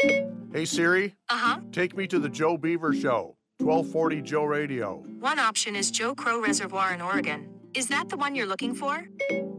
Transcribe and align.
Hey 0.00 0.64
Siri, 0.64 1.14
Uh 1.28 1.36
huh. 1.36 1.60
take 1.72 1.96
me 1.96 2.06
to 2.08 2.18
the 2.18 2.28
Joe 2.28 2.56
Beaver 2.56 2.92
Show, 2.92 3.36
1240 3.58 4.22
Joe 4.22 4.44
Radio. 4.44 5.04
One 5.20 5.38
option 5.38 5.74
is 5.76 5.90
Joe 5.90 6.14
Crow 6.14 6.40
Reservoir 6.40 6.92
in 6.94 7.00
Oregon. 7.00 7.48
Is 7.74 7.88
that 7.88 8.08
the 8.08 8.16
one 8.16 8.34
you're 8.34 8.46
looking 8.46 8.74
for? 8.74 9.06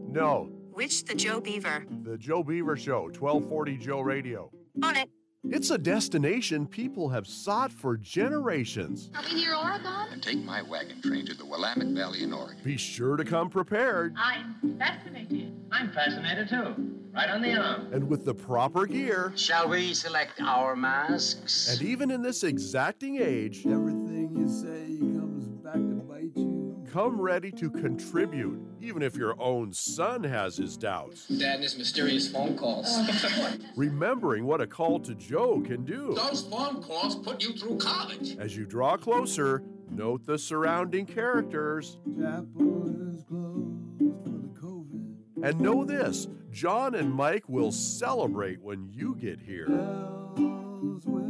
No, 0.09 0.49
Which 0.71 1.05
the 1.05 1.15
Joe 1.15 1.39
Beaver? 1.41 1.85
the 2.03 2.17
Joe 2.17 2.43
Beaver 2.43 2.77
Show, 2.77 3.03
1240 3.09 3.77
Joe 3.77 4.01
Radio. 4.01 4.51
On 4.83 4.95
it. 4.95 5.09
It's 5.49 5.69
a 5.69 5.77
destination 5.77 6.67
people 6.67 7.07
have 7.09 7.25
sought 7.25 7.71
for 7.71 7.95
generations. 7.95 9.09
Are 9.15 9.23
we 9.23 9.35
near 9.35 9.55
Oregon? 9.55 10.07
and 10.11 10.21
take 10.21 10.43
my 10.43 10.61
wagon 10.61 11.01
train 11.01 11.25
to 11.27 11.33
the 11.35 11.45
Willamette 11.45 11.87
Valley 11.95 12.23
in 12.23 12.33
Oregon. 12.33 12.57
Be 12.63 12.75
sure 12.77 13.15
to 13.17 13.23
come 13.23 13.49
prepared. 13.49 14.13
I'm 14.17 14.77
fascinated. 14.77 15.53
I'm 15.71 15.91
fascinated 15.91 16.49
too. 16.49 16.99
Right 17.17 17.31
on 17.31 17.41
the 17.41 17.55
arm. 17.55 17.87
And 17.91 18.07
with 18.07 18.25
the 18.25 18.35
proper 18.35 18.85
gear, 18.85 19.33
Shall 19.35 19.67
we 19.69 19.95
select 19.95 20.39
our 20.39 20.75
masks? 20.75 21.67
and 21.73 21.81
even 21.81 22.11
in 22.11 22.21
this 22.21 22.43
exacting 22.43 23.19
age, 23.19 23.65
Everything 23.65 24.35
you 24.37 24.47
say 24.47 24.99
comes 25.17 25.47
back 25.47 25.73
to 25.73 26.03
bite 26.07 26.31
you. 26.35 26.85
come 26.93 27.19
ready 27.19 27.49
to 27.53 27.71
contribute, 27.71 28.59
even 28.81 29.01
if 29.01 29.15
your 29.15 29.33
own 29.41 29.73
son 29.73 30.23
has 30.25 30.57
his 30.57 30.77
doubts. 30.77 31.27
Dad 31.27 31.55
and 31.55 31.63
his 31.63 31.75
mysterious 31.75 32.29
phone 32.31 32.55
calls. 32.55 32.85
Oh. 32.87 33.53
Remembering 33.75 34.45
what 34.45 34.61
a 34.61 34.67
call 34.67 34.99
to 34.99 35.15
Joe 35.15 35.59
can 35.61 35.85
do. 35.85 36.13
Those 36.13 36.43
phone 36.43 36.83
calls 36.83 37.15
put 37.15 37.41
you 37.41 37.53
through 37.53 37.79
college. 37.79 38.37
As 38.37 38.55
you 38.55 38.67
draw 38.67 38.95
closer, 38.95 39.63
note 39.89 40.23
the 40.27 40.37
surrounding 40.37 41.07
characters. 41.07 41.97
Chapel 42.05 42.89
is 43.15 43.23
closed 43.23 43.97
for 44.23 44.29
the 44.29 44.49
COVID. 44.61 45.15
And 45.43 45.59
know 45.61 45.83
this 45.83 46.27
John 46.57 46.95
and 46.95 47.13
Mike 47.13 47.47
will 47.47 47.71
celebrate 47.71 48.59
when 48.63 48.89
you 48.91 49.13
get 49.13 49.39
here. 49.39 49.67
Bells 49.67 51.05
will 51.05 51.21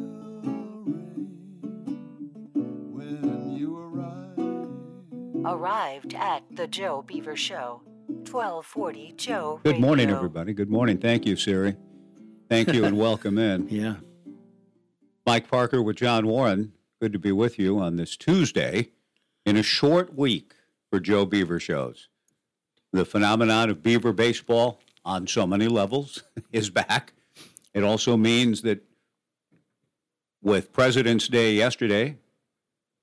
ring 2.93 3.27
when 3.33 3.57
you 3.57 3.77
arrive. 3.77 5.45
Arrived 5.45 6.13
at 6.13 6.43
the 6.49 6.65
Joe 6.65 7.03
Beaver 7.05 7.35
Show. 7.35 7.81
1240 8.07 9.15
Joe. 9.17 9.59
Good 9.65 9.81
morning, 9.81 10.05
Radio. 10.07 10.15
everybody. 10.15 10.53
Good 10.53 10.69
morning. 10.69 10.97
Thank 10.97 11.25
you, 11.25 11.35
Siri. 11.35 11.75
Thank 12.49 12.71
you 12.71 12.85
and 12.85 12.97
welcome 13.07 13.37
in. 13.37 13.67
Yeah. 13.67 13.95
Mike 15.25 15.49
Parker 15.49 15.81
with 15.81 15.97
John 15.97 16.25
Warren. 16.25 16.71
Good 17.01 17.11
to 17.11 17.19
be 17.19 17.33
with 17.33 17.59
you 17.59 17.79
on 17.79 17.97
this 17.97 18.15
Tuesday 18.15 18.91
in 19.45 19.57
a 19.57 19.63
short 19.63 20.15
week 20.15 20.53
for 20.89 21.01
Joe 21.01 21.25
Beaver 21.25 21.59
shows. 21.59 22.07
The 22.93 23.03
phenomenon 23.03 23.69
of 23.69 23.83
Beaver 23.83 24.13
baseball 24.13 24.79
on 25.07 25.25
so 25.25 25.47
many 25.47 25.67
levels 25.67 26.21
is 26.51 26.69
back. 26.69 27.13
It 27.73 27.83
also 27.83 28.17
means 28.17 28.61
that 28.63 28.83
with 30.43 30.73
President's 30.73 31.27
Day 31.27 31.53
yesterday 31.53 32.17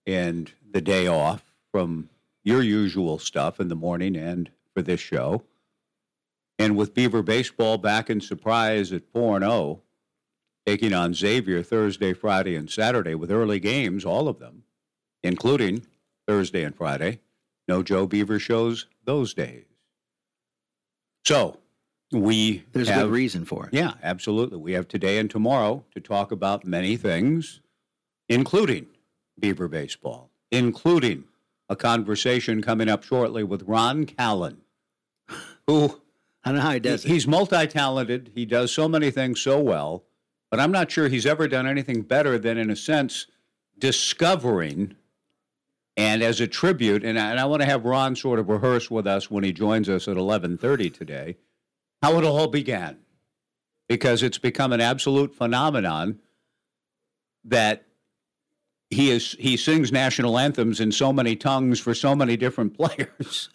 and 0.06 0.52
the 0.70 0.82
day 0.82 1.06
off 1.06 1.42
from 1.72 2.10
your 2.44 2.62
usual 2.62 3.18
stuff 3.18 3.58
in 3.58 3.68
the 3.68 3.74
morning 3.74 4.16
and 4.16 4.50
for 4.74 4.82
this 4.82 5.00
show, 5.00 5.42
and 6.58 6.76
with 6.76 6.94
Beaver 6.94 7.22
baseball 7.22 7.78
back 7.78 8.10
in 8.10 8.20
surprise 8.20 8.92
at 8.92 9.10
4 9.12 9.40
0, 9.40 9.80
taking 10.66 10.92
on 10.92 11.14
Xavier 11.14 11.62
Thursday, 11.62 12.12
Friday, 12.12 12.54
and 12.54 12.70
Saturday 12.70 13.14
with 13.14 13.32
early 13.32 13.58
games, 13.58 14.04
all 14.04 14.28
of 14.28 14.38
them, 14.38 14.64
including 15.22 15.86
Thursday 16.28 16.62
and 16.62 16.76
Friday. 16.76 17.20
No 17.66 17.82
Joe 17.82 18.06
Beaver 18.06 18.38
shows 18.38 18.86
those 19.04 19.32
days. 19.32 19.64
So 21.24 21.58
we 22.14 22.64
There's 22.72 22.88
a 22.88 22.92
have, 22.92 23.02
good 23.06 23.12
reason 23.12 23.44
for 23.44 23.66
it. 23.66 23.74
Yeah, 23.74 23.94
absolutely. 24.02 24.58
We 24.58 24.72
have 24.72 24.88
today 24.88 25.18
and 25.18 25.30
tomorrow 25.30 25.84
to 25.92 26.00
talk 26.00 26.30
about 26.32 26.64
many 26.64 26.96
things, 26.96 27.60
including 28.28 28.86
Beaver 29.38 29.68
baseball, 29.68 30.30
including 30.50 31.24
a 31.68 31.76
conversation 31.76 32.62
coming 32.62 32.88
up 32.88 33.02
shortly 33.02 33.42
with 33.42 33.62
Ron 33.62 34.06
Callan, 34.06 34.58
who 35.66 36.00
I 36.44 36.50
don't 36.50 36.56
know 36.56 36.62
how 36.62 36.68
he 36.70 36.74
he- 36.74 36.80
does 36.80 37.04
it. 37.04 37.08
he's 37.08 37.26
multi-talented. 37.26 38.30
He 38.34 38.44
does 38.44 38.70
so 38.72 38.88
many 38.88 39.10
things 39.10 39.40
so 39.40 39.58
well, 39.60 40.04
but 40.50 40.60
I'm 40.60 40.70
not 40.72 40.90
sure 40.90 41.08
he's 41.08 41.26
ever 41.26 41.48
done 41.48 41.66
anything 41.66 42.02
better 42.02 42.38
than, 42.38 42.58
in 42.58 42.70
a 42.70 42.76
sense, 42.76 43.26
discovering. 43.78 44.94
And 45.96 46.22
as 46.22 46.40
a 46.40 46.46
tribute, 46.48 47.04
and 47.04 47.18
I, 47.18 47.30
and 47.30 47.38
I 47.40 47.44
want 47.44 47.62
to 47.62 47.66
have 47.66 47.84
Ron 47.84 48.16
sort 48.16 48.40
of 48.40 48.48
rehearse 48.48 48.90
with 48.90 49.06
us 49.06 49.30
when 49.30 49.44
he 49.44 49.52
joins 49.52 49.88
us 49.88 50.08
at 50.08 50.16
11:30 50.16 50.92
today, 50.92 51.36
how 52.04 52.18
it 52.18 52.24
all 52.24 52.46
began, 52.48 52.98
because 53.88 54.22
it's 54.22 54.36
become 54.38 54.72
an 54.72 54.80
absolute 54.80 55.34
phenomenon 55.34 56.18
that 57.44 57.86
he 58.90 59.10
is 59.10 59.34
he 59.38 59.56
sings 59.56 59.90
national 59.90 60.38
anthems 60.38 60.80
in 60.80 60.92
so 60.92 61.12
many 61.12 61.34
tongues 61.34 61.80
for 61.80 61.94
so 61.94 62.14
many 62.14 62.36
different 62.36 62.74
players. 62.78 63.48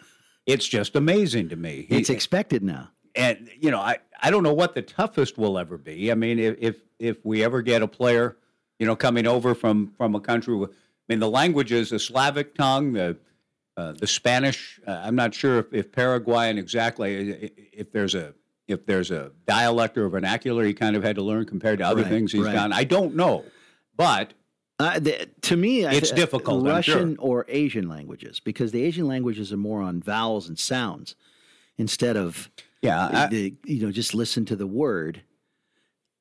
It's 0.46 0.66
just 0.66 0.96
amazing 0.96 1.48
to 1.50 1.56
me. 1.56 1.86
He- 1.88 1.98
It's 1.98 2.10
expected 2.10 2.62
now. 2.62 2.90
and 3.14 3.48
you 3.58 3.70
know, 3.70 3.80
I, 3.80 3.98
I 4.22 4.30
don't 4.30 4.42
know 4.42 4.52
what 4.54 4.74
the 4.74 4.82
toughest 4.82 5.38
will 5.38 5.56
ever 5.58 5.78
be. 5.78 6.10
I 6.10 6.14
mean, 6.14 6.38
if 6.38 6.56
if, 6.60 6.76
if 6.98 7.24
we 7.24 7.44
ever 7.44 7.62
get 7.62 7.82
a 7.82 7.88
player, 7.88 8.36
you 8.78 8.86
know, 8.86 8.96
coming 8.96 9.26
over 9.26 9.54
from 9.54 9.92
from 9.96 10.14
a 10.14 10.20
country 10.20 10.56
with, 10.56 10.70
I 10.70 10.74
mean, 11.08 11.20
the 11.20 11.30
languages, 11.30 11.90
the 11.90 11.98
Slavic 12.00 12.54
tongue, 12.54 12.92
the 12.94 13.16
uh, 13.76 13.92
the 13.92 14.06
Spanish. 14.06 14.80
Uh, 14.86 15.00
I'm 15.04 15.14
not 15.14 15.34
sure 15.34 15.58
if, 15.60 15.72
if 15.72 15.92
Paraguayan 15.92 16.58
exactly. 16.58 17.50
If 17.72 17.92
there's 17.92 18.14
a 18.14 18.34
if 18.70 18.86
there's 18.86 19.10
a 19.10 19.32
dialect 19.46 19.98
or 19.98 20.08
vernacular 20.08 20.64
he 20.64 20.72
kind 20.72 20.96
of 20.96 21.02
had 21.02 21.16
to 21.16 21.22
learn 21.22 21.44
compared 21.44 21.78
to 21.80 21.84
other 21.86 22.02
Right, 22.02 22.10
things 22.10 22.32
he's 22.32 22.42
right. 22.44 22.52
done. 22.52 22.72
I 22.72 22.84
don't 22.84 23.14
know, 23.14 23.44
but 23.96 24.32
Uh, 24.78 24.98
the, 24.98 25.28
to 25.42 25.56
me, 25.56 25.84
I- 25.84 25.92
It's 25.92 26.10
difficult, 26.10 26.60
I'm 26.66 26.72
Russian 26.72 27.16
sure. 27.16 27.24
or 27.24 27.46
Asian 27.48 27.88
languages, 27.88 28.40
because 28.40 28.72
the 28.72 28.82
Asian 28.82 29.06
languages 29.06 29.52
are 29.52 29.56
more 29.58 29.82
on 29.82 30.00
vowels 30.00 30.48
and 30.48 30.58
sounds 30.58 31.14
instead 31.76 32.16
of 32.16 32.50
yeah, 32.82 33.08
I- 33.12 33.26
the, 33.26 33.54
you 33.66 33.82
know 33.84 33.92
just 33.92 34.14
listen 34.14 34.44
to 34.46 34.56
the 34.56 34.66
word, 34.66 35.20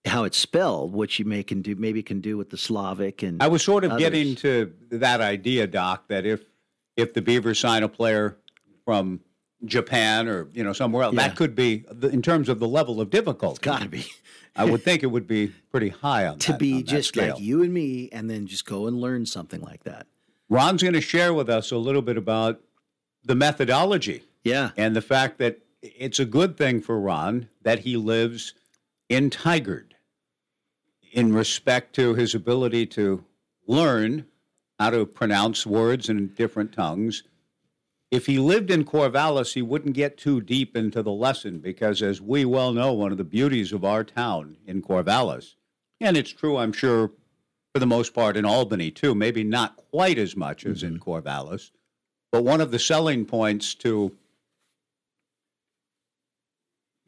how 0.05 0.23
it's 0.25 0.37
spelled, 0.37 0.93
which 0.93 1.19
you 1.19 1.25
may 1.25 1.43
can 1.43 1.61
do 1.61 1.75
maybe 1.75 2.01
can 2.03 2.19
do 2.21 2.37
with 2.37 2.49
the 2.49 2.57
Slavic 2.57 3.23
and 3.23 3.41
I 3.41 3.47
was 3.47 3.63
sort 3.63 3.83
of 3.85 3.91
others. 3.91 4.01
getting 4.03 4.35
to 4.37 4.73
that 4.91 5.21
idea, 5.21 5.67
Doc, 5.67 6.07
that 6.09 6.25
if 6.25 6.41
if 6.97 7.13
the 7.13 7.21
Beavers 7.21 7.59
sign 7.59 7.83
a 7.83 7.87
player 7.89 8.35
from 8.83 9.21
Japan 9.65 10.27
or 10.27 10.47
you 10.53 10.63
know 10.63 10.73
somewhere 10.73 11.03
else, 11.03 11.15
Yeah. 11.15 11.27
that 11.27 11.35
could 11.37 11.55
be 11.55 11.85
the- 11.91 12.09
in 12.09 12.21
terms 12.21 12.47
of 12.49 12.59
the 12.59 12.67
level 12.67 13.01
of 13.01 13.09
difficulty. 13.09 13.59
got 13.61 13.81
to 13.81 13.89
be 13.89 14.05
I 14.55 14.65
would 14.65 14.81
think 14.83 15.03
it 15.03 15.07
would 15.07 15.27
be 15.27 15.47
pretty 15.71 15.89
high 15.89 16.25
on 16.27 16.39
to 16.39 16.51
that- 16.53 16.59
be 16.59 16.75
on 16.77 16.83
just 16.85 17.15
like 17.15 17.39
you 17.39 17.61
and 17.63 17.73
me, 17.73 18.09
and 18.11 18.29
then 18.29 18.47
just 18.47 18.65
go 18.65 18.87
and 18.87 18.99
learn 18.99 19.25
something 19.25 19.61
like 19.61 19.83
that. 19.83 20.07
Ron's 20.49 20.81
going 20.81 20.93
to 20.95 21.01
share 21.01 21.33
with 21.33 21.49
us 21.49 21.71
a 21.71 21.77
little 21.77 22.01
bit 22.01 22.17
about 22.17 22.59
the 23.23 23.35
methodology 23.35 24.23
Yeah, 24.43 24.71
and 24.77 24.95
the 24.95 25.01
fact 25.01 25.37
that 25.39 25.59
it's 25.81 26.19
a 26.19 26.25
good 26.25 26.57
thing 26.57 26.81
for 26.81 26.99
Ron 26.99 27.49
that 27.61 27.79
he 27.79 27.95
lives 27.97 28.53
in 29.09 29.29
Tigard 29.29 29.91
in 31.11 31.33
respect 31.33 31.93
to 31.95 32.13
his 32.15 32.33
ability 32.35 32.85
to 32.85 33.23
learn 33.67 34.25
how 34.79 34.89
to 34.89 35.05
pronounce 35.05 35.65
words 35.65 36.09
in 36.09 36.27
different 36.29 36.71
tongues. 36.73 37.23
If 38.11 38.25
he 38.25 38.39
lived 38.39 38.71
in 38.71 38.85
Corvallis, 38.85 39.53
he 39.53 39.61
wouldn't 39.61 39.93
get 39.93 40.17
too 40.17 40.41
deep 40.41 40.75
into 40.75 41.03
the 41.03 41.11
lesson 41.11 41.59
because, 41.59 42.01
as 42.01 42.19
we 42.19 42.43
well 42.43 42.73
know, 42.73 42.91
one 42.91 43.11
of 43.11 43.19
the 43.19 43.23
beauties 43.23 43.71
of 43.71 43.85
our 43.85 44.03
town 44.03 44.57
in 44.65 44.81
Corvallis, 44.81 45.55
and 46.01 46.17
it's 46.17 46.31
true, 46.31 46.57
I'm 46.57 46.73
sure, 46.73 47.11
for 47.73 47.79
the 47.79 47.85
most 47.85 48.13
part 48.13 48.35
in 48.35 48.45
Albany 48.45 48.89
too, 48.89 49.13
maybe 49.13 49.43
not 49.43 49.77
quite 49.77 50.17
as 50.17 50.35
much 50.35 50.65
as 50.65 50.81
in 50.81 50.97
mm-hmm. 50.99 51.09
Corvallis, 51.09 51.71
but 52.31 52.43
one 52.43 52.61
of 52.61 52.71
the 52.71 52.79
selling 52.79 53.25
points 53.25 53.75
to 53.75 54.15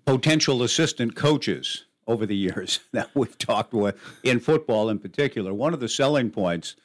potential 0.06 0.62
assistant 0.62 1.16
coaches 1.16 1.85
over 2.06 2.25
the 2.25 2.35
years 2.47 2.79
that 2.91 3.09
we've 3.16 3.38
talked 3.38 3.73
with 3.73 3.97
in 4.23 4.39
football 4.39 4.89
in 4.89 5.00
particular. 5.00 5.53
One 5.53 5.74
of 5.74 5.80
the 5.80 5.89
selling 5.89 6.30
points 6.30 6.75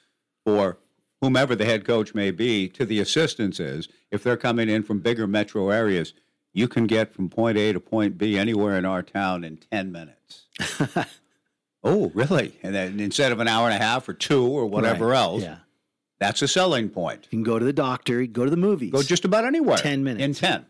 for 0.45 0.79
whomever 1.27 1.57
the 1.57 1.65
head 1.65 1.85
coach 1.85 2.15
may 2.15 2.31
be 2.31 2.69
to 2.69 2.85
the 2.87 3.01
assistants 3.01 3.59
is 3.59 3.89
if 4.13 4.23
they're 4.23 4.37
coming 4.37 4.69
in 4.69 4.85
from 4.85 5.01
bigger 5.01 5.27
metro 5.27 5.71
areas, 5.71 6.13
you 6.53 6.69
can 6.69 6.87
get 6.87 7.13
from 7.13 7.29
point 7.29 7.59
A 7.59 7.73
to 7.73 7.81
point 7.81 8.17
B 8.17 8.39
anywhere 8.39 8.79
in 8.79 8.85
our 8.85 9.03
town 9.03 9.43
in 9.43 9.57
10 9.57 9.91
minutes. 9.91 10.47
oh, 11.85 12.11
really? 12.15 12.59
And 12.63 12.73
then 12.75 13.01
instead 13.01 13.33
of 13.33 13.41
an 13.41 13.49
hour 13.49 13.69
and 13.69 13.75
a 13.75 13.85
half 13.85 14.09
or 14.09 14.15
two 14.15 14.47
or 14.47 14.67
whatever 14.67 15.09
Right, 15.09 15.19
else, 15.19 15.43
Yeah, 15.43 15.59
that's 16.21 16.43
a 16.43 16.49
selling 16.49 16.89
point. 16.91 17.25
you 17.25 17.31
can 17.39 17.43
go 17.43 17.59
to 17.59 17.65
the 17.65 17.73
doctor, 17.73 18.21
you 18.21 18.27
can 18.29 18.33
go 18.33 18.45
to 18.45 18.51
the 18.51 18.57
movies. 18.57 18.93
Go 18.93 19.03
just 19.03 19.25
about 19.25 19.45
anywhere. 19.45 19.79
10 19.79 20.05
minutes. 20.05 20.23
In 20.25 20.35
10. 20.35 20.67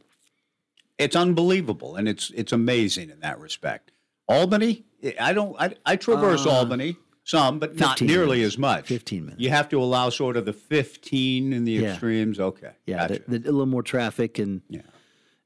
It's 0.98 1.14
unbelievable 1.14 1.96
and 1.96 2.08
it's 2.08 2.30
it's 2.34 2.52
amazing 2.52 3.10
in 3.10 3.20
that 3.20 3.38
respect. 3.38 3.92
Albany, 4.28 4.86
I 5.20 5.34
don't 5.34 5.54
I, 5.60 5.74
I 5.84 5.96
traverse 5.96 6.46
Uh, 6.46 6.50
Albany 6.52 6.96
some, 7.26 7.58
but 7.58 7.74
not 7.76 8.00
nearly 8.00 8.38
minutes. 8.38 8.54
as 8.54 8.58
much. 8.58 8.86
15 8.86 9.24
minutes. 9.26 9.42
You 9.42 9.50
have 9.50 9.68
to 9.70 9.80
allow 9.82 10.08
sort 10.10 10.36
of 10.36 10.44
the 10.44 10.52
15 10.52 11.52
in 11.52 11.64
the 11.64 11.72
Yeah. 11.72 11.90
extremes. 11.90 12.38
Okay. 12.38 12.70
Yeah, 12.86 13.08
Gotcha. 13.08 13.22
the, 13.26 13.38
the, 13.40 13.50
a 13.50 13.52
little 13.52 13.66
more 13.66 13.82
traffic 13.82 14.38
and 14.38 14.62
Yeah. 14.70 14.82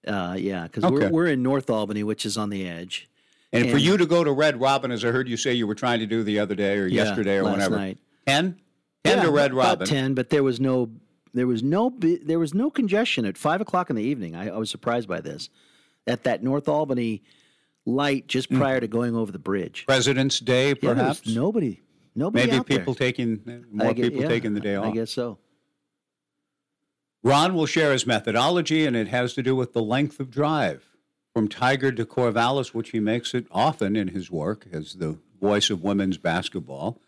uh, 0.07 0.35
yeah, 0.35 0.65
because 0.65 0.85
Okay. 0.85 0.95
we're 0.95 1.11
we're 1.11 1.27
in 1.29 1.43
North 1.43 1.71
Albany, 1.71 2.03
which 2.05 2.27
is 2.27 2.37
on 2.37 2.51
the 2.51 2.69
edge, 2.69 3.09
And, 3.53 3.71
for 3.71 3.79
you 3.79 3.97
to 3.97 4.05
go 4.07 4.23
to 4.23 4.31
Red 4.31 4.61
Robin, 4.61 4.91
as 4.93 5.05
I 5.05 5.09
heard 5.09 5.27
you 5.29 5.39
say 5.39 5.55
you 5.55 5.67
were 5.67 5.75
trying 5.75 6.01
to 6.01 6.07
do 6.07 6.23
the 6.23 6.39
other 6.39 6.55
day 6.55 6.77
or 6.77 6.87
Yeah, 6.87 7.05
yesterday 7.05 7.39
or 7.39 7.45
last 7.45 7.53
whenever, 7.55 7.77
night. 7.77 7.99
10? 8.27 8.61
10 9.05 9.17
Yeah, 9.17 9.23
to 9.25 9.31
Red 9.31 9.55
Robin. 9.55 9.87
ten, 9.87 10.13
but 10.15 10.29
there 10.29 10.43
was 10.43 10.61
no 10.61 10.91
there 11.33 11.47
was 11.47 11.63
no 11.63 11.95
there 11.99 12.39
was 12.39 12.53
no 12.53 12.71
congestion 12.71 13.25
at 13.25 13.39
five 13.39 13.63
o'clock 13.63 13.89
in 13.89 13.97
the 13.97 14.03
evening. 14.03 14.37
I, 14.37 14.51
I 14.51 14.59
was 14.59 14.69
surprised 14.69 15.09
by 15.09 15.21
this 15.23 15.49
at 16.07 16.25
that 16.25 16.43
North 16.43 16.69
Albany 16.69 17.23
light 17.91 18.27
just 18.27 18.49
Hmm. 18.49 18.59
prior 18.59 18.81
to 18.81 18.89
going 18.89 19.15
over 19.15 19.31
the 19.33 19.39
bridge. 19.39 19.85
President's 19.87 20.39
Day, 20.41 20.69
Yeah, 20.69 20.95
perhaps? 20.95 21.27
nobody, 21.27 21.81
nobody. 22.15 22.47
Maybe 22.47 22.57
out 22.59 22.67
there. 22.67 22.79
people 22.79 22.95
taking, 22.95 23.41
I 23.47 23.61
more 23.85 23.95
gue- 23.95 24.05
people 24.05 24.23
yeah, 24.23 24.29
taking 24.29 24.55
the 24.55 24.61
day 24.61 24.75
off. 24.77 24.87
I 24.87 24.89
off. 24.89 24.95
guess 24.95 25.11
so. 25.11 25.39
Ron 27.23 27.55
will 27.55 27.67
share 27.67 27.93
his 27.93 28.07
methodology, 28.07 28.87
and 28.87 28.97
it 28.97 29.09
has 29.09 29.35
to 29.35 29.43
do 29.43 29.55
with 29.55 29.73
the 29.75 29.83
length 29.83 30.21
of 30.21 30.31
drive 30.31 30.89
from 31.35 31.49
Tigard 31.49 31.97
to 31.97 32.07
Corvallis, 32.07 32.69
which 32.75 32.91
he 32.91 33.01
makes 33.01 33.35
it 33.35 33.47
often 33.51 33.95
in 33.95 34.09
his 34.09 34.31
work 34.31 34.67
as 34.73 34.95
the 34.95 35.19
voice 35.41 35.71
of 35.71 35.83
women's 35.83 36.17
basketball. 36.19 36.99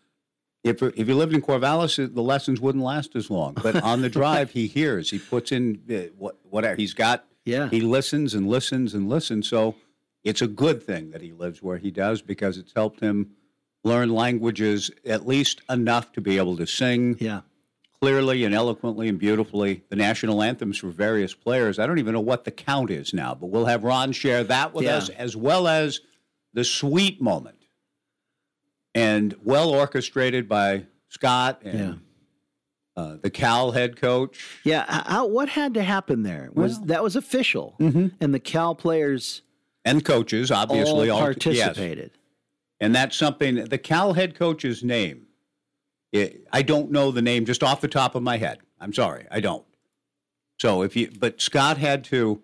If, 0.63 0.81
if 0.81 1.07
he 1.07 1.13
lived 1.13 1.33
in 1.33 1.41
Corvallis, 1.41 1.97
it- 1.99 2.15
the 2.15 2.21
lessons 2.21 2.61
wouldn't 2.61 2.83
last 2.83 3.15
as 3.15 3.29
long. 3.29 3.55
But 3.61 3.81
on 3.83 4.01
the 4.01 4.09
drive, 4.21 4.51
he 4.51 4.67
hears, 4.67 5.09
he 5.09 5.19
puts 5.19 5.51
in 5.51 5.81
uh, 5.89 6.13
what, 6.17 6.37
whatever. 6.49 6.75
He's 6.75 6.93
got, 6.93 7.25
Yeah. 7.43 7.69
he 7.69 7.81
listens 7.81 8.33
and 8.35 8.47
listens 8.47 8.93
and 8.93 9.09
listens. 9.09 9.47
So 9.49 9.75
it's 10.23 10.41
a 10.41 10.47
good 10.47 10.81
thing 10.83 11.11
that 11.11 11.21
he 11.21 11.31
lives 11.31 11.61
where 11.61 11.77
he 11.77 11.91
does 11.91 12.21
because 12.21 12.57
it's 12.57 12.73
helped 12.73 12.99
him 12.99 13.31
learn 13.83 14.09
languages 14.09 14.89
at 15.05 15.27
least 15.27 15.61
enough 15.69 16.11
to 16.13 16.21
be 16.21 16.37
able 16.37 16.55
to 16.57 16.65
sing 16.65 17.17
Yeah. 17.19 17.41
clearly 18.01 18.45
and 18.45 18.55
eloquently 18.55 19.09
and 19.09 19.19
beautifully 19.19 19.83
the 19.89 19.95
national 19.97 20.41
anthems 20.41 20.77
for 20.77 20.87
various 20.89 21.33
players. 21.33 21.79
I 21.79 21.85
don't 21.87 21.99
even 21.99 22.13
know 22.13 22.21
what 22.21 22.45
the 22.45 22.51
count 22.51 22.89
is 22.91 23.13
now, 23.13 23.35
but 23.35 23.47
we'll 23.47 23.65
have 23.65 23.83
Ron 23.83 24.11
share 24.13 24.43
that 24.45 24.73
with 24.73 24.85
Yeah. 24.85 24.97
us 24.97 25.09
as 25.09 25.35
well 25.35 25.67
as 25.67 25.99
the 26.53 26.63
sweet 26.63 27.21
moment 27.21 27.57
and 28.95 29.35
well 29.43 29.69
orchestrated 29.69 30.47
by 30.47 30.85
Scott 31.09 31.61
and 31.63 31.99
uh, 32.95 33.17
the 33.21 33.29
Cal 33.29 33.71
head 33.71 33.95
coach. 33.99 34.59
Yeah, 34.63 34.85
how, 34.87 35.25
what 35.27 35.49
had 35.49 35.73
to 35.73 35.83
happen 35.83 36.23
there 36.23 36.49
was 36.53 36.79
that 36.81 37.01
was 37.03 37.15
official, 37.15 37.75
Mm-hmm. 37.79 38.07
and 38.21 38.33
the 38.33 38.39
Cal 38.39 38.75
players 38.75 39.41
And 39.85 40.03
coaches, 40.03 40.51
obviously, 40.51 41.09
all 41.09 41.19
yes. 41.19 41.37
participated. 41.37 42.11
And 42.79 42.95
that's 42.95 43.15
something, 43.15 43.55
the 43.65 43.77
Cal 43.77 44.13
head 44.13 44.35
coach's 44.35 44.83
name, 44.83 45.27
it, 46.11 46.47
I 46.51 46.61
don't 46.61 46.91
know 46.91 47.11
the 47.11 47.21
name 47.21 47.45
just 47.45 47.63
off 47.63 47.81
the 47.81 47.87
top 47.87 48.15
of 48.15 48.23
my 48.23 48.37
head. 48.37 48.59
I'm 48.79 48.93
sorry, 48.93 49.25
I 49.31 49.39
don't. 49.39 49.65
So 50.59 50.83
if 50.83 50.95
you, 50.95 51.09
but 51.19 51.41
Scott 51.41 51.77
had 51.77 52.03
to 52.05 52.41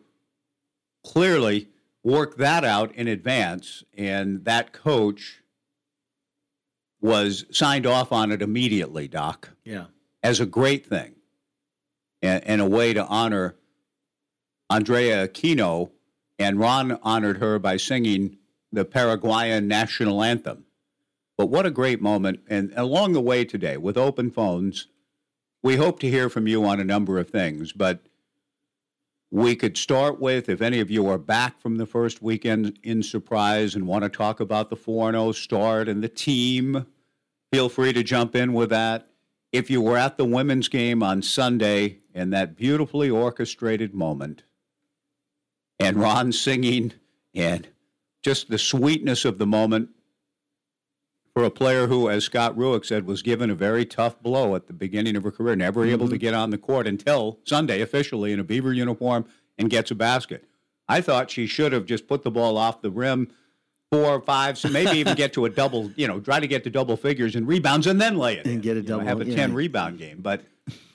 clearly 1.05 1.69
work 2.03 2.37
that 2.37 2.63
out 2.65 2.93
in 2.95 3.07
advance, 3.07 3.83
and 3.97 4.43
that 4.45 4.73
coach 4.73 5.41
was 7.01 7.45
signed 7.51 7.85
off 7.85 8.11
on 8.11 8.31
it 8.31 8.41
immediately, 8.41 9.07
Doc, 9.07 9.51
Yeah, 9.63 9.85
as 10.23 10.39
a 10.39 10.45
great 10.45 10.85
thing 10.85 11.15
and, 12.21 12.43
and 12.45 12.61
a 12.61 12.65
way 12.65 12.93
to 12.93 13.05
honor 13.05 13.55
Andrea 14.69 15.27
Aquino. 15.27 15.91
And 16.39 16.57
Ron 16.57 16.97
honored 17.03 17.37
her 17.37 17.59
by 17.59 17.77
singing 17.77 18.37
the 18.71 18.85
Paraguayan 18.85 19.67
national 19.67 20.23
anthem. 20.23 20.65
But 21.37 21.47
what 21.47 21.65
a 21.65 21.71
great 21.71 22.01
moment. 22.01 22.39
And 22.49 22.73
along 22.75 23.13
the 23.13 23.21
way 23.21 23.45
today, 23.45 23.77
with 23.77 23.97
open 23.97 24.31
phones, 24.31 24.87
we 25.61 25.75
hope 25.75 25.99
to 25.99 26.09
hear 26.09 26.29
from 26.29 26.47
you 26.47 26.65
on 26.65 26.79
a 26.79 26.85
number 26.85 27.19
of 27.19 27.29
things. 27.29 27.73
But 27.73 28.01
we 29.31 29.55
could 29.55 29.77
start 29.77 30.19
with 30.19 30.49
if 30.49 30.61
any 30.61 30.79
of 30.79 30.89
you 30.89 31.07
are 31.07 31.17
back 31.17 31.61
from 31.61 31.77
the 31.77 31.85
first 31.85 32.21
weekend 32.21 32.79
in 32.83 33.03
surprise 33.03 33.75
and 33.75 33.85
want 33.85 34.03
to 34.03 34.09
talk 34.09 34.39
about 34.39 34.69
the 34.69 34.75
4 34.75 35.11
0 35.11 35.31
start 35.33 35.87
and 35.87 36.03
the 36.03 36.09
team, 36.09 36.85
feel 37.51 37.69
free 37.69 37.93
to 37.93 38.03
jump 38.03 38.35
in 38.35 38.53
with 38.53 38.69
that. 38.69 39.07
If 39.51 39.69
you 39.69 39.81
were 39.81 39.97
at 39.97 40.17
the 40.17 40.25
women's 40.25 40.67
game 40.67 41.01
on 41.03 41.21
Sunday 41.21 41.99
and 42.13 42.31
that 42.33 42.55
beautifully 42.55 43.09
orchestrated 43.09 43.93
moment, 43.93 44.43
and 45.79 45.97
Ron 45.97 46.31
singing, 46.31 46.93
and 47.33 47.67
just 48.21 48.49
the 48.49 48.57
sweetness 48.57 49.25
of 49.25 49.37
the 49.37 49.47
moment 49.47 49.89
for 51.33 51.43
a 51.43 51.49
player 51.49 51.87
who, 51.87 52.09
as 52.09 52.25
Scott 52.25 52.57
Rueck 52.57 52.85
said, 52.85 53.05
was 53.05 53.21
given 53.21 53.49
a 53.49 53.55
very 53.55 53.85
tough 53.85 54.21
blow 54.21 54.55
at 54.55 54.67
the 54.67 54.73
beginning 54.73 55.15
of 55.15 55.23
her 55.23 55.31
career, 55.31 55.55
never 55.55 55.85
able 55.85 56.07
to 56.07 56.15
mm-hmm. 56.15 56.19
get 56.19 56.33
on 56.33 56.49
the 56.49 56.57
court 56.57 56.87
until 56.87 57.39
Sunday 57.45 57.81
officially 57.81 58.33
in 58.33 58.39
a 58.39 58.43
Beaver 58.43 58.73
uniform 58.73 59.25
and 59.57 59.69
gets 59.69 59.91
a 59.91 59.95
basket. 59.95 60.45
I 60.87 61.01
thought 61.01 61.29
she 61.29 61.45
should 61.45 61.71
have 61.71 61.85
just 61.85 62.07
put 62.07 62.23
the 62.23 62.31
ball 62.31 62.57
off 62.57 62.81
the 62.81 62.89
rim 62.89 63.31
four 63.91 64.05
or 64.05 64.21
five, 64.21 64.57
so 64.57 64.69
maybe 64.69 64.97
even 64.97 65.15
get 65.15 65.33
to 65.33 65.45
a 65.45 65.49
double, 65.49 65.91
you 65.95 66.07
know, 66.07 66.19
try 66.19 66.39
to 66.39 66.47
get 66.47 66.63
to 66.63 66.69
double 66.69 66.97
figures 66.97 67.35
and 67.35 67.47
rebounds 67.47 67.87
and 67.87 68.01
then 68.01 68.17
lay 68.17 68.33
it 68.35 68.45
And 68.45 68.55
in. 68.55 68.61
get 68.61 68.77
a 68.77 68.81
You 68.81 68.87
know, 68.87 68.97
double, 68.97 69.07
have 69.07 69.21
a 69.21 69.25
yeah. 69.25 69.35
10 69.35 69.53
rebound 69.53 69.97
game. 69.97 70.19
But 70.21 70.41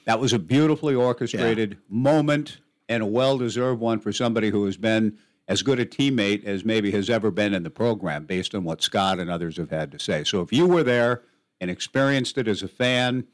that 0.05 0.21
was 0.21 0.33
a 0.33 0.39
beautifully 0.39 0.95
orchestrated 0.95 1.79
moment 1.89 2.59
and 2.89 3.03
a 3.03 3.07
well 3.07 3.39
deserved 3.39 3.81
one 3.81 3.99
for 4.01 4.13
somebody 4.13 4.51
who 4.51 4.65
has 4.67 4.77
been 4.77 5.19
as 5.49 5.63
good 5.63 5.79
a 5.79 5.85
teammate 5.87 6.45
as 6.45 6.65
maybe 6.65 6.91
has 6.91 7.11
ever 7.11 7.31
been 7.31 7.53
in 7.53 7.63
the 7.63 7.71
program, 7.71 8.25
based 8.25 8.55
on 8.55 8.65
what 8.65 8.83
Scott 8.83 9.19
and 9.19 9.31
others 9.31 9.57
have 9.59 9.71
had 9.71 9.93
to 9.93 9.99
say. 9.99 10.25
So 10.25 10.41
if 10.41 10.53
you 10.53 10.67
were 10.67 10.83
there 10.83 11.23
and 11.61 11.71
experienced 11.71 12.39
it 12.39 12.49
as 12.49 12.63
a 12.63 12.69
fan, 12.69 13.27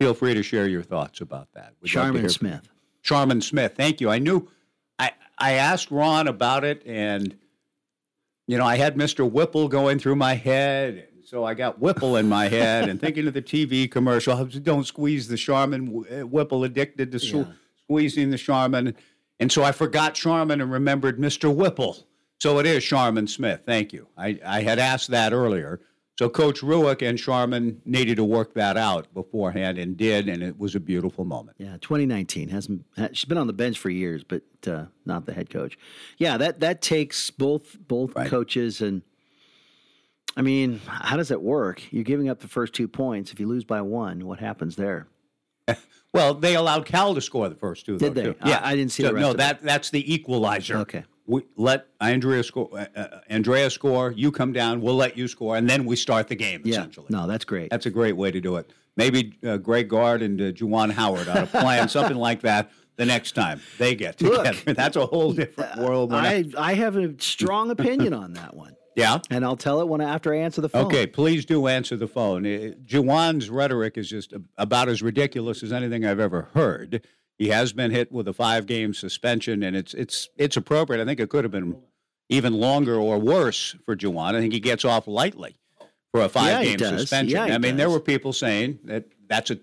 feel 0.00 0.14
free 0.14 0.34
to 0.34 0.42
share 0.42 0.66
your 0.66 0.82
thoughts 0.82 1.20
about 1.20 1.48
that. 1.54 1.74
We'd 1.80 1.88
Charmin 1.90 2.28
Smith. 2.28 2.68
Charmin 3.02 3.40
Smith. 3.40 3.74
Thank 3.76 4.00
you. 4.00 4.08
I 4.10 4.18
knew 4.18 4.48
I 4.98 5.12
I 5.38 5.52
asked 5.52 5.90
Ron 5.90 6.26
about 6.28 6.64
it 6.64 6.82
and 6.86 7.36
you 8.48 8.58
know, 8.58 8.64
I 8.66 8.76
had 8.76 8.96
Mr. 8.96 9.30
Whipple 9.30 9.68
going 9.68 9.98
through 9.98 10.16
my 10.16 10.34
head. 10.34 11.08
So 11.24 11.44
I 11.44 11.54
got 11.54 11.80
Whipple 11.80 12.16
in 12.16 12.28
my 12.28 12.48
head 12.48 12.88
and 12.88 13.00
thinking 13.00 13.26
of 13.26 13.34
the 13.34 13.40
TV 13.40 13.90
commercial. 13.90 14.44
Don't 14.44 14.84
squeeze 14.84 15.28
the 15.28 15.36
Charmin. 15.36 16.04
uh, 16.10 16.26
Whipple 16.26 16.64
addicted 16.64 17.12
to 17.12 17.18
Yeah. 17.18 17.44
Squeezing 17.92 18.30
the 18.30 18.38
Charmin. 18.38 18.94
And 19.38 19.52
so 19.52 19.62
I 19.62 19.70
forgot 19.72 20.14
Charmin 20.14 20.62
and 20.62 20.72
remembered 20.72 21.18
Mr. 21.18 21.54
Whipple. 21.54 22.06
So 22.40 22.58
it 22.58 22.64
is 22.64 22.82
Charmin 22.82 23.26
Smith. 23.26 23.60
Thank 23.66 23.92
you. 23.92 24.08
I, 24.16 24.38
I 24.46 24.62
had 24.62 24.78
asked 24.78 25.08
that 25.10 25.32
earlier. 25.34 25.80
So 26.18 26.28
Coach 26.30 26.60
Rueck 26.62 27.06
and 27.06 27.18
Charmin 27.18 27.82
needed 27.84 28.16
to 28.16 28.24
work 28.24 28.54
that 28.54 28.76
out 28.78 29.12
beforehand 29.12 29.76
and 29.78 29.94
did, 29.96 30.28
and 30.28 30.42
it 30.42 30.58
was 30.58 30.74
a 30.74 30.80
beautiful 30.80 31.24
moment. 31.26 31.56
Yeah, 31.58 31.76
2019 31.82 32.48
hasn't. 32.48 32.84
She's 33.12 33.24
been 33.26 33.38
on 33.38 33.46
the 33.46 33.52
bench 33.52 33.78
for 33.78 33.90
years, 33.90 34.24
but 34.24 34.42
uh, 34.66 34.86
not 35.04 35.26
the 35.26 35.32
head 35.34 35.50
coach. 35.50 35.76
Yeah, 36.18 36.36
that 36.38 36.60
that 36.60 36.80
takes 36.80 37.30
both 37.30 37.76
both 37.88 38.14
Right. 38.16 38.28
coaches 38.28 38.80
and. 38.80 39.02
I 40.34 40.40
mean, 40.40 40.80
how 40.86 41.18
does 41.18 41.30
it 41.30 41.42
work? 41.42 41.82
You're 41.92 42.04
giving 42.04 42.30
up 42.30 42.40
the 42.40 42.48
first 42.48 42.72
two 42.72 42.88
points. 42.88 43.32
If 43.32 43.40
you 43.40 43.46
lose 43.46 43.64
by 43.64 43.82
one, 43.82 44.24
what 44.26 44.38
happens 44.38 44.76
there? 44.76 45.08
Well, 46.12 46.34
they 46.34 46.56
allowed 46.56 46.84
Cal 46.86 47.14
to 47.14 47.20
score 47.20 47.48
the 47.48 47.54
first 47.54 47.86
two. 47.86 47.96
Did 47.98 48.14
though, 48.14 48.20
they? 48.22 48.32
Too. 48.32 48.36
Yeah, 48.44 48.60
I 48.62 48.76
didn't 48.76 48.92
see 48.92 49.02
So, 49.02 49.08
the 49.08 49.14
rest 49.14 49.26
No, 49.26 49.32
that 49.34 49.62
that's 49.62 49.90
the 49.90 50.12
equalizer. 50.14 50.76
Okay. 50.78 51.04
We 51.26 51.42
let 51.56 51.86
Andrea 52.00 52.42
score. 52.42 52.68
Uh, 52.72 52.86
uh, 52.98 53.20
Andrea 53.28 53.70
score. 53.70 54.10
You 54.12 54.32
come 54.32 54.52
down. 54.52 54.80
We'll 54.82 54.96
let 54.96 55.16
you 55.16 55.28
score, 55.28 55.56
and 55.56 55.70
then 55.70 55.84
we 55.86 55.96
start 55.96 56.28
the 56.28 56.34
game. 56.34 56.62
Yeah, 56.64 56.80
Essentially, 56.80 57.06
no, 57.10 57.26
that's 57.26 57.44
great. 57.44 57.70
that's 57.70 57.86
a 57.86 57.90
great 57.90 58.16
way 58.16 58.30
to 58.30 58.40
do 58.40 58.56
it. 58.56 58.70
Maybe 58.96 59.38
uh, 59.46 59.56
Greg 59.56 59.88
Gard 59.88 60.20
and 60.20 60.38
uh, 60.40 60.44
Juwan 60.52 60.90
Howard 60.92 61.28
on 61.28 61.36
a 61.38 61.46
plan, 61.46 61.88
something 61.98 62.16
like 62.16 62.42
that. 62.42 62.70
The 62.96 63.06
next 63.06 63.32
time 63.32 63.60
they 63.78 63.94
get 63.94 64.20
Look, 64.20 64.44
together, 64.44 64.74
that's 64.74 64.96
a 64.96 65.06
whole 65.06 65.32
different 65.32 65.78
world. 65.78 66.12
I 66.12 66.44
I 66.58 66.74
have 66.74 66.96
a 66.96 67.14
strong 67.18 67.70
opinion 67.70 68.12
on 68.12 68.34
that 68.34 68.54
one, 68.54 68.74
yeah. 68.94 69.18
and 69.30 69.44
I'll 69.44 69.56
tell 69.56 69.80
it 69.80 69.88
when 69.88 70.00
after 70.00 70.32
I 70.34 70.38
answer 70.38 70.60
the 70.60 70.68
phone. 70.68 70.86
Okay, 70.86 71.06
please 71.06 71.44
do 71.44 71.66
answer 71.66 71.96
the 71.96 72.06
phone. 72.06 72.44
Uh, 72.46 72.72
Juwan's 72.84 73.50
rhetoric 73.50 73.96
is 73.96 74.08
just 74.08 74.32
about 74.56 74.88
as 74.88 75.02
ridiculous 75.02 75.62
as 75.62 75.72
anything 75.72 76.04
I've 76.04 76.20
ever 76.20 76.48
heard. 76.54 77.06
He 77.38 77.48
has 77.48 77.72
been 77.72 77.90
hit 77.90 78.12
with 78.12 78.28
a 78.28 78.32
five-game 78.32 78.94
suspension, 78.94 79.62
and 79.62 79.74
it's 79.74 79.94
it's 79.94 80.28
it's 80.36 80.56
appropriate. 80.56 81.02
I 81.02 81.04
think 81.04 81.18
it 81.18 81.28
could 81.28 81.44
have 81.44 81.50
been 81.50 81.76
even 82.28 82.54
longer 82.54 82.96
or 82.96 83.18
worse 83.18 83.74
for 83.84 83.96
Juwan. 83.96 84.34
I 84.34 84.40
think 84.40 84.52
he 84.52 84.60
gets 84.60 84.84
off 84.84 85.06
lightly 85.06 85.56
for 86.12 86.20
a 86.22 86.28
five-game 86.28 86.76
does. 86.76 87.00
suspension. 87.00 87.36
Yeah, 87.36 87.54
I 87.54 87.58
mean, 87.58 87.76
there 87.76 87.90
were 87.90 88.00
people 88.00 88.32
saying 88.32 88.78
that 88.84 89.06
that's 89.28 89.50
a 89.50 89.58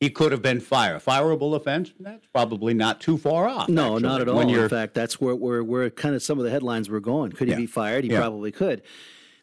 he 0.00 0.10
could 0.10 0.32
have 0.32 0.42
been 0.42 0.60
fired. 0.60 1.02
Fireable 1.02 1.54
offense? 1.56 1.92
That's 1.98 2.26
probably 2.32 2.74
not 2.74 3.00
too 3.00 3.16
far 3.16 3.48
off. 3.48 3.68
No, 3.68 3.94
actually, 3.96 4.02
not 4.02 4.20
at 4.20 4.28
all. 4.28 4.40
In 4.40 4.68
fact, 4.68 4.94
that's 4.94 5.20
where 5.20 5.34
where 5.34 5.64
where 5.64 5.88
kind 5.90 6.14
of 6.14 6.22
some 6.22 6.38
of 6.38 6.44
the 6.44 6.50
headlines 6.50 6.88
were 6.88 7.00
going. 7.00 7.32
Could 7.32 7.48
he 7.48 7.52
Yeah. 7.52 7.58
be 7.60 7.66
fired? 7.66 8.04
He 8.04 8.10
Yeah. 8.10 8.20
probably 8.20 8.52
could. 8.52 8.82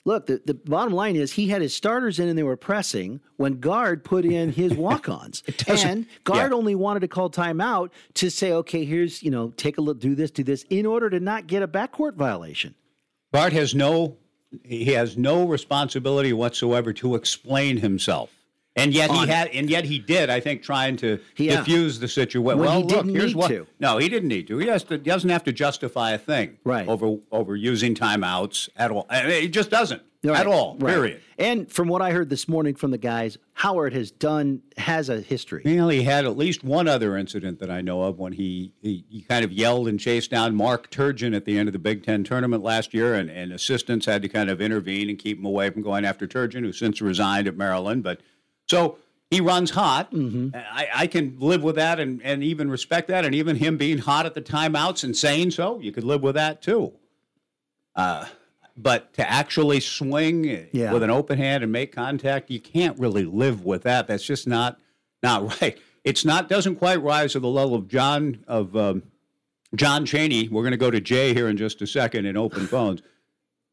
Look, 0.06 0.26
the, 0.28 0.42
the 0.46 0.54
bottom 0.54 0.94
line 0.94 1.16
is 1.16 1.32
he 1.32 1.48
had 1.48 1.62
his 1.62 1.74
starters 1.74 2.20
in 2.20 2.28
and 2.28 2.38
they 2.38 2.44
were 2.44 2.58
pressing 2.58 3.22
when 3.38 3.62
Gard 3.62 4.04
put 4.04 4.26
in 4.26 4.52
his 4.52 4.74
walk-ons. 4.76 5.44
and 5.70 6.06
Gard 6.26 6.52
yeah. 6.52 6.58
only 6.58 6.76
wanted 6.76 7.00
to 7.02 7.08
call 7.08 7.30
timeout 7.30 7.90
to 8.16 8.30
say, 8.30 8.52
okay, 8.52 8.84
here's, 8.84 9.24
you 9.24 9.32
know, 9.32 9.54
take 9.56 9.78
a 9.78 9.82
look, 9.82 10.02
do 10.02 10.14
this, 10.14 10.30
do 10.30 10.44
this, 10.44 10.64
in 10.70 10.86
order 10.86 11.10
to 11.10 11.22
not 11.22 11.48
get 11.48 11.64
a 11.64 11.70
backcourt 11.70 12.16
violation. 12.16 12.76
Gard 13.34 13.54
has 13.54 13.74
no 13.74 14.18
he 14.64 14.86
has 14.94 15.18
no 15.18 15.48
responsibility 15.48 16.32
whatsoever 16.34 16.94
to 16.94 17.16
explain 17.16 17.78
himself. 17.78 18.30
And 18.76 18.92
yet 18.94 19.12
he 19.12 19.18
oh, 19.20 19.26
had, 19.28 19.50
and 19.50 19.70
yet 19.70 19.86
he 19.86 20.00
did. 20.00 20.30
I 20.32 20.40
think 20.40 20.64
trying 20.64 20.98
to 20.98 21.20
Yeah. 21.38 21.58
diffuse 21.58 22.00
the 22.00 22.08
situation. 22.08 22.44
Well, 22.60 22.72
he 22.78 22.80
look, 22.80 22.90
didn't 22.90 23.10
here's 23.16 23.28
need 23.28 23.36
what. 23.36 23.48
to. 23.50 23.68
No, 23.80 24.00
he 24.00 24.10
didn't 24.10 24.30
need 24.30 24.48
to. 24.48 24.58
He 24.58 24.68
has 24.68 24.84
to. 24.86 24.96
He 24.96 25.04
doesn't 25.04 25.30
have 25.30 25.44
to 25.44 25.54
justify 25.54 26.12
a 26.12 26.18
thing. 26.18 26.58
Right. 26.64 26.88
Over 26.88 27.18
over 27.32 27.56
using 27.56 27.94
timeouts 27.94 28.70
at 28.76 28.90
all. 28.90 29.06
I 29.10 29.28
mean, 29.28 29.42
he 29.44 29.48
just 29.48 29.70
doesn't 29.70 30.02
Right, 30.26 30.40
at 30.40 30.48
all. 30.48 30.78
right. 30.80 30.94
Period. 30.94 31.22
And 31.38 31.70
from 31.70 31.90
what 31.90 32.02
I 32.02 32.12
heard 32.12 32.30
this 32.30 32.48
morning 32.48 32.76
from 32.76 32.92
the 32.92 32.98
guys, 32.98 33.38
Howard 33.56 33.94
has 33.94 34.10
done 34.10 34.62
has 34.78 35.10
a 35.10 35.20
history. 35.20 35.62
Well, 35.66 35.90
he 35.90 36.04
had 36.04 36.24
at 36.26 36.38
least 36.38 36.64
one 36.64 36.88
other 36.88 37.18
incident 37.18 37.60
that 37.60 37.70
I 37.70 37.82
know 37.82 38.04
of 38.04 38.20
when 38.20 38.32
he, 38.34 38.72
he, 38.82 39.04
he 39.10 39.22
kind 39.22 39.44
of 39.44 39.52
yelled 39.52 39.90
and 39.90 40.00
chased 40.00 40.32
down 40.32 40.56
Mark 40.56 40.90
Turgeon 40.90 41.36
at 41.36 41.44
the 41.44 41.58
end 41.60 41.68
of 41.68 41.74
the 41.74 41.80
Big 41.80 42.04
Ten 42.06 42.24
tournament 42.24 42.64
last 42.64 42.94
year, 42.94 43.14
and, 43.16 43.30
and 43.30 43.52
assistants 43.52 44.06
had 44.06 44.22
to 44.22 44.30
kind 44.30 44.50
of 44.50 44.62
intervene 44.62 45.10
and 45.10 45.20
keep 45.20 45.38
him 45.40 45.46
away 45.46 45.70
from 45.70 45.82
going 45.82 46.06
after 46.06 46.26
Turgeon, 46.26 46.62
who 46.62 46.72
since 46.72 47.02
resigned 47.02 47.48
at 47.48 47.58
Maryland. 47.58 48.02
But 48.04 48.22
so 48.74 48.98
he 49.32 49.42
runs 49.42 49.72
hot. 49.72 50.12
Mm-hmm. 50.12 50.50
I, 50.56 50.88
I 50.94 51.08
can 51.08 51.38
live 51.40 51.64
with 51.64 51.76
that 51.76 52.00
and, 52.00 52.22
and 52.24 52.44
even 52.44 52.70
respect 52.70 53.08
that, 53.08 53.26
and 53.26 53.34
even 53.34 53.56
him 53.56 53.78
being 53.78 53.98
hot 54.00 54.26
at 54.26 54.34
the 54.34 54.42
timeouts 54.42 55.04
and 55.04 55.16
saying 55.16 55.52
so, 55.52 55.80
you 55.80 55.92
could 55.92 56.04
live 56.04 56.22
with 56.22 56.36
that 56.36 56.62
too. 56.62 56.94
Uh, 57.96 58.26
but 58.76 59.14
to 59.14 59.30
actually 59.30 59.80
swing 59.80 60.68
Yeah. 60.72 60.92
with 60.94 61.04
an 61.04 61.10
open 61.10 61.38
hand 61.38 61.64
and 61.64 61.72
make 61.72 61.92
contact, 61.96 62.50
you 62.50 62.60
can't 62.60 62.98
really 63.00 63.24
live 63.24 63.64
with 63.64 63.84
that. 63.84 64.08
That's 64.08 64.24
just 64.26 64.48
not 64.48 64.80
not 65.22 65.44
right. 65.62 65.78
It's 66.04 66.26
not 66.26 66.50
doesn't 66.50 66.76
quite 66.76 67.02
rise 67.02 67.34
to 67.34 67.40
the 67.40 67.48
level 67.48 67.76
of 67.76 67.88
John 67.88 68.44
of 68.48 68.76
um, 68.76 69.04
John 69.76 70.06
Cheney. 70.06 70.48
We're 70.50 70.64
going 70.64 70.72
to 70.72 70.78
go 70.78 70.92
to 70.92 71.00
Jay 71.02 71.34
here 71.34 71.48
in 71.48 71.58
just 71.58 71.82
a 71.82 71.88
second 71.88 72.26
in 72.26 72.36
open 72.36 72.68
phones. 72.68 73.02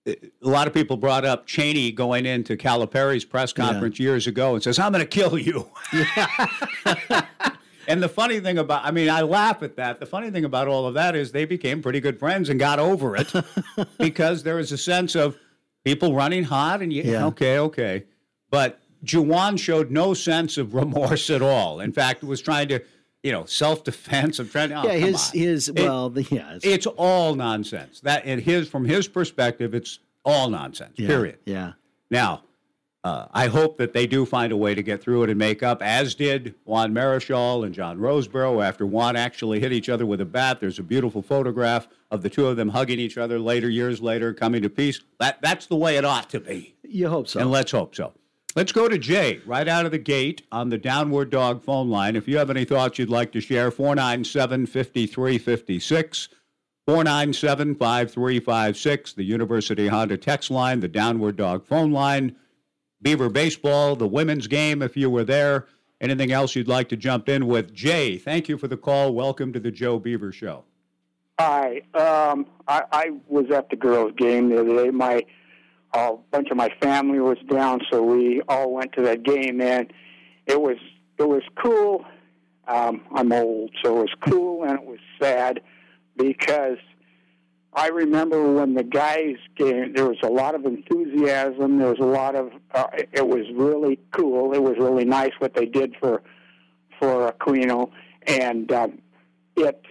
A 0.07 0.16
lot 0.40 0.66
of 0.66 0.73
people 0.73 0.97
brought 0.97 1.25
up 1.26 1.47
Cheney 1.47 1.92
going 1.92 2.25
into 2.25 2.57
Calipari's 2.57 3.25
press 3.25 3.52
conference 3.52 3.99
years 4.00 4.26
ago 4.26 4.54
and 4.54 4.62
says, 4.62 4.78
"I'm 4.78 4.92
going 4.92 5.04
to 5.04 5.09
kill 5.09 5.38
you." 5.38 5.69
and 7.88 8.02
the 8.02 8.09
funny 8.09 8.40
thing 8.40 8.59
about, 8.59 8.85
I 8.85 8.90
mean, 8.90 9.11
I 9.11 9.23
laugh 9.23 9.62
at 9.62 9.76
that. 9.76 10.00
The 10.00 10.07
funny 10.07 10.30
thing 10.30 10.45
about 10.45 10.69
all 10.69 10.87
of 10.87 10.95
that 10.95 11.14
is 11.14 11.33
they 11.33 11.45
became 11.45 11.83
pretty 11.83 12.00
good 12.00 12.19
friends 12.19 12.49
and 12.49 12.59
got 12.59 12.78
over 12.78 13.16
it 13.16 13.33
because 13.99 14.42
there 14.42 14.57
was 14.57 14.73
a 14.73 14.78
sense 14.78 15.14
of 15.14 15.37
people 15.85 16.14
running 16.14 16.45
hot 16.45 16.83
and 16.83 16.92
you, 16.92 17.02
Yeah. 17.02 17.26
okay, 17.26 17.59
okay. 17.59 18.04
But 18.50 18.80
Juwan 19.04 19.59
showed 19.59 19.90
no 19.90 20.14
sense 20.14 20.57
of 20.59 20.75
remorse 20.75 21.30
at 21.30 21.42
all. 21.42 21.80
In 21.80 21.92
fact, 21.92 22.23
was 22.23 22.40
trying 22.40 22.69
to, 22.69 22.80
you 23.22 23.32
know, 23.32 23.44
self 23.44 23.84
defense. 23.84 24.38
I'm 24.38 24.48
trying 24.48 24.70
to, 24.70 24.76
oh, 24.82 24.86
yeah, 24.86 24.92
his 24.92 25.30
his 25.30 25.68
It- 25.68 25.76
well, 25.76 26.12
yeah, 26.30 26.54
it's, 26.54 26.64
it's 26.64 26.86
all 26.86 27.34
nonsense. 27.34 28.00
That 28.00 28.24
and 28.24 28.40
his 28.40 28.68
from 28.68 28.84
his 28.84 29.08
perspective, 29.08 29.74
it's 29.74 29.98
all 30.24 30.48
nonsense. 30.50 30.94
yeah, 30.96 31.08
Period. 31.08 31.38
Yeah, 31.44 31.72
Now, 32.10 32.42
uh, 33.04 33.26
I 33.32 33.46
hope 33.46 33.78
that 33.78 33.94
they 33.94 34.06
do 34.06 34.26
find 34.26 34.52
a 34.52 34.56
way 34.58 34.74
to 34.74 34.82
get 34.82 35.02
through 35.02 35.22
it 35.22 35.30
and 35.30 35.38
make 35.38 35.62
up, 35.62 35.82
as 35.82 36.14
did 36.14 36.54
Juan 36.66 36.92
Marichal 36.92 37.64
and 37.64 37.74
John 37.74 37.98
Roseboro 37.98 38.62
after 38.62 38.84
Juan 38.84 39.16
actually 39.16 39.60
hit 39.60 39.72
each 39.72 39.88
other 39.88 40.04
with 40.04 40.20
a 40.20 40.26
bat. 40.26 40.60
There's 40.60 40.78
a 40.78 40.82
beautiful 40.82 41.22
photograph 41.22 41.88
of 42.10 42.22
the 42.22 42.28
two 42.28 42.46
of 42.46 42.56
them 42.58 42.68
hugging 42.68 42.98
each 42.98 43.16
other 43.16 43.38
later, 43.38 43.70
years 43.70 44.02
later, 44.02 44.34
coming 44.34 44.60
to 44.62 44.68
peace. 44.68 45.00
That 45.18 45.40
that's 45.40 45.64
the 45.66 45.76
way 45.76 45.96
it 45.96 46.04
ought 46.04 46.28
to 46.30 46.40
be. 46.40 46.74
you 46.82 47.08
hope 47.08 47.28
so. 47.28 47.40
And 47.40 47.50
let's 47.50 47.70
hope 47.72 47.94
so. 47.94 48.12
Let's 48.57 48.73
go 48.73 48.88
to 48.88 48.99
Jay 48.99 49.40
right 49.47 49.69
out 49.69 49.87
of 49.87 49.92
the 49.92 49.99
gate 49.99 50.42
on 50.50 50.71
the 50.71 50.78
Downward 50.78 51.30
Dog 51.30 51.62
phone 51.62 51.88
line. 51.88 52.16
If 52.16 52.26
you 52.26 52.37
have 52.38 52.50
any 52.50 52.64
thoughts 52.64 52.99
you'd 52.99 53.09
like 53.09 53.30
to 53.33 53.40
share, 53.40 53.71
497 53.71 54.66
5356, 54.66 56.28
497 56.85 57.75
5356, 57.76 59.12
the 59.12 59.23
University 59.23 59.87
Honda 59.87 60.16
text 60.16 60.50
line, 60.50 60.80
the 60.80 60.88
Downward 60.88 61.37
Dog 61.37 61.64
phone 61.64 61.92
line, 61.92 62.35
Beaver 63.00 63.28
Baseball, 63.28 63.95
the 63.95 64.09
women's 64.09 64.49
game, 64.49 64.83
if 64.83 64.97
you 64.97 65.11
were 65.11 65.25
there. 65.25 65.69
Anything 66.00 66.33
else 66.33 66.57
you'd 66.57 66.66
like 66.66 66.88
to 66.88 66.97
jump 66.97 67.28
in 67.28 67.47
with? 67.47 67.73
Jay, 67.73 68.19
thank 68.19 68.49
you 68.49 68.59
for 68.59 68.66
the 68.66 68.76
call. 68.76 69.14
Welcome 69.14 69.52
to 69.52 69.61
the 69.61 69.71
Joe 69.71 70.00
Beaver 70.00 70.33
Show. 70.33 70.64
Hi. 71.38 71.83
Um, 71.95 72.47
I, 72.66 72.83
I 72.90 73.11
was 73.28 73.49
at 73.52 73.71
the 73.71 73.76
girls' 73.76 74.12
game 74.16 74.49
the 74.49 74.61
other 74.61 74.85
day. 74.85 74.90
My 74.90 75.25
a 75.92 76.12
bunch 76.30 76.50
of 76.50 76.56
my 76.56 76.70
family 76.80 77.20
was 77.20 77.38
down, 77.50 77.80
so 77.90 78.02
we 78.02 78.42
all 78.49 78.73
went 78.73 78.92
to 78.94 79.02
that 79.02 79.23
game, 79.23 79.61
and 79.61 79.92
it 80.47 80.61
was 80.61 80.76
it 81.18 81.28
was 81.28 81.42
cool. 81.62 82.04
Um, 82.66 83.02
I'm 83.14 83.32
old, 83.32 83.73
so 83.82 83.99
it 83.99 84.02
was 84.02 84.14
cool 84.28 84.62
and 84.62 84.78
it 84.78 84.85
was 84.85 85.00
sad 85.20 85.61
because 86.16 86.78
I 87.73 87.88
remember 87.88 88.52
when 88.52 88.75
the 88.75 88.82
guys 88.82 89.37
came. 89.56 89.92
There 89.92 90.09
was 90.09 90.18
a 90.23 90.28
lot 90.28 90.54
of 90.54 90.64
enthusiasm. 90.64 91.78
There 91.78 91.88
was 91.88 92.00
a 92.00 92.04
lot 92.04 92.35
of. 92.35 92.50
Uh, 92.73 92.87
it 93.12 93.26
was 93.26 93.47
really 93.54 93.99
cool. 94.12 94.52
It 94.52 94.62
was 94.62 94.76
really 94.78 95.04
nice 95.04 95.32
what 95.38 95.54
they 95.54 95.66
did 95.66 95.94
for 96.00 96.23
for 96.99 97.32
Aquino, 97.32 97.90
and 98.26 98.70
um, 98.73 98.99
it 99.56 99.85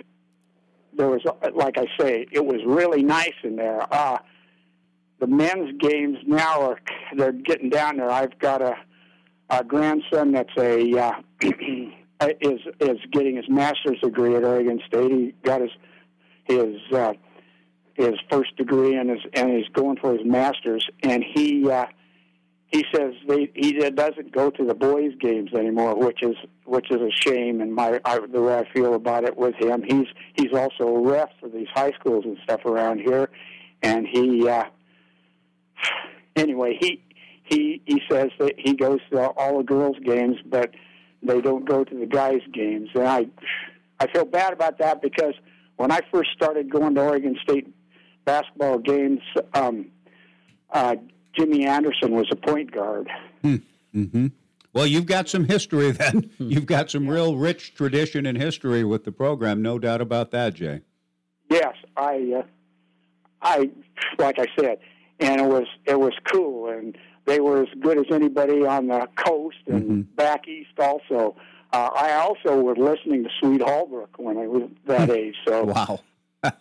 there 0.93 1.07
was, 1.07 1.21
like 1.55 1.77
I 1.77 1.85
say, 1.97 2.27
it 2.31 2.45
was 2.45 2.61
really 2.65 3.03
nice 3.03 3.33
in 3.43 3.55
there. 3.55 3.81
Uh, 3.93 4.17
the 5.19 5.27
men's 5.27 5.77
games 5.79 6.17
now 6.25 6.61
are 6.61 6.79
they're 7.15 7.31
getting 7.31 7.69
down 7.69 7.97
there. 7.97 8.09
I've 8.09 8.37
got 8.39 8.61
a, 8.61 8.75
a 9.49 9.63
grandson 9.63 10.31
that's 10.31 10.55
a 10.57 10.97
uh, 10.97 11.11
is 12.41 12.59
is 12.79 12.97
getting 13.11 13.35
his 13.35 13.49
master's 13.49 13.99
degree 14.01 14.35
at 14.35 14.43
Oregon 14.43 14.79
State. 14.87 15.11
He 15.11 15.35
got 15.43 15.61
his 15.61 15.71
his 16.45 16.75
uh, 16.93 17.13
his 17.95 18.15
first 18.31 18.55
degree 18.55 18.95
and 18.95 19.11
is 19.11 19.19
and 19.33 19.51
he's 19.51 19.67
going 19.73 19.97
for 19.97 20.13
his 20.13 20.25
master's. 20.25 20.87
And 21.03 21.23
he 21.23 21.69
uh, 21.69 21.85
he 22.67 22.85
says 22.93 23.13
they, 23.27 23.51
he 23.55 23.73
doesn't 23.73 24.31
go 24.31 24.51
to 24.51 24.63
the 24.63 24.73
boys' 24.73 25.13
games 25.19 25.53
anymore, 25.53 25.95
which 25.95 26.23
is 26.23 26.35
which 26.65 26.89
is 26.91 27.01
a 27.01 27.11
shame. 27.11 27.61
And 27.61 27.73
my 27.73 27.99
I, 28.05 28.19
the 28.19 28.41
way 28.41 28.57
I 28.57 28.73
feel 28.73 28.93
about 28.93 29.25
it 29.25 29.35
with 29.35 29.55
him, 29.55 29.83
he's 29.83 30.07
he's 30.35 30.53
also 30.53 30.87
a 30.87 31.01
ref 31.01 31.29
for 31.39 31.49
these 31.49 31.67
high 31.73 31.91
schools 31.99 32.25
and 32.25 32.37
stuff 32.43 32.63
around 32.65 32.99
here, 32.99 33.29
and 33.81 34.07
he 34.07 34.47
uh, 34.47 34.65
anyway 36.35 36.77
he 36.79 37.03
he 37.43 37.81
he 37.85 38.01
says 38.09 38.29
that 38.39 38.53
he 38.57 38.73
goes 38.73 38.99
to 39.11 39.29
all 39.31 39.57
the 39.57 39.63
girls' 39.63 39.97
games, 40.03 40.37
but 40.45 40.71
they 41.23 41.41
don't 41.41 41.67
go 41.67 41.83
to 41.83 41.95
the 41.95 42.05
guys' 42.05 42.41
games, 42.53 42.89
and 42.95 43.07
I 43.07 43.27
I 43.99 44.07
feel 44.07 44.25
bad 44.25 44.53
about 44.53 44.77
that 44.79 45.01
because 45.01 45.33
when 45.77 45.91
I 45.91 46.01
first 46.11 46.29
started 46.31 46.69
going 46.71 46.95
to 46.95 47.01
Oregon 47.01 47.37
State 47.41 47.73
basketball 48.29 48.77
games. 48.77 49.21
Um, 49.55 49.87
uh, 50.71 50.95
Jimmy 51.35 51.65
Anderson 51.65 52.11
was 52.11 52.27
a 52.31 52.35
point 52.35 52.71
guard. 52.71 53.09
Mm-hmm. 53.43 54.27
Well, 54.71 54.85
you've 54.85 55.07
got 55.07 55.27
some 55.27 55.45
history 55.45 55.89
then. 56.03 56.29
You've 56.37 56.67
got 56.67 56.91
some 56.91 57.07
real 57.07 57.35
rich 57.35 57.73
tradition 57.73 58.27
and 58.27 58.37
history 58.37 58.83
with 58.83 59.03
the 59.03 59.11
program, 59.11 59.63
no 59.63 59.79
doubt 59.79 60.01
about 60.01 60.29
that, 60.31 60.53
Jay. 60.53 60.81
Yes, 61.49 61.73
I, 61.97 62.33
uh, 62.37 62.43
I, 63.41 63.71
like 64.19 64.37
I 64.37 64.45
said, 64.59 64.77
and 65.19 65.41
it 65.41 65.47
was 65.47 65.67
it 65.85 65.99
was 65.99 66.13
cool, 66.31 66.69
and 66.69 66.97
they 67.25 67.39
were 67.39 67.61
as 67.63 67.69
good 67.79 67.97
as 67.97 68.05
anybody 68.11 68.65
on 68.65 68.87
the 68.87 69.07
coast 69.15 69.57
and 69.67 69.83
Mm-hmm. 69.83 70.01
back 70.15 70.47
east 70.47 70.79
also. 70.79 71.35
Uh, 71.71 71.89
I 71.95 72.13
also 72.13 72.59
was 72.59 72.77
listening 72.77 73.23
to 73.23 73.29
Swede 73.39 73.61
Halbrook 73.61 74.17
when 74.17 74.37
I 74.37 74.47
was 74.47 74.69
that 74.87 75.09
age. 75.11 75.35
So 75.47 75.65
Wow. 75.65 75.99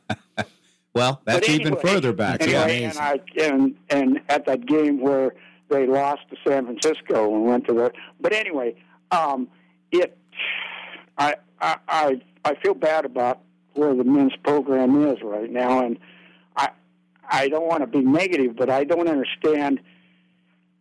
well, 0.95 1.21
that's 1.25 1.47
But 1.47 1.49
even 1.49 1.77
further 1.77 2.13
back. 2.13 2.43
Anyway, 2.43 2.81
yeah. 2.83 2.91
and 2.91 2.99
I 2.99 3.21
and 3.41 3.75
and 3.91 4.21
at 4.29 4.45
that 4.47 4.67
game 4.67 5.01
where 5.01 5.35
they 5.71 5.87
lost 5.87 6.23
to 6.31 6.37
San 6.47 6.65
Francisco 6.67 7.35
and 7.35 7.45
went 7.45 7.67
to 7.69 7.75
the. 7.75 7.93
But 8.21 8.33
anyway, 8.33 8.75
um, 9.11 9.49
it. 9.93 10.17
I 11.17 11.37
I 11.61 11.77
I 11.89 12.21
I 12.45 12.55
feel 12.57 12.75
bad 12.75 13.05
about 13.05 13.41
where 13.75 13.95
the 13.95 14.05
men's 14.05 14.35
program 14.43 15.05
is 15.09 15.19
right 15.23 15.51
now, 15.51 15.85
and 15.85 15.99
I 17.31 17.49
don't 17.49 17.67
want 17.67 17.81
to 17.81 17.87
be 17.87 18.01
negative, 18.01 18.57
but 18.57 18.71
I 18.71 18.85
don't 18.85 19.09
understand 19.09 19.81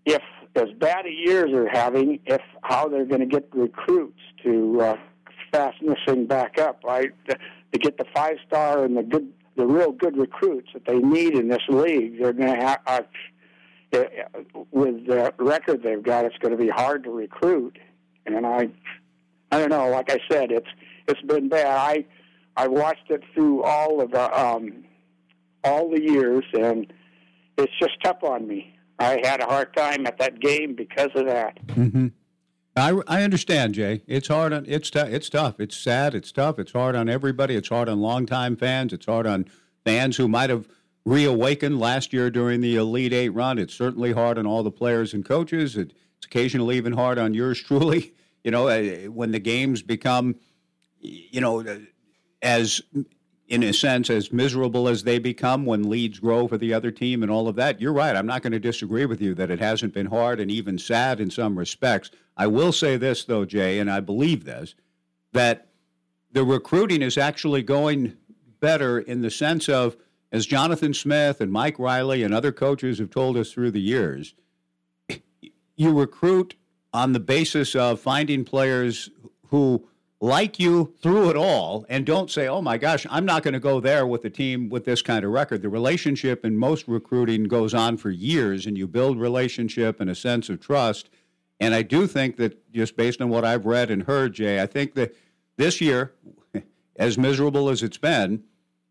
if 0.06 0.22
as 0.56 0.70
bad 0.80 1.06
a 1.06 1.12
year 1.12 1.48
they're 1.51 1.70
having, 1.70 2.20
if 2.25 2.42
how 2.63 2.88
they're 2.88 3.06
going 3.06 3.22
to 3.22 3.27
get 3.27 3.48
recruits 3.54 4.20
to 4.44 4.82
uh, 4.82 4.96
fasten 5.51 5.88
this 5.88 6.00
thing 6.06 6.25
back 6.25 6.58
up. 6.60 6.84
right? 6.84 7.12
to 7.74 7.80
get 7.80 7.98
the 7.98 8.06
five 8.16 8.38
star 8.48 8.84
and 8.84 8.96
the 8.98 9.04
good, 9.04 9.32
the 9.56 9.66
real 9.66 9.92
good 9.92 10.18
recruits 10.18 10.70
that 10.74 10.86
they 10.86 11.00
need 11.00 11.34
in 11.34 11.50
this 11.50 11.63
league. 11.70 12.20
They're 12.20 12.34
going 12.34 12.54
to 12.54 12.66
have. 12.66 12.80
Uh, 12.88 13.01
uh, 13.94 14.00
with 14.72 15.08
the 15.08 15.34
record 15.38 15.82
they've 15.82 16.04
got, 16.04 16.25
it's 16.25 16.38
going 16.39 16.51
to 16.51 16.62
be 16.62 16.68
hard 16.68 17.06
to 17.06 17.10
recruit. 17.10 17.80
And 18.25 18.46
I, 18.46 18.70
I 19.50 19.60
don't 19.60 19.70
know. 19.70 19.89
Like 19.89 20.12
I 20.12 20.20
said, 20.30 20.51
it's 20.51 20.68
it's 21.08 21.22
been 21.22 21.48
bad. 21.48 21.68
I 21.68 22.06
I 22.58 22.68
watched 22.68 23.10
it 23.10 23.24
through 23.34 23.63
all 23.63 24.01
of 24.01 24.12
the 24.12 24.39
um, 24.39 24.84
all 25.68 25.90
the 25.90 26.02
years, 26.02 26.46
and 26.54 26.92
it's 27.58 27.74
just 27.80 28.02
tough 28.04 28.24
on 28.24 28.48
me. 28.48 28.74
I 29.00 29.22
had 29.24 29.42
a 29.42 29.46
hard 29.46 29.76
time 29.76 30.08
at 30.08 30.18
that 30.20 30.40
game 30.40 30.76
because 30.76 31.12
of 31.16 31.26
that. 31.28 31.66
Mm-hmm. 31.68 32.08
I, 32.76 33.00
I 33.08 33.24
understand, 33.24 33.74
Jay. 33.74 34.04
It's 34.08 34.28
hard 34.28 34.54
on 34.54 34.66
it's 34.68 34.90
tou- 34.90 35.00
it's 35.00 35.30
tough. 35.30 35.60
It's 35.60 35.76
sad. 35.76 36.14
It's 36.14 36.32
tough. 36.32 36.60
It's 36.60 36.72
hard 36.72 36.96
on 36.96 37.10
everybody. 37.10 37.56
It's 37.56 37.70
hard 37.70 37.90
on 37.90 38.00
longtime 38.00 38.56
fans. 38.56 38.94
It's 38.94 39.06
hard 39.06 39.26
on 39.26 39.46
fans 39.84 40.18
who 40.18 40.28
might 40.28 40.50
have 40.50 40.68
reawakened 41.06 41.80
last 41.80 42.14
year 42.14 42.30
during 42.30 42.62
the 42.62 42.76
Elite 42.76 43.14
Eight 43.14 43.30
run. 43.30 43.58
It's 43.58 43.74
certainly 43.74 44.14
hard 44.14 44.38
on 44.38 44.46
all 44.46 44.62
the 44.62 44.72
players 44.72 45.14
and 45.14 45.26
coaches. 45.26 45.76
It's 45.76 45.94
occasionally 46.26 46.78
even 46.78 46.94
hard 46.94 47.18
on 47.18 47.34
yours 47.34 47.62
truly. 47.62 48.14
You 48.44 48.52
know, 48.52 48.70
uh, 48.70 49.10
when 49.10 49.32
the 49.32 49.40
games 49.40 49.82
become, 49.82 50.36
you 51.02 51.42
know, 51.42 51.60
uh, 51.60 51.80
as 52.42 52.82
in 53.48 53.63
a 53.63 53.74
sense 53.74 54.10
as 54.10 54.34
miserable 54.34 54.89
as 54.89 55.04
they 55.04 55.20
become 55.20 55.66
when 55.66 55.89
leads 55.89 56.20
grow 56.20 56.48
for 56.48 56.58
the 56.58 56.74
other 56.74 56.92
team 56.92 57.24
and 57.24 57.32
all 57.32 57.48
of 57.48 57.56
that. 57.56 57.80
You're 57.80 57.94
right. 57.94 58.16
I'm 58.16 58.25
not 58.25 58.42
going 58.42 58.51
to 58.51 58.60
disagree 58.60 59.06
with 59.06 59.22
you 59.22 59.34
that 59.36 59.50
it 59.50 59.60
hasn't 59.60 59.94
been 59.94 60.08
hard 60.08 60.39
and 60.39 60.51
even 60.51 60.77
sad 60.77 61.22
in 61.22 61.32
some 61.32 61.58
respects. 61.58 62.12
I 62.36 62.48
will 62.48 62.74
say 62.74 62.98
this 62.98 63.24
though, 63.24 63.46
Jay, 63.46 63.80
and 63.80 63.89
I 63.89 64.01
believe 64.01 64.44
this, 64.44 64.75
that 65.32 65.70
the 66.32 66.44
recruiting 66.44 67.01
is 67.01 67.18
actually 67.18 67.63
going 67.63 68.18
better 68.60 69.00
in 69.00 69.22
the 69.22 69.32
sense 69.32 69.70
of 69.70 69.96
as 70.32 70.46
Jonathan 70.46 70.94
Smith 70.94 71.39
and 71.39 71.51
Mike 71.51 71.80
Riley 71.80 72.24
and 72.24 72.34
other 72.34 72.51
coaches 72.51 73.00
have 73.00 73.10
told 73.10 73.38
us 73.38 73.54
through 73.54 73.72
the 73.72 73.82
years, 73.82 74.34
you 75.77 75.98
recruit 75.98 76.56
on 76.94 77.13
the 77.13 77.20
basis 77.20 77.75
of 77.75 78.01
finding 78.01 78.44
players 78.44 79.10
who 79.50 79.88
like 80.20 80.60
you 80.60 80.94
through 81.02 81.30
it 81.30 81.36
all 81.36 81.86
and 81.90 82.06
don't 82.06 82.32
say, 82.32 82.48
oh 82.48 82.62
my 82.62 82.78
gosh, 82.78 83.06
I'm 83.10 83.26
not 83.26 83.44
going 83.44 83.54
to 83.54 83.60
go 83.60 83.80
there 83.80 84.08
with 84.08 84.26
a 84.26 84.30
team 84.30 84.70
with 84.70 84.86
this 84.86 85.02
kind 85.02 85.24
of 85.24 85.32
record. 85.32 85.62
The 85.62 85.70
relationship 85.70 86.44
in 86.44 86.58
most 86.58 86.88
recruiting 86.88 87.44
goes 87.44 87.74
on 87.74 87.98
for 87.98 88.10
years 88.10 88.66
and 88.66 88.78
you 88.78 88.88
build 88.88 89.20
relationship 89.20 90.00
and 90.00 90.10
a 90.10 90.16
sense 90.16 90.50
of 90.50 90.60
trust. 90.60 91.10
And 91.60 91.74
I 91.74 91.84
do 91.84 92.08
think 92.08 92.38
that 92.38 92.72
just 92.72 92.96
based 92.96 93.22
on 93.22 93.30
what 93.30 93.46
I've 93.46 93.66
read 93.66 93.92
and 93.92 94.04
heard, 94.04 94.34
Jay, 94.34 94.60
I 94.62 94.66
think 94.66 94.96
that 94.96 95.16
this 95.58 95.82
year, 95.82 96.14
as 96.96 97.18
miserable 97.18 97.70
as 97.70 97.84
it's 97.84 97.98
been, 97.98 98.44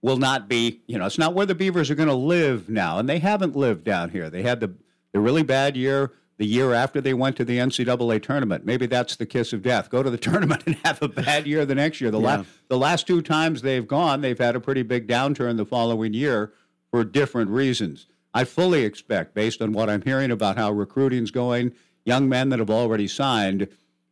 will 0.02 0.16
not 0.18 0.48
be, 0.48 0.82
you 0.86 0.96
know, 0.96 1.06
it's 1.06 1.18
not 1.18 1.34
where 1.34 1.46
the 1.46 1.54
Beavers 1.54 1.90
are 1.90 1.96
going 1.96 2.08
to 2.08 2.14
live 2.14 2.68
now. 2.68 2.98
And 2.98 3.08
they 3.08 3.18
haven't 3.18 3.56
lived 3.56 3.82
down 3.82 4.10
here. 4.10 4.30
They 4.30 4.42
had 4.42 4.60
the, 4.60 4.72
the 5.12 5.18
really 5.18 5.42
bad 5.42 5.76
year 5.76 6.12
the 6.38 6.46
year 6.46 6.72
after 6.72 7.00
they 7.00 7.14
went 7.14 7.36
to 7.36 7.44
the 7.44 7.58
NCAA 7.58 8.22
tournament. 8.22 8.64
Maybe 8.66 8.86
that's 8.86 9.16
the 9.16 9.26
kiss 9.26 9.52
of 9.52 9.62
death. 9.62 9.90
Go 9.90 10.02
to 10.02 10.10
the 10.10 10.18
tournament 10.18 10.62
and 10.66 10.76
have 10.84 11.02
a 11.02 11.08
bad 11.08 11.46
year 11.46 11.64
the 11.64 11.74
next 11.74 12.00
year. 12.00 12.10
The, 12.10 12.20
yeah. 12.20 12.36
la- 12.38 12.44
the 12.68 12.78
last 12.78 13.06
two 13.06 13.22
times 13.22 13.62
they've 13.62 13.86
gone, 13.86 14.20
they've 14.20 14.38
had 14.38 14.56
a 14.56 14.60
pretty 14.60 14.82
big 14.82 15.06
downturn 15.08 15.56
the 15.56 15.64
following 15.64 16.12
year 16.12 16.52
for 16.90 17.04
different 17.04 17.50
reasons. 17.50 18.06
I 18.34 18.44
fully 18.44 18.84
expect, 18.84 19.34
based 19.34 19.62
on 19.62 19.72
what 19.72 19.88
I'm 19.88 20.02
hearing 20.02 20.30
about 20.30 20.58
how 20.58 20.70
recruiting's 20.70 21.30
going, 21.30 21.72
young 22.04 22.28
men 22.28 22.50
that 22.50 22.58
have 22.58 22.70
already 22.70 23.08
signed, 23.08 23.68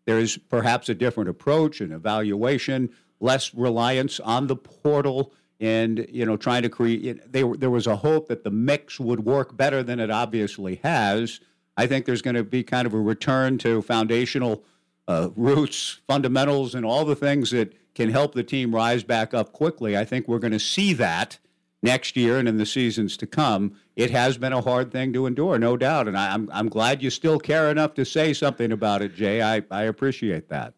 there 0.07 0.19
is 0.19 0.39
perhaps 0.39 0.89
a 0.89 0.95
different 0.95 1.29
approach 1.29 1.81
and 1.81 1.93
evaluation, 1.93 2.91
less 3.21 3.55
reliance 3.55 4.21
on 4.21 4.47
the 4.47 4.57
portal 4.57 5.33
and 5.61 6.07
you 6.11 6.27
know 6.27 6.37
trying 6.37 6.63
to 6.63 6.69
create 6.69 7.33
they, 7.33 7.43
there 7.43 7.71
was 7.71 7.87
a 7.87 7.95
hope 7.95 8.27
that 8.27 8.43
the 8.43 8.51
mix 8.51 8.99
would 8.99 9.25
work 9.25 9.57
better 9.57 9.85
than 9.85 10.01
it 10.01 10.11
obviously 10.11 10.81
has 10.83 11.41
I 11.77 11.87
think 11.87 12.07
there's 12.07 12.23
going 12.23 12.37
to 12.37 12.45
be 12.45 12.63
kind 12.63 12.87
of 12.87 12.95
a 12.95 13.01
return 13.01 13.59
to 13.59 13.83
foundational 13.83 14.65
uh, 15.09 15.31
roots, 15.37 16.01
fundamentals, 16.07 16.75
and 16.75 16.85
all 16.85 17.05
the 17.05 17.17
things 17.17 17.51
that 17.51 17.75
can 17.95 18.11
help 18.11 18.35
the 18.35 18.43
team 18.43 18.75
rise 18.75 19.05
back 19.05 19.35
up 19.35 19.53
quickly. 19.53 19.97
I 19.97 20.05
think 20.05 20.27
we're 20.29 20.39
going 20.39 20.53
to 20.53 20.61
see 20.61 20.93
that 20.95 21.39
next 21.83 22.17
year 22.17 22.39
and 22.39 22.49
in 22.49 22.57
the 22.57 22.67
seasons 22.67 23.17
to 23.19 23.27
come. 23.27 23.77
It 23.95 24.11
has 24.11 24.39
been 24.39 24.53
a 24.53 24.61
hard 24.61 24.91
thing 24.91 25.13
to 25.13 25.27
endure, 25.27 25.59
no 25.59 25.77
doubt, 25.77 26.09
and 26.09 26.17
I, 26.17 26.33
am 26.35 26.49
I'm, 26.51 26.59
I'm 26.59 26.69
glad 26.69 27.03
you 27.03 27.11
still 27.11 27.39
care 27.39 27.71
enough 27.71 27.95
to 27.95 28.05
say 28.05 28.33
something 28.33 28.73
about 28.73 29.03
it, 29.03 29.15
Jay. 29.15 29.43
I, 29.43 29.63
I 29.71 29.83
appreciate 29.83 30.49
that. 30.49 30.75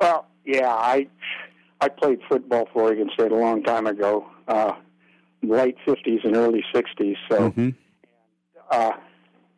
Well, 0.00 0.26
yeah, 0.44 0.72
I 0.72 1.08
I 1.80 1.88
played 1.88 2.20
football 2.28 2.68
for 2.72 2.82
Oregon 2.82 3.10
State 3.14 3.32
a 3.32 3.36
long 3.36 3.62
time 3.62 3.86
ago, 3.86 4.26
uh, 4.48 4.72
late 5.42 5.76
'50s 5.86 6.24
and 6.24 6.36
early 6.36 6.64
'60s. 6.74 7.16
So. 7.28 7.50
Mm-hmm. 7.50 7.70
Uh, 8.70 8.92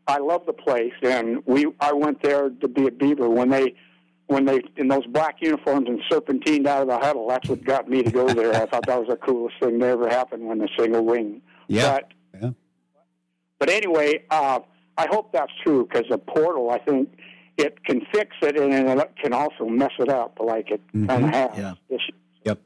I 0.07 0.19
love 0.19 0.47
the 0.47 0.53
place, 0.53 0.93
and 1.03 1.43
we 1.47 1.67
I 1.81 1.93
went 1.93 2.23
there 2.23 2.51
to 2.51 2.69
be 2.69 2.87
a 2.87 2.91
Beaver 2.91 3.29
when 3.29 3.51
they 3.51 3.75
when 4.27 4.45
they 4.45 4.61
in 4.77 4.89
those 4.89 5.07
black 5.07 5.37
uniforms 5.41 5.89
and 5.89 6.01
serpentined 6.11 6.67
out 6.67 6.83
of 6.83 6.89
the 6.89 6.99
huddle. 6.99 7.29
That's 7.29 7.49
what 7.49 7.65
got 7.65 7.89
me 7.89 8.03
to 8.03 8.11
go 8.11 8.27
there. 8.35 8.55
I 8.55 8.67
thought 8.67 8.87
that 8.87 8.99
was 8.99 9.09
the 9.09 9.17
coolest 9.17 9.57
thing 9.61 9.79
that 9.79 9.91
ever 9.91 10.09
happened 10.09 10.47
when 10.47 10.59
the 10.59 10.69
single 10.79 11.05
wing. 11.05 11.43
Yeah. 11.69 11.93
But, 11.93 12.13
yeah. 12.43 12.51
but 13.59 13.71
anyway, 13.71 14.25
uh, 14.31 14.61
I 14.97 15.07
hope 15.11 15.33
that's 15.33 15.53
true 15.63 15.87
because 15.87 16.07
the 16.11 16.19
portal, 16.19 16.71
I 16.71 16.79
think 16.79 17.11
it 17.57 17.85
can 17.85 18.01
fix 18.13 18.35
it 18.43 18.59
and 18.59 19.01
it 19.01 19.13
can 19.23 19.33
also 19.33 19.67
mess 19.67 19.93
it 19.99 20.09
up 20.09 20.39
like 20.41 20.71
it 20.71 20.81
mm-hmm. 20.89 21.07
kind 21.07 21.25
of 21.25 21.31
has. 21.31 21.51
Yeah. 21.89 21.99
Yep. 22.45 22.61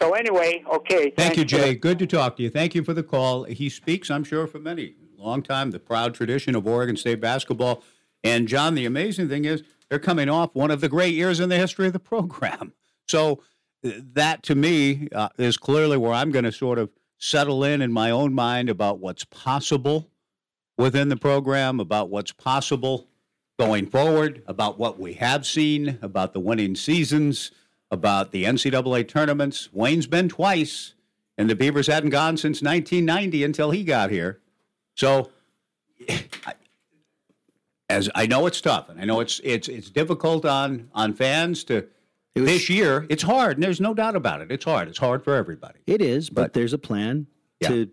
So 0.00 0.12
anyway, 0.12 0.64
okay. 0.72 1.12
Thank 1.16 1.36
you, 1.36 1.44
Jay. 1.44 1.74
Good 1.74 1.98
to 2.00 2.06
talk 2.06 2.36
to 2.38 2.42
you. 2.42 2.50
Thank 2.50 2.74
you 2.74 2.82
for 2.82 2.94
the 2.94 3.04
call. 3.04 3.44
He 3.44 3.68
speaks, 3.68 4.10
I'm 4.10 4.24
sure, 4.24 4.46
for 4.46 4.58
many 4.58 4.94
long 5.24 5.42
time, 5.42 5.70
the 5.70 5.78
proud 5.78 6.14
tradition 6.14 6.54
of 6.54 6.66
Oregon 6.66 6.96
State 6.96 7.20
basketball. 7.20 7.82
And 8.22 8.48
John, 8.48 8.74
the 8.74 8.86
amazing 8.86 9.28
thing 9.28 9.44
is 9.44 9.62
they're 9.88 9.98
coming 9.98 10.28
off 10.28 10.54
one 10.54 10.70
of 10.70 10.80
the 10.80 10.88
great 10.88 11.14
years 11.14 11.40
in 11.40 11.48
the 11.48 11.56
history 11.56 11.86
of 11.86 11.92
the 11.92 12.00
program. 12.00 12.72
So 13.06 13.42
that 13.82 14.42
to 14.44 14.54
me 14.54 15.08
uh, 15.14 15.28
is 15.36 15.58
clearly 15.58 15.98
where 15.98 16.14
I'm 16.14 16.30
going 16.30 16.46
to 16.46 16.52
sort 16.52 16.78
of 16.78 16.88
settle 17.18 17.62
in 17.62 17.82
in 17.82 17.92
my 17.92 18.10
own 18.10 18.32
mind 18.32 18.70
about 18.70 18.98
what's 18.98 19.24
possible 19.24 20.08
within 20.78 21.10
the 21.10 21.16
program, 21.18 21.80
about 21.80 22.08
what's 22.08 22.32
possible 22.32 23.06
going 23.58 23.86
forward, 23.86 24.42
about 24.46 24.78
what 24.78 24.98
we 24.98 25.12
have 25.14 25.46
seen, 25.46 25.98
about 26.02 26.32
the 26.32 26.40
winning 26.40 26.74
seasons, 26.74 27.50
about 27.90 28.32
the 28.32 28.44
NCAA 28.44 29.06
tournaments. 29.06 29.68
Wayne's 29.72 30.06
been 30.06 30.28
twice, 30.28 30.94
and 31.38 31.48
the 31.48 31.54
Beavers 31.54 31.86
hadn't 31.86 32.10
gone 32.10 32.36
since 32.36 32.62
1990 32.62 33.44
until 33.44 33.70
he 33.70 33.84
got 33.84 34.10
here. 34.10 34.40
So, 34.94 35.30
as 37.88 38.10
I 38.14 38.26
know 38.26 38.46
it's 38.46 38.60
tough, 38.60 38.88
and 38.88 39.00
I 39.00 39.04
know 39.04 39.20
it's 39.20 39.40
it's 39.44 39.68
it's 39.68 39.90
difficult 39.90 40.44
on 40.44 40.90
on 40.94 41.14
fans 41.14 41.64
to. 41.64 41.86
Was, 42.36 42.46
this 42.46 42.68
year, 42.68 43.06
it's 43.08 43.22
hard, 43.22 43.56
and 43.56 43.62
there's 43.62 43.80
no 43.80 43.94
doubt 43.94 44.16
about 44.16 44.40
it. 44.40 44.50
It's 44.50 44.64
hard. 44.64 44.88
It's 44.88 44.98
hard 44.98 45.22
for 45.22 45.36
everybody. 45.36 45.78
It 45.86 46.02
is, 46.02 46.28
but, 46.30 46.42
but 46.42 46.52
there's 46.52 46.72
a 46.72 46.78
plan 46.78 47.28
yeah. 47.60 47.68
to. 47.68 47.90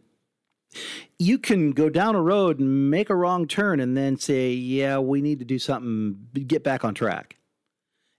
You 1.20 1.38
can 1.38 1.74
go 1.74 1.90
down 1.90 2.16
a 2.16 2.22
road 2.22 2.60
and 2.60 2.90
make 2.90 3.12
a 3.12 3.16
wrong 3.16 3.48
turn, 3.48 3.80
and 3.80 3.96
then 3.96 4.18
say, 4.18 4.52
"Yeah, 4.52 4.98
we 4.98 5.22
need 5.22 5.38
to 5.40 5.46
do 5.46 5.60
something. 5.60 6.28
Get 6.48 6.64
back 6.64 6.84
on 6.84 6.96
track." 6.96 7.38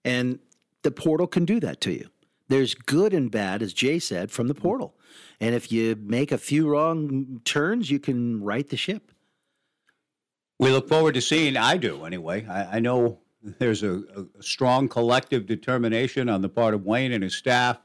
And 0.05 0.39
the 0.83 0.93
portal 0.93 1.27
can 1.27 1.45
do 1.45 1.59
that 1.61 1.81
to 1.83 1.93
you. 1.93 2.09
There's 2.49 2.75
good 2.75 3.15
and 3.15 3.31
bad, 3.31 3.63
as 3.63 3.73
Jay 3.73 3.99
said, 3.99 4.31
from 4.31 4.47
the 4.47 4.55
mm-hmm. 4.55 4.63
portal. 4.63 4.95
And 5.41 5.55
if 5.55 5.73
you 5.73 5.97
make 6.01 6.33
a 6.33 6.39
few 6.39 6.69
wrong 6.69 7.41
turns, 7.45 7.91
you 7.91 7.99
can 7.99 8.43
right 8.43 8.69
the 8.69 8.77
ship. 8.77 9.13
We 10.59 10.71
look 10.71 10.89
forward 10.89 11.15
to 11.15 11.21
seeing, 11.21 11.57
I 11.57 11.77
do 11.77 12.05
anyway. 12.05 12.47
I, 12.47 12.77
I 12.77 12.81
know 12.81 13.19
there's 13.43 13.83
a, 13.83 14.03
a, 14.17 14.43
strong 14.43 14.89
collective 14.89 15.47
determination 15.47 16.29
on 16.29 16.43
the 16.43 16.49
part 16.49 16.75
of 16.75 16.85
Wayne 16.85 17.13
and 17.13 17.25
his 17.25 17.35
staff 17.35 17.79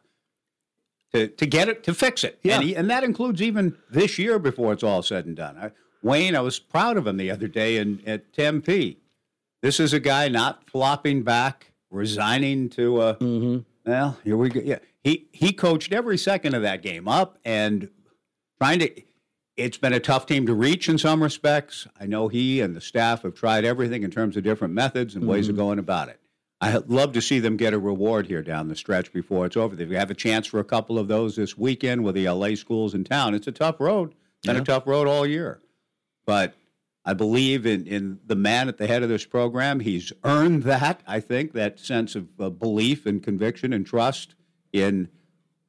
to, 1.13 1.27
to 1.27 1.45
get 1.45 1.69
it, 1.69 1.83
to 1.83 1.93
fix 1.93 2.23
it. 2.23 2.39
Yeah. 2.43 2.55
And, 2.55 2.63
he, 2.63 2.75
and 2.75 2.89
that 2.89 3.03
includes 3.03 3.41
even 3.41 3.75
this 3.89 4.19
year 4.19 4.37
before 4.37 4.73
it's 4.73 4.83
all 4.83 5.01
said 5.01 5.25
and 5.25 5.35
done. 5.35 5.57
I, 5.57 5.71
Wayne, 6.03 6.35
I 6.35 6.41
was 6.41 6.59
proud 6.59 6.97
of 6.97 7.07
him 7.07 7.17
the 7.17 7.31
other 7.31 7.47
day 7.47 7.77
in, 7.77 8.01
at 8.05 8.31
Tempe. 8.33 8.99
This 9.61 9.79
is 9.79 9.93
a 9.93 9.99
guy 9.99 10.27
not 10.27 10.69
flopping 10.69 11.23
back, 11.23 11.71
resigning 11.89 12.69
to 12.69 13.01
a, 13.01 13.15
mm-hmm. 13.15 13.59
Well, 13.87 14.19
here 14.23 14.37
we 14.37 14.49
go. 14.49 14.61
Yeah 14.63 14.79
he 15.07 15.29
he 15.31 15.53
coached 15.53 15.93
every 15.93 16.17
second 16.17 16.53
of 16.53 16.61
that 16.61 16.81
game 16.81 17.07
up 17.07 17.37
and 17.45 17.89
trying 18.59 18.79
to 18.79 19.01
it's 19.55 19.77
been 19.77 19.93
a 19.93 19.99
tough 19.99 20.25
team 20.25 20.45
to 20.45 20.53
reach 20.53 20.87
in 20.87 20.99
some 20.99 21.23
respects. 21.23 21.87
I 21.99 22.05
know 22.05 22.27
he 22.27 22.61
and 22.61 22.75
the 22.75 22.81
staff 22.81 23.23
have 23.23 23.33
tried 23.33 23.65
everything 23.65 24.03
in 24.03 24.11
terms 24.11 24.37
of 24.37 24.43
different 24.43 24.73
methods 24.73 25.15
and 25.15 25.25
ways 25.25 25.45
mm-hmm. 25.45 25.51
of 25.51 25.57
going 25.57 25.79
about 25.79 26.09
it. 26.09 26.19
I 26.61 26.77
love 26.87 27.13
to 27.13 27.21
see 27.21 27.39
them 27.39 27.57
get 27.57 27.73
a 27.73 27.79
reward 27.79 28.27
here 28.27 28.43
down 28.43 28.67
the 28.67 28.75
stretch 28.75 29.11
before 29.13 29.45
it's 29.45 29.57
over. 29.57 29.75
They 29.75 29.95
have 29.95 30.11
a 30.11 30.15
chance 30.15 30.45
for 30.45 30.59
a 30.59 30.63
couple 30.63 30.99
of 30.99 31.07
those 31.07 31.35
this 31.35 31.57
weekend 31.57 32.03
with 32.03 32.15
the 32.15 32.29
LA 32.29 32.53
schools 32.55 32.93
in 32.93 33.03
town. 33.03 33.33
It's 33.33 33.47
a 33.47 33.51
tough 33.51 33.79
road. 33.79 34.13
It's 34.39 34.47
been 34.47 34.55
yeah. 34.57 34.61
a 34.61 34.65
tough 34.65 34.85
road 34.85 35.07
all 35.07 35.25
year. 35.25 35.59
But 36.25 36.53
I 37.07 37.13
believe 37.13 37.65
in, 37.65 37.87
in 37.87 38.19
the 38.27 38.35
man 38.35 38.67
at 38.67 38.77
the 38.77 38.85
head 38.85 39.01
of 39.01 39.07
this 39.07 39.23
program. 39.23 39.79
He's 39.79 40.11
earned 40.25 40.63
that, 40.63 41.01
I 41.07 41.21
think, 41.21 41.53
that 41.53 41.79
sense 41.79 42.15
of 42.15 42.27
uh, 42.37 42.49
belief 42.49 43.05
and 43.05 43.23
conviction 43.23 43.71
and 43.71 43.85
trust 43.85 44.35
in 44.73 45.07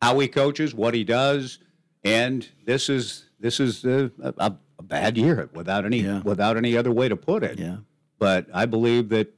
how 0.03 0.19
he 0.19 0.27
coaches, 0.27 0.75
what 0.75 0.95
he 0.95 1.05
does, 1.05 1.61
and 2.03 2.49
this 2.67 2.89
is 2.89 3.27
this 3.39 3.61
is 3.61 3.85
a, 3.85 4.11
a, 4.21 4.57
a 4.79 4.83
bad 4.83 5.17
year 5.17 5.49
without 5.53 5.85
any 5.85 6.01
yeah. 6.01 6.23
without 6.23 6.57
any 6.57 6.77
other 6.77 6.91
way 6.91 7.09
to 7.09 7.17
put 7.17 7.45
it. 7.45 7.57
Yeah. 7.57 7.79
But 8.19 8.49
I 8.53 8.67
believe 8.67 9.09
that 9.11 9.33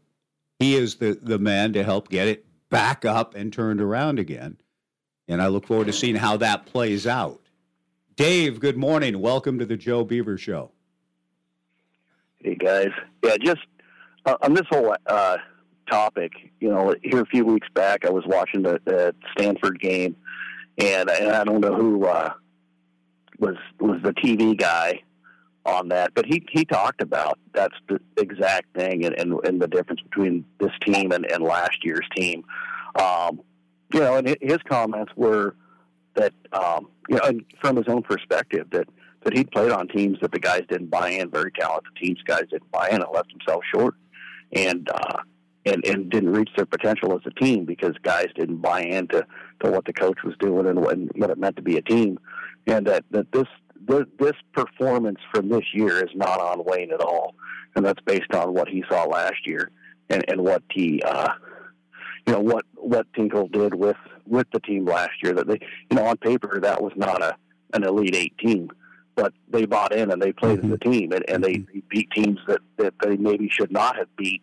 he 0.58 0.76
is 0.76 0.96
the 0.96 1.18
the 1.20 1.38
man 1.38 1.74
to 1.74 1.84
help 1.84 2.08
get 2.08 2.28
it 2.28 2.46
back 2.70 3.04
up 3.04 3.34
and 3.34 3.52
turned 3.52 3.80
around 3.80 4.18
again, 4.18 4.56
and 5.28 5.42
I 5.42 5.48
look 5.48 5.66
forward 5.66 5.88
to 5.88 5.92
seeing 5.92 6.16
how 6.16 6.38
that 6.38 6.64
plays 6.64 7.06
out. 7.06 7.42
Dave, 8.16 8.58
good 8.58 8.78
morning. 8.78 9.20
Welcome 9.20 9.58
to 9.58 9.66
the 9.66 9.76
Joe 9.76 10.02
Beaver 10.02 10.38
Show. 10.38 10.72
Hey 12.42 12.54
guys, 12.54 12.88
yeah, 13.22 13.36
just 13.38 13.60
uh, 14.24 14.36
on 14.40 14.54
this 14.54 14.64
whole 14.70 14.96
uh, 15.06 15.36
topic. 15.90 16.32
You 16.58 16.70
know, 16.70 16.94
here 17.02 17.20
a 17.20 17.26
few 17.26 17.44
weeks 17.44 17.68
back, 17.74 18.06
I 18.06 18.10
was 18.10 18.24
watching 18.26 18.62
the, 18.62 18.80
the 18.86 19.14
Stanford 19.32 19.78
game, 19.78 20.16
and, 20.78 21.10
and 21.10 21.32
I 21.32 21.44
don't 21.44 21.60
know 21.60 21.74
who 21.74 22.06
uh, 22.06 22.32
was 23.38 23.56
was 23.78 24.00
the 24.02 24.14
TV 24.14 24.56
guy 24.56 25.02
on 25.66 25.88
that, 25.88 26.14
but 26.14 26.24
he 26.24 26.42
he 26.50 26.64
talked 26.64 27.02
about 27.02 27.38
that's 27.52 27.76
the 27.90 28.00
exact 28.16 28.74
thing 28.74 29.04
and, 29.04 29.14
and, 29.20 29.38
and 29.44 29.60
the 29.60 29.68
difference 29.68 30.00
between 30.00 30.46
this 30.60 30.72
team 30.86 31.12
and, 31.12 31.30
and 31.30 31.44
last 31.44 31.84
year's 31.84 32.08
team. 32.16 32.42
Um, 32.98 33.42
you 33.92 34.00
know, 34.00 34.16
and 34.16 34.34
his 34.40 34.58
comments 34.66 35.12
were 35.14 35.56
that 36.14 36.32
um, 36.54 36.88
you 37.06 37.16
know, 37.16 37.22
and 37.22 37.44
from 37.60 37.76
his 37.76 37.86
own 37.86 38.00
perspective, 38.00 38.68
that 38.70 38.88
that 39.24 39.36
he 39.36 39.44
played 39.44 39.70
on 39.70 39.88
teams 39.88 40.18
that 40.20 40.32
the 40.32 40.38
guys 40.38 40.62
didn't 40.68 40.90
buy 40.90 41.10
in, 41.10 41.30
very 41.30 41.52
talented 41.52 41.92
teams, 42.02 42.18
guys 42.26 42.44
didn't 42.50 42.70
buy 42.70 42.88
in 42.88 43.02
and 43.02 43.12
left 43.12 43.30
themselves 43.30 43.66
short, 43.72 43.94
and 44.52 44.88
uh, 44.90 45.18
and 45.66 45.84
and 45.86 46.10
didn't 46.10 46.30
reach 46.30 46.50
their 46.56 46.66
potential 46.66 47.12
as 47.14 47.20
a 47.26 47.40
team 47.40 47.64
because 47.64 47.92
guys 48.02 48.28
didn't 48.34 48.58
buy 48.58 48.80
into 48.82 49.26
to 49.62 49.70
what 49.70 49.84
the 49.84 49.92
coach 49.92 50.18
was 50.24 50.34
doing 50.40 50.66
and 50.66 50.80
what, 50.80 50.94
and 50.94 51.10
what 51.16 51.30
it 51.30 51.38
meant 51.38 51.56
to 51.56 51.62
be 51.62 51.76
a 51.76 51.82
team, 51.82 52.18
and 52.66 52.86
that 52.86 53.04
that 53.10 53.30
this 53.32 53.46
this, 53.86 54.04
this 54.18 54.36
performance 54.52 55.18
from 55.32 55.48
this 55.48 55.64
year 55.74 56.04
is 56.04 56.10
not 56.14 56.40
on 56.40 56.64
Wayne 56.64 56.92
at 56.92 57.00
all, 57.00 57.34
and 57.74 57.84
that's 57.84 58.00
based 58.04 58.32
on 58.34 58.54
what 58.54 58.68
he 58.68 58.84
saw 58.88 59.04
last 59.04 59.46
year 59.46 59.70
and, 60.08 60.24
and 60.28 60.42
what 60.42 60.62
he, 60.70 61.02
uh, 61.02 61.28
you 62.26 62.32
know, 62.32 62.40
what 62.40 62.64
what 62.74 63.06
Tinkle 63.14 63.48
did 63.48 63.74
with 63.74 63.96
with 64.26 64.46
the 64.52 64.60
team 64.60 64.84
last 64.84 65.12
year. 65.22 65.32
That 65.32 65.46
they, 65.46 65.58
you 65.90 65.96
know, 65.96 66.04
on 66.04 66.16
paper 66.18 66.60
that 66.60 66.82
was 66.82 66.92
not 66.96 67.22
a 67.22 67.36
an 67.72 67.84
elite 67.84 68.16
eight 68.16 68.36
team, 68.38 68.70
but 69.20 69.32
they 69.48 69.66
bought 69.66 69.92
in 69.94 70.10
and 70.10 70.20
they 70.20 70.32
played 70.32 70.58
mm-hmm. 70.58 70.72
as 70.72 70.78
a 70.82 70.90
team, 70.90 71.12
and, 71.12 71.28
and 71.28 71.44
they, 71.44 71.58
they 71.58 71.82
beat 71.88 72.10
teams 72.10 72.38
that 72.46 72.60
that 72.78 72.94
they 73.02 73.16
maybe 73.16 73.48
should 73.48 73.70
not 73.70 73.96
have 73.96 74.08
beat 74.16 74.42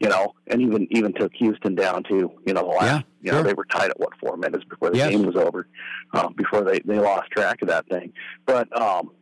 you 0.00 0.08
know, 0.08 0.34
and 0.48 0.60
even 0.60 0.86
even 0.90 1.12
took 1.12 1.32
Houston 1.34 1.74
down 1.74 2.02
to 2.04 2.30
you 2.44 2.52
know 2.52 2.62
the 2.62 2.66
last. 2.66 2.84
Yeah, 2.84 3.00
you 3.22 3.32
know, 3.32 3.42
they 3.42 3.54
were 3.54 3.64
tied 3.64 3.90
at 3.90 3.98
what 3.98 4.10
four 4.18 4.36
minutes 4.36 4.64
before 4.64 4.90
the 4.90 4.98
yes. 4.98 5.10
game 5.10 5.24
was 5.24 5.36
over, 5.36 5.66
uh, 6.12 6.28
before 6.30 6.62
they 6.62 6.80
they 6.84 6.98
lost 6.98 7.30
track 7.30 7.62
of 7.62 7.68
that 7.68 7.88
thing. 7.88 8.12
But 8.44 8.76
um, 8.78 9.12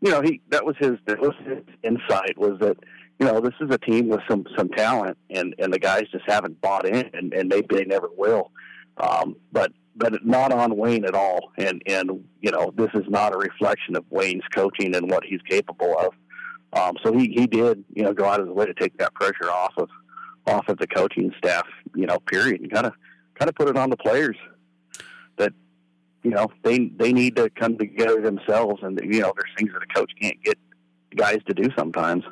you 0.00 0.10
know, 0.10 0.20
he 0.20 0.40
that 0.48 0.64
was 0.64 0.76
his 0.78 0.98
that 1.06 1.20
was 1.20 1.34
his 1.44 1.62
insight 1.82 2.38
was 2.38 2.58
that 2.60 2.76
you 3.20 3.26
know 3.26 3.40
this 3.40 3.54
is 3.60 3.70
a 3.70 3.78
team 3.78 4.08
with 4.08 4.20
some 4.28 4.46
some 4.56 4.68
talent, 4.70 5.18
and 5.30 5.54
and 5.58 5.72
the 5.72 5.78
guys 5.78 6.04
just 6.10 6.24
haven't 6.26 6.60
bought 6.60 6.86
in, 6.86 7.10
and, 7.12 7.32
and 7.34 7.48
maybe 7.48 7.76
they 7.76 7.84
never 7.84 8.08
will. 8.16 8.50
Um, 8.98 9.36
but 9.52 9.72
but 9.96 10.24
not 10.24 10.52
on 10.52 10.76
Wayne 10.76 11.04
at 11.04 11.14
all, 11.14 11.52
and 11.58 11.82
and 11.86 12.24
you 12.40 12.50
know 12.50 12.72
this 12.76 12.90
is 12.94 13.04
not 13.08 13.34
a 13.34 13.38
reflection 13.38 13.96
of 13.96 14.04
Wayne's 14.10 14.44
coaching 14.54 14.94
and 14.94 15.10
what 15.10 15.24
he's 15.24 15.40
capable 15.48 15.96
of. 15.98 16.14
Um, 16.74 16.96
so 17.02 17.12
he, 17.12 17.28
he 17.28 17.46
did, 17.46 17.84
you 17.94 18.02
know, 18.02 18.14
go 18.14 18.24
out 18.24 18.40
of 18.40 18.46
his 18.46 18.54
way 18.54 18.64
to 18.64 18.74
take 18.74 18.96
that 18.98 19.12
pressure 19.14 19.50
off 19.50 19.74
of 19.76 19.88
off 20.46 20.68
of 20.68 20.78
the 20.78 20.86
coaching 20.86 21.32
staff, 21.38 21.66
you 21.94 22.06
know, 22.06 22.18
period, 22.20 22.60
and 22.60 22.72
kind 22.72 22.86
of 22.86 22.92
kind 23.34 23.48
of 23.48 23.54
put 23.54 23.68
it 23.68 23.76
on 23.76 23.90
the 23.90 23.96
players 23.96 24.36
that 25.36 25.52
you 26.22 26.30
know 26.30 26.48
they 26.62 26.90
they 26.96 27.12
need 27.12 27.36
to 27.36 27.50
come 27.50 27.76
together 27.76 28.20
themselves, 28.20 28.82
and 28.82 28.98
you 29.02 29.20
know, 29.20 29.32
there's 29.36 29.50
things 29.58 29.72
that 29.72 29.82
a 29.82 29.94
coach 29.94 30.10
can't 30.20 30.42
get 30.42 30.58
guys 31.14 31.40
to 31.46 31.54
do 31.54 31.68
sometimes. 31.76 32.24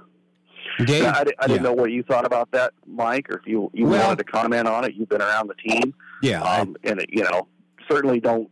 Dave, 0.79 1.05
I, 1.05 1.25
I, 1.39 1.47
didn't 1.47 1.63
know 1.63 1.73
what 1.73 1.91
you 1.91 2.03
thought 2.03 2.25
about 2.25 2.51
that, 2.53 2.73
Mike, 2.87 3.31
or 3.31 3.39
if 3.39 3.47
you 3.47 3.71
you 3.75 3.87
well, 3.87 4.03
wanted 4.03 4.19
to 4.19 4.25
comment 4.25 4.69
on 4.69 4.85
it. 4.85 4.95
You've 4.95 5.09
been 5.09 5.23
around 5.23 5.49
the 5.49 5.55
team, 5.55 5.95
yeah, 6.23 6.43
um, 6.43 6.77
I, 6.85 6.91
and 6.91 7.07
you 7.09 7.25
know, 7.25 7.49
certainly 7.89 8.21
don't 8.21 8.49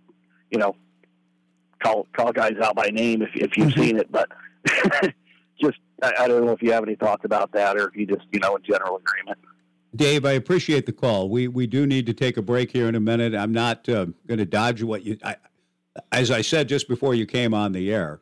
you 0.50 0.58
know 0.58 0.74
call 1.82 2.06
call 2.12 2.32
guys 2.32 2.54
out 2.62 2.74
by 2.74 2.88
name 2.88 3.22
if 3.22 3.30
if 3.34 3.56
you've 3.56 3.68
mm-hmm. 3.68 3.80
seen 3.80 3.98
it, 3.98 4.10
but 4.10 4.28
just 5.60 5.78
I, 6.02 6.12
I, 6.20 6.28
don't 6.28 6.44
know 6.44 6.52
if 6.52 6.62
you 6.62 6.72
have 6.72 6.82
any 6.82 6.96
thoughts 6.96 7.24
about 7.24 7.52
that, 7.52 7.76
or 7.76 7.88
if 7.88 7.96
you 7.96 8.06
just 8.06 8.26
you 8.32 8.40
know 8.40 8.56
in 8.56 8.62
general 8.62 8.96
agreement. 8.96 9.38
Dave, 9.96 10.24
I 10.24 10.32
appreciate 10.32 10.86
the 10.86 10.92
call. 10.92 11.28
We 11.28 11.48
we 11.48 11.66
do 11.66 11.86
need 11.86 12.06
to 12.06 12.12
take 12.12 12.36
a 12.36 12.42
break 12.42 12.70
here 12.70 12.88
in 12.88 12.94
a 12.94 13.00
minute. 13.00 13.34
I'm 13.34 13.52
not 13.52 13.88
uh, 13.88 14.06
going 14.26 14.38
to 14.38 14.46
dodge 14.46 14.82
what 14.82 15.04
you. 15.04 15.18
I, 15.24 15.36
as 16.12 16.30
I 16.30 16.42
said 16.42 16.68
just 16.68 16.88
before 16.88 17.14
you 17.14 17.26
came 17.26 17.54
on 17.54 17.72
the 17.72 17.92
air, 17.92 18.20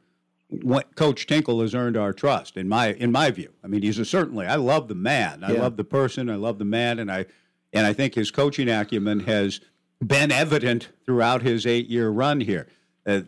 what, 0.48 0.94
Coach 0.94 1.26
Tinkle 1.26 1.61
has 1.61 1.74
earned 1.74 1.96
our 1.96 2.12
trust 2.12 2.56
in 2.56 2.68
my 2.68 2.92
in 2.92 3.11
my 3.11 3.30
view. 3.30 3.52
I 3.64 3.66
mean, 3.66 3.82
he's 3.82 3.98
a 3.98 4.04
certainly. 4.04 4.46
I 4.46 4.56
love 4.56 4.88
the 4.88 4.94
man. 4.94 5.42
I 5.42 5.52
yeah. 5.52 5.62
love 5.62 5.76
the 5.76 5.85
person. 5.85 6.30
I 6.30 6.37
love 6.37 6.59
the 6.59 6.64
man, 6.64 6.98
and 6.98 7.11
I 7.11 7.26
and 7.72 7.87
I 7.87 7.92
think 7.92 8.14
his 8.14 8.30
coaching 8.30 8.68
acumen 8.68 9.20
has 9.20 9.61
been 10.04 10.30
evident 10.30 10.90
throughout 11.04 11.42
his 11.42 11.66
eight 11.66 11.88
year 11.88 12.11
run 12.11 12.40
here, 12.40 12.68
uh, 13.06 13.22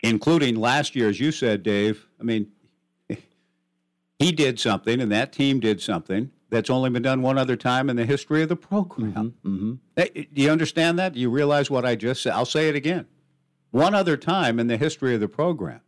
including 0.00 0.56
last 0.56 0.96
year, 0.96 1.08
as 1.08 1.20
you 1.20 1.30
said, 1.30 1.62
Dave. 1.62 2.06
I 2.18 2.24
mean, 2.24 2.50
he 4.18 4.32
did 4.32 4.58
something, 4.58 5.00
and 5.00 5.12
that 5.12 5.32
team 5.32 5.60
did 5.60 5.82
something 5.82 6.30
that's 6.48 6.70
only 6.70 6.88
been 6.88 7.02
done 7.02 7.22
one 7.22 7.36
other 7.36 7.56
time 7.56 7.90
in 7.90 7.96
the 7.96 8.06
history 8.06 8.42
of 8.42 8.48
the 8.48 8.56
program. 8.56 9.34
Mm-hmm, 9.44 9.48
mm-hmm. 9.48 9.72
Hey, 9.96 10.28
do 10.32 10.42
you 10.42 10.50
understand 10.50 10.98
that? 10.98 11.12
Do 11.12 11.20
you 11.20 11.28
realize 11.28 11.70
what 11.70 11.84
I 11.84 11.96
just 11.96 12.22
said? 12.22 12.32
I'll 12.32 12.46
say 12.46 12.68
it 12.68 12.76
again. 12.76 13.06
One 13.72 13.94
other 13.94 14.16
time 14.16 14.58
in 14.58 14.68
the 14.68 14.76
history 14.76 15.14
of 15.14 15.20
the 15.20 15.28
program 15.28 15.80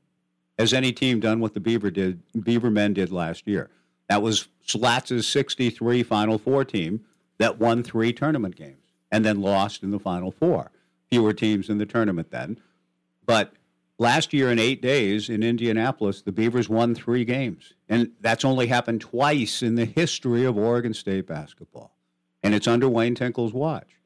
has 0.58 0.72
any 0.72 0.92
team 0.92 1.20
done 1.20 1.40
what 1.40 1.54
the 1.54 1.60
Beaver 1.60 1.90
did, 1.90 2.20
Beaver 2.42 2.70
men 2.70 2.92
did 2.92 3.12
last 3.12 3.46
year. 3.46 3.70
That 4.08 4.22
was 4.22 4.48
Slats' 4.66 5.26
63 5.26 6.02
Final 6.02 6.38
Four 6.38 6.64
team 6.64 7.04
that 7.38 7.58
won 7.58 7.82
three 7.82 8.12
tournament 8.12 8.56
games 8.56 8.84
and 9.10 9.24
then 9.24 9.40
lost 9.40 9.82
in 9.82 9.90
the 9.90 9.98
Final 9.98 10.30
Four. 10.30 10.70
Fewer 11.10 11.32
teams 11.32 11.68
in 11.68 11.78
the 11.78 11.86
tournament 11.86 12.30
then. 12.30 12.58
But 13.24 13.52
last 13.98 14.32
year 14.32 14.50
in 14.50 14.58
eight 14.58 14.82
days 14.82 15.28
in 15.28 15.42
Indianapolis, 15.42 16.22
the 16.22 16.32
Beavers 16.32 16.68
won 16.68 16.94
three 16.94 17.24
games. 17.24 17.74
And 17.88 18.12
that's 18.20 18.44
only 18.44 18.66
happened 18.66 19.00
twice 19.00 19.62
in 19.62 19.74
the 19.74 19.84
history 19.84 20.44
of 20.44 20.58
Oregon 20.58 20.92
State 20.94 21.26
basketball. 21.26 21.94
And 22.42 22.54
it's 22.54 22.68
under 22.68 22.88
Wayne 22.88 23.14
Tinkle's 23.14 23.52
watch. 23.52 23.98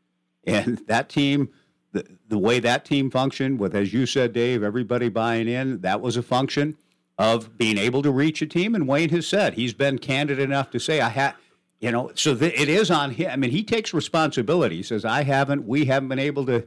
And 0.47 0.79
that 0.87 1.09
team, 1.09 1.51
the, 1.93 2.07
the 2.29 2.39
way 2.39 2.59
that 2.61 2.85
team 2.85 3.11
functioned, 3.11 3.59
with, 3.59 3.75
as 3.75 3.93
you 3.93 4.07
said, 4.07 4.33
Dave, 4.33 4.63
everybody 4.63 5.09
buying 5.09 5.49
in, 5.49 5.81
that 5.83 6.01
was 6.01 6.17
a 6.17 6.23
function 6.23 6.77
of 7.19 7.57
being 7.57 7.79
able 7.79 8.03
to 8.03 8.11
reach 8.11 8.43
a 8.43 8.47
team. 8.47 8.75
And 8.75 8.89
Wayne 8.89 9.11
has 9.11 9.27
said 9.27 9.55
he's 9.55 9.75
been 9.75 9.99
candid 9.99 10.39
enough 10.39 10.71
to 10.71 10.81
say, 10.81 11.01
I 11.01 11.09
had. 11.11 11.35
You 11.81 11.91
know, 11.91 12.13
so 12.15 12.37
th- 12.37 12.55
it 12.57 12.69
is 12.69 12.93
on 12.93 13.11
him. 13.11 13.29
I 13.29 13.35
mean, 13.35 13.51
he 13.51 13.65
takes 13.65 13.93
responsibility. 13.93 14.77
He 14.77 14.83
says, 14.85 15.05
I 15.05 15.25
haven't, 15.25 15.67
we 15.67 15.87
haven't 15.87 16.11
been 16.11 16.21
able 16.21 16.47
to 16.47 16.65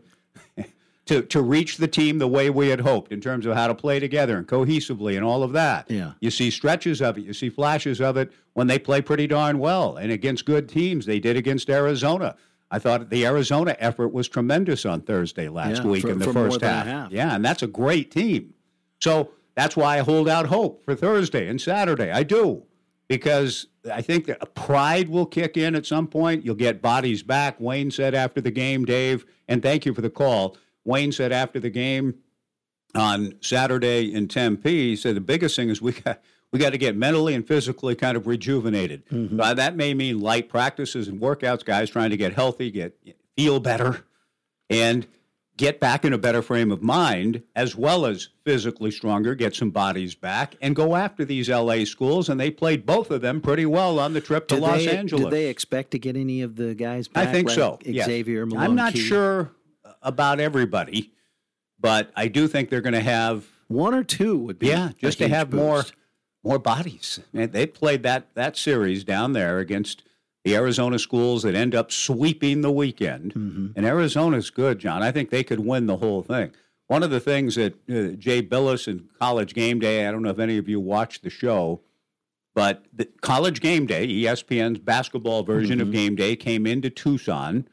to, 1.05 1.21
to 1.21 1.41
reach 1.41 1.77
the 1.77 1.87
team 1.87 2.17
the 2.17 2.27
way 2.27 2.49
we 2.49 2.69
had 2.69 2.81
hoped 2.81 3.11
in 3.11 3.21
terms 3.21 3.45
of 3.45 3.55
how 3.55 3.67
to 3.67 3.75
play 3.75 3.99
together 3.99 4.37
and 4.37 4.47
cohesively 4.47 5.15
and 5.15 5.23
all 5.23 5.43
of 5.43 5.53
that. 5.53 5.89
Yeah. 5.89 6.13
You 6.19 6.31
see 6.31 6.49
stretches 6.49 7.01
of 7.01 7.17
it, 7.17 7.21
you 7.21 7.33
see 7.33 7.49
flashes 7.49 8.01
of 8.01 8.17
it 8.17 8.31
when 8.53 8.67
they 8.67 8.79
play 8.79 9.01
pretty 9.01 9.27
darn 9.27 9.59
well 9.59 9.97
and 9.97 10.11
against 10.11 10.45
good 10.45 10.67
teams. 10.67 11.05
They 11.05 11.19
did 11.19 11.37
against 11.37 11.69
Arizona. 11.69 12.35
I 12.71 12.79
thought 12.79 13.09
the 13.09 13.25
Arizona 13.25 13.75
effort 13.79 14.09
was 14.09 14.27
tremendous 14.27 14.85
on 14.85 15.01
Thursday 15.01 15.49
last 15.49 15.83
yeah, 15.83 15.89
week 15.89 16.01
for, 16.01 16.09
in 16.09 16.19
the 16.19 16.33
first 16.33 16.61
half. 16.61 16.85
half. 16.85 17.11
Yeah, 17.11 17.35
and 17.35 17.45
that's 17.45 17.63
a 17.63 17.67
great 17.67 18.11
team. 18.11 18.53
So 19.01 19.31
that's 19.55 19.77
why 19.77 19.97
I 19.97 19.99
hold 19.99 20.27
out 20.27 20.47
hope 20.47 20.83
for 20.83 20.95
Thursday 20.95 21.47
and 21.47 21.61
Saturday. 21.61 22.11
I 22.11 22.23
do. 22.23 22.63
Because 23.07 23.67
I 23.93 24.01
think 24.01 24.25
that 24.25 24.55
pride 24.55 25.09
will 25.09 25.27
kick 25.27 25.57
in 25.57 25.75
at 25.75 25.85
some 25.85 26.07
point. 26.07 26.43
You'll 26.43 26.55
get 26.55 26.81
bodies 26.81 27.21
back. 27.21 27.59
Wayne 27.59 27.91
said 27.91 28.15
after 28.15 28.41
the 28.41 28.49
game, 28.49 28.83
Dave, 28.83 29.27
and 29.47 29.61
thank 29.61 29.85
you 29.85 29.93
for 29.93 30.01
the 30.01 30.09
call 30.09 30.57
Wayne 30.85 31.11
said 31.11 31.31
after 31.31 31.59
the 31.59 31.69
game 31.69 32.15
on 32.93 33.33
Saturday 33.41 34.13
in 34.13 34.27
Tempe, 34.27 34.89
he 34.89 34.95
said 34.95 35.15
the 35.15 35.21
biggest 35.21 35.55
thing 35.55 35.69
is 35.69 35.81
we 35.81 35.91
got 35.91 36.21
we 36.55 36.59
got 36.59 36.69
to 36.69 36.77
get 36.77 36.95
mentally 36.95 37.33
and 37.33 37.45
physically 37.45 37.95
kind 37.95 38.15
of 38.15 38.27
rejuvenated. 38.27 39.05
Mm-hmm. 39.09 39.41
Uh, 39.41 39.53
that 39.55 39.75
may 39.75 39.93
mean 39.93 40.21
light 40.21 40.47
practices 40.47 41.09
and 41.09 41.19
workouts, 41.19 41.65
guys 41.65 41.89
trying 41.89 42.11
to 42.11 42.17
get 42.17 42.31
healthy, 42.31 42.71
get 42.71 42.97
feel 43.35 43.59
better, 43.59 44.05
and 44.69 45.05
get 45.57 45.81
back 45.81 46.05
in 46.05 46.13
a 46.13 46.17
better 46.17 46.41
frame 46.41 46.71
of 46.71 46.81
mind, 46.81 47.43
as 47.57 47.75
well 47.75 48.05
as 48.05 48.29
physically 48.45 48.89
stronger, 48.89 49.35
get 49.35 49.53
some 49.53 49.69
bodies 49.69 50.15
back, 50.15 50.55
and 50.61 50.77
go 50.77 50.95
after 50.95 51.25
these 51.25 51.49
LA 51.49 51.83
schools. 51.83 52.29
And 52.29 52.39
they 52.39 52.51
played 52.51 52.85
both 52.85 53.11
of 53.11 53.19
them 53.19 53.41
pretty 53.41 53.65
well 53.65 53.99
on 53.99 54.13
the 54.13 54.21
trip 54.21 54.47
to 54.47 54.55
did 54.55 54.61
Los 54.61 54.85
they, 54.85 54.97
Angeles. 54.97 55.25
Did 55.25 55.33
they 55.33 55.47
expect 55.47 55.91
to 55.91 55.99
get 55.99 56.15
any 56.15 56.41
of 56.41 56.55
the 56.55 56.73
guys 56.73 57.09
back? 57.09 57.27
I 57.27 57.31
think 57.33 57.49
like 57.49 57.55
so. 57.55 57.79
Xavier, 57.83 58.45
yes. 58.45 58.49
Malone, 58.49 58.63
I'm 58.63 58.75
not 58.75 58.93
Key? 58.93 58.99
sure 58.99 59.51
about 60.01 60.39
everybody, 60.39 61.11
but 61.81 62.13
I 62.15 62.29
do 62.29 62.47
think 62.47 62.69
they're 62.69 62.79
going 62.79 62.93
to 62.93 63.01
have 63.01 63.45
one 63.67 63.93
or 63.93 64.05
two 64.05 64.37
would 64.37 64.57
be 64.57 64.67
yeah, 64.67 64.91
just 64.97 65.17
to 65.17 65.27
have 65.27 65.49
boost. 65.49 65.61
more 65.61 65.83
more 66.45 66.59
bodies. 66.59 67.19
And 67.33 67.51
they 67.51 67.65
played 67.65 68.03
that 68.03 68.33
that 68.35 68.55
series 68.55 69.03
down 69.03 69.33
there 69.33 69.59
against 69.59 70.03
the 70.43 70.55
Arizona 70.55 70.99
schools 70.99 71.41
that 71.43 71.55
end 71.55 71.73
up 71.73 71.91
sweeping 71.91 72.61
the 72.61 72.71
weekend. 72.71 73.33
Mm-hmm. 73.33 73.67
And 73.75 73.85
Arizona's 73.85 74.51
good, 74.51 74.77
John. 74.79 75.01
I 75.01 75.11
think 75.11 75.31
they 75.31 75.43
could 75.43 75.61
win 75.61 75.87
the 75.87 75.97
whole 75.97 76.21
thing. 76.21 76.51
One 76.87 77.01
of 77.01 77.09
the 77.09 77.19
things 77.19 77.55
that 77.55 77.73
uh, 77.89 78.15
Jay 78.15 78.43
Bilas 78.43 78.87
and 78.87 79.09
College 79.17 79.55
Game 79.55 79.79
Day, 79.79 80.07
I 80.07 80.11
don't 80.11 80.21
know 80.21 80.29
if 80.29 80.37
any 80.37 80.59
of 80.59 80.69
you 80.69 80.79
watched 80.79 81.23
the 81.23 81.31
show, 81.31 81.81
but 82.53 82.85
the 82.93 83.05
College 83.21 83.59
Game 83.59 83.87
Day, 83.87 84.07
ESPN's 84.07 84.77
basketball 84.79 85.41
version 85.41 85.79
Mm-hmm. 85.79 85.87
of 85.87 85.93
Game 85.93 86.15
Day, 86.15 86.35
came 86.35 86.67
into 86.67 86.91
Tucson 86.91 87.67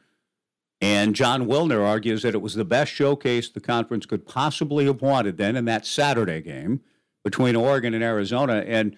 and 0.81 1.15
Jon 1.15 1.45
Wilner 1.45 1.85
argues 1.87 2.23
that 2.23 2.33
it 2.33 2.41
was 2.41 2.55
the 2.55 2.65
best 2.65 2.91
showcase 2.91 3.47
the 3.49 3.61
conference 3.61 4.05
could 4.07 4.25
possibly 4.25 4.85
have 4.85 5.01
wanted 5.01 5.37
then 5.37 5.55
in 5.55 5.65
that 5.65 5.85
Saturday 5.85 6.41
game 6.41 6.81
between 7.23 7.55
Oregon 7.55 7.93
and 7.93 8.03
Arizona. 8.03 8.63
And 8.67 8.95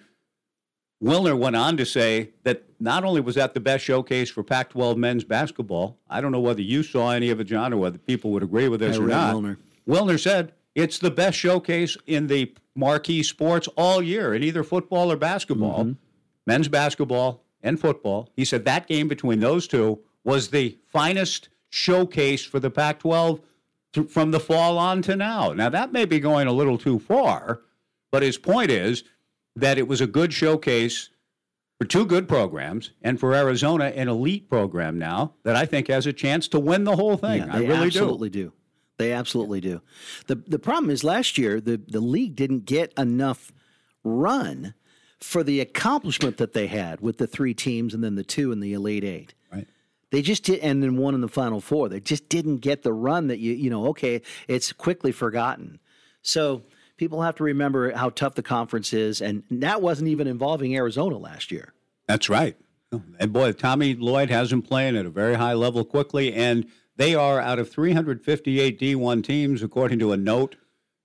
Wilner 1.02 1.38
went 1.38 1.56
on 1.56 1.76
to 1.76 1.86
say 1.86 2.30
that 2.42 2.64
not 2.80 3.04
only 3.04 3.20
was 3.20 3.34
that 3.36 3.54
the 3.54 3.60
best 3.60 3.84
showcase 3.84 4.30
for 4.30 4.42
Pac 4.42 4.70
12 4.70 4.96
men's 4.98 5.24
basketball, 5.24 5.98
I 6.08 6.20
don't 6.20 6.32
know 6.32 6.40
whether 6.40 6.62
you 6.62 6.82
saw 6.82 7.10
any 7.10 7.30
of 7.30 7.40
it, 7.40 7.44
John, 7.44 7.72
or 7.72 7.76
whether 7.78 7.98
people 7.98 8.30
would 8.32 8.42
agree 8.42 8.68
with 8.68 8.80
this 8.80 8.96
I 8.96 9.00
or 9.00 9.06
not. 9.06 9.34
Wilner. 9.34 9.56
Wilner 9.88 10.20
said 10.20 10.52
It's 10.74 10.98
the 10.98 11.10
best 11.10 11.38
showcase 11.38 11.96
in 12.06 12.26
the 12.26 12.52
marquee 12.74 13.22
sports 13.22 13.68
all 13.76 14.02
year 14.02 14.34
in 14.34 14.42
either 14.42 14.64
football 14.64 15.10
or 15.12 15.16
basketball, 15.16 15.84
Mm-hmm. 15.84 15.92
men's 16.46 16.68
basketball 16.68 17.42
and 17.62 17.78
football. 17.80 18.30
He 18.36 18.44
said 18.44 18.64
that 18.64 18.86
game 18.86 19.08
between 19.08 19.40
those 19.40 19.66
two 19.68 20.00
was 20.24 20.48
the 20.48 20.76
finest 20.88 21.48
showcase 21.70 22.44
for 22.44 22.58
the 22.58 22.70
Pac 22.70 22.98
12 23.00 23.40
from 24.08 24.30
the 24.30 24.40
fall 24.40 24.76
on 24.76 25.00
to 25.02 25.16
now. 25.16 25.52
Now, 25.52 25.68
that 25.70 25.92
may 25.92 26.04
be 26.04 26.20
going 26.20 26.46
a 26.48 26.52
little 26.52 26.76
too 26.76 26.98
far, 26.98 27.62
but 28.16 28.22
his 28.22 28.38
point 28.38 28.70
is 28.70 29.04
that 29.56 29.76
it 29.76 29.86
was 29.86 30.00
a 30.00 30.06
good 30.06 30.32
showcase 30.32 31.10
for 31.78 31.86
two 31.86 32.06
good 32.06 32.26
programs 32.26 32.92
and 33.02 33.20
for 33.20 33.34
Arizona, 33.34 33.92
an 33.94 34.08
elite 34.08 34.48
program 34.48 34.98
now 34.98 35.34
that 35.42 35.54
I 35.54 35.66
think 35.66 35.88
has 35.88 36.06
a 36.06 36.14
chance 36.14 36.48
to 36.48 36.58
win 36.58 36.84
the 36.84 36.96
whole 36.96 37.18
thing. 37.18 37.40
Yeah, 37.40 37.54
I 37.54 37.58
really 37.58 37.88
absolutely 37.88 38.30
do. 38.30 38.54
They 38.96 39.12
absolutely 39.12 39.60
do. 39.60 39.82
The 40.28 40.36
the 40.36 40.58
problem 40.58 40.88
is 40.88 41.04
last 41.04 41.36
year 41.36 41.60
the, 41.60 41.76
the 41.76 42.00
league 42.00 42.36
didn't 42.36 42.64
get 42.64 42.94
enough 42.96 43.52
run 44.02 44.72
for 45.20 45.42
the 45.42 45.60
accomplishment 45.60 46.38
that 46.38 46.54
they 46.54 46.68
had 46.68 47.02
with 47.02 47.18
the 47.18 47.26
three 47.26 47.52
teams 47.52 47.92
and 47.92 48.02
then 48.02 48.14
the 48.14 48.24
two 48.24 48.50
in 48.50 48.60
the 48.60 48.72
Elite 48.72 49.04
Eight. 49.04 49.34
Right. 49.52 49.66
They 50.10 50.22
just 50.22 50.44
did 50.44 50.60
and 50.60 50.82
then 50.82 50.96
one 50.96 51.14
in 51.14 51.20
the 51.20 51.28
final 51.28 51.60
four. 51.60 51.90
They 51.90 52.00
just 52.00 52.30
didn't 52.30 52.62
get 52.62 52.82
the 52.82 52.94
run 52.94 53.26
that 53.26 53.40
you 53.40 53.52
you 53.52 53.68
know, 53.68 53.88
okay, 53.88 54.22
it's 54.48 54.72
quickly 54.72 55.12
forgotten. 55.12 55.80
So 56.22 56.62
people 56.96 57.22
have 57.22 57.36
to 57.36 57.44
remember 57.44 57.92
how 57.92 58.10
tough 58.10 58.34
the 58.34 58.42
conference 58.42 58.92
is, 58.92 59.20
and 59.20 59.42
that 59.50 59.82
wasn't 59.82 60.08
even 60.08 60.26
involving 60.26 60.74
Arizona 60.76 61.16
last 61.18 61.50
year. 61.50 61.72
That's 62.06 62.28
right. 62.28 62.56
And 63.18 63.32
boy, 63.32 63.52
Tommy 63.52 63.94
Lloyd 63.94 64.30
has 64.30 64.50
them 64.50 64.62
playing 64.62 64.96
at 64.96 65.06
a 65.06 65.10
very 65.10 65.34
high 65.34 65.54
level 65.54 65.84
quickly, 65.84 66.32
and 66.32 66.66
they 66.96 67.14
are 67.14 67.40
out 67.40 67.58
of 67.58 67.70
358 67.70 68.78
D1 68.78 69.24
teams, 69.24 69.62
according 69.62 69.98
to 69.98 70.12
a 70.12 70.16
note. 70.16 70.56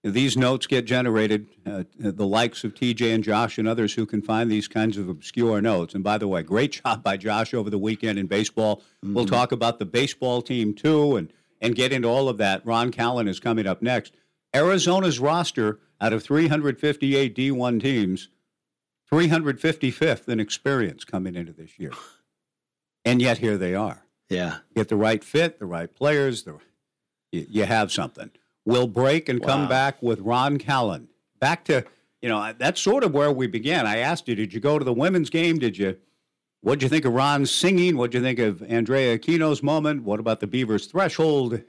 These 0.04 0.36
notes 0.36 0.65
get 0.65 0.86
generated, 0.86 1.47
uh, 1.65 1.84
the 1.99 2.25
likes 2.25 2.63
of 2.63 2.73
TJ 2.73 3.13
and 3.13 3.23
Josh 3.23 3.60
and 3.60 3.67
others 3.67 3.93
who 3.93 4.08
can 4.08 4.21
find 4.21 4.49
these 4.49 4.67
kinds 4.67 4.97
of 4.97 5.10
obscure 5.10 5.62
notes. 5.62 5.93
And 5.93 6.04
by 6.04 6.17
the 6.17 6.27
way, 6.27 6.41
great 6.41 6.71
job 6.84 7.04
by 7.04 7.17
Josh 7.17 7.54
over 7.54 7.69
the 7.69 7.77
weekend 7.77 8.17
in 8.17 8.25
baseball. 8.25 8.82
We'll 9.04 9.27
talk 9.27 9.51
about 9.51 9.77
the 9.77 9.86
baseball 9.86 10.41
team 10.41 10.73
too 10.73 11.17
and, 11.17 11.32
and 11.60 11.75
get 11.75 11.93
into 11.93 12.08
all 12.08 12.30
of 12.30 12.38
that. 12.38 12.65
Ron 12.65 12.91
Callan 12.91 13.27
is 13.27 13.39
coming 13.39 13.67
up 13.67 13.84
next. 13.84 14.13
Arizona's 14.54 15.20
roster 15.20 15.80
out 16.00 16.14
of 16.14 16.24
358 16.24 17.36
D1 17.36 17.82
teams 17.82 18.30
355th 19.12 20.28
in 20.30 20.40
experience 20.40 21.04
coming 21.04 21.36
into 21.36 21.52
this 21.52 21.78
year. 21.78 21.92
And 23.04 23.22
yet 23.22 23.40
here 23.40 23.58
they 23.58 23.76
are. 23.76 24.06
Yeah. 24.30 24.58
Get 24.76 24.88
the 24.88 24.96
right 24.96 25.24
fit, 25.24 25.60
the 25.60 25.66
right 25.66 25.94
players, 25.94 26.44
the, 26.44 26.58
you, 27.32 27.46
you 27.50 27.66
have 27.66 27.92
something. 27.92 28.32
We'll 28.66 28.88
break 28.88 29.28
and 29.28 29.44
come 29.44 29.68
back 29.68 30.02
with 30.02 30.20
Ron 30.22 30.58
Callan. 30.60 31.10
Back 31.40 31.66
to, 31.66 31.84
you 32.22 32.30
know, 32.30 32.54
that's 32.58 32.80
sort 32.80 33.04
of 33.04 33.14
where 33.14 33.32
we 33.32 33.48
began. 33.48 33.88
I 33.88 33.98
asked 33.98 34.28
you, 34.28 34.36
did 34.36 34.54
you 34.54 34.60
go 34.60 34.78
to 34.78 34.86
the 34.86 34.94
women's 34.94 35.30
game? 35.30 35.58
Did 35.58 35.78
you, 35.78 35.98
what'd 36.62 36.84
you 36.84 36.90
think 36.90 37.04
of 37.04 37.14
Ron's 37.14 37.52
singing? 37.52 37.98
What'd 37.98 38.14
you 38.14 38.22
think 38.22 38.40
of 38.40 38.62
Andrea 38.64 39.18
Aquino's 39.18 39.64
moment? 39.64 40.04
What 40.04 40.20
about 40.20 40.40
the 40.40 40.48
Beavers' 40.48 40.86
threshold? 40.86 41.62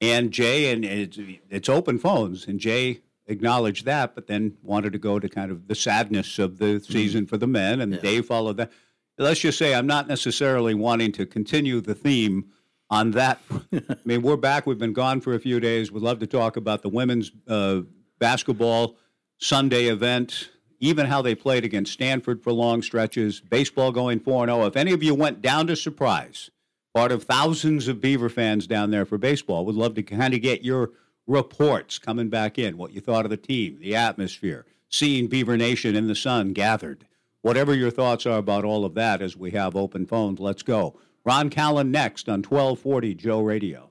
And 0.00 0.30
Jay, 0.30 0.72
and 0.72 0.84
it's, 0.84 1.18
it's 1.50 1.68
open 1.68 1.98
phones, 1.98 2.46
and 2.46 2.60
Jay 2.60 3.00
acknowledged 3.26 3.84
that, 3.84 4.14
but 4.14 4.26
then 4.26 4.56
wanted 4.62 4.92
to 4.92 4.98
go 4.98 5.18
to 5.18 5.28
kind 5.28 5.50
of 5.50 5.68
the 5.68 5.74
sadness 5.74 6.38
of 6.38 6.58
the 6.58 6.80
season 6.80 7.26
for 7.26 7.36
the 7.36 7.46
men, 7.46 7.80
and 7.80 8.00
Dave 8.00 8.26
followed 8.26 8.56
that. 8.56 8.72
Let's 9.18 9.40
just 9.40 9.58
say 9.58 9.74
I'm 9.74 9.86
not 9.86 10.06
necessarily 10.06 10.74
wanting 10.74 11.10
to 11.12 11.26
continue 11.26 11.80
the 11.80 11.94
theme 11.94 12.52
on 12.88 13.10
that. 13.12 13.40
I 13.72 13.96
mean, 14.04 14.22
we're 14.22 14.36
back. 14.36 14.66
We've 14.66 14.78
been 14.78 14.92
gone 14.92 15.20
for 15.20 15.34
a 15.34 15.40
few 15.40 15.60
days. 15.60 15.90
We'd 15.90 16.02
love 16.02 16.20
to 16.20 16.26
talk 16.26 16.56
about 16.56 16.82
the 16.82 16.88
women's 16.88 17.32
uh, 17.48 17.80
basketball 18.18 18.96
Sunday 19.38 19.86
event, 19.86 20.50
even 20.80 21.06
how 21.06 21.20
they 21.20 21.34
played 21.34 21.64
against 21.64 21.92
Stanford 21.92 22.42
for 22.42 22.52
long 22.52 22.82
stretches, 22.82 23.40
baseball 23.40 23.92
going 23.92 24.20
4 24.20 24.46
0. 24.46 24.66
If 24.66 24.76
any 24.76 24.92
of 24.92 25.02
you 25.02 25.14
went 25.14 25.42
down 25.42 25.66
to 25.66 25.76
Surprise, 25.76 26.50
part 26.94 27.12
of 27.12 27.24
thousands 27.24 27.88
of 27.88 28.00
Beaver 28.00 28.28
fans 28.28 28.66
down 28.66 28.90
there 28.90 29.04
for 29.04 29.18
baseball, 29.18 29.64
would 29.64 29.74
love 29.74 29.94
to 29.94 30.02
kind 30.02 30.34
of 30.34 30.42
get 30.42 30.62
your 30.62 30.90
reports 31.26 31.98
coming 31.98 32.28
back 32.28 32.58
in, 32.58 32.76
what 32.76 32.92
you 32.92 33.00
thought 33.00 33.26
of 33.26 33.30
the 33.30 33.36
team, 33.36 33.78
the 33.80 33.94
atmosphere, 33.94 34.66
seeing 34.88 35.26
Beaver 35.26 35.56
Nation 35.56 35.94
in 35.94 36.08
the 36.08 36.14
sun 36.14 36.52
gathered. 36.52 37.06
Whatever 37.42 37.74
your 37.74 37.90
thoughts 37.90 38.26
are 38.26 38.38
about 38.38 38.64
all 38.64 38.84
of 38.84 38.94
that 38.94 39.22
as 39.22 39.36
we 39.36 39.52
have 39.52 39.76
open 39.76 40.06
phones, 40.06 40.40
let's 40.40 40.62
go. 40.62 40.98
Ron 41.24 41.50
Callan 41.50 41.90
next 41.90 42.28
on 42.28 42.42
1240 42.42 43.14
Joe 43.14 43.40
Radio. 43.42 43.90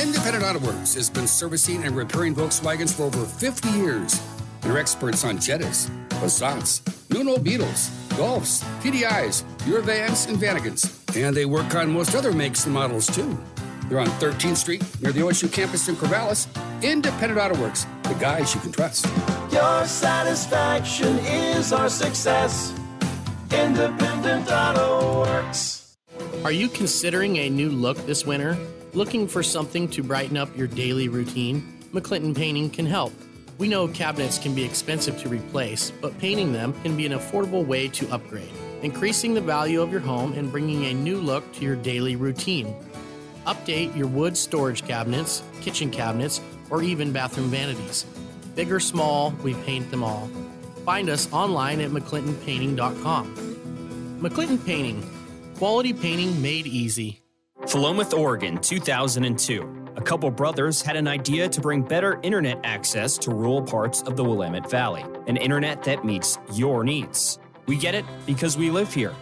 Independent 0.00 0.44
Auto 0.44 0.58
Works 0.60 0.94
has 0.94 1.10
been 1.10 1.26
servicing 1.26 1.84
and 1.84 1.96
repairing 1.96 2.34
Volkswagens 2.34 2.94
for 2.94 3.04
over 3.04 3.24
50 3.24 3.68
years. 3.70 4.20
They're 4.62 4.78
experts 4.78 5.24
on 5.24 5.38
Jettas, 5.38 5.90
Passats, 6.08 6.82
Nuno 7.10 7.36
Beetles, 7.36 7.90
Golfs, 8.10 8.62
TDIs, 8.80 9.44
your 9.66 9.80
vans, 9.80 10.26
and 10.26 10.38
Vanagons. 10.38 11.04
And 11.16 11.36
they 11.36 11.44
work 11.46 11.74
on 11.74 11.90
most 11.90 12.14
other 12.14 12.32
makes 12.32 12.64
and 12.64 12.72
models 12.72 13.08
too. 13.08 13.36
They're 13.88 13.98
on 13.98 14.06
13th 14.06 14.56
Street 14.56 14.82
near 15.02 15.12
the 15.12 15.20
OSU 15.20 15.52
campus 15.52 15.88
in 15.88 15.96
Corvallis. 15.96 16.46
Independent 16.82 17.40
Auto 17.40 17.60
Works, 17.60 17.86
the 18.04 18.14
guys 18.14 18.54
you 18.54 18.60
can 18.60 18.70
trust. 18.70 19.04
Your 19.52 19.84
satisfaction 19.84 21.18
is 21.18 21.72
our 21.72 21.88
success. 21.88 22.72
Independent 23.50 24.48
Auto 24.48 25.22
Works. 25.22 25.96
Are 26.44 26.52
you 26.52 26.68
considering 26.68 27.36
a 27.38 27.50
new 27.50 27.68
look 27.68 27.98
this 28.06 28.24
winter? 28.24 28.56
Looking 28.94 29.26
for 29.26 29.42
something 29.42 29.88
to 29.88 30.02
brighten 30.02 30.36
up 30.36 30.56
your 30.56 30.68
daily 30.68 31.08
routine? 31.08 31.80
McClinton 31.92 32.36
Painting 32.36 32.70
can 32.70 32.86
help. 32.86 33.12
We 33.62 33.68
know 33.68 33.86
cabinets 33.86 34.40
can 34.40 34.56
be 34.56 34.64
expensive 34.64 35.22
to 35.22 35.28
replace, 35.28 35.92
but 35.92 36.18
painting 36.18 36.52
them 36.52 36.72
can 36.82 36.96
be 36.96 37.06
an 37.06 37.12
affordable 37.12 37.64
way 37.64 37.86
to 37.90 38.10
upgrade, 38.10 38.50
increasing 38.82 39.34
the 39.34 39.40
value 39.40 39.80
of 39.80 39.92
your 39.92 40.00
home 40.00 40.32
and 40.32 40.50
bringing 40.50 40.86
a 40.86 40.94
new 40.94 41.20
look 41.20 41.52
to 41.52 41.62
your 41.62 41.76
daily 41.76 42.16
routine. 42.16 42.74
Update 43.46 43.96
your 43.96 44.08
wood 44.08 44.36
storage 44.36 44.84
cabinets, 44.84 45.44
kitchen 45.60 45.92
cabinets, 45.92 46.40
or 46.70 46.82
even 46.82 47.12
bathroom 47.12 47.50
vanities. 47.50 48.04
Big 48.56 48.72
or 48.72 48.80
small, 48.80 49.30
we 49.44 49.54
paint 49.54 49.92
them 49.92 50.02
all. 50.02 50.28
Find 50.84 51.08
us 51.08 51.32
online 51.32 51.80
at 51.80 51.92
mcclintonpainting.com. 51.92 54.18
McClinton 54.20 54.66
Painting, 54.66 55.08
quality 55.54 55.92
painting 55.92 56.42
made 56.42 56.66
easy. 56.66 57.22
Philomath, 57.60 58.12
Oregon, 58.12 58.58
2002. 58.58 59.81
A 59.94 60.00
couple 60.00 60.30
brothers 60.30 60.80
had 60.80 60.96
an 60.96 61.06
idea 61.06 61.46
to 61.50 61.60
bring 61.60 61.82
better 61.82 62.18
internet 62.22 62.58
access 62.64 63.18
to 63.18 63.30
rural 63.30 63.60
parts 63.60 64.00
of 64.02 64.16
the 64.16 64.24
Willamette 64.24 64.70
Valley, 64.70 65.04
an 65.26 65.36
internet 65.36 65.82
that 65.82 66.02
meets 66.02 66.38
your 66.54 66.82
needs. 66.82 67.38
We 67.66 67.76
get 67.76 67.94
it 67.94 68.06
because 68.24 68.56
we 68.56 68.70
live 68.70 68.92
here. 68.92 69.14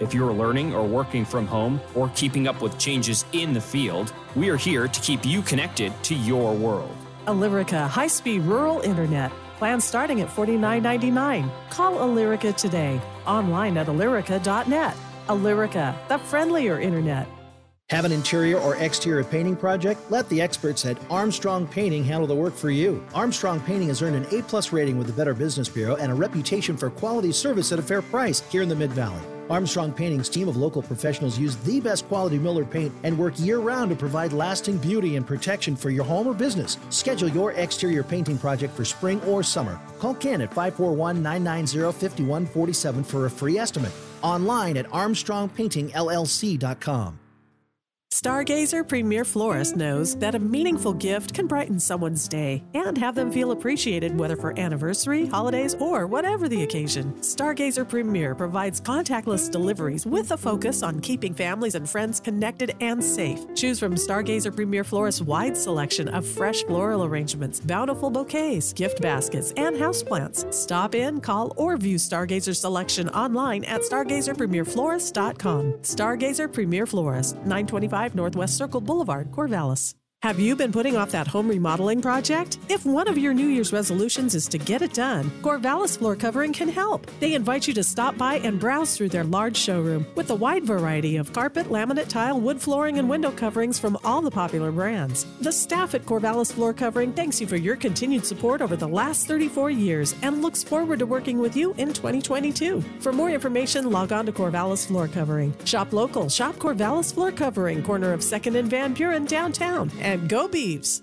If 0.00 0.12
you're 0.12 0.32
learning 0.32 0.74
or 0.74 0.84
working 0.84 1.24
from 1.24 1.46
home 1.46 1.80
or 1.94 2.08
keeping 2.16 2.48
up 2.48 2.60
with 2.60 2.76
changes 2.78 3.26
in 3.32 3.52
the 3.52 3.60
field, 3.60 4.12
we 4.34 4.48
are 4.48 4.56
here 4.56 4.88
to 4.88 5.00
keep 5.00 5.24
you 5.24 5.40
connected 5.40 5.92
to 6.04 6.16
your 6.16 6.52
world. 6.52 6.94
Alyrica 7.26 7.86
high 7.88 8.08
speed 8.08 8.42
rural 8.42 8.80
internet. 8.80 9.30
Plans 9.58 9.84
starting 9.84 10.20
at 10.20 10.28
$49.99. 10.28 11.48
Call 11.70 11.94
Alyrica 11.94 12.56
today. 12.56 13.00
Online 13.24 13.76
at 13.76 13.86
alyrica.net. 13.86 14.96
Alyrica, 15.28 16.08
the 16.08 16.18
friendlier 16.18 16.80
internet. 16.80 17.28
Have 17.90 18.04
an 18.04 18.12
interior 18.12 18.58
or 18.58 18.76
exterior 18.76 19.24
painting 19.24 19.56
project? 19.56 20.10
Let 20.10 20.28
the 20.28 20.42
experts 20.42 20.84
at 20.84 20.98
Armstrong 21.08 21.66
Painting 21.66 22.04
handle 22.04 22.26
the 22.26 22.34
work 22.34 22.54
for 22.54 22.68
you. 22.68 23.02
Armstrong 23.14 23.60
Painting 23.60 23.88
has 23.88 24.02
earned 24.02 24.14
an 24.14 24.26
A-plus 24.30 24.74
rating 24.74 24.98
with 24.98 25.06
the 25.06 25.14
Better 25.14 25.32
Business 25.32 25.70
Bureau 25.70 25.96
and 25.96 26.12
a 26.12 26.14
reputation 26.14 26.76
for 26.76 26.90
quality 26.90 27.32
service 27.32 27.72
at 27.72 27.78
a 27.78 27.82
fair 27.82 28.02
price 28.02 28.40
here 28.50 28.60
in 28.60 28.68
the 28.68 28.76
Mid-Valley. 28.76 29.22
Armstrong 29.48 29.90
Painting's 29.90 30.28
team 30.28 30.48
of 30.48 30.58
local 30.58 30.82
professionals 30.82 31.38
use 31.38 31.56
the 31.56 31.80
best 31.80 32.06
quality 32.08 32.38
Miller 32.38 32.66
paint 32.66 32.92
and 33.04 33.18
work 33.18 33.40
year-round 33.40 33.88
to 33.88 33.96
provide 33.96 34.34
lasting 34.34 34.76
beauty 34.76 35.16
and 35.16 35.26
protection 35.26 35.74
for 35.74 35.88
your 35.88 36.04
home 36.04 36.26
or 36.26 36.34
business. 36.34 36.76
Schedule 36.90 37.30
your 37.30 37.52
exterior 37.52 38.02
painting 38.02 38.36
project 38.36 38.76
for 38.76 38.84
spring 38.84 39.18
or 39.22 39.42
summer. 39.42 39.80
Call 39.98 40.12
Ken 40.12 40.42
at 40.42 40.50
541-990-5147 40.50 43.06
for 43.06 43.24
a 43.24 43.30
free 43.30 43.56
estimate. 43.56 43.92
Online 44.22 44.76
at 44.76 44.84
armstrongpaintingllc.com. 44.90 47.18
Stargazer 48.10 48.88
Premier 48.88 49.22
Florist 49.22 49.76
knows 49.76 50.16
that 50.16 50.34
a 50.34 50.38
meaningful 50.38 50.94
gift 50.94 51.34
can 51.34 51.46
brighten 51.46 51.78
someone's 51.78 52.26
day 52.26 52.64
and 52.72 52.96
have 52.96 53.14
them 53.14 53.30
feel 53.30 53.50
appreciated, 53.50 54.18
whether 54.18 54.34
for 54.34 54.58
anniversary, 54.58 55.26
holidays, 55.26 55.76
or 55.78 56.06
whatever 56.06 56.48
the 56.48 56.62
occasion. 56.62 57.12
Stargazer 57.20 57.86
Premier 57.86 58.34
provides 58.34 58.80
contactless 58.80 59.50
deliveries 59.50 60.06
with 60.06 60.32
a 60.32 60.38
focus 60.38 60.82
on 60.82 61.00
keeping 61.00 61.34
families 61.34 61.74
and 61.74 61.88
friends 61.88 62.18
connected 62.18 62.74
and 62.80 63.04
safe. 63.04 63.40
Choose 63.54 63.78
from 63.78 63.94
Stargazer 63.94 64.56
Premier 64.56 64.84
Florist's 64.84 65.20
wide 65.20 65.56
selection 65.56 66.08
of 66.08 66.26
fresh 66.26 66.62
floral 66.64 67.04
arrangements, 67.04 67.60
bountiful 67.60 68.08
bouquets, 68.08 68.72
gift 68.72 69.02
baskets, 69.02 69.52
and 69.58 69.76
houseplants. 69.76 70.50
Stop 70.52 70.94
in, 70.94 71.20
call, 71.20 71.52
or 71.58 71.76
view 71.76 71.96
Stargazer's 71.96 72.60
selection 72.60 73.10
online 73.10 73.64
at 73.64 73.82
stargazerpremierflorist.com. 73.82 75.72
Stargazer 75.82 76.50
Premier 76.50 76.86
Florist, 76.86 77.34
925 77.44 77.97
Northwest 78.14 78.56
Circle 78.56 78.80
Boulevard, 78.80 79.30
Corvallis. 79.30 79.97
Have 80.24 80.40
you 80.40 80.56
been 80.56 80.72
putting 80.72 80.96
off 80.96 81.12
that 81.12 81.28
home 81.28 81.46
remodeling 81.46 82.02
project? 82.02 82.58
If 82.68 82.84
one 82.84 83.06
of 83.06 83.16
your 83.16 83.32
New 83.32 83.46
Year's 83.46 83.72
resolutions 83.72 84.34
is 84.34 84.48
to 84.48 84.58
get 84.58 84.82
it 84.82 84.92
done, 84.92 85.30
Corvallis 85.42 85.96
Floor 85.96 86.16
Covering 86.16 86.52
can 86.52 86.68
help. 86.68 87.08
They 87.20 87.34
invite 87.34 87.68
you 87.68 87.74
to 87.74 87.84
stop 87.84 88.18
by 88.18 88.38
and 88.38 88.58
browse 88.58 88.96
through 88.96 89.10
their 89.10 89.22
large 89.22 89.56
showroom 89.56 90.04
with 90.16 90.30
a 90.30 90.34
wide 90.34 90.64
variety 90.64 91.18
of 91.18 91.32
carpet, 91.32 91.68
laminate 91.68 92.08
tile, 92.08 92.40
wood 92.40 92.60
flooring, 92.60 92.98
and 92.98 93.08
window 93.08 93.30
coverings 93.30 93.78
from 93.78 93.96
all 94.02 94.20
the 94.20 94.28
popular 94.28 94.72
brands. 94.72 95.24
The 95.40 95.52
staff 95.52 95.94
at 95.94 96.04
Corvallis 96.04 96.52
Floor 96.52 96.74
Covering 96.74 97.12
thanks 97.12 97.40
you 97.40 97.46
for 97.46 97.56
your 97.56 97.76
continued 97.76 98.26
support 98.26 98.60
over 98.60 98.74
the 98.74 98.88
last 98.88 99.28
34 99.28 99.70
years 99.70 100.16
and 100.22 100.42
looks 100.42 100.64
forward 100.64 100.98
to 100.98 101.06
working 101.06 101.38
with 101.38 101.54
you 101.54 101.74
in 101.78 101.92
2022. 101.92 102.80
For 102.98 103.12
more 103.12 103.30
information, 103.30 103.92
log 103.92 104.10
on 104.10 104.26
to 104.26 104.32
Corvallis 104.32 104.84
Floor 104.84 105.06
Covering. 105.06 105.54
Shop 105.64 105.92
local, 105.92 106.28
shop 106.28 106.56
Corvallis 106.56 107.14
Floor 107.14 107.30
Covering, 107.30 107.84
corner 107.84 108.12
of 108.12 108.18
2nd 108.18 108.58
and 108.58 108.68
Van 108.68 108.94
Buren 108.94 109.24
downtown 109.24 109.92
and 110.08 110.26
go 110.28 110.48
Beavs! 110.48 111.02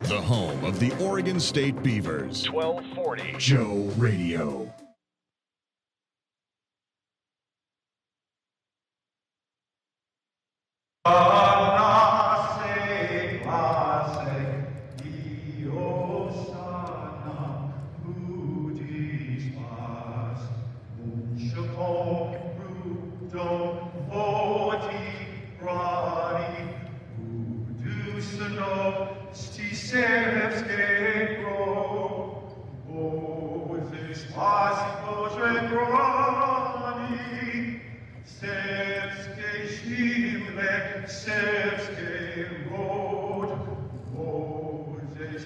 The 0.00 0.20
home 0.20 0.64
of 0.64 0.80
the 0.80 0.92
Oregon 1.00 1.38
State 1.38 1.80
Beavers. 1.80 2.50
1240 2.50 3.36
Joe 3.38 3.88
Radio. 3.96 4.74
Uh, 11.04 12.01
Moses, 41.12 41.28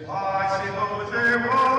I 0.08 0.62
say 0.62 0.70
Moses, 1.40 1.75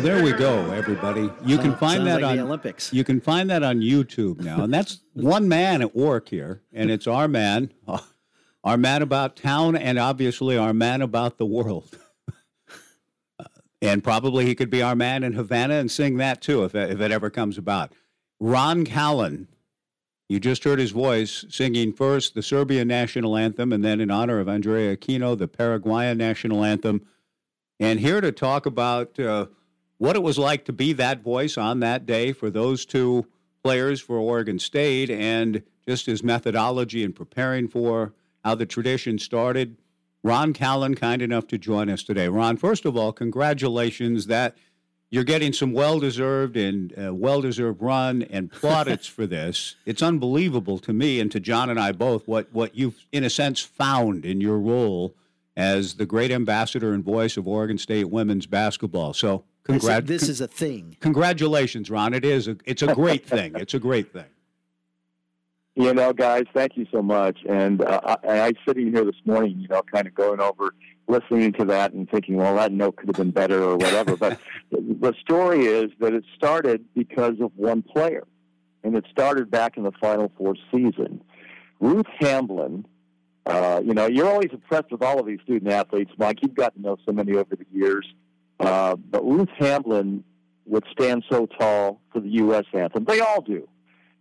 Well, 0.00 0.14
there 0.14 0.24
we 0.24 0.32
go, 0.32 0.70
everybody. 0.70 1.30
You 1.44 1.58
can 1.58 1.76
find 1.76 2.06
that 2.06 2.22
like 2.22 2.30
on 2.30 2.36
the 2.38 2.42
Olympics. 2.42 2.90
You 2.90 3.04
can 3.04 3.20
find 3.20 3.50
that 3.50 3.62
on 3.62 3.80
YouTube 3.80 4.40
now, 4.40 4.62
and 4.62 4.72
that's 4.72 5.02
one 5.12 5.46
man 5.46 5.82
at 5.82 5.94
work 5.94 6.30
here, 6.30 6.62
and 6.72 6.90
it's 6.90 7.06
our 7.06 7.28
man, 7.28 7.70
our 8.64 8.78
man 8.78 9.02
about 9.02 9.36
town, 9.36 9.76
and 9.76 9.98
obviously 9.98 10.56
our 10.56 10.72
man 10.72 11.02
about 11.02 11.36
the 11.36 11.44
world. 11.44 11.98
Uh, 13.38 13.44
and 13.82 14.02
probably 14.02 14.46
he 14.46 14.54
could 14.54 14.70
be 14.70 14.80
our 14.80 14.96
man 14.96 15.22
in 15.22 15.34
Havana 15.34 15.74
and 15.74 15.90
sing 15.90 16.16
that 16.16 16.40
too, 16.40 16.64
if 16.64 16.74
if 16.74 16.98
it 16.98 17.12
ever 17.12 17.28
comes 17.28 17.58
about. 17.58 17.92
Ron 18.38 18.86
Callan, 18.86 19.48
you 20.30 20.40
just 20.40 20.64
heard 20.64 20.78
his 20.78 20.92
voice 20.92 21.44
singing 21.50 21.92
first 21.92 22.34
the 22.34 22.42
Serbian 22.42 22.88
national 22.88 23.36
anthem, 23.36 23.70
and 23.70 23.84
then 23.84 24.00
in 24.00 24.10
honor 24.10 24.40
of 24.40 24.48
Andrea 24.48 24.96
Aquino, 24.96 25.36
the 25.36 25.46
Paraguayan 25.46 26.16
national 26.16 26.64
anthem. 26.64 27.02
And 27.78 28.00
here 28.00 28.22
to 28.22 28.32
talk 28.32 28.64
about 28.64 29.18
uh, 29.18 29.46
what 30.00 30.16
it 30.16 30.22
was 30.22 30.38
like 30.38 30.64
to 30.64 30.72
be 30.72 30.94
that 30.94 31.20
voice 31.20 31.58
on 31.58 31.80
that 31.80 32.06
day 32.06 32.32
for 32.32 32.48
those 32.48 32.86
two 32.86 33.26
players 33.62 34.00
for 34.00 34.16
Oregon 34.16 34.58
State 34.58 35.10
and 35.10 35.62
just 35.86 36.06
his 36.06 36.24
methodology 36.24 37.04
in 37.04 37.12
preparing 37.12 37.68
for 37.68 38.14
how 38.42 38.54
the 38.54 38.64
tradition 38.64 39.18
started. 39.18 39.76
Ron 40.22 40.54
Callan, 40.54 40.94
kind 40.94 41.20
enough 41.20 41.46
to 41.48 41.58
join 41.58 41.90
us 41.90 42.02
today. 42.02 42.28
Ron, 42.28 42.56
first 42.56 42.86
of 42.86 42.96
all, 42.96 43.12
congratulations 43.12 44.26
that 44.26 44.56
you're 45.10 45.22
getting 45.22 45.52
some 45.52 45.74
well-deserved 45.74 46.56
and 46.56 46.94
uh, 46.98 47.14
well-deserved 47.14 47.82
run 47.82 48.22
and 48.22 48.50
plaudits 48.60 49.06
for 49.06 49.26
this. 49.26 49.76
It's 49.84 50.02
unbelievable 50.02 50.78
to 50.78 50.94
me 50.94 51.20
and 51.20 51.30
to 51.30 51.40
John 51.40 51.68
and 51.68 51.78
I 51.78 51.92
both 51.92 52.26
what 52.26 52.50
what 52.52 52.74
you've 52.74 53.04
in 53.12 53.22
a 53.22 53.28
sense 53.30 53.60
found 53.60 54.24
in 54.24 54.40
your 54.40 54.58
role 54.58 55.14
as 55.54 55.96
the 55.96 56.06
great 56.06 56.30
ambassador 56.30 56.94
and 56.94 57.04
voice 57.04 57.36
of 57.36 57.46
Oregon 57.46 57.76
State 57.76 58.08
women's 58.08 58.46
basketball. 58.46 59.12
So, 59.12 59.44
This, 59.66 59.82
congrat- 59.82 60.06
this 60.06 60.28
is 60.28 60.40
a 60.40 60.48
thing. 60.48 60.96
congratulations, 61.00 61.90
Ron. 61.90 62.14
It 62.14 62.24
is 62.24 62.48
a, 62.48 62.56
it's 62.64 62.82
a 62.82 62.94
great 62.94 63.26
thing. 63.26 63.52
It's 63.56 63.74
a 63.74 63.78
great 63.78 64.12
thing. 64.12 64.24
You 65.76 65.94
know, 65.94 66.12
guys, 66.12 66.44
thank 66.52 66.76
you 66.76 66.86
so 66.92 67.00
much. 67.00 67.38
And 67.48 67.82
uh, 67.82 68.16
I, 68.24 68.40
I 68.40 68.52
sitting 68.66 68.92
here 68.92 69.04
this 69.04 69.20
morning, 69.24 69.60
you 69.60 69.68
know, 69.68 69.82
kind 69.82 70.06
of 70.06 70.14
going 70.14 70.40
over, 70.40 70.74
listening 71.08 71.52
to 71.54 71.64
that 71.66 71.92
and 71.92 72.10
thinking, 72.10 72.36
well, 72.36 72.56
that 72.56 72.72
note 72.72 72.96
could 72.96 73.08
have 73.08 73.16
been 73.16 73.30
better 73.30 73.62
or 73.62 73.76
whatever. 73.76 74.16
but 74.16 74.38
the, 74.70 74.80
the 75.00 75.14
story 75.20 75.66
is 75.66 75.90
that 76.00 76.12
it 76.12 76.24
started 76.36 76.84
because 76.94 77.34
of 77.40 77.52
one 77.56 77.82
player, 77.82 78.24
and 78.82 78.96
it 78.96 79.04
started 79.10 79.50
back 79.50 79.76
in 79.76 79.84
the 79.84 79.92
Final 80.00 80.32
Four 80.36 80.54
season. 80.70 81.22
Ruth 81.80 82.06
Hamblin. 82.18 82.86
Uh, 83.46 83.80
you 83.82 83.94
know, 83.94 84.06
you're 84.06 84.28
always 84.28 84.50
impressed 84.52 84.90
with 84.92 85.02
all 85.02 85.18
of 85.18 85.26
these 85.26 85.40
student 85.42 85.72
athletes, 85.72 86.12
Mike. 86.18 86.38
You've 86.42 86.54
gotten 86.54 86.82
to 86.82 86.88
know 86.88 86.96
so 87.06 87.12
many 87.12 87.32
over 87.32 87.56
the 87.56 87.66
years. 87.72 88.06
Uh, 88.60 88.96
but 88.96 89.24
Ruth 89.24 89.48
Hamblin 89.58 90.22
would 90.66 90.84
stand 90.92 91.24
so 91.30 91.46
tall 91.46 92.00
for 92.12 92.20
the 92.20 92.28
U.S. 92.28 92.64
anthem. 92.72 93.04
They 93.04 93.20
all 93.20 93.40
do 93.40 93.66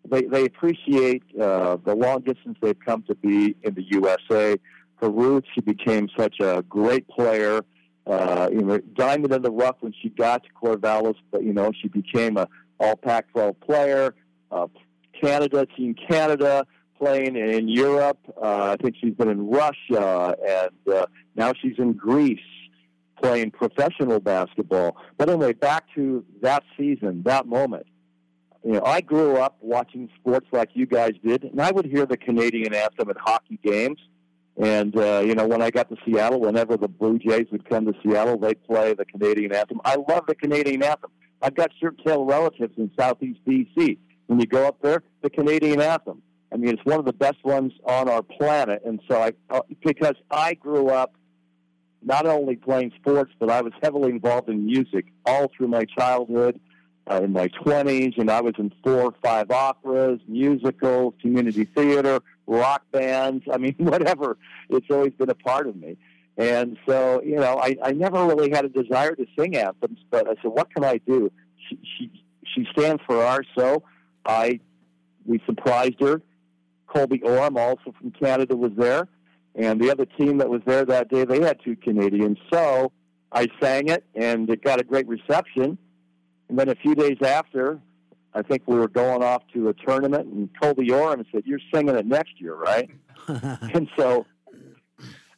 they 0.10 0.24
they 0.24 0.46
appreciate 0.46 1.24
uh, 1.40 1.78
the 1.84 1.96
long 1.96 2.22
distance 2.22 2.58
they've 2.62 2.80
come 2.80 3.04
to 3.04 3.16
be 3.16 3.56
in 3.64 3.74
the 3.74 3.84
USA. 3.90 4.56
For 5.00 5.10
Ruth, 5.10 5.46
she 5.54 5.62
became 5.62 6.10
such 6.18 6.40
a 6.40 6.64
great 6.68 7.08
player. 7.08 7.62
Uh, 8.06 8.50
you 8.52 8.62
know, 8.62 8.80
diamond 8.96 9.34
in 9.34 9.42
the 9.42 9.52
rough 9.52 9.76
when 9.82 9.94
she 10.02 10.10
got 10.10 10.44
to 10.44 10.50
Corvallis, 10.62 11.16
but 11.32 11.44
you 11.44 11.54
know 11.54 11.72
she 11.80 11.88
became 11.88 12.38
a 12.38 12.48
All 12.80 12.96
Pac-12 12.96 13.60
player. 13.62 14.16
Uh, 14.52 14.68
Canada, 15.22 15.68
Team 15.78 15.96
Canada, 16.10 16.66
playing 16.98 17.36
in 17.36 17.68
Europe. 17.68 18.20
Uh, 18.42 18.74
I 18.74 18.82
think 18.82 18.96
she's 19.00 19.14
been 19.14 19.30
in 19.30 19.50
Russia, 19.50 20.36
and 20.48 20.96
uh, 20.96 21.06
now 21.36 21.54
she's 21.62 21.78
in 21.78 21.94
Greece 21.94 22.40
playing 23.22 23.52
professional 23.52 24.20
basketball. 24.20 24.98
But 25.18 25.30
anyway, 25.30 25.54
back 25.54 25.86
to 25.96 26.26
that 26.42 26.64
season, 26.78 27.24
that 27.24 27.46
moment 27.46 27.86
you 28.64 28.74
know, 28.74 28.84
I 28.84 29.02
grew 29.02 29.38
up 29.38 29.58
watching 29.62 30.10
sports 30.20 30.48
like 30.52 30.72
you 30.74 30.86
guys 30.86 31.14
did, 31.24 31.44
and 31.44 31.62
I 31.62 31.72
would 31.72 31.86
hear 31.86 32.06
the 32.06 32.18
Canadian 32.18 32.74
anthem 32.74 33.10
at 33.10 33.18
hockey 33.18 33.60
games. 33.64 34.00
And 34.62 34.98
uh, 34.98 35.24
you 35.26 35.34
know, 35.34 35.48
when 35.48 35.62
I 35.62 35.70
got 35.70 35.90
to 35.90 35.96
Seattle, 36.06 36.42
whenever 36.42 36.76
the 36.76 36.90
Blue 36.90 37.18
Jays 37.18 37.48
would 37.52 37.68
come 37.70 37.86
to 37.86 37.94
Seattle, 38.04 38.38
they'd 38.38 38.62
play 38.66 38.94
the 38.94 39.06
Canadian 39.06 39.54
anthem. 39.54 39.80
I 39.86 39.96
love 39.96 40.26
the 40.28 40.36
Canadian 40.36 40.84
anthem. 40.84 41.12
I've 41.42 41.56
got 41.56 41.72
shirt-tail 41.80 42.26
relatives 42.26 42.74
in 42.78 42.92
Southeast 43.00 43.40
BC. 43.48 43.98
When 44.28 44.42
you 44.42 44.46
go 44.46 44.68
up 44.68 44.82
there, 44.82 45.04
the 45.22 45.30
Canadian 45.30 45.80
anthem. 45.80 46.22
I 46.52 46.58
mean, 46.58 46.72
it's 46.72 46.84
one 46.84 47.00
of 47.00 47.06
the 47.06 47.14
best 47.14 47.38
ones 47.46 47.72
on 47.86 48.10
our 48.10 48.22
planet. 48.22 48.82
And 48.86 49.00
so, 49.10 49.22
I 49.22 49.32
uh, 49.50 49.62
because 49.86 50.16
I 50.30 50.56
grew 50.56 50.90
up 50.90 51.14
not 52.02 52.26
only 52.26 52.56
playing 52.56 52.92
sports, 53.00 53.32
but 53.40 53.50
I 53.50 53.62
was 53.62 53.74
heavily 53.82 54.10
involved 54.10 54.50
in 54.50 54.66
music 54.66 55.06
all 55.26 55.52
through 55.56 55.68
my 55.68 55.86
childhood 55.86 56.60
uh, 57.10 57.22
in 57.24 57.34
my 57.34 57.48
20s, 57.48 58.18
and 58.18 58.30
I 58.30 58.42
was 58.42 58.54
in 58.58 58.72
four 58.84 59.02
or 59.02 59.16
five 59.24 59.52
operas, 59.52 60.20
musicals, 60.28 61.14
community 61.22 61.66
theater, 61.66 62.20
rock 62.48 62.84
bands. 62.92 63.44
I 63.52 63.58
mean, 63.58 63.76
whatever. 63.80 64.38
It's 64.70 64.88
always 64.90 65.14
been 65.14 65.30
a 65.30 65.36
part 65.36 65.68
of 65.68 65.76
me. 65.76 65.98
And 66.38 66.78
so, 66.88 67.22
you 67.22 67.36
know, 67.36 67.60
I, 67.62 67.76
I 67.84 67.92
never 67.92 68.26
really 68.26 68.50
had 68.52 68.64
a 68.64 68.70
desire 68.70 69.14
to 69.16 69.26
sing 69.38 69.58
anthems, 69.58 70.00
but 70.10 70.28
I 70.28 70.36
said, 70.42 70.52
what 70.52 70.74
can 70.74 70.86
I 70.86 71.00
do? 71.00 71.32
She, 71.68 71.80
she, 71.98 72.24
she 72.56 72.68
stands 72.72 73.02
for 73.06 73.22
our, 73.22 73.44
so 73.58 73.84
I, 74.26 74.62
we 75.26 75.42
surprised 75.46 76.00
her. 76.00 76.22
Colby 76.88 77.22
Orm, 77.24 77.58
also 77.58 77.94
from 78.00 78.12
Canada, 78.12 78.56
was 78.56 78.72
there. 78.78 79.08
And 79.56 79.82
the 79.82 79.92
other 79.92 80.06
team 80.06 80.38
that 80.38 80.50
was 80.50 80.62
there 80.66 80.86
that 80.86 81.10
day, 81.10 81.26
they 81.26 81.42
had 81.42 81.60
two 81.64 81.76
Canadians. 81.76 82.38
So 82.52 82.92
I 83.32 83.48
sang 83.62 83.90
it, 83.90 84.06
and 84.16 84.50
it 84.50 84.64
got 84.64 84.80
a 84.80 84.84
great 84.84 85.08
reception. 85.08 85.78
And 86.48 86.58
then 86.58 86.70
a 86.70 86.76
few 86.76 86.96
days 86.96 87.18
after, 87.22 87.80
I 88.34 88.42
think 88.42 88.64
we 88.66 88.78
were 88.78 88.88
going 88.88 89.24
off 89.24 89.44
to 89.54 89.70
a 89.70 89.74
tournament, 89.74 90.28
and 90.28 90.50
told 90.62 90.78
the 90.78 90.88
Orem 90.88 91.14
and 91.16 91.26
said, 91.32 91.44
"You're 91.46 91.60
singing 91.74 91.96
it 91.96 92.06
next 92.06 92.40
year, 92.40 92.56
right?" 92.56 92.90
and 93.28 93.90
so, 93.98 94.26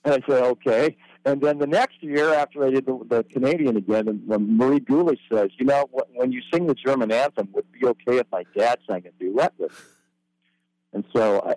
and 0.04 0.14
I 0.14 0.20
said, 0.28 0.44
"Okay." 0.44 0.98
And 1.24 1.40
then 1.40 1.60
the 1.60 1.68
next 1.68 2.02
year, 2.02 2.34
after 2.34 2.66
I 2.66 2.72
did 2.72 2.86
the, 2.88 3.00
the 3.08 3.24
Canadian 3.24 3.78
again, 3.78 4.08
and 4.08 4.28
when 4.28 4.58
Marie 4.58 4.80
Gülich 4.80 5.20
says, 5.32 5.52
"You 5.58 5.66
know, 5.66 5.90
when 6.14 6.32
you 6.32 6.42
sing 6.54 6.68
the 6.68 6.74
German 6.74 7.12
anthem, 7.12 7.50
would 7.54 7.66
it 7.66 7.80
be 7.80 7.88
okay 7.88 8.20
if 8.20 8.28
my 8.32 8.44
dad 8.56 8.80
sang 8.90 9.06
a 9.06 9.12
duet 9.24 9.54
with?" 9.58 9.72
Me? 9.72 9.78
And 10.94 11.06
so, 11.16 11.42
I, 11.46 11.56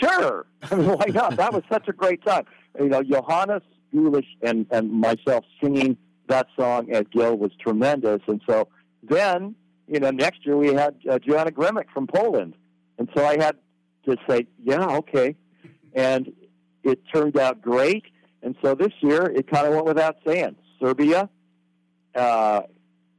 sure, 0.00 0.46
I 0.70 0.74
mean, 0.74 0.88
why 0.88 1.06
not? 1.08 1.36
That 1.36 1.52
was 1.52 1.62
such 1.70 1.88
a 1.88 1.92
great 1.92 2.24
time. 2.24 2.44
You 2.78 2.88
know, 2.88 3.02
Johannes 3.02 3.62
Gülich 3.94 4.26
and 4.42 4.66
and 4.70 4.90
myself 4.90 5.44
singing 5.62 5.96
that 6.28 6.46
song 6.58 6.90
at 6.90 7.10
Gill 7.10 7.36
was 7.36 7.52
tremendous. 7.60 8.20
And 8.26 8.40
so 8.48 8.68
then, 9.02 9.54
you 9.86 10.00
know, 10.00 10.10
next 10.10 10.46
year 10.46 10.56
we 10.56 10.72
had 10.72 10.94
uh, 11.10 11.18
Joanna 11.18 11.50
Grymek 11.50 11.90
from 11.92 12.06
Poland, 12.06 12.54
and 12.98 13.08
so 13.14 13.24
I 13.24 13.36
had 13.42 13.56
to 14.06 14.16
say, 14.28 14.46
yeah, 14.62 14.86
okay, 14.86 15.36
and 15.94 16.32
it 16.82 17.00
turned 17.12 17.36
out 17.38 17.60
great. 17.60 18.04
And 18.42 18.56
so 18.62 18.74
this 18.74 18.92
year 19.00 19.22
it 19.22 19.48
kind 19.48 19.66
of 19.66 19.74
went 19.74 19.86
without 19.86 20.16
saying. 20.26 20.56
Serbia, 20.80 21.28
uh, 22.14 22.62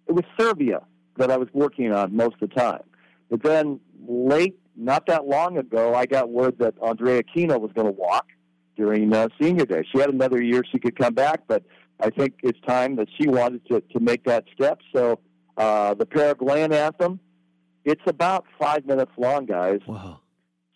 it 0.08 0.12
was 0.12 0.26
Serbia 0.38 0.82
that 1.18 1.32
I 1.32 1.38
was 1.38 1.48
working 1.54 1.94
on 1.94 2.16
most 2.16 2.36
of 2.42 2.50
the 2.50 2.56
time. 2.56 2.84
But 3.30 3.44
then 3.44 3.80
late, 4.06 4.60
not 4.76 5.06
that 5.08 5.26
long 5.26 5.58
ago, 5.58 5.94
I 5.94 6.06
got 6.06 6.30
word 6.30 6.58
that 6.60 6.76
Andrea 6.82 7.24
Aquino 7.24 7.60
was 7.60 7.72
going 7.74 7.88
to 7.88 7.94
walk 7.94 8.28
during 8.76 9.14
uh, 9.14 9.28
senior 9.40 9.66
day. 9.66 9.84
She 9.92 10.00
had 10.00 10.10
another 10.10 10.42
year 10.42 10.64
she 10.70 10.80
could 10.80 10.98
come 10.98 11.14
back, 11.14 11.42
but 11.48 11.64
I 12.00 12.10
think 12.10 12.36
it's 12.44 12.60
time 12.68 12.96
that 12.96 13.08
she 13.18 13.28
wanted 13.28 13.66
to, 13.68 13.82
to 13.82 14.00
make 14.00 14.24
that 14.26 14.46
step. 14.54 14.80
So 14.96 15.20
uh, 15.58 15.94
the 15.94 16.06
Paraguayan 16.06 16.74
anthem, 16.74 17.20
it's 17.86 18.02
about 18.08 18.46
five 18.60 18.86
minutes 18.86 19.12
long, 19.18 19.46
guys. 19.46 19.80
Wow. 19.88 20.22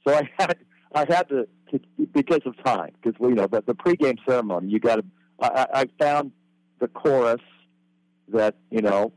So 0.08 0.14
I 0.14 0.30
had 0.38 0.58
I 0.94 1.06
had 1.10 1.28
to, 1.30 1.48
to 1.72 1.80
because 2.14 2.42
of 2.46 2.56
time, 2.64 2.92
because 3.02 3.20
you 3.20 3.36
know 3.36 3.48
the, 3.48 3.64
the 3.66 3.76
pregame 3.76 4.18
ceremony. 4.28 4.70
You 4.70 4.80
got 4.80 4.98
to. 4.98 5.06
I, 5.40 5.68
I 5.74 5.86
found 6.00 6.32
the 6.80 6.88
chorus 6.88 7.42
that 8.30 8.56
you 8.72 8.82
know 8.82 9.12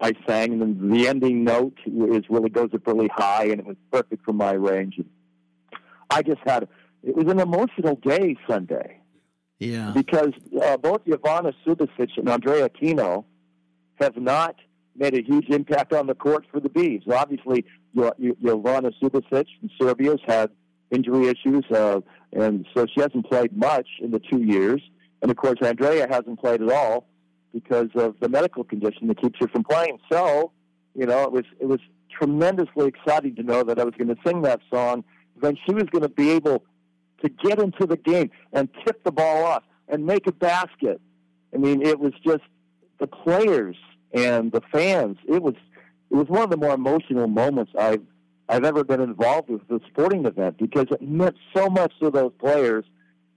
I 0.00 0.12
sang, 0.26 0.52
and 0.52 0.60
then 0.60 0.90
the 0.90 1.08
ending 1.08 1.44
note 1.44 1.78
is 1.86 2.24
really 2.28 2.50
goes 2.50 2.70
up 2.74 2.86
really 2.86 3.08
high, 3.14 3.44
and 3.44 3.60
it 3.60 3.66
was 3.66 3.76
perfect 3.92 4.24
for 4.24 4.32
my 4.32 4.52
range. 4.52 4.96
And 4.98 5.08
I 6.10 6.22
just 6.22 6.40
had 6.44 6.68
it 7.02 7.14
was 7.14 7.26
an 7.26 7.40
emotional 7.40 7.96
day 7.96 8.36
Sunday. 8.48 9.00
Yeah. 9.58 9.92
Because 9.94 10.32
uh, 10.62 10.76
both 10.76 11.04
Ivana 11.04 11.52
Subasic 11.66 12.10
and 12.16 12.28
Andrea 12.28 12.68
Aquino 12.68 13.24
have 14.00 14.16
not 14.16 14.56
made 14.96 15.14
a 15.14 15.22
huge 15.22 15.48
impact 15.48 15.92
on 15.92 16.06
the 16.06 16.14
court 16.14 16.44
for 16.50 16.60
the 16.60 16.68
Bees. 16.68 17.02
Obviously, 17.10 17.64
Ivana 17.96 18.92
Subasic 19.02 19.46
from 19.60 19.70
Serbia's 19.80 20.20
had 20.26 20.50
injury 20.90 21.28
issues, 21.28 21.64
uh, 21.70 22.00
and 22.32 22.66
so 22.74 22.86
she 22.86 23.00
hasn't 23.00 23.26
played 23.28 23.56
much 23.56 23.86
in 24.00 24.10
the 24.10 24.20
two 24.20 24.42
years. 24.42 24.82
And 25.22 25.30
of 25.30 25.36
course, 25.36 25.58
Andrea 25.62 26.06
hasn't 26.08 26.40
played 26.40 26.62
at 26.62 26.70
all 26.70 27.06
because 27.54 27.88
of 27.94 28.16
the 28.20 28.28
medical 28.28 28.64
condition 28.64 29.06
that 29.06 29.20
keeps 29.20 29.38
her 29.38 29.48
from 29.48 29.62
playing. 29.64 29.98
So, 30.12 30.50
you 30.94 31.06
know, 31.06 31.22
it 31.22 31.32
was 31.32 31.44
it 31.60 31.66
was 31.66 31.80
tremendously 32.10 32.88
exciting 32.88 33.36
to 33.36 33.42
know 33.42 33.62
that 33.62 33.78
I 33.78 33.84
was 33.84 33.94
going 33.96 34.08
to 34.08 34.16
sing 34.26 34.42
that 34.42 34.60
song. 34.70 35.04
Then 35.40 35.56
she 35.64 35.72
was 35.72 35.84
going 35.84 36.02
to 36.02 36.08
be 36.08 36.30
able 36.30 36.64
to 37.22 37.28
get 37.28 37.58
into 37.60 37.86
the 37.86 37.96
game 37.96 38.30
and 38.52 38.68
tip 38.84 39.02
the 39.04 39.12
ball 39.12 39.44
off 39.44 39.62
and 39.88 40.04
make 40.04 40.26
a 40.26 40.32
basket. 40.32 41.00
I 41.54 41.58
mean, 41.58 41.80
it 41.80 41.98
was 41.98 42.12
just 42.24 42.42
the 42.98 43.06
players 43.06 43.76
and 44.12 44.52
the 44.52 44.60
fans. 44.72 45.16
It 45.26 45.42
was 45.42 45.54
it 46.10 46.16
was 46.16 46.28
one 46.28 46.42
of 46.42 46.50
the 46.50 46.56
more 46.56 46.74
emotional 46.74 47.28
moments 47.28 47.72
I've 47.78 48.02
I've 48.48 48.64
ever 48.64 48.84
been 48.84 49.00
involved 49.00 49.48
with 49.48 49.62
a 49.70 49.80
sporting 49.88 50.26
event 50.26 50.58
because 50.58 50.86
it 50.90 51.00
meant 51.02 51.36
so 51.56 51.68
much 51.68 51.92
to 52.02 52.10
those 52.10 52.32
players 52.38 52.84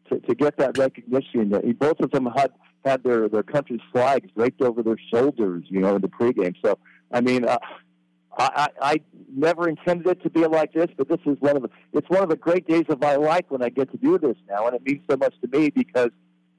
to, 0.10 0.20
to 0.20 0.36
get 0.36 0.58
that 0.58 0.78
recognition. 0.78 1.50
Both 1.80 2.00
of 2.00 2.12
them 2.12 2.26
had 2.36 2.52
had 2.86 3.04
their 3.04 3.28
their 3.30 3.44
country's 3.44 3.82
flags 3.92 4.30
draped 4.36 4.62
over 4.62 4.84
their 4.84 4.98
shoulders, 5.14 5.66
you 5.68 5.80
know, 5.80 5.96
in 5.96 6.02
the 6.02 6.08
pregame. 6.08 6.56
So 6.64 6.78
I 7.12 7.22
mean, 7.22 7.46
uh, 7.46 7.58
I, 8.38 8.68
I 8.82 9.02
never 9.36 9.68
intended 9.68 10.08
it 10.08 10.22
to 10.24 10.30
be 10.30 10.46
like 10.46 10.74
this, 10.74 10.88
but 10.96 11.10
this 11.10 11.20
is 11.26 11.38
one 11.40 11.56
of 11.56 11.64
the 11.64 11.70
it's 11.94 12.10
one 12.10 12.22
of 12.22 12.30
the 12.30 12.36
great 12.36 12.68
days 12.68 12.86
of 12.90 13.02
my 13.02 13.16
life 13.16 13.46
when 13.50 13.64
I 13.64 13.70
get 13.70 13.92
to 13.92 13.98
do 13.98 14.18
this 14.20 14.36
now, 14.48 14.68
and 14.68 14.76
it 14.76 14.84
means 14.86 15.02
so 15.10 15.18
much 15.18 15.34
to 15.42 15.58
me 15.58 15.70
because 15.70 16.10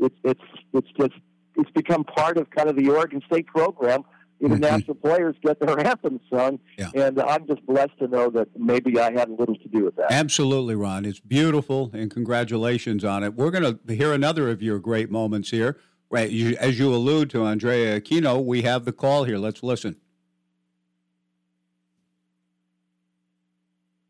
it's 0.01 0.17
it's 0.25 0.41
it's 0.73 0.89
just 0.99 1.15
it's 1.57 1.71
become 1.71 2.05
part 2.05 2.37
of 2.37 2.51
kind 2.51 2.69
of 2.69 2.77
the 2.77 2.89
Oregon 2.89 3.23
State 3.27 3.47
program. 3.47 4.03
International 4.41 4.95
mm-hmm. 4.95 5.09
players 5.09 5.35
get 5.43 5.59
their 5.59 5.79
anthem 5.87 6.21
sung, 6.33 6.61
yeah. 6.79 6.91
and 6.95 7.21
I'm 7.21 7.45
just 7.49 7.65
blessed 7.67 7.99
to 7.99 8.07
know 8.07 8.31
that 8.31 8.49
maybe 8.57 8.99
I 9.01 9.11
had 9.11 9.29
a 9.29 9.33
little 9.33 9.57
to 9.57 9.69
do 9.69 9.85
with 9.85 9.97
that. 9.97 10.13
Absolutely, 10.13 10.77
Ron. 10.77 11.05
It's 11.05 11.19
beautiful, 11.19 11.91
and 11.93 12.09
congratulations 12.09 13.05
on 13.05 13.25
it. 13.25 13.35
We're 13.35 13.51
going 13.51 13.79
to 13.85 13.95
hear 13.95 14.13
another 14.13 14.49
of 14.49 14.63
your 14.63 14.79
great 14.79 15.11
moments 15.11 15.51
here. 15.51 15.77
Right, 16.11 16.31
you, 16.31 16.57
as 16.59 16.79
you 16.79 16.95
allude 16.95 17.29
to 17.31 17.45
Andrea 17.45 18.01
Aquino, 18.01 18.43
we 18.43 18.63
have 18.63 18.85
the 18.85 18.93
call 18.93 19.25
here. 19.25 19.39
Let's 19.39 19.63
listen. 19.63 19.97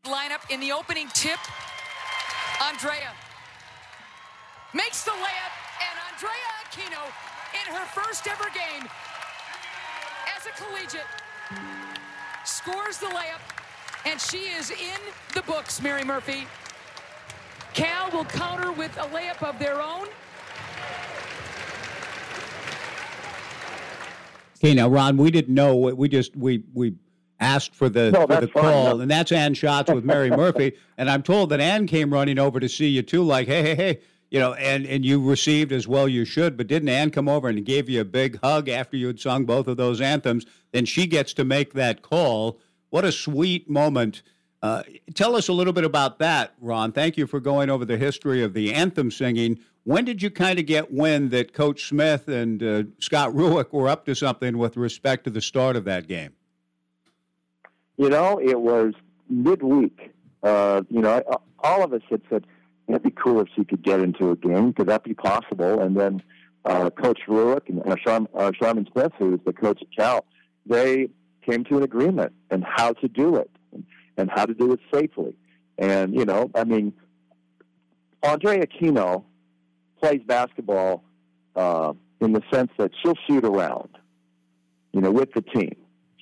lineup 0.09 0.49
in 0.51 0.59
the 0.59 0.71
opening 0.71 1.07
tip. 1.13 1.39
Andrea 2.61 3.13
makes 4.73 5.03
the 5.03 5.11
layup, 5.11 5.53
and 5.85 5.95
Andrea 6.11 6.49
Aquino, 6.65 7.03
in 7.53 7.73
her 7.73 7.85
first 7.85 8.27
ever 8.27 8.45
game 8.53 8.89
as 10.35 10.45
a 10.45 10.51
collegiate, 10.61 11.07
scores 12.43 12.97
the 12.97 13.07
layup, 13.07 13.41
and 14.05 14.19
she 14.19 14.49
is 14.49 14.71
in 14.71 14.99
the 15.33 15.41
books, 15.43 15.81
Mary 15.81 16.03
Murphy. 16.03 16.45
Cal 17.73 18.11
will 18.11 18.25
counter 18.25 18.71
with 18.71 18.95
a 18.97 19.07
layup 19.15 19.41
of 19.47 19.57
their 19.59 19.81
own. 19.81 20.07
Okay, 24.61 24.73
now 24.73 24.89
Ron, 24.89 25.17
we 25.17 25.31
didn't 25.31 25.53
know. 25.53 25.75
We 25.75 26.09
just 26.09 26.35
we 26.35 26.63
we 26.73 26.95
asked 27.39 27.73
for 27.73 27.87
the 27.87 28.11
no, 28.11 28.27
for 28.27 28.41
the 28.41 28.47
fine, 28.47 28.63
call, 28.63 28.95
no. 28.95 29.01
and 29.01 29.09
that's 29.09 29.31
Ann 29.31 29.53
Schatz 29.53 29.89
with 29.91 30.03
Mary 30.03 30.29
Murphy. 30.29 30.73
And 30.97 31.09
I'm 31.09 31.23
told 31.23 31.49
that 31.49 31.61
Ann 31.61 31.87
came 31.87 32.11
running 32.11 32.37
over 32.37 32.59
to 32.59 32.67
see 32.67 32.87
you 32.87 33.01
too, 33.01 33.23
like, 33.23 33.47
hey, 33.47 33.61
hey, 33.61 33.75
hey, 33.75 33.99
you 34.29 34.39
know, 34.39 34.53
and 34.55 34.85
and 34.85 35.05
you 35.05 35.21
received 35.21 35.71
as 35.71 35.87
well 35.87 36.09
you 36.09 36.25
should. 36.25 36.57
But 36.57 36.67
didn't 36.67 36.89
Ann 36.89 37.09
come 37.09 37.29
over 37.29 37.47
and 37.47 37.65
give 37.65 37.89
you 37.89 38.01
a 38.01 38.05
big 38.05 38.39
hug 38.41 38.67
after 38.67 38.97
you 38.97 39.07
had 39.07 39.19
sung 39.19 39.45
both 39.45 39.67
of 39.67 39.77
those 39.77 40.01
anthems? 40.01 40.45
Then 40.73 40.85
she 40.85 41.07
gets 41.07 41.33
to 41.33 41.45
make 41.45 41.73
that 41.73 42.01
call. 42.01 42.59
What 42.89 43.05
a 43.05 43.11
sweet 43.11 43.69
moment. 43.69 44.23
Uh, 44.61 44.83
tell 45.13 45.37
us 45.37 45.47
a 45.47 45.53
little 45.53 45.71
bit 45.71 45.85
about 45.85 46.19
that, 46.19 46.53
Ron. 46.59 46.91
Thank 46.91 47.15
you 47.15 47.27
for 47.27 47.39
going 47.39 47.69
over 47.69 47.85
the 47.85 47.97
history 47.97 48.43
of 48.43 48.53
the 48.53 48.73
anthem 48.73 49.09
singing. 49.09 49.59
When 49.89 50.05
did 50.05 50.21
you 50.21 50.29
kind 50.29 50.59
of 50.59 50.67
get 50.67 50.93
wind 50.93 51.31
that 51.31 51.51
Coach 51.51 51.85
Smith 51.85 52.27
and 52.27 52.61
uh, 52.61 52.83
Scott 52.99 53.33
Rueck 53.33 53.73
were 53.73 53.89
up 53.89 54.05
to 54.05 54.13
something 54.13 54.59
with 54.59 54.77
respect 54.77 55.23
to 55.23 55.31
the 55.31 55.41
start 55.41 55.75
of 55.75 55.85
that 55.85 56.07
game? 56.07 56.33
You 57.97 58.09
know, 58.09 58.39
it 58.39 58.61
was 58.61 58.93
midweek. 59.31 60.13
Uh, 60.43 60.83
you 60.91 61.01
know, 61.01 61.23
all 61.57 61.83
of 61.83 61.91
us 61.91 62.03
had 62.07 62.21
said 62.29 62.45
it'd 62.87 63.01
be 63.01 63.09
cool 63.09 63.41
if 63.41 63.47
she 63.55 63.63
could 63.63 63.81
get 63.81 63.99
into 63.99 64.29
a 64.29 64.35
game. 64.35 64.73
Could 64.73 64.85
that 64.89 65.03
be 65.03 65.15
possible? 65.15 65.81
And 65.81 65.97
then 65.97 66.21
uh, 66.65 66.91
Coach 66.91 67.21
Rueck 67.27 67.67
and 67.67 67.81
uh, 67.81 68.25
uh, 68.37 68.51
Smith, 68.59 69.11
who 69.17 69.33
is 69.33 69.39
the 69.43 69.53
coach 69.53 69.81
at 69.81 69.87
Cal, 69.97 70.23
they 70.67 71.09
came 71.43 71.63
to 71.63 71.77
an 71.77 71.81
agreement 71.81 72.31
and 72.51 72.63
how 72.63 72.93
to 72.93 73.07
do 73.07 73.37
it 73.37 73.49
and 74.17 74.29
how 74.29 74.45
to 74.45 74.53
do 74.53 74.71
it 74.71 74.81
safely. 74.93 75.33
And 75.79 76.13
you 76.13 76.25
know, 76.25 76.51
I 76.53 76.63
mean, 76.63 76.93
Andre 78.21 78.59
Aquino 78.59 79.23
plays 80.01 80.21
basketball 80.25 81.03
uh, 81.55 81.93
in 82.19 82.33
the 82.33 82.41
sense 82.51 82.71
that 82.77 82.91
she'll 83.01 83.17
shoot 83.27 83.45
around, 83.45 83.89
you 84.93 85.01
know, 85.01 85.11
with 85.11 85.33
the 85.33 85.41
team. 85.41 85.75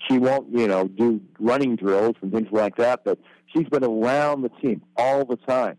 She 0.08 0.20
won't, 0.20 0.50
you 0.52 0.68
know, 0.68 0.88
do 0.88 1.22
running 1.40 1.76
drills 1.76 2.16
and 2.22 2.32
things 2.32 2.48
like 2.52 2.78
that, 2.78 3.04
but 3.04 3.20
she's 3.54 3.68
been 3.68 3.84
around 3.84 4.44
the 4.44 4.50
team 4.50 4.82
all 4.96 5.26
the 5.26 5.38
time. 5.38 5.78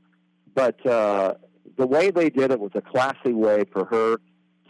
But 0.54 0.84
uh, 0.86 1.34
the 1.76 1.86
way 1.86 2.10
they 2.10 2.30
did 2.30 2.50
it 2.50 2.60
was 2.60 2.72
a 2.74 2.80
classy 2.80 3.32
way 3.32 3.64
for 3.72 3.84
her 3.86 4.16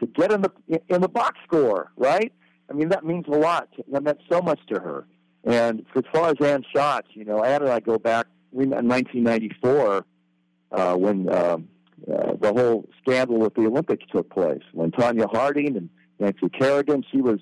to 0.00 0.06
get 0.06 0.30
in 0.30 0.42
the 0.42 0.52
in 0.88 1.00
the 1.00 1.08
box 1.08 1.38
score, 1.44 1.90
right? 1.96 2.32
I 2.70 2.74
mean, 2.74 2.90
that 2.90 3.04
means 3.04 3.24
a 3.26 3.36
lot. 3.36 3.68
That 3.90 4.02
meant 4.02 4.20
so 4.30 4.40
much 4.40 4.60
to 4.68 4.80
her. 4.80 5.06
And 5.44 5.84
as 5.96 6.04
far 6.12 6.28
as 6.28 6.34
Ann 6.46 6.64
Schatz, 6.70 7.08
you 7.14 7.24
know, 7.24 7.42
Ann 7.42 7.62
and 7.62 7.70
I 7.70 7.80
go 7.80 7.98
back 7.98 8.26
we 8.52 8.64
in 8.64 8.70
1994 8.70 10.04
uh, 10.72 10.94
when 10.94 11.32
um, 11.34 11.68
uh, 12.06 12.34
the 12.40 12.52
whole 12.52 12.88
scandal 13.00 13.38
with 13.38 13.54
the 13.54 13.66
Olympics 13.66 14.04
took 14.12 14.30
place. 14.30 14.62
When 14.72 14.90
Tonya 14.90 15.28
Harding 15.30 15.76
and 15.76 15.90
Nancy 16.18 16.48
Kerrigan, 16.48 17.04
she 17.10 17.20
was 17.20 17.40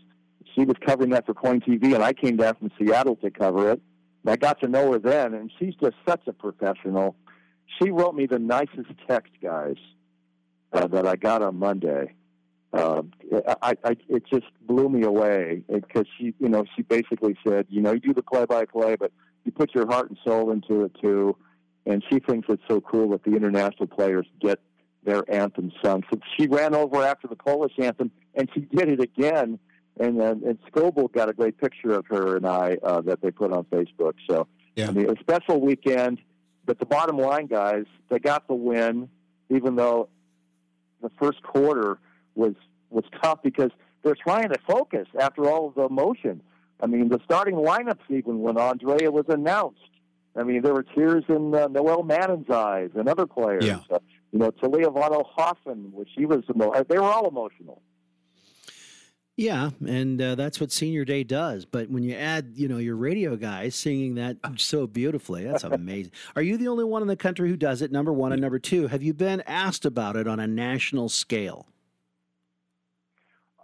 she 0.55 0.65
was 0.65 0.77
covering 0.87 1.11
that 1.11 1.27
for 1.27 1.35
KOIN 1.35 1.61
TV, 1.61 1.95
and 1.95 2.03
I 2.03 2.13
came 2.13 2.37
down 2.37 2.55
from 2.55 2.71
Seattle 2.79 3.17
to 3.17 3.31
cover 3.31 3.71
it. 3.73 3.81
And 4.23 4.33
I 4.33 4.37
got 4.37 4.61
to 4.63 4.69
know 4.69 4.93
her 4.93 4.99
then, 4.99 5.35
and 5.35 5.53
she's 5.59 5.75
just 5.75 5.97
such 6.09 6.27
a 6.27 6.33
professional. 6.33 7.15
She 7.79 7.91
wrote 7.91 8.15
me 8.15 8.27
the 8.27 8.39
nicest 8.39 8.91
text, 9.09 9.33
guys, 9.43 9.77
uh, 10.73 10.87
that 10.89 11.07
I 11.07 11.17
got 11.17 11.43
on 11.43 11.59
Monday. 11.59 12.15
um, 12.73 13.13
I, 13.63 13.75
I, 13.85 13.97
it 14.09 14.25
just 14.33 14.47
blew 14.63 14.89
me 14.89 15.03
away 15.03 15.63
because 15.73 16.07
she, 16.19 16.35
you 16.39 16.49
know, 16.49 16.65
she 16.75 16.83
basically 16.83 17.37
said, 17.47 17.67
you 17.69 17.81
know, 17.81 17.93
you 17.93 18.01
do 18.01 18.15
the 18.15 18.23
play-by-play, 18.23 18.97
but 18.97 19.13
you 19.45 19.53
put 19.53 19.75
your 19.75 19.87
heart 19.87 20.09
and 20.09 20.19
soul 20.27 20.51
into 20.51 20.85
it 20.85 20.93
too. 21.01 21.37
And 21.87 22.03
she 22.11 22.19
thinks 22.19 22.49
it's 22.49 22.63
so 22.69 22.81
cool 22.81 23.11
that 23.11 23.23
the 23.25 23.37
international 23.37 23.87
players 23.87 24.27
get 24.41 24.61
their 25.05 25.23
anthem 25.33 25.73
sung. 25.83 26.03
So 26.11 26.19
she 26.37 26.49
ran 26.49 26.75
over 26.75 27.03
after 27.05 27.29
the 27.29 27.37
Polish 27.37 27.73
anthem, 27.79 28.11
and 28.35 28.51
she 28.53 28.61
did 28.61 28.89
it 28.89 29.01
again. 29.01 29.59
And 29.99 30.21
uh, 30.21 30.35
and 30.45 30.59
Scoble 30.71 31.11
got 31.11 31.31
a 31.31 31.33
great 31.33 31.59
picture 31.59 31.93
of 31.93 32.07
her 32.09 32.37
and 32.37 32.47
I 32.47 32.77
uh, 32.83 33.01
that 33.03 33.23
they 33.23 33.31
put 33.31 33.53
on 33.53 33.65
Facebook. 33.65 34.15
So 34.29 34.47
yeah. 34.75 34.89
I 34.89 34.91
mean, 34.91 35.09
a 35.09 35.19
special 35.21 35.61
weekend. 35.61 36.21
But 36.67 36.81
the 36.81 36.87
bottom 36.87 37.17
line, 37.17 37.47
guys, 37.47 37.85
they 38.11 38.19
got 38.19 38.49
the 38.49 38.55
win, 38.55 39.09
even 39.51 39.77
though 39.77 40.09
the 41.01 41.11
first 41.19 41.43
quarter 41.43 41.99
was 42.35 42.55
was 42.91 43.05
tough 43.23 43.43
because 43.43 43.71
they're 44.03 44.17
trying 44.17 44.51
to 44.51 44.59
focus 44.69 45.07
after 45.19 45.49
all 45.49 45.69
of 45.69 45.75
the 45.75 45.85
emotion. 45.85 46.43
I 46.81 46.87
mean, 46.87 47.09
the 47.09 47.21
starting 47.25 47.55
lineups 47.55 48.11
even 48.11 48.41
when 48.41 48.59
Andrea 48.59 49.11
was 49.11 49.25
announced. 49.29 49.81
I 50.39 50.43
mean, 50.43 50.63
there 50.63 50.75
were 50.75 50.83
tears 50.83 51.25
in 51.29 51.55
uh, 51.55 51.69
Noelle 51.69 52.03
Mannen's 52.03 52.51
eyes 52.51 52.91
and 52.95 53.09
other 53.09 53.27
players. 53.27 53.65
Yeah. 53.65 53.81
Uh, 53.91 53.99
you 54.33 54.39
know, 54.39 54.51
Talia 54.51 54.91
von 54.91 55.13
Oelhoffen, 55.13 55.93
which 55.93 56.11
she 56.17 56.27
was, 56.27 56.43
emo- 56.55 56.73
uh, 56.73 56.85
they 56.89 56.99
were 56.99 57.05
all 57.05 57.29
emotional. 57.29 57.83
Yeah, 59.37 59.71
and 59.87 60.21
uh, 60.21 60.35
that's 60.35 60.61
what 60.61 60.73
Senior 60.73 61.05
Day 61.05 61.23
does. 61.23 61.67
But 61.67 61.91
when 61.91 62.03
you 62.03 62.15
add, 62.15 62.53
you 62.55 62.69
know, 62.69 62.79
your 62.79 62.97
radio 62.97 63.37
guys 63.37 63.75
singing 63.75 64.15
that 64.15 64.39
so 64.57 64.87
beautifully, 64.87 65.45
that's 65.45 65.65
amazing. 65.65 66.13
Are 66.35 66.43
you 66.43 66.57
the 66.57 66.69
only 66.69 66.85
one 66.85 67.03
in 67.03 67.09
the 67.09 67.17
country 67.17 67.51
who 67.51 67.57
does 67.57 67.83
it? 67.83 67.93
Number 67.93 68.13
one 68.13 68.33
and 68.33 68.41
number 68.41 68.59
two, 68.59 68.87
have 68.87 69.03
you 69.03 69.13
been 69.13 69.43
asked 69.43 69.85
about 69.85 70.17
it 70.17 70.27
on 70.27 70.41
a 70.41 70.47
national 70.47 71.11
scale? 71.11 71.67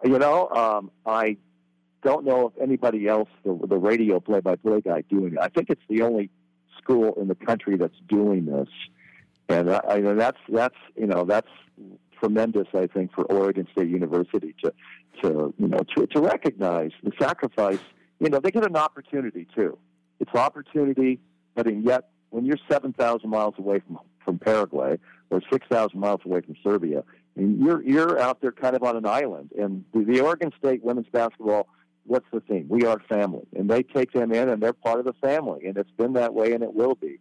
You 0.04 0.18
know, 0.18 0.48
um, 0.50 0.90
I 1.06 1.38
don't 2.02 2.24
know 2.24 2.48
if 2.48 2.62
anybody 2.62 3.08
else, 3.08 3.28
the, 3.44 3.58
the 3.66 3.78
radio 3.78 4.20
play-by-play 4.20 4.82
guy, 4.82 5.02
doing 5.08 5.34
it. 5.34 5.38
I 5.40 5.48
think 5.48 5.70
it's 5.70 5.82
the 5.88 6.02
only 6.02 6.28
school 6.82 7.14
in 7.20 7.28
the 7.28 7.34
country 7.34 7.76
that's 7.76 7.98
doing 8.08 8.46
this, 8.46 8.68
and 9.48 9.70
I, 9.70 9.80
I, 9.88 10.00
that's 10.00 10.38
that's 10.48 10.76
you 10.96 11.06
know 11.06 11.24
that's 11.24 11.48
tremendous. 12.20 12.68
I 12.74 12.86
think 12.86 13.12
for 13.12 13.24
Oregon 13.24 13.66
State 13.72 13.88
University 13.88 14.54
to 14.64 14.72
to 15.22 15.54
you 15.58 15.68
know 15.68 15.80
to, 15.96 16.06
to 16.06 16.20
recognize 16.20 16.92
the 17.02 17.12
sacrifice. 17.20 17.80
You 18.20 18.30
know, 18.30 18.38
they 18.38 18.52
get 18.52 18.64
an 18.64 18.76
opportunity 18.76 19.48
too. 19.54 19.76
It's 20.20 20.32
opportunity, 20.34 21.18
but 21.54 21.66
and 21.66 21.84
yet 21.84 22.10
when 22.30 22.44
you're 22.44 22.58
seven 22.70 22.92
thousand 22.92 23.30
miles 23.30 23.54
away 23.58 23.80
from 23.80 23.98
from 24.24 24.38
Paraguay 24.38 24.98
or 25.30 25.42
six 25.50 25.66
thousand 25.68 25.98
miles 25.98 26.20
away 26.24 26.40
from 26.40 26.54
Serbia, 26.62 27.02
and 27.36 27.60
you're 27.60 27.82
you're 27.82 28.18
out 28.20 28.40
there 28.40 28.52
kind 28.52 28.76
of 28.76 28.82
on 28.82 28.96
an 28.96 29.06
island. 29.06 29.50
And 29.58 29.84
the, 29.92 30.04
the 30.04 30.20
Oregon 30.20 30.52
State 30.58 30.84
women's 30.84 31.08
basketball, 31.08 31.68
what's 32.04 32.26
the 32.32 32.40
theme? 32.40 32.66
We 32.68 32.84
are 32.84 32.98
family, 33.08 33.46
and 33.56 33.70
they 33.70 33.82
take 33.82 34.12
them 34.12 34.32
in, 34.32 34.48
and 34.48 34.62
they're 34.62 34.72
part 34.72 34.98
of 34.98 35.04
the 35.04 35.14
family, 35.14 35.66
and 35.66 35.76
it's 35.76 35.90
been 35.92 36.14
that 36.14 36.34
way, 36.34 36.52
and 36.52 36.62
it 36.62 36.74
will 36.74 36.94
be. 36.94 37.18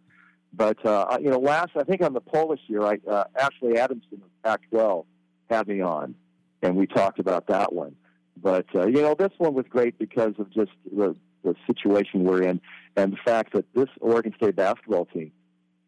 But 0.52 0.84
uh, 0.84 1.18
you 1.20 1.30
know, 1.30 1.38
last 1.38 1.70
I 1.76 1.84
think 1.84 2.02
on 2.02 2.12
the 2.12 2.20
Polish 2.20 2.60
year, 2.66 2.82
I, 2.82 2.98
uh, 3.08 3.24
Ashley 3.38 3.78
Adamson 3.78 4.22
of 4.22 4.42
Pac-12 4.42 5.06
had 5.50 5.66
me 5.66 5.80
on, 5.80 6.14
and 6.60 6.76
we 6.76 6.86
talked 6.86 7.18
about 7.18 7.46
that 7.46 7.72
one. 7.72 7.96
But 8.36 8.66
uh, 8.74 8.86
you 8.86 9.00
know, 9.02 9.14
this 9.18 9.32
one 9.38 9.54
was 9.54 9.64
great 9.68 9.98
because 9.98 10.34
of 10.38 10.50
just 10.52 10.72
the 10.94 11.16
the 11.42 11.56
situation 11.66 12.24
we're 12.24 12.42
in, 12.42 12.60
and 12.96 13.12
the 13.12 13.18
fact 13.24 13.52
that 13.54 13.64
this 13.74 13.88
Oregon 14.00 14.32
State 14.36 14.56
basketball 14.56 15.06
team, 15.06 15.32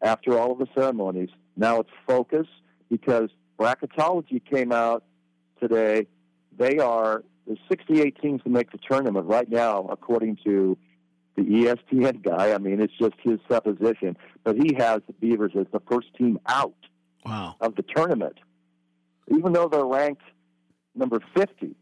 after 0.01 0.37
all 0.37 0.51
of 0.51 0.57
the 0.57 0.67
ceremonies, 0.75 1.29
now 1.55 1.79
it's 1.79 1.89
focus 2.07 2.47
because 2.89 3.29
bracketology 3.59 4.43
came 4.43 4.71
out 4.71 5.03
today. 5.59 6.07
They 6.57 6.77
are 6.77 7.23
there's 7.45 7.59
68 7.69 8.19
teams 8.21 8.41
to 8.43 8.49
make 8.49 8.71
the 8.71 8.79
tournament 8.79 9.27
right 9.27 9.49
now, 9.49 9.87
according 9.91 10.37
to 10.45 10.77
the 11.35 11.43
ESPN 11.43 12.23
guy. 12.23 12.53
I 12.53 12.57
mean, 12.57 12.81
it's 12.81 12.93
just 12.97 13.13
his 13.21 13.39
supposition, 13.49 14.17
but 14.43 14.55
he 14.55 14.73
has 14.77 15.01
the 15.07 15.13
Beavers 15.13 15.51
as 15.59 15.67
the 15.71 15.81
first 15.91 16.07
team 16.15 16.39
out 16.47 16.73
wow. 17.25 17.55
of 17.61 17.75
the 17.75 17.83
tournament, 17.83 18.37
even 19.27 19.53
though 19.53 19.67
they're 19.67 19.85
ranked 19.85 20.23
number 20.95 21.19
50 21.35 21.75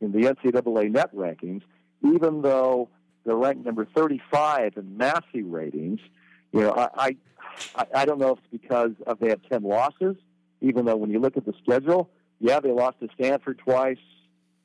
in 0.00 0.12
the 0.12 0.18
NCAA 0.18 0.92
net 0.92 1.14
rankings, 1.14 1.62
even 2.04 2.42
though 2.42 2.88
they're 3.24 3.36
ranked 3.36 3.64
number 3.64 3.86
35 3.96 4.74
in 4.76 4.96
Massey 4.96 5.42
ratings. 5.42 6.00
You 6.52 6.62
know, 6.62 6.72
I, 6.72 7.16
I, 7.76 7.86
I 7.94 8.04
don't 8.04 8.18
know 8.18 8.32
if 8.32 8.38
it's 8.38 8.62
because 8.62 8.92
of 9.06 9.18
they 9.18 9.28
have 9.28 9.40
10 9.50 9.62
losses, 9.62 10.16
even 10.60 10.84
though 10.84 10.96
when 10.96 11.10
you 11.10 11.18
look 11.18 11.36
at 11.36 11.44
the 11.44 11.54
schedule, 11.62 12.08
yeah, 12.40 12.60
they 12.60 12.70
lost 12.70 13.00
to 13.00 13.08
Stanford 13.14 13.58
twice. 13.58 13.98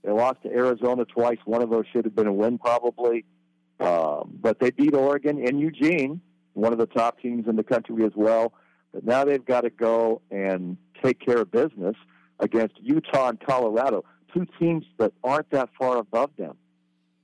They 0.03 0.11
lost 0.11 0.43
to 0.43 0.49
Arizona 0.49 1.05
twice. 1.05 1.37
One 1.45 1.61
of 1.61 1.69
those 1.69 1.85
should 1.91 2.05
have 2.05 2.15
been 2.15 2.27
a 2.27 2.33
win, 2.33 2.57
probably. 2.57 3.25
Um, 3.79 4.37
but 4.41 4.59
they 4.59 4.71
beat 4.71 4.93
Oregon 4.93 5.45
and 5.45 5.59
Eugene, 5.59 6.21
one 6.53 6.73
of 6.73 6.79
the 6.79 6.85
top 6.85 7.19
teams 7.19 7.47
in 7.47 7.55
the 7.55 7.63
country 7.63 8.05
as 8.05 8.11
well. 8.15 8.53
But 8.93 9.05
now 9.05 9.25
they've 9.25 9.43
got 9.43 9.61
to 9.61 9.69
go 9.69 10.21
and 10.29 10.77
take 11.01 11.19
care 11.19 11.37
of 11.37 11.51
business 11.51 11.95
against 12.39 12.75
Utah 12.79 13.29
and 13.29 13.39
Colorado, 13.39 14.03
two 14.33 14.45
teams 14.59 14.85
that 14.97 15.13
aren't 15.23 15.49
that 15.51 15.69
far 15.79 15.97
above 15.97 16.31
them. 16.37 16.55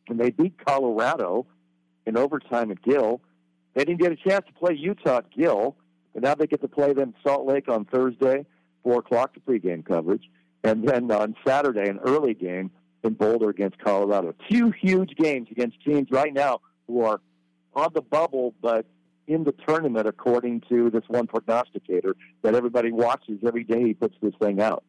And 0.08 0.20
they 0.20 0.32
beat 0.32 0.54
Colorado 0.66 1.46
in 2.06 2.18
overtime 2.18 2.72
at 2.72 2.82
Gill. 2.82 3.22
They 3.76 3.86
didn't 3.86 4.02
get 4.02 4.12
a 4.12 4.16
chance 4.16 4.46
to 4.48 4.54
play 4.54 4.74
Utah 4.74 5.18
at 5.18 5.32
Gill, 5.32 5.76
but 6.14 6.24
now 6.24 6.34
they 6.36 6.48
get 6.48 6.62
to 6.62 6.68
play 6.68 6.94
them 6.94 7.14
Salt 7.24 7.46
Lake 7.46 7.70
on 7.70 7.86
Thursday, 7.86 8.46
4 8.84 9.00
o'clock 9.00 9.34
to 9.36 9.40
pregame 9.40 9.86
coverage. 9.86 10.30
And 10.64 10.88
then 10.88 11.10
on 11.12 11.36
Saturday, 11.48 11.90
an 11.90 12.00
early 12.00 12.34
game 12.34 12.72
in 13.04 13.14
Boulder 13.14 13.50
against 13.50 13.80
Colorado. 13.80 14.34
Two 14.50 14.72
huge 14.72 15.16
games 15.16 15.48
against 15.52 15.82
teams 15.84 16.10
right 16.12 16.34
now 16.34 16.60
who 16.88 17.04
are 17.04 17.22
on 17.74 17.90
the 17.94 18.02
bubble, 18.02 18.54
but 18.62 18.86
in 19.28 19.44
the 19.44 19.54
tournament, 19.68 20.08
according 20.08 20.62
to 20.70 20.90
this 20.90 21.04
one 21.08 21.28
prognosticator 21.28 22.16
that 22.42 22.56
everybody 22.56 22.92
watches 22.92 23.40
every 23.46 23.64
day. 23.64 23.84
He 23.84 23.94
puts 23.94 24.16
this 24.22 24.34
thing 24.42 24.60
out. 24.60 24.84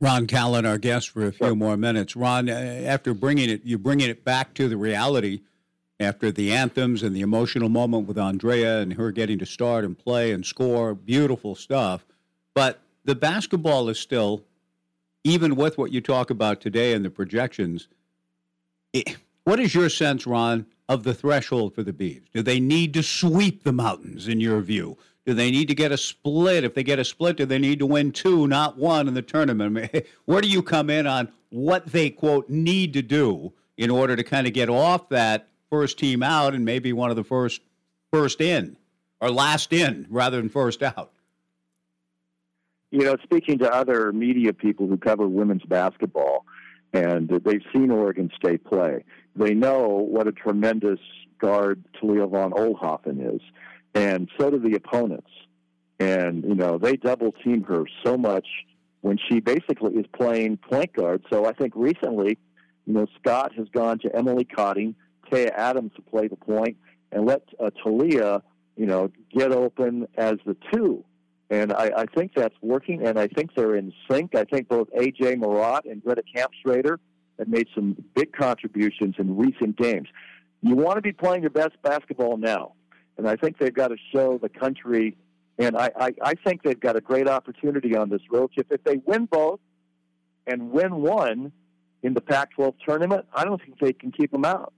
Ron 0.00 0.26
Callan, 0.26 0.66
our 0.66 0.78
guest 0.78 1.10
for 1.10 1.26
a 1.26 1.32
few 1.32 1.54
more 1.54 1.76
minutes. 1.76 2.16
Ron, 2.16 2.48
uh, 2.48 2.52
after 2.52 3.14
bringing 3.14 3.48
it, 3.48 3.64
you 3.64 3.78
bringing 3.78 4.10
it 4.10 4.24
back 4.24 4.54
to 4.54 4.68
the 4.68 4.76
reality 4.76 5.42
after 6.00 6.32
the 6.32 6.52
anthems 6.52 7.04
and 7.04 7.14
the 7.14 7.20
emotional 7.20 7.68
moment 7.68 8.08
with 8.08 8.18
Andrea 8.18 8.80
and 8.80 8.94
her 8.94 9.12
getting 9.12 9.38
to 9.38 9.46
start 9.46 9.84
and 9.84 9.96
play 9.96 10.32
and 10.32 10.44
score, 10.44 10.94
beautiful 10.94 11.54
stuff. 11.54 12.04
But 12.54 12.80
the 13.04 13.14
basketball 13.14 13.88
is 13.88 13.98
still, 13.98 14.42
even 15.24 15.56
with 15.56 15.78
what 15.78 15.92
you 15.92 16.00
talk 16.00 16.30
about 16.30 16.60
today 16.60 16.92
and 16.92 17.04
the 17.04 17.10
projections. 17.10 17.88
It, 18.92 19.16
what 19.44 19.60
is 19.60 19.74
your 19.74 19.88
sense, 19.88 20.26
Ron, 20.26 20.66
of 20.88 21.04
the 21.04 21.14
threshold 21.14 21.74
for 21.74 21.82
the 21.82 21.92
Beavs? 21.92 22.30
Do 22.32 22.42
they 22.42 22.60
need 22.60 22.94
to 22.94 23.02
sweep 23.02 23.64
the 23.64 23.72
mountains, 23.72 24.28
in 24.28 24.40
your 24.40 24.60
view? 24.60 24.96
Do 25.24 25.34
they 25.34 25.50
need 25.50 25.68
to 25.68 25.74
get 25.74 25.92
a 25.92 25.96
split? 25.96 26.64
If 26.64 26.74
they 26.74 26.82
get 26.82 26.98
a 26.98 27.04
split, 27.04 27.36
do 27.36 27.46
they 27.46 27.58
need 27.58 27.78
to 27.78 27.86
win 27.86 28.10
two, 28.12 28.48
not 28.48 28.76
one, 28.76 29.06
in 29.06 29.14
the 29.14 29.22
tournament? 29.22 29.76
I 29.76 29.88
mean, 29.92 30.02
where 30.24 30.40
do 30.40 30.48
you 30.48 30.62
come 30.62 30.90
in 30.90 31.06
on 31.06 31.30
what 31.50 31.86
they, 31.86 32.10
quote, 32.10 32.48
need 32.48 32.92
to 32.94 33.02
do 33.02 33.52
in 33.76 33.90
order 33.90 34.16
to 34.16 34.24
kind 34.24 34.46
of 34.46 34.52
get 34.52 34.68
off 34.68 35.08
that 35.10 35.48
first 35.70 35.98
team 35.98 36.22
out 36.22 36.54
and 36.54 36.64
maybe 36.64 36.92
one 36.92 37.10
of 37.10 37.16
the 37.16 37.24
first 37.24 37.62
first 38.12 38.40
in 38.40 38.76
or 39.20 39.30
last 39.30 39.72
in 39.72 40.06
rather 40.10 40.38
than 40.38 40.48
first 40.48 40.82
out? 40.82 41.12
You 42.92 43.04
know, 43.04 43.16
speaking 43.24 43.58
to 43.58 43.72
other 43.72 44.12
media 44.12 44.52
people 44.52 44.86
who 44.86 44.96
cover 44.96 45.26
women's 45.26 45.64
basketball, 45.64 46.46
and 46.92 47.28
they've 47.28 47.62
seen 47.72 47.90
Oregon 47.90 48.30
State 48.36 48.64
play, 48.64 49.04
they 49.34 49.54
know 49.54 49.88
what 49.88 50.28
a 50.28 50.32
tremendous 50.32 51.00
guard 51.40 51.82
Talia 51.98 52.26
von 52.26 52.52
Oelhoffen 52.52 53.34
is 53.34 53.40
and 53.94 54.28
so 54.38 54.50
do 54.50 54.58
the 54.58 54.76
opponents. 54.76 55.30
And 55.98 56.42
you 56.44 56.54
know 56.54 56.78
they 56.78 56.96
double 56.96 57.32
team 57.32 57.62
her 57.64 57.84
so 58.04 58.16
much 58.16 58.46
when 59.02 59.18
she 59.28 59.40
basically 59.40 59.94
is 59.94 60.06
playing 60.16 60.56
point 60.56 60.92
guard. 60.94 61.24
So 61.30 61.44
I 61.44 61.52
think 61.52 61.74
recently, 61.76 62.38
you 62.86 62.94
know, 62.94 63.06
Scott 63.20 63.52
has 63.56 63.68
gone 63.68 63.98
to 64.00 64.14
Emily 64.14 64.44
Codding, 64.44 64.94
Taya 65.30 65.50
Adams 65.54 65.92
to 65.96 66.02
play 66.02 66.28
the 66.28 66.36
point, 66.36 66.76
and 67.10 67.26
let 67.26 67.42
uh, 67.60 67.70
Talia, 67.82 68.42
you 68.76 68.86
know, 68.86 69.10
get 69.36 69.52
open 69.52 70.06
as 70.16 70.34
the 70.44 70.56
two. 70.72 71.04
And 71.52 71.72
I, 71.72 71.90
I 71.96 72.06
think 72.06 72.32
that's 72.34 72.54
working, 72.62 73.06
and 73.06 73.18
I 73.18 73.28
think 73.28 73.54
they're 73.54 73.76
in 73.76 73.92
sync. 74.10 74.34
I 74.34 74.44
think 74.44 74.68
both 74.68 74.88
AJ 74.98 75.36
Marotte 75.36 75.90
and 75.90 76.02
Greta 76.02 76.22
Kampschroeder 76.34 76.96
have 77.38 77.48
made 77.48 77.68
some 77.74 77.96
big 78.14 78.32
contributions 78.32 79.16
in 79.18 79.36
recent 79.36 79.76
games. 79.76 80.08
You 80.62 80.76
want 80.76 80.96
to 80.96 81.02
be 81.02 81.12
playing 81.12 81.42
your 81.42 81.50
best 81.50 81.74
basketball 81.82 82.36
now 82.36 82.72
and 83.18 83.28
I 83.28 83.36
think 83.36 83.58
they've 83.58 83.74
got 83.74 83.88
to 83.88 83.96
show 84.12 84.38
the 84.38 84.48
country. 84.48 85.16
And 85.58 85.76
I, 85.76 85.90
I, 85.96 86.14
I 86.22 86.34
think 86.34 86.62
they've 86.62 86.78
got 86.78 86.96
a 86.96 87.00
great 87.00 87.28
opportunity 87.28 87.96
on 87.96 88.08
this 88.08 88.22
road 88.30 88.52
trip. 88.52 88.66
If 88.70 88.84
they 88.84 88.96
win 89.04 89.26
both 89.26 89.60
and 90.46 90.70
win 90.70 90.96
one 90.96 91.52
in 92.02 92.14
the 92.14 92.20
Pac-12 92.20 92.74
tournament, 92.86 93.26
I 93.34 93.44
don't 93.44 93.60
think 93.62 93.78
they 93.78 93.92
can 93.92 94.12
keep 94.12 94.32
them 94.32 94.44
out. 94.44 94.72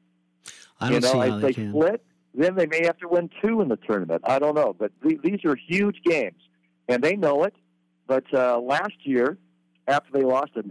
I 0.81 0.91
don't 0.91 0.95
you 0.95 1.01
know, 1.01 1.13
see 1.13 1.19
how 1.19 1.37
if 1.37 1.43
they 1.43 1.49
they 1.49 1.53
can. 1.55 1.71
split, 1.71 2.05
then 2.35 2.55
they 2.57 2.67
may 2.67 2.85
have 2.85 2.99
to 2.99 3.09
win 3.09 3.31
two 3.43 3.61
in 3.61 3.69
the 3.69 3.77
tournament. 3.77 4.23
I 4.25 4.39
don't 4.39 4.55
know, 4.55 4.75
but 4.77 4.93
th- 5.03 5.21
these 5.23 5.45
are 5.45 5.57
huge 5.57 6.03
games, 6.05 6.43
and 6.89 7.03
they 7.03 7.17
know 7.17 7.45
it. 7.45 7.55
But 8.07 8.25
uh, 8.35 8.61
last 8.61 8.95
year, 9.05 9.39
after 9.87 10.11
they 10.13 10.23
lost 10.23 10.53
a 10.57 10.65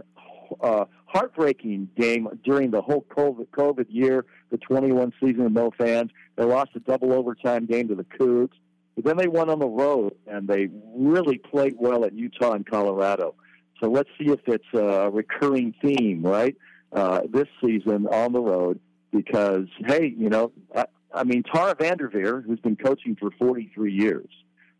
uh, 0.62 0.84
heartbreaking 1.06 1.88
game 1.96 2.28
during 2.44 2.70
the 2.70 2.82
whole 2.82 3.04
COVID, 3.16 3.48
COVID 3.48 3.86
year, 3.88 4.24
the 4.50 4.58
21 4.58 5.12
season 5.20 5.44
with 5.44 5.52
no 5.52 5.70
fans. 5.76 6.10
They 6.36 6.44
lost 6.44 6.70
a 6.74 6.80
double 6.80 7.12
overtime 7.12 7.66
game 7.66 7.88
to 7.88 7.94
the 7.94 8.04
Cougs. 8.04 8.54
But 8.94 9.04
then 9.04 9.16
they 9.16 9.26
won 9.26 9.50
on 9.50 9.58
the 9.58 9.66
road 9.66 10.14
and 10.26 10.46
they 10.46 10.68
really 10.94 11.38
played 11.38 11.74
well 11.78 12.04
at 12.04 12.12
Utah 12.12 12.52
and 12.52 12.64
Colorado. 12.64 13.34
So 13.82 13.90
let's 13.90 14.08
see 14.18 14.30
if 14.30 14.40
it's 14.46 14.72
a 14.72 15.10
recurring 15.10 15.74
theme, 15.82 16.22
right? 16.24 16.56
Uh, 16.92 17.22
this 17.28 17.48
season 17.64 18.06
on 18.06 18.32
the 18.32 18.40
road, 18.40 18.78
because 19.12 19.66
hey, 19.86 20.14
you 20.16 20.28
know, 20.28 20.52
I, 20.76 20.86
I 21.12 21.24
mean, 21.24 21.42
Tara 21.42 21.74
Vanderveer, 21.74 22.40
who's 22.40 22.60
been 22.60 22.76
coaching 22.76 23.16
for 23.16 23.32
43 23.32 23.92
years, 23.92 24.28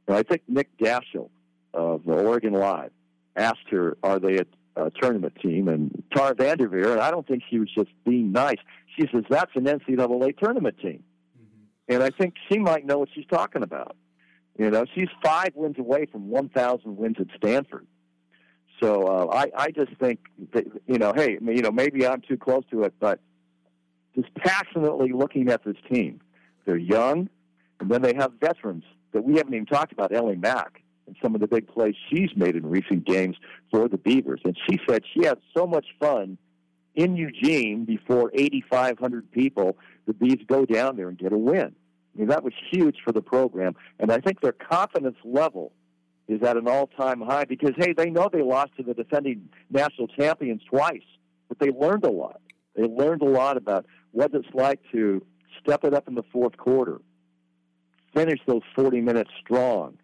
I 0.09 0.23
think 0.23 0.43
Nick 0.49 0.77
Daschel 0.79 1.31
of 1.73 2.07
Oregon 2.07 2.53
Live 2.53 2.91
asked 3.37 3.69
her, 3.71 3.97
"Are 4.03 4.19
they 4.19 4.39
a, 4.39 4.45
a 4.77 4.91
tournament 4.91 5.35
team?" 5.43 5.69
And 5.69 6.03
Tara 6.15 6.35
Vanderveer, 6.35 6.93
and 6.93 7.01
I 7.01 7.11
don't 7.11 7.27
think 7.27 7.43
she 7.49 7.59
was 7.59 7.71
just 7.75 7.91
being 8.05 8.33
nice. 8.33 8.59
She 8.97 9.09
says 9.13 9.25
that's 9.29 9.53
an 9.55 9.65
NCAA 9.65 10.37
tournament 10.39 10.79
team, 10.79 11.03
mm-hmm. 11.39 11.95
and 11.95 12.03
I 12.03 12.11
think 12.11 12.35
she 12.51 12.59
might 12.59 12.85
know 12.85 12.99
what 12.99 13.09
she's 13.15 13.27
talking 13.27 13.63
about. 13.63 13.97
You 14.59 14.71
know, 14.71 14.85
she's 14.95 15.09
five 15.23 15.51
wins 15.57 15.79
away 15.79 16.07
from 16.07 16.29
1,000 16.29 16.97
wins 16.97 17.17
at 17.19 17.27
Stanford. 17.37 17.87
So 18.81 19.03
uh, 19.07 19.27
I, 19.33 19.51
I 19.57 19.71
just 19.71 19.93
think 19.99 20.21
that, 20.53 20.65
you 20.87 20.99
know, 20.99 21.13
hey, 21.15 21.39
you 21.41 21.63
know, 21.63 21.73
maybe 21.73 22.07
I'm 22.07 22.21
too 22.21 22.37
close 22.37 22.63
to 22.71 22.83
it, 22.85 22.95
but 23.01 23.21
just 24.15 24.33
passionately 24.35 25.13
looking 25.13 25.49
at 25.49 25.65
this 25.65 25.77
team. 25.91 26.21
They're 26.67 26.77
young, 26.77 27.29
and 27.81 27.91
then 27.91 28.03
they 28.03 28.15
have 28.15 28.33
veterans 28.41 28.85
that 29.15 29.25
we 29.25 29.37
haven't 29.37 29.55
even 29.55 29.67
talked 29.67 29.93
about. 29.93 30.15
Ellie 30.15 30.37
Mack 30.37 30.83
and 31.07 31.17
some 31.23 31.35
of 31.35 31.41
the 31.41 31.47
big 31.47 31.67
plays 31.67 31.95
she's 32.11 32.31
made 32.37 32.57
in 32.57 32.67
recent 32.67 33.07
games 33.07 33.37
for 33.71 33.89
the 33.89 33.97
Beavers, 33.97 34.41
and 34.45 34.57
she 34.69 34.79
said 34.89 35.03
she 35.15 35.25
had 35.25 35.39
so 35.57 35.67
much 35.67 35.87
fun 35.99 36.37
in 36.95 37.17
Eugene 37.17 37.85
before 37.85 38.31
8,500 38.35 39.31
people. 39.33 39.79
The 40.07 40.13
Beavs 40.13 40.47
go 40.47 40.65
down 40.65 40.97
there 40.97 41.09
and 41.09 41.19
get 41.19 41.33
a 41.33 41.39
win. 41.39 41.75
I 42.15 42.19
mean, 42.19 42.29
that 42.29 42.45
was 42.45 42.53
huge 42.71 42.99
for 43.05 43.13
the 43.13 43.23
program, 43.23 43.75
and 43.99 44.13
I 44.13 44.19
think 44.19 44.41
their 44.41 44.53
confidence 44.53 45.17
level 45.25 45.73
is 46.29 46.43
at 46.43 46.57
an 46.57 46.69
all-time 46.69 47.21
high 47.21 47.45
because 47.45 47.73
hey, 47.77 47.93
they 47.93 48.11
know 48.11 48.31
they 48.33 48.43
lost 48.43 48.77
to 48.77 48.83
the 48.83 48.95
defending 48.95 49.49
national 49.71 50.09
champions 50.09 50.63
twice, 50.71 51.03
but 51.49 51.59
they 51.59 51.71
learned 51.71 52.05
a 52.05 52.11
lot. 52.11 52.41
They 52.77 52.85
learned 52.85 53.23
a 53.23 53.29
lot 53.29 53.57
about 53.57 53.87
what 54.13 54.33
it's 54.33 54.49
like 54.55 54.81
to 54.93 55.25
step 55.61 55.85
it 55.85 55.93
up 55.93 56.09
in 56.09 56.15
the 56.15 56.23
fourth 56.33 56.57
quarter, 56.57 57.01
finish 58.15 58.41
those 58.47 58.63
40 58.75 59.01
minutes 59.01 59.31
strong, 59.41 59.99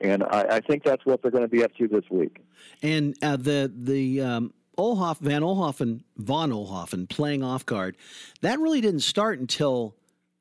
and 0.00 0.22
I, 0.24 0.56
I 0.56 0.60
think 0.60 0.84
that's 0.84 1.04
what 1.04 1.22
they're 1.22 1.30
going 1.30 1.44
to 1.44 1.48
be 1.48 1.64
up 1.64 1.74
to 1.76 1.88
this 1.88 2.04
week. 2.10 2.38
And 2.82 3.16
uh, 3.22 3.36
the 3.36 3.72
the 3.74 4.20
um, 4.20 4.54
Olhoff, 4.78 5.18
Van 5.18 5.42
Oelhoffen, 5.42 6.02
Von 6.16 6.50
Oelhoffen 6.50 7.08
playing 7.08 7.42
off 7.42 7.64
guard, 7.66 7.96
that 8.40 8.58
really 8.58 8.80
didn't 8.80 9.00
start 9.00 9.38
until 9.38 9.94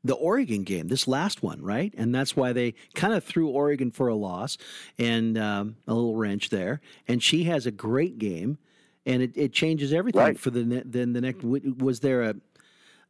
the 0.03 0.13
Oregon 0.13 0.63
game, 0.63 0.87
this 0.87 1.07
last 1.07 1.41
one, 1.41 1.61
right? 1.63 1.91
And 1.97 2.13
that's 2.13 2.35
why 2.35 2.53
they 2.53 2.75
kind 2.93 3.13
of 3.13 3.23
threw 3.23 3.49
Oregon 3.49 3.89
for 3.89 4.07
a 4.07 4.15
loss 4.15 4.55
and 4.99 5.35
um, 5.35 5.77
a 5.87 5.93
little 5.95 6.15
wrench 6.15 6.49
there. 6.49 6.79
And 7.07 7.23
she 7.23 7.45
has 7.45 7.65
a 7.65 7.71
great 7.71 8.19
game, 8.19 8.59
and 9.05 9.23
it, 9.23 9.31
it 9.35 9.51
changes 9.51 9.91
everything 9.91 10.21
right. 10.21 10.39
for 10.39 10.51
the 10.51 10.83
then 10.85 11.13
the 11.13 11.21
next. 11.21 11.43
Was 11.43 12.01
there 12.01 12.21
a 12.21 12.35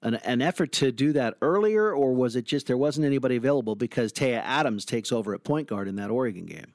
an, 0.05 0.15
an, 0.15 0.41
effort 0.41 0.71
to 0.73 0.91
do 0.91 1.11
that 1.13 1.35
earlier, 1.41 1.91
or 1.91 2.13
was 2.13 2.35
it 2.35 2.45
just 2.45 2.67
there 2.67 2.77
wasn't 2.77 3.05
anybody 3.05 3.35
available 3.35 3.75
because 3.75 4.13
Taya 4.13 4.41
Adams 4.43 4.85
takes 4.85 5.11
over 5.11 5.33
at 5.33 5.43
point 5.43 5.67
guard 5.67 5.87
in 5.87 5.97
that 5.97 6.09
Oregon 6.09 6.45
game? 6.45 6.73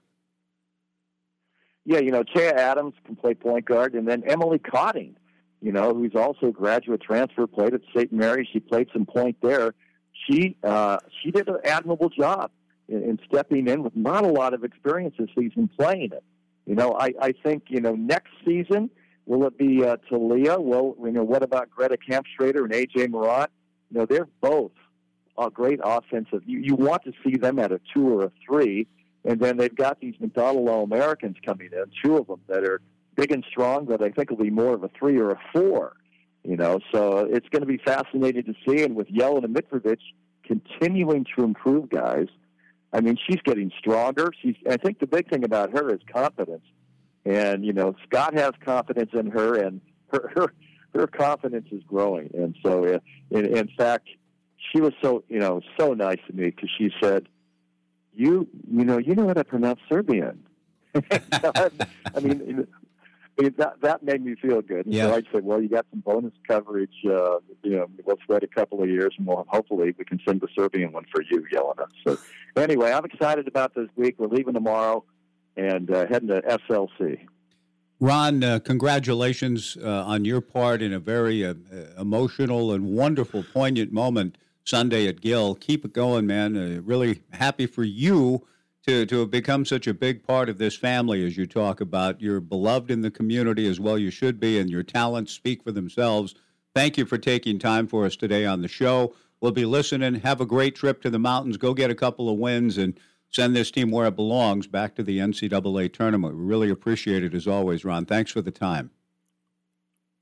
Yeah, 1.87 2.01
you 2.01 2.11
know, 2.11 2.22
Taya 2.22 2.53
Adams 2.53 2.95
can 3.07 3.16
play 3.16 3.35
point 3.35 3.64
guard, 3.64 3.95
and 3.95 4.07
then 4.07 4.22
Emily 4.26 4.59
Codding, 4.59 5.16
you 5.62 5.72
know, 5.72 5.95
who's 5.95 6.14
also 6.14 6.49
a 6.49 6.53
graduate 6.53 7.01
transfer, 7.01 7.47
played 7.47 7.72
at 7.72 7.81
St. 7.97 8.12
Mary. 8.12 8.47
She 8.53 8.61
played 8.61 8.89
some 8.93 9.07
point 9.07 9.37
there 9.41 9.72
she 10.28 10.57
uh, 10.62 10.99
she 11.22 11.31
did 11.31 11.49
an 11.49 11.59
admirable 11.64 12.09
job 12.09 12.51
in, 12.89 13.03
in 13.03 13.18
stepping 13.28 13.68
in 13.68 13.83
with 13.83 13.97
not 13.97 14.24
a 14.24 14.28
lot 14.28 14.55
of 14.55 14.64
experience 14.64 15.14
this 15.18 15.28
season 15.39 15.70
playing 15.78 16.11
it. 16.12 16.24
You 16.66 16.74
know, 16.74 16.97
I, 16.99 17.12
I 17.20 17.33
think 17.33 17.64
you 17.68 17.81
know 17.81 17.95
next 17.95 18.31
season 18.45 18.91
will 19.31 19.47
it 19.47 19.57
be 19.57 19.85
uh, 19.85 19.97
Talia? 20.09 20.59
Well, 20.59 20.97
you 21.05 21.12
know, 21.12 21.22
what 21.22 21.45
about 21.45 21.70
Greta 21.70 21.97
Kampschroeder 21.97 22.64
and 22.64 22.72
AJ 22.72 23.07
Marotte? 23.07 23.51
You 23.91 24.01
know, 24.01 24.07
they're 24.07 24.28
both 24.41 24.72
a 25.39 25.49
great 25.49 25.78
offensive. 25.85 26.43
You, 26.45 26.59
you 26.59 26.74
want 26.74 27.05
to 27.05 27.12
see 27.24 27.37
them 27.37 27.61
at 27.61 27.70
a 27.70 27.81
two 27.95 28.09
or 28.09 28.24
a 28.24 28.33
three, 28.45 28.89
and 29.24 29.39
then 29.39 29.57
they've 29.57 29.74
got 29.74 30.01
these 30.01 30.14
McDonald 30.18 30.68
All 30.68 30.83
Americans 30.83 31.37
coming 31.47 31.70
in, 31.72 31.85
two 32.05 32.16
of 32.16 32.26
them 32.26 32.41
that 32.49 32.64
are 32.64 32.81
big 33.14 33.31
and 33.31 33.45
strong, 33.49 33.85
but 33.85 34.03
I 34.03 34.11
think 34.11 34.31
will 34.31 34.37
be 34.37 34.51
more 34.51 34.74
of 34.74 34.83
a 34.83 34.91
three 34.99 35.18
or 35.20 35.31
a 35.31 35.41
four. 35.53 35.93
You 36.43 36.57
know, 36.57 36.81
so 36.93 37.18
it's 37.31 37.49
going 37.51 37.62
to 37.62 37.66
be 37.66 37.78
fascinating 37.78 38.45
to 38.45 38.55
see. 38.66 38.83
And 38.83 38.97
with 38.97 39.09
Jelena 39.09 39.45
Mitrovic 39.45 39.99
continuing 40.43 41.24
to 41.37 41.45
improve, 41.45 41.91
guys, 41.91 42.26
I 42.93 43.01
mean, 43.01 43.16
she's 43.28 43.41
getting 43.45 43.70
stronger. 43.78 44.33
She's. 44.43 44.57
I 44.68 44.76
think 44.76 44.99
the 44.99 45.07
big 45.07 45.31
thing 45.31 45.45
about 45.45 45.70
her 45.78 45.95
is 45.95 46.01
confidence, 46.12 46.64
and 47.25 47.64
you 47.64 47.73
know, 47.73 47.95
Scott 48.07 48.35
has 48.35 48.53
confidence 48.64 49.11
in 49.12 49.31
her, 49.31 49.57
and 49.57 49.81
her 50.12 50.31
her, 50.35 50.55
her 50.95 51.07
confidence 51.07 51.68
is 51.71 51.83
growing. 51.85 52.31
And 52.35 52.57
so, 52.64 52.85
uh, 52.85 52.99
in, 53.31 53.57
in 53.57 53.68
fact, 53.77 54.09
she 54.73 54.81
was 54.81 54.93
so 55.03 55.25
you 55.29 55.39
know 55.39 55.61
so 55.79 55.95
nice 55.95 56.18
to 56.27 56.33
me 56.33 56.47
because 56.47 56.71
she 56.77 56.91
said, 57.03 57.29
"You 58.14 58.49
you 58.71 58.85
know 58.85 58.99
you 58.99 59.14
know 59.14 59.27
how 59.27 59.35
to 59.35 59.45
pronounce 59.45 59.81
Serbian." 59.89 60.45
I 60.95 62.21
mean, 62.21 62.66
that 63.37 63.81
that 63.81 64.03
made 64.03 64.25
me 64.25 64.35
feel 64.35 64.61
good. 64.62 64.87
And 64.87 64.95
yeah. 64.95 65.05
so 65.05 65.14
I 65.14 65.23
said, 65.33 65.45
well, 65.45 65.62
you 65.62 65.68
got 65.68 65.87
some 65.91 66.01
bonus 66.01 66.33
coverage. 66.47 66.95
Uh, 67.05 67.37
you 67.62 67.77
know, 67.77 67.87
let's 68.07 68.23
wait 68.29 68.43
a 68.43 68.47
couple 68.47 68.83
of 68.83 68.89
years, 68.89 69.14
and 69.18 69.27
we'll 69.27 69.47
hopefully 69.49 69.95
we 69.97 70.05
can 70.05 70.21
send 70.27 70.41
the 70.41 70.49
Serbian 70.57 70.93
one 70.93 71.05
for 71.12 71.23
you, 71.23 71.47
Jelena. 71.53 71.87
So 72.05 72.18
anyway, 72.57 72.93
I'm 72.93 73.05
excited 73.05 73.49
about 73.49 73.75
this 73.75 73.89
week. 73.97 74.16
We're 74.18 74.29
leaving 74.29 74.55
tomorrow 74.55 75.05
and 75.61 75.91
uh, 75.91 76.07
heading 76.07 76.29
to 76.29 76.41
SLC. 76.43 77.21
Ron, 78.01 78.43
uh, 78.43 78.59
congratulations 78.61 79.77
uh, 79.83 80.05
on 80.05 80.25
your 80.25 80.41
part 80.41 80.81
in 80.81 80.95
a 80.95 80.99
very 80.99 81.45
uh, 81.45 81.55
emotional 81.99 82.73
and 82.73 82.87
wonderful, 82.87 83.45
poignant 83.53 83.93
moment 83.93 84.39
Sunday 84.65 85.07
at 85.07 85.21
Gill. 85.21 85.55
Keep 85.55 85.85
it 85.85 85.93
going, 85.93 86.27
man. 86.27 86.57
Uh, 86.57 86.81
really 86.83 87.21
happy 87.33 87.67
for 87.67 87.85
you 87.85 88.47
to, 88.87 89.05
to 89.05 89.21
have 89.21 89.31
become 89.31 89.67
such 89.67 89.87
a 89.87 89.93
big 89.93 90.27
part 90.27 90.49
of 90.49 90.57
this 90.57 90.75
family 90.77 91.27
as 91.27 91.37
you 91.37 91.47
talk 91.47 91.83
about. 91.83 92.23
You're 92.23 92.41
beloved 92.41 92.91
in 92.91 93.03
the 93.03 93.11
community 93.11 93.69
as 93.69 93.79
well, 93.79 93.99
you 93.99 94.11
should 94.11 94.41
be, 94.41 94.59
and 94.59 94.71
your 94.71 94.83
talents 94.83 95.33
speak 95.33 95.63
for 95.63 95.73
themselves. 95.73 96.35
Thank 96.75 96.97
you 96.97 97.05
for 97.05 97.19
taking 97.19 97.59
time 97.59 97.87
for 97.87 98.07
us 98.07 98.17
today 98.17 98.47
on 98.47 98.63
the 98.63 98.69
show. 98.69 99.15
We'll 99.43 99.53
be 99.53 99.67
listening. 99.67 100.15
Have 100.17 100.41
a 100.41 100.47
great 100.47 100.75
trip 100.75 101.03
to 101.03 101.11
the 101.11 101.19
mountains. 101.19 101.59
Go 101.59 101.75
get 101.75 101.91
a 101.91 101.95
couple 101.95 102.31
of 102.31 102.39
wins 102.39 102.79
and 102.79 102.99
send 103.31 103.57
this 103.57 103.70
team 103.70 103.91
where 103.91 104.07
it 104.07 104.16
belongs 104.16 104.66
back 104.66 104.95
to 104.97 105.03
the 105.03 105.18
NCAA 105.18 105.93
tournament. 105.93 106.37
We 106.37 106.45
really 106.45 106.70
appreciate 106.70 107.22
it 107.22 107.35
as 107.35 107.47
always, 107.47 107.85
Ron. 107.85 108.05
Thanks 108.05 108.33
for 108.33 108.43
the 108.43 108.51
time. 108.51 108.91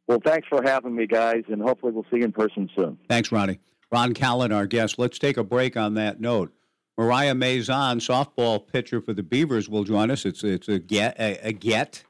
Well, 0.06 0.20
thanks 0.24 0.48
for 0.48 0.62
having 0.62 0.94
me, 0.94 1.06
guys, 1.06 1.44
and 1.48 1.60
hopefully 1.60 1.92
we'll 1.92 2.06
see 2.10 2.18
you 2.18 2.24
in 2.24 2.32
person 2.32 2.70
soon. 2.74 2.98
Thanks, 3.08 3.30
Ronnie. 3.30 3.60
Ron 3.90 4.14
Callan, 4.14 4.52
our 4.52 4.66
guest. 4.66 4.98
Let's 4.98 5.18
take 5.18 5.36
a 5.36 5.44
break 5.44 5.76
on 5.76 5.94
that 5.94 6.20
note. 6.20 6.52
Mariah 6.96 7.34
Mazon, 7.34 8.00
softball 8.00 8.66
pitcher 8.66 9.00
for 9.00 9.12
the 9.12 9.22
Beavers, 9.22 9.68
will 9.68 9.84
join 9.84 10.10
us. 10.10 10.26
It's 10.26 10.42
it's 10.42 10.68
a 10.68 10.78
get 10.78 11.18
a, 11.18 11.38
a 11.46 11.52
get. 11.52 12.04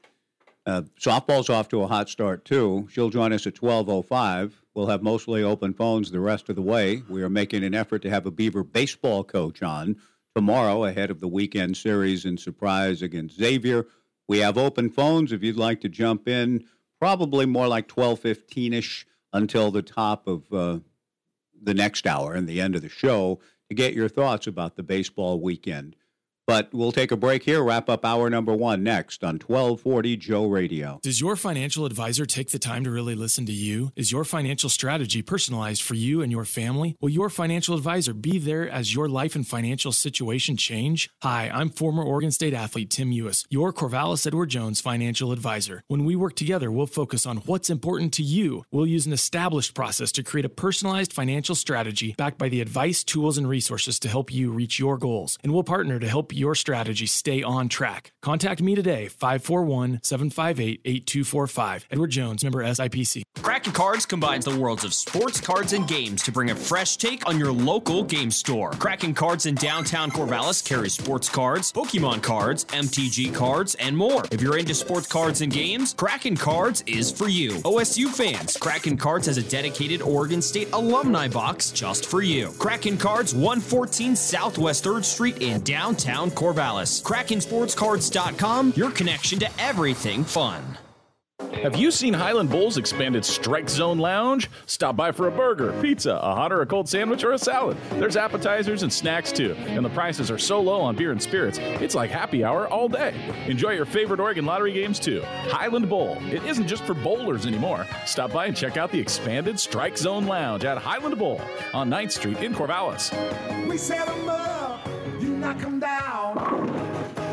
Uh, 0.65 0.83
softball's 0.99 1.49
off 1.49 1.69
to 1.69 1.81
a 1.81 1.87
hot 1.87 2.09
start 2.09 2.43
too. 2.43 2.87
She'll 2.91 3.09
join 3.09 3.31
us 3.31 3.45
at 3.45 3.55
twelve 3.55 3.87
oh 3.87 4.01
five. 4.01 4.61
We'll 4.73 4.87
have 4.87 5.03
mostly 5.03 5.43
open 5.43 5.73
phones 5.73 6.09
the 6.09 6.19
rest 6.19 6.49
of 6.49 6.55
the 6.55 6.61
way. 6.61 7.03
We 7.07 7.21
are 7.21 7.29
making 7.29 7.63
an 7.63 7.75
effort 7.75 8.01
to 8.03 8.09
have 8.09 8.25
a 8.25 8.31
Beaver 8.31 8.63
baseball 8.63 9.23
coach 9.23 9.61
on 9.61 9.97
tomorrow 10.35 10.85
ahead 10.85 11.09
of 11.09 11.19
the 11.19 11.27
weekend 11.27 11.77
series 11.77 12.25
in 12.25 12.37
surprise 12.37 13.01
against 13.01 13.37
Xavier. 13.37 13.87
We 14.27 14.39
have 14.39 14.57
open 14.57 14.89
phones 14.89 15.31
if 15.31 15.43
you'd 15.43 15.55
like 15.55 15.81
to 15.81 15.89
jump 15.89 16.27
in. 16.27 16.65
Probably 16.99 17.45
more 17.45 17.67
like 17.67 17.87
twelve 17.87 18.19
fifteen 18.19 18.73
ish 18.73 19.07
until 19.33 19.71
the 19.71 19.81
top 19.81 20.27
of 20.27 20.51
uh, 20.51 20.79
the 21.61 21.73
next 21.73 22.05
hour 22.05 22.33
and 22.33 22.47
the 22.47 22.61
end 22.61 22.75
of 22.75 22.81
the 22.81 22.89
show 22.89 23.39
to 23.69 23.75
get 23.75 23.93
your 23.93 24.09
thoughts 24.09 24.47
about 24.47 24.75
the 24.75 24.83
baseball 24.83 25.39
weekend. 25.39 25.95
But 26.49 26.73
we'll 26.73 26.91
take 26.91 27.11
a 27.11 27.15
break 27.15 27.43
here, 27.43 27.63
wrap 27.63 27.91
up 27.91 28.03
hour 28.03 28.27
number 28.27 28.55
one 28.55 28.81
next 28.81 29.23
on 29.23 29.35
1240 29.35 30.17
Joe 30.17 30.47
Radio. 30.47 30.99
Does 31.03 31.21
your 31.21 31.35
financial 31.35 31.85
advisor 31.85 32.25
take 32.25 32.49
the 32.49 32.57
time 32.57 32.83
to 32.85 32.89
really 32.89 33.13
listen 33.13 33.45
to 33.45 33.51
you? 33.51 33.91
Is 33.95 34.11
your 34.11 34.23
financial 34.23 34.67
strategy 34.67 35.21
personalized 35.21 35.83
for 35.83 35.93
you 35.93 36.23
and 36.23 36.31
your 36.31 36.45
family? 36.45 36.97
Will 37.01 37.11
your 37.11 37.29
financial 37.29 37.75
advisor 37.75 38.15
be 38.15 38.39
there 38.39 38.67
as 38.67 38.95
your 38.95 39.07
life 39.07 39.35
and 39.35 39.47
financial 39.47 39.91
situation 39.91 40.57
change? 40.57 41.11
Hi, 41.21 41.51
I'm 41.53 41.69
former 41.69 42.01
Oregon 42.01 42.31
State 42.31 42.55
athlete 42.55 42.89
Tim 42.89 43.11
Ewis, 43.11 43.45
your 43.51 43.71
Corvallis 43.71 44.25
Edward 44.25 44.49
Jones 44.49 44.81
financial 44.81 45.31
advisor. 45.31 45.83
When 45.87 46.03
we 46.03 46.15
work 46.15 46.35
together, 46.35 46.71
we'll 46.71 46.87
focus 46.87 47.27
on 47.27 47.37
what's 47.45 47.69
important 47.69 48.11
to 48.13 48.23
you. 48.23 48.63
We'll 48.71 48.87
use 48.87 49.05
an 49.05 49.13
established 49.13 49.75
process 49.75 50.11
to 50.13 50.23
create 50.23 50.45
a 50.45 50.49
personalized 50.49 51.13
financial 51.13 51.53
strategy 51.53 52.15
backed 52.17 52.39
by 52.39 52.49
the 52.49 52.59
advice, 52.59 53.03
tools, 53.03 53.37
and 53.37 53.47
resources 53.47 53.99
to 53.99 54.09
help 54.09 54.33
you 54.33 54.49
reach 54.49 54.79
your 54.79 54.97
goals. 54.97 55.37
And 55.43 55.53
we'll 55.53 55.63
partner 55.63 55.99
to 55.99 56.09
help 56.09 56.33
you 56.33 56.38
your 56.39 56.55
strategy 56.55 57.05
stay 57.05 57.43
on 57.43 57.69
track. 57.69 58.13
Contact 58.21 58.61
me 58.61 58.73
today, 58.73 59.07
541 59.07 59.99
758 60.01 60.81
8245. 60.85 61.87
Edward 61.91 62.09
Jones, 62.09 62.43
member 62.43 62.63
SIPC. 62.63 63.23
Kraken 63.41 63.73
Cards 63.73 64.05
combines 64.05 64.45
the 64.45 64.57
worlds 64.57 64.83
of 64.83 64.93
sports 64.93 65.39
cards 65.39 65.73
and 65.73 65.87
games 65.87 66.23
to 66.23 66.31
bring 66.31 66.51
a 66.51 66.55
fresh 66.55 66.97
take 66.97 67.27
on 67.27 67.39
your 67.39 67.51
local 67.51 68.03
game 68.03 68.31
store. 68.31 68.71
Kraken 68.71 69.13
Cards 69.13 69.45
in 69.45 69.55
downtown 69.55 70.11
Corvallis 70.11 70.63
carries 70.63 70.93
sports 70.93 71.29
cards, 71.29 71.71
Pokemon 71.71 72.21
cards, 72.21 72.65
MTG 72.65 73.33
cards, 73.33 73.75
and 73.75 73.95
more. 73.95 74.23
If 74.31 74.41
you're 74.41 74.57
into 74.57 74.75
sports 74.75 75.07
cards 75.07 75.41
and 75.41 75.51
games, 75.51 75.93
Kraken 75.93 76.35
Cards 76.35 76.83
is 76.85 77.11
for 77.11 77.27
you. 77.27 77.51
OSU 77.63 78.07
fans, 78.09 78.57
Kraken 78.57 78.97
Cards 78.97 79.27
has 79.27 79.37
a 79.37 79.43
dedicated 79.43 80.01
Oregon 80.01 80.41
State 80.41 80.69
alumni 80.73 81.27
box 81.27 81.71
just 81.71 82.05
for 82.05 82.21
you. 82.21 82.51
Kraken 82.59 82.97
Cards, 82.97 83.33
114 83.33 84.15
Southwest 84.15 84.83
3rd 84.83 85.05
Street 85.05 85.41
in 85.41 85.61
downtown 85.61 86.28
Corvallis. 86.31 87.01
KrakenSportsCards.com, 87.03 88.73
your 88.75 88.91
connection 88.91 89.39
to 89.39 89.49
everything 89.61 90.23
fun. 90.23 90.77
Have 91.63 91.75
you 91.77 91.89
seen 91.91 92.13
Highland 92.13 92.49
Bowl's 92.49 92.77
expanded 92.77 93.23
Strike 93.25 93.69
Zone 93.69 93.97
Lounge? 93.97 94.49
Stop 94.65 94.95
by 94.95 95.11
for 95.11 95.27
a 95.27 95.31
burger, 95.31 95.73
pizza, 95.81 96.13
a 96.15 96.35
hot 96.35 96.51
or 96.53 96.61
a 96.61 96.65
cold 96.65 96.87
sandwich, 96.87 97.23
or 97.23 97.31
a 97.31 97.37
salad. 97.37 97.77
There's 97.91 98.17
appetizers 98.17 98.83
and 98.83 98.91
snacks 98.91 99.31
too, 99.31 99.53
and 99.67 99.83
the 99.83 99.89
prices 99.89 100.29
are 100.31 100.37
so 100.37 100.61
low 100.61 100.79
on 100.81 100.95
beer 100.95 101.11
and 101.11 101.21
spirits, 101.21 101.57
it's 101.59 101.95
like 101.95 102.11
happy 102.11 102.43
hour 102.43 102.67
all 102.67 102.87
day. 102.87 103.13
Enjoy 103.47 103.71
your 103.71 103.85
favorite 103.85 104.19
Oregon 104.19 104.45
lottery 104.45 104.73
games 104.73 104.99
too. 104.99 105.21
Highland 105.47 105.89
Bowl. 105.89 106.17
It 106.31 106.43
isn't 106.45 106.67
just 106.67 106.83
for 106.83 106.93
bowlers 106.93 107.45
anymore. 107.45 107.85
Stop 108.05 108.31
by 108.31 108.45
and 108.45 108.55
check 108.55 108.77
out 108.77 108.91
the 108.91 108.99
expanded 108.99 109.59
Strike 109.59 109.97
Zone 109.97 110.27
Lounge 110.27 110.65
at 110.65 110.77
Highland 110.77 111.17
Bowl 111.17 111.41
on 111.73 111.89
9th 111.89 112.11
Street 112.11 112.37
in 112.39 112.53
Corvallis. 112.53 113.11
We 113.67 113.77
set 113.77 114.07
'em 114.07 114.29
up, 114.29 114.47
you 114.47 114.48
knock 115.49 115.63
'em 115.63 115.79
down. 115.79 117.28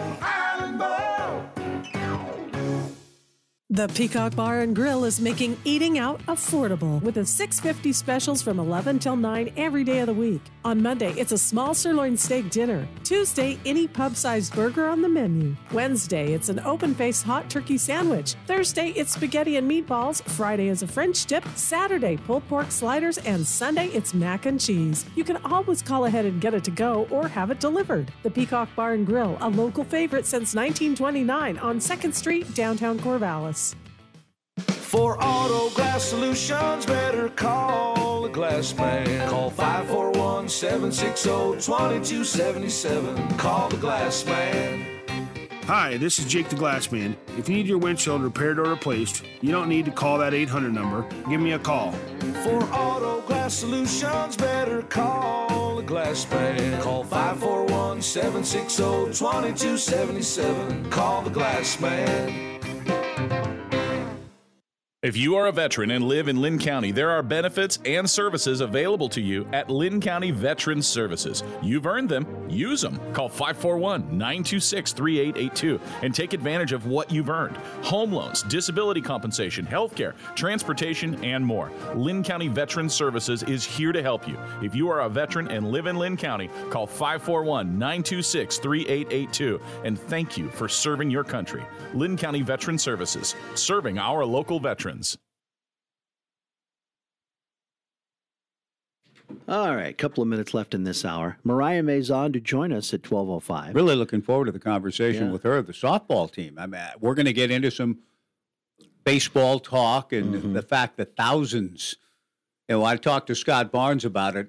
The 3.77 3.89
Peacock 3.89 4.35
Bar 4.35 4.61
and 4.61 4.75
Grill 4.75 5.05
is 5.05 5.21
making 5.21 5.59
eating 5.65 5.99
out 5.99 6.19
affordable 6.29 7.03
with 7.03 7.19
a 7.19 7.27
650 7.27 7.93
specials 7.93 8.41
from 8.41 8.59
11 8.59 9.01
till 9.01 9.17
9 9.17 9.53
every 9.55 9.85
day 9.85 9.99
of 9.99 10.07
the 10.07 10.15
week. 10.15 10.41
On 10.65 10.83
Monday, 10.83 11.13
it's 11.13 11.33
a 11.33 11.37
small 11.37 11.75
sirloin 11.75 12.17
steak 12.17 12.49
dinner. 12.49 12.89
Tuesday, 13.05 13.59
any 13.67 13.87
pub-sized 13.87 14.55
burger 14.55 14.89
on 14.89 15.03
the 15.03 15.11
menu. 15.11 15.55
Wednesday, 15.73 16.33
it's 16.33 16.49
an 16.49 16.59
open-faced 16.61 17.23
hot 17.23 17.51
turkey 17.51 17.77
sandwich. 17.77 18.35
Thursday, 18.47 18.93
it's 18.97 19.13
spaghetti 19.13 19.59
and 19.59 19.71
meatballs. 19.71 20.23
Friday 20.23 20.69
is 20.69 20.83
a 20.83 20.87
French 20.87 21.27
dip. 21.27 21.45
Saturday, 21.55 22.17
pulled 22.17 22.49
pork 22.49 22.71
sliders, 22.71 23.19
and 23.19 23.47
Sunday, 23.47 23.89
it's 23.89 24.15
mac 24.15 24.47
and 24.47 24.59
cheese. 24.59 25.05
You 25.17 25.23
can 25.23 25.37
always 25.45 25.83
call 25.83 26.07
ahead 26.07 26.25
and 26.25 26.41
get 26.41 26.55
it 26.55 26.65
to 26.65 26.71
go 26.71 27.07
or 27.11 27.29
have 27.29 27.51
it 27.51 27.61
delivered. 27.61 28.11
The 28.23 28.31
Peacock 28.31 28.75
Bar 28.75 28.95
and 28.95 29.05
Grill, 29.05 29.37
a 29.43 29.51
local 29.51 29.85
favorite 29.85 30.25
since 30.25 30.55
1929 30.55 31.59
on 31.59 31.79
2nd 31.79 32.15
Street, 32.15 32.55
downtown 32.55 32.99
Corvallis. 32.99 33.66
For 34.87 35.21
auto 35.21 35.69
glass 35.71 36.05
solutions, 36.05 36.87
better 36.87 37.29
call 37.31 38.23
the 38.23 38.29
glass 38.29 38.73
man. 38.77 39.29
Call 39.29 39.51
541 39.51 40.49
760 40.49 41.29
2277. 41.61 43.37
Call 43.37 43.69
the 43.69 43.79
glass 43.79 44.25
man. 44.25 44.87
Hi, 45.65 45.97
this 45.97 46.21
is 46.21 46.27
Jake 46.27 46.49
the 46.49 46.55
Glassman. 46.55 47.17
If 47.37 47.49
you 47.49 47.57
need 47.57 47.67
your 47.67 47.79
windshield 47.79 48.23
repaired 48.23 48.61
or 48.61 48.71
replaced, 48.71 49.25
you 49.41 49.51
don't 49.51 49.69
need 49.69 49.87
to 49.87 49.91
call 49.91 50.19
that 50.19 50.33
800 50.33 50.73
number. 50.73 51.03
Give 51.29 51.41
me 51.41 51.55
a 51.55 51.59
call. 51.59 51.91
For 52.45 52.63
auto 52.73 53.23
glass 53.23 53.55
solutions, 53.55 54.37
better 54.37 54.83
call 54.83 55.75
the 55.75 55.83
glass 55.83 56.31
man. 56.31 56.81
Call 56.81 57.03
541 57.03 58.03
760 58.03 58.83
2277. 59.19 60.91
Call 60.91 61.23
the 61.23 61.31
glass 61.31 61.81
man. 61.81 62.57
If 65.03 65.15
you 65.15 65.37
are 65.37 65.47
a 65.47 65.53
veteran 65.53 65.91
and 65.91 66.09
live 66.09 66.27
in 66.27 66.41
Linn 66.41 66.59
County, 66.59 66.91
there 66.91 67.11
are 67.11 67.23
benefits 67.23 67.79
and 67.85 68.09
services 68.09 68.63
available 68.63 69.11
to 69.11 69.21
you 69.21 69.47
at 69.53 69.69
Linn 69.69 70.01
County 70.01 70.31
Veterans 70.31 70.87
Services. 70.87 71.45
You've 71.63 71.87
earned 71.87 72.09
them, 72.09 72.27
use 72.49 72.81
them. 72.81 72.99
Call 73.13 73.29
541 73.29 74.17
926 74.17 74.95
3882 74.95 75.81
and 76.03 76.15
take 76.15 76.33
advantage 76.33 76.73
of 76.73 76.87
what 76.87 77.11
you've 77.13 77.29
earned 77.29 77.59
home 77.83 78.11
loans, 78.11 78.43
disability 78.45 79.03
compensation, 79.03 79.67
health 79.67 79.95
care, 79.95 80.15
transportation, 80.35 81.23
and 81.23 81.45
more. 81.45 81.71
Linn 81.95 82.23
County 82.23 82.49
Veterans 82.49 82.95
Services 82.95 83.43
is 83.43 83.67
here 83.67 83.93
to 83.93 84.03
help 84.03 84.27
you. 84.27 84.39
If 84.63 84.75
you 84.75 84.89
are 84.89 85.03
a 85.03 85.11
veteran 85.11 85.49
and 85.49 85.71
live 85.71 85.87
in 85.87 85.97
Linn 85.97 86.17
County, 86.17 86.49
call 86.71 86.87
541 86.87 87.79
926 87.79 88.59
3882 88.61 89.61
and 89.85 90.01
thank 90.01 90.39
you 90.39 90.49
for 90.49 90.71
serving 90.71 91.11
your 91.11 91.23
country. 91.23 91.63
Linn 91.93 92.17
County 92.17 92.41
Veterans 92.41 92.83
Services, 92.83 93.37
serving 93.55 93.99
our 93.99 94.25
local 94.25 94.59
veterans. 94.59 94.86
All 99.49 99.75
right, 99.75 99.97
couple 99.97 100.23
of 100.23 100.29
minutes 100.29 100.55
left 100.55 100.73
in 100.75 100.85
this 100.85 101.05
hour. 101.05 101.39
Mariah 101.45 101.83
Mazon 101.83 102.33
to 102.33 102.41
join 102.41 102.73
us 102.73 102.93
at 102.95 103.09
1205. 103.09 103.75
Really 103.75 103.97
looking 103.97 104.23
forward 104.23 104.47
to 104.47 104.53
the 104.53 104.59
conversation 104.61 105.27
Yeah. 105.27 105.33
with 105.33 105.43
her, 105.43 105.63
the 105.63 105.73
softball 105.73 106.31
team. 106.31 106.59
I 106.59 106.67
mean, 106.67 106.81
we're 107.01 107.15
going 107.15 107.27
to 107.27 107.33
get 107.33 107.51
into 107.51 107.71
some 107.71 107.99
baseball 109.05 109.59
talk 109.61 110.13
and 110.13 110.35
Mm-hmm. 110.35 110.53
the 110.53 110.63
fact 110.63 110.97
that 110.97 111.17
thousands. 111.17 111.97
You 112.69 112.77
know, 112.77 112.85
I 112.85 112.97
talked 112.97 113.29
to 113.29 113.35
Scott 113.37 113.71
Barnes 113.71 114.05
about 114.05 114.37
it, 114.37 114.49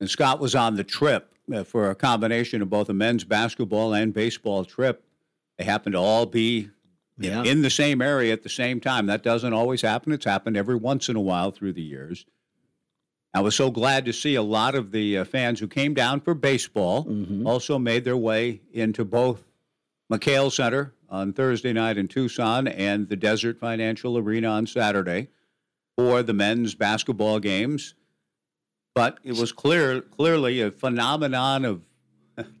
and 0.00 0.08
Scott 0.08 0.38
was 0.40 0.54
on 0.54 0.76
the 0.76 0.84
trip 0.84 1.34
uh, 1.52 1.64
for 1.64 1.90
a 1.90 1.94
combination 1.94 2.62
of 2.62 2.70
both 2.70 2.88
a 2.88 2.94
men's 2.94 3.24
basketball 3.24 3.92
and 3.94 4.12
baseball 4.14 4.64
trip. 4.64 5.04
They 5.58 5.64
happened 5.64 5.94
to 5.94 5.98
all 5.98 6.26
be 6.26 6.50
you 6.50 6.66
know, 6.66 6.72
Yeah. 7.22 7.42
in 7.42 7.62
the 7.62 7.70
same 7.70 8.02
area 8.02 8.32
at 8.32 8.42
the 8.42 8.48
same 8.48 8.80
time. 8.80 9.06
That 9.06 9.22
doesn't 9.22 9.52
always 9.52 9.82
happen. 9.82 10.12
It's 10.12 10.24
happened 10.24 10.56
every 10.56 10.76
once 10.76 11.08
in 11.08 11.16
a 11.16 11.20
while 11.20 11.50
through 11.50 11.72
the 11.74 11.82
years. 11.82 12.26
I 13.34 13.40
was 13.40 13.54
so 13.54 13.70
glad 13.70 14.04
to 14.04 14.12
see 14.12 14.34
a 14.34 14.42
lot 14.42 14.74
of 14.74 14.92
the 14.92 15.18
uh, 15.18 15.24
fans 15.24 15.58
who 15.60 15.66
came 15.66 15.94
down 15.94 16.20
for 16.20 16.34
baseball 16.34 17.04
Mm-hmm. 17.04 17.46
also 17.46 17.78
made 17.78 18.04
their 18.04 18.16
way 18.16 18.60
into 18.72 19.04
both 19.04 19.42
McKale 20.12 20.52
Center 20.52 20.92
on 21.08 21.32
Thursday 21.32 21.72
night 21.72 21.96
in 21.96 22.08
Tucson 22.08 22.66
and 22.68 23.08
the 23.08 23.16
Desert 23.16 23.58
Financial 23.58 24.18
Arena 24.18 24.48
on 24.48 24.66
Saturday 24.66 25.28
for 25.96 26.22
the 26.22 26.32
men's 26.34 26.74
basketball 26.74 27.38
games. 27.38 27.94
But 28.94 29.18
it 29.24 29.36
was 29.38 29.52
clear, 29.52 30.02
clearly 30.02 30.60
a 30.60 30.70
phenomenon 30.70 31.64
of 31.64 31.80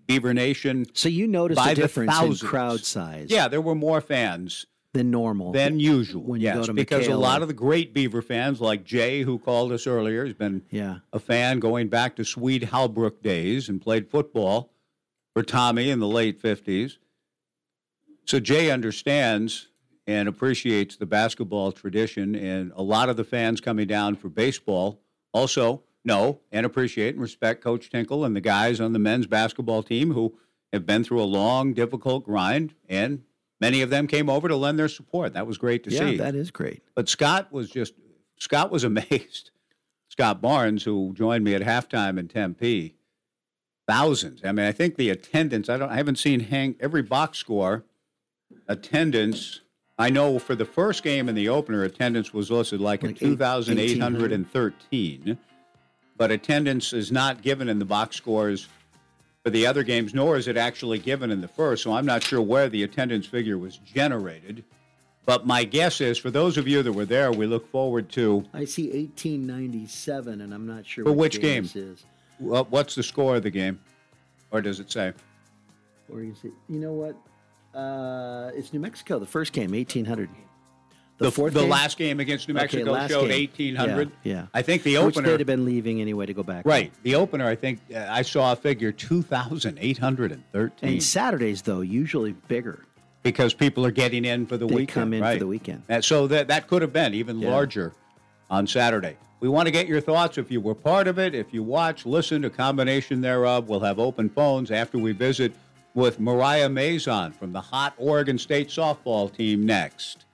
Beaver 0.06 0.34
Nation. 0.34 0.86
So 0.92 1.08
you 1.08 1.26
noticed 1.26 1.56
by 1.56 1.72
a 1.72 1.74
the 1.74 1.80
difference 1.82 2.20
in 2.20 2.36
crowd 2.48 2.80
size 2.84 3.28
Yeah, 3.30 3.48
there 3.48 3.60
were 3.60 3.74
more 3.74 4.00
fans 4.00 4.66
than 4.92 5.10
normal. 5.10 5.52
than 5.52 5.80
usual. 5.80 6.22
when 6.22 6.40
you 6.40 6.44
yes, 6.48 6.56
go 6.56 6.64
to 6.66 6.72
because 6.74 7.06
a 7.06 7.16
lot 7.16 7.40
of 7.42 7.48
the 7.48 7.54
great 7.54 7.94
Beaver 7.94 8.20
fans, 8.22 8.60
like 8.60 8.84
Jay, 8.84 9.22
who 9.22 9.38
called 9.38 9.72
us 9.72 9.86
earlier, 9.86 10.26
has 10.26 10.34
been 10.34 10.62
Yeah. 10.70 10.98
a 11.12 11.18
fan 11.18 11.60
going 11.60 11.88
back 11.88 12.16
to 12.16 12.24
Swede 12.24 12.64
Halbrook 12.64 13.22
days 13.22 13.68
and 13.68 13.80
played 13.80 14.08
football 14.10 14.70
for 15.32 15.42
Tommy 15.42 15.88
in 15.88 15.98
the 15.98 16.06
late 16.08 16.38
fifties. 16.40 16.98
So 18.26 18.38
Jay 18.38 18.70
understands 18.70 19.68
and 20.06 20.28
appreciates 20.28 20.96
the 20.96 21.06
basketball 21.06 21.72
tradition, 21.72 22.34
and 22.34 22.72
a 22.76 22.82
lot 22.82 23.08
of 23.08 23.16
the 23.16 23.24
fans 23.24 23.60
coming 23.60 23.86
down 23.86 24.16
for 24.16 24.28
baseball 24.28 25.00
also 25.32 25.82
know 26.04 26.40
and 26.50 26.66
appreciate 26.66 27.14
and 27.14 27.22
respect 27.22 27.62
Coach 27.62 27.90
Tinkle 27.90 28.24
and 28.24 28.34
the 28.34 28.40
guys 28.40 28.80
on 28.80 28.92
the 28.92 28.98
men's 28.98 29.26
basketball 29.26 29.82
team 29.82 30.12
who 30.12 30.36
have 30.72 30.86
been 30.86 31.04
through 31.04 31.22
a 31.22 31.24
long, 31.24 31.74
difficult 31.74 32.24
grind, 32.24 32.74
and 32.88 33.22
many 33.60 33.82
of 33.82 33.90
them 33.90 34.06
came 34.06 34.28
over 34.30 34.48
to 34.48 34.56
lend 34.56 34.78
their 34.78 34.88
support. 34.88 35.34
That 35.34 35.46
was 35.46 35.58
great 35.58 35.84
to 35.84 35.90
yeah, 35.90 35.98
see. 36.00 36.16
that 36.16 36.34
is 36.34 36.50
great. 36.50 36.82
But 36.94 37.08
Scott 37.08 37.52
was 37.52 37.70
just 37.70 37.94
Scott 38.38 38.70
was 38.70 38.84
amazed. 38.92 39.50
Scott 40.08 40.42
Barnes, 40.42 40.84
who 40.84 41.12
joined 41.14 41.44
me 41.44 41.54
at 41.54 41.62
halftime 41.62 42.18
in 42.18 42.28
Tempe, 42.28 42.94
thousands. 43.88 44.42
I 44.44 44.52
mean, 44.52 44.66
I 44.66 44.72
think 44.72 44.96
the 44.96 45.10
attendance. 45.10 45.68
I 45.68 45.76
don't. 45.78 45.90
I 45.90 45.96
haven't 45.96 46.18
seen 46.18 46.40
hang 46.40 46.76
every 46.80 47.02
box 47.02 47.38
score. 47.38 47.84
Attendance. 48.68 49.60
I 49.98 50.10
know 50.10 50.38
for 50.38 50.54
the 50.54 50.64
first 50.64 51.02
game 51.02 51.28
in 51.28 51.34
the 51.34 51.48
opener, 51.48 51.84
attendance 51.84 52.32
was 52.34 52.50
listed 52.50 52.80
like, 52.80 53.02
Like 53.02 53.20
a 53.22 53.24
eight- 53.24 53.38
2,813. 53.38 55.38
But 56.22 56.30
attendance 56.30 56.92
is 56.92 57.10
not 57.10 57.42
given 57.42 57.68
in 57.68 57.80
the 57.80 57.84
box 57.84 58.14
scores 58.14 58.68
for 59.42 59.50
the 59.50 59.66
other 59.66 59.82
games, 59.82 60.14
nor 60.14 60.36
is 60.36 60.46
it 60.46 60.56
actually 60.56 61.00
given 61.00 61.32
in 61.32 61.40
the 61.40 61.48
first. 61.48 61.82
So 61.82 61.92
I'm 61.92 62.06
not 62.06 62.22
sure 62.22 62.40
where 62.40 62.68
the 62.68 62.84
attendance 62.84 63.26
figure 63.26 63.58
was 63.58 63.78
generated. 63.78 64.62
But 65.26 65.48
my 65.48 65.64
guess 65.64 66.00
is, 66.00 66.18
for 66.18 66.30
those 66.30 66.56
of 66.58 66.68
you 66.68 66.80
that 66.84 66.92
were 66.92 67.06
there, 67.06 67.32
we 67.32 67.46
look 67.46 67.68
forward 67.72 68.08
to 68.10 68.44
I 68.54 68.66
see 68.66 68.84
1897, 68.84 70.42
and 70.42 70.54
I'm 70.54 70.64
not 70.64 70.86
sure 70.86 71.04
For 71.04 71.12
which 71.12 71.40
game? 71.40 71.68
is. 71.74 72.04
what, 72.38 72.70
what's 72.70 72.94
the 72.94 73.02
score 73.02 73.34
of 73.34 73.42
the 73.42 73.50
game, 73.50 73.80
or 74.52 74.60
does 74.60 74.78
it 74.78 74.92
say? 74.92 75.14
Or 76.08 76.20
is 76.22 76.36
it? 76.44 76.52
You 76.68 76.78
know 76.78 76.92
what? 76.92 77.16
Uh, 77.76 78.52
it's 78.54 78.72
New 78.72 78.78
Mexico. 78.78 79.18
The 79.18 79.26
first 79.26 79.52
game, 79.52 79.72
1800. 79.72 80.28
The 81.18 81.30
fourth 81.30 81.54
the 81.54 81.60
game? 81.60 81.68
last 81.68 81.98
game 81.98 82.18
against 82.20 82.48
New 82.48 82.54
Mexico 82.54 82.90
last 82.92 83.10
showed 83.10 83.30
1800. 83.30 84.10
Yeah, 84.24 84.32
yeah. 84.34 84.46
I 84.52 84.62
think 84.62 84.82
the 84.82 84.96
Which 84.98 85.16
opener 85.16 85.30
they'd 85.30 85.40
have 85.40 85.46
been 85.46 85.64
leaving 85.64 86.00
anyway 86.00 86.26
to 86.26 86.34
go 86.34 86.42
back. 86.42 86.64
Right. 86.66 86.92
The 87.04 87.14
opener, 87.14 87.46
I 87.46 87.54
think 87.54 87.78
uh, 87.94 88.06
I 88.10 88.22
saw 88.22 88.52
a 88.52 88.56
figure 88.56 88.90
2,813. 88.92 90.72
And 90.82 91.02
Saturdays 91.02 91.62
though 91.62 91.80
usually 91.80 92.32
bigger. 92.48 92.84
because 93.22 93.54
people 93.54 93.86
are 93.86 93.92
getting 93.92 94.24
in 94.24 94.46
for 94.46 94.56
the 94.56 94.66
They 94.66 94.74
weekend. 94.74 94.88
come 94.94 95.12
in 95.14 95.22
for 95.22 95.38
the 95.38 95.46
weekend. 95.46 95.82
And 95.88 96.04
so 96.04 96.26
that 96.26 96.48
that 96.48 96.66
could 96.66 96.82
have 96.82 96.92
been 96.92 97.14
even 97.14 97.38
Yeah. 97.38 97.50
larger 97.50 97.92
on 98.50 98.66
Saturday. 98.66 99.16
We 99.38 99.48
want 99.48 99.66
to 99.66 99.72
get 99.72 99.86
your 99.88 100.00
thoughts 100.00 100.38
if 100.38 100.50
you 100.50 100.60
were 100.60 100.74
part 100.74 101.06
of 101.08 101.18
it, 101.18 101.34
if 101.34 101.52
you 101.54 101.62
watch, 101.62 102.04
listen, 102.06 102.44
a 102.44 102.50
combination 102.50 103.20
thereof. 103.20 103.68
We'll 103.68 103.80
have 103.80 103.98
open 103.98 104.28
phones 104.28 104.70
after 104.70 104.98
we 104.98 105.12
visit 105.12 105.52
with 105.94 106.18
Mariah 106.20 106.68
Mazon 106.68 107.32
from 107.32 107.52
the 107.52 107.60
hot 107.60 107.92
Oregon 107.96 108.38
State 108.38 108.68
softball 108.68 109.32
team 109.32 109.64
next. 109.66 110.24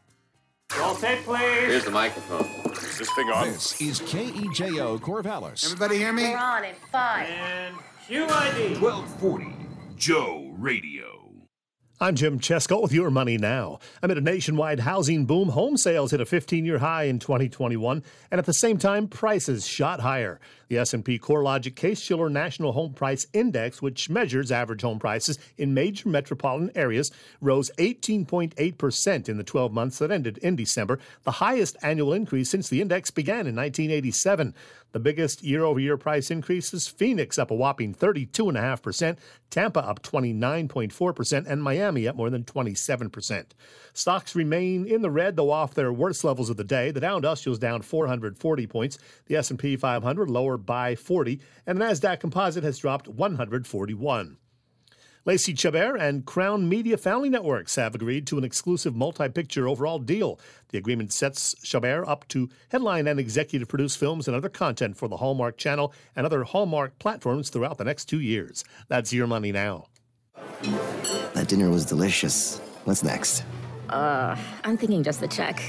Roll 0.77 0.95
tape, 0.97 1.21
please. 1.25 1.41
Here's 1.41 1.85
the 1.85 1.91
microphone. 1.91 2.45
Is 2.73 2.99
this 2.99 3.11
thing 3.15 3.31
on? 3.31 3.49
This 3.49 3.81
is 3.81 4.01
KEJO 4.01 5.01
Corvallis. 5.01 5.65
Everybody 5.65 5.97
hear 5.97 6.13
me? 6.13 6.25
We're 6.25 6.37
on 6.37 6.65
in 6.65 6.75
five. 6.93 7.27
And 7.27 7.75
QID. 8.07 8.81
1240 8.81 9.57
Joe 9.97 10.53
Radio. 10.59 11.33
I'm 12.01 12.15
Jim 12.15 12.39
Chesko 12.39 12.83
with 12.83 12.93
your 12.93 13.11
money 13.11 13.39
now. 13.39 13.81
Amid 14.03 14.19
a 14.19 14.21
nationwide 14.21 14.81
housing 14.81 15.25
boom, 15.25 15.49
home 15.49 15.77
sales 15.77 16.13
hit 16.13 16.21
a 16.21 16.25
15-year 16.25 16.79
high 16.79 17.05
in 17.05 17.19
2021, 17.19 18.05
and 18.31 18.39
at 18.39 18.45
the 18.45 18.53
same 18.55 18.79
time, 18.79 19.09
prices 19.09 19.67
shot 19.67 19.99
higher. 20.01 20.39
The 20.69 20.79
S&P 20.79 21.19
CoreLogic 21.19 21.77
Case-Shiller 21.77 22.29
National 22.29 22.73
Home 22.73 22.93
Price 22.93 23.27
Index, 23.33 23.81
which 23.81 24.11
measures 24.11 24.53
average 24.53 24.83
home 24.83 24.99
prices 24.99 25.39
in 25.57 25.73
major 25.75 26.09
metropolitan 26.09 26.71
areas, 26.75 27.11
rose 27.41 27.71
18.8% 27.79 29.29
in 29.29 29.37
the 29.39 29.45
12 29.45 29.73
months 29.73 29.99
that 29.99 30.11
ended 30.11 30.39
in 30.39 30.57
December, 30.57 30.99
the 31.25 31.33
highest 31.33 31.77
annual 31.83 32.13
increase 32.13 32.51
since 32.51 32.69
the 32.69 32.83
index 32.83 33.11
began 33.11 33.47
in 33.47 33.57
1987. 33.57 34.55
The 34.93 35.01
biggest 35.01 35.43
year-over-year 35.43 35.99
price 35.99 36.31
increases: 36.31 36.89
Phoenix 36.89 37.39
up 37.39 37.51
a 37.51 37.55
whopping 37.55 37.95
32.5%, 37.95 39.19
Tampa 39.51 39.81
up 39.81 40.03
29.4%, 40.03 41.47
and 41.47 41.63
Miami 41.63 42.09
up 42.09 42.17
more 42.17 42.31
than 42.31 42.45
27%. 42.45 43.45
Stocks 43.99 44.37
remain 44.37 44.87
in 44.87 45.03
the 45.03 45.11
red, 45.11 45.35
though 45.35 45.51
off 45.51 45.75
their 45.75 45.93
worst 45.93 46.23
levels 46.23 46.51
of 46.51 46.57
the 46.57 46.63
day. 46.63 46.93
The 46.93 47.01
Dow 47.01 47.17
Industrials 47.17 47.59
down 47.59 47.83
440 47.83 48.67
points, 48.69 48.97
the 49.27 49.35
S&P 49.35 49.77
500 49.77 50.31
lower 50.31 50.57
by 50.57 50.95
40, 50.95 51.41
and 51.67 51.81
the 51.81 51.85
Nasdaq 51.85 52.21
Composite 52.21 52.63
has 52.63 52.79
dropped 52.79 53.09
141. 53.09 54.37
Lacey 55.25 55.53
Chabert 55.53 56.01
and 56.01 56.25
Crown 56.25 56.69
Media 56.69 56.97
Family 56.97 57.29
Networks 57.29 57.75
have 57.75 57.97
agreed 57.97 58.25
to 58.29 58.39
an 58.39 58.45
exclusive 58.45 58.95
multi 58.95 59.29
picture 59.29 59.67
overall 59.67 59.99
deal. 59.99 60.39
The 60.69 60.79
agreement 60.79 61.13
sets 61.13 61.57
Chabert 61.65 62.07
up 62.07 62.29
to 62.29 62.49
headline 62.69 63.09
and 63.09 63.19
executive 63.19 63.67
produce 63.67 63.97
films 63.97 64.29
and 64.29 64.37
other 64.37 64.49
content 64.49 64.97
for 64.97 65.09
the 65.09 65.17
Hallmark 65.17 65.57
Channel 65.59 65.93
and 66.15 66.25
other 66.25 66.45
Hallmark 66.45 67.01
platforms 67.01 67.51
throughout 67.51 67.79
the 67.79 67.85
next 67.85 68.05
two 68.05 68.21
years. 68.21 68.65
That's 68.87 69.13
your 69.13 69.27
money 69.27 69.51
now. 69.51 69.87
That 71.35 71.49
dinner 71.49 71.69
was 71.69 71.85
delicious. 71.85 72.61
What's 72.85 73.03
next? 73.03 73.43
Uh, 73.91 74.37
I'm 74.65 74.77
thinking 74.77 75.03
just 75.03 75.21
the 75.21 75.29
check. 75.29 75.63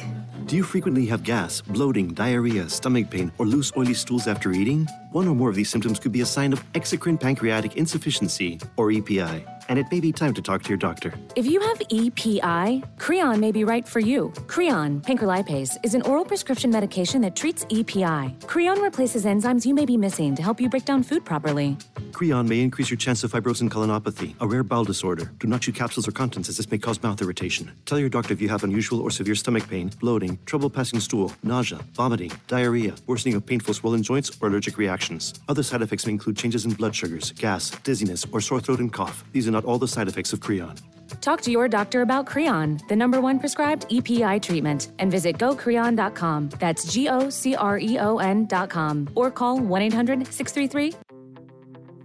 Do 0.46 0.56
you 0.56 0.64
frequently 0.64 1.06
have 1.08 1.24
gas, 1.24 1.62
bloating, 1.62 2.14
diarrhea, 2.14 2.68
stomach 2.70 3.10
pain, 3.10 3.32
or 3.38 3.46
loose, 3.46 3.72
oily 3.78 3.94
stools 3.94 4.28
after 4.28 4.52
eating? 4.52 4.88
One 5.12 5.28
or 5.28 5.36
more 5.36 5.50
of 5.50 5.56
these 5.56 5.70
symptoms 5.70 6.00
could 6.00 6.12
be 6.12 6.22
a 6.22 6.26
sign 6.26 6.54
of 6.54 6.64
exocrine 6.74 7.20
pancreatic 7.20 7.78
insufficiency, 7.78 8.60
or 8.78 8.92
EPI, 8.92 9.46
and 9.70 9.80
it 9.80 9.86
may 9.92 10.00
be 10.00 10.12
time 10.12 10.34
to 10.34 10.42
talk 10.42 10.64
to 10.64 10.70
your 10.70 10.78
doctor. 10.78 11.14
If 11.36 11.46
you 11.46 11.62
have 11.62 11.82
EPI, 11.90 12.84
Creon 12.98 13.40
may 13.40 13.52
be 13.52 13.64
right 13.64 13.88
for 13.88 14.00
you. 14.00 14.34
Creon, 14.48 15.00
pancrelipase, 15.00 15.78
is 15.84 15.94
an 15.94 16.02
oral 16.02 16.26
prescription 16.26 16.72
medication 16.72 17.22
that 17.22 17.36
treats 17.36 17.66
EPI. 17.70 18.36
Creon 18.48 18.82
replaces 18.82 19.26
enzymes 19.26 19.66
you 19.66 19.74
may 19.74 19.86
be 19.86 19.96
missing 19.96 20.36
to 20.36 20.42
help 20.42 20.60
you 20.60 20.68
break 20.70 20.86
down 20.86 21.04
food 21.04 21.24
properly. 21.24 21.78
Creon 22.12 22.50
may 22.50 22.62
increase 22.62 22.90
your 22.90 22.98
chance 22.98 23.24
of 23.24 23.32
fibrosing 23.32 23.70
colonopathy, 23.70 24.36
a 24.42 24.48
rare 24.48 24.64
bowel 24.64 24.84
disorder. 24.84 25.32
Do 25.40 25.48
not 25.48 25.62
chew 25.62 25.72
capsules 25.72 26.08
or 26.08 26.12
contents 26.12 26.50
as 26.50 26.58
this 26.58 26.70
may 26.70 26.78
cause 26.78 27.02
mouth 27.02 27.22
irritation. 27.22 27.72
Tell 27.86 28.00
your 28.00 28.10
doctor 28.10 28.34
if 28.34 28.42
you 28.42 28.50
have 28.50 28.64
unusual 28.64 29.02
or 29.02 29.12
severe 29.12 29.36
stomach 29.36 29.70
pain, 29.70 29.92
bloating, 30.00 30.40
trouble 30.46 30.70
passing 30.70 31.00
stool, 31.00 31.32
nausea, 31.44 31.80
vomiting, 31.94 32.32
diarrhea, 32.48 32.96
worsening 33.06 33.36
of 33.36 33.46
painful 33.46 33.74
swollen 33.76 34.02
joints, 34.02 34.32
or 34.42 34.50
allergic 34.50 34.78
reactions. 34.78 35.34
Other 35.48 35.64
side 35.64 35.84
effects 35.84 36.08
may 36.08 36.14
include 36.14 36.38
changes 36.38 36.66
in 36.66 36.72
blood 36.74 36.96
sugars, 36.96 37.32
gas, 37.34 37.70
dizziness, 37.84 38.26
or 38.32 38.42
sore 38.42 38.60
throat 38.60 38.80
and 38.80 38.92
cough. 38.92 39.24
These 39.32 39.48
are 39.48 39.52
not 39.60 39.70
all 39.70 39.78
the 39.78 39.88
side 39.88 40.08
effects 40.08 40.34
of 40.34 40.40
Creon. 40.40 40.76
Talk 41.22 41.42
to 41.42 41.52
your 41.52 41.68
doctor 41.68 42.02
about 42.02 42.26
Creon, 42.26 42.80
the 42.88 42.96
number 42.96 43.20
one 43.20 43.40
prescribed 43.40 43.86
EPI 43.92 44.40
treatment, 44.40 44.92
and 45.00 45.12
visit 45.12 45.38
gocreon.com. 45.38 46.50
That's 46.60 46.92
G 46.94 47.10
O 47.10 47.30
C 47.30 47.56
R 47.56 47.78
E 47.80 47.98
O 48.00 48.18
N.com. 48.20 49.10
Or 49.16 49.32
call 49.32 49.60
1 49.60 49.82
800 49.82 50.28
633 50.28 50.96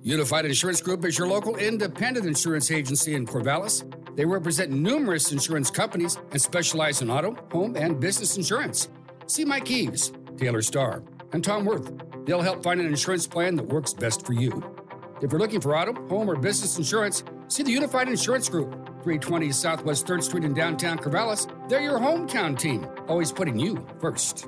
Unified 0.03 0.45
Insurance 0.45 0.83
Group 0.83 1.05
is 1.05 1.17
your 1.17 1.29
local 1.29 1.57
independent 1.57 2.27
insurance 2.27 2.71
agency 2.71 3.15
in 3.15 3.27
Corvallis. 3.27 3.85
They 4.17 4.25
represent 4.25 4.71
numerous 4.71 5.33
insurance 5.33 5.71
companies 5.71 6.19
and 6.33 6.41
specialize 6.41 7.01
in 7.01 7.11
auto, 7.11 7.35
home, 7.53 7.77
and 7.77 7.99
business 8.01 8.37
insurance. 8.37 8.89
See 9.27 9.45
Mike 9.45 9.71
Eves, 9.71 10.13
Taylor 10.37 10.61
Starr, 10.61 11.03
and 11.33 11.43
Tom 11.43 11.65
Worth. 11.65 11.91
They'll 12.27 12.43
help 12.43 12.63
find 12.63 12.81
an 12.81 12.87
insurance 12.87 13.27
plan 13.27 13.57
that 13.57 13.67
works 13.67 13.95
best 13.95 14.27
for 14.27 14.35
you. 14.35 14.63
If 15.23 15.33
you're 15.33 15.41
looking 15.41 15.61
for 15.61 15.75
auto, 15.75 15.95
home, 16.09 16.29
or 16.29 16.37
business 16.37 16.77
insurance, 16.77 17.25
see 17.49 17.63
the 17.63 17.71
Unified 17.71 18.09
Insurance 18.09 18.49
Group, 18.49 18.73
320 19.03 19.53
Southwest 19.53 20.07
3rd 20.07 20.23
Street 20.23 20.45
in 20.45 20.55
downtown 20.55 20.99
Corvallis. 20.99 21.49
They're 21.69 21.81
your 21.81 21.99
hometown 21.99 22.59
team, 22.59 22.87
always 23.09 23.33
putting 23.33 23.59
you 23.59 23.87
first. 24.01 24.47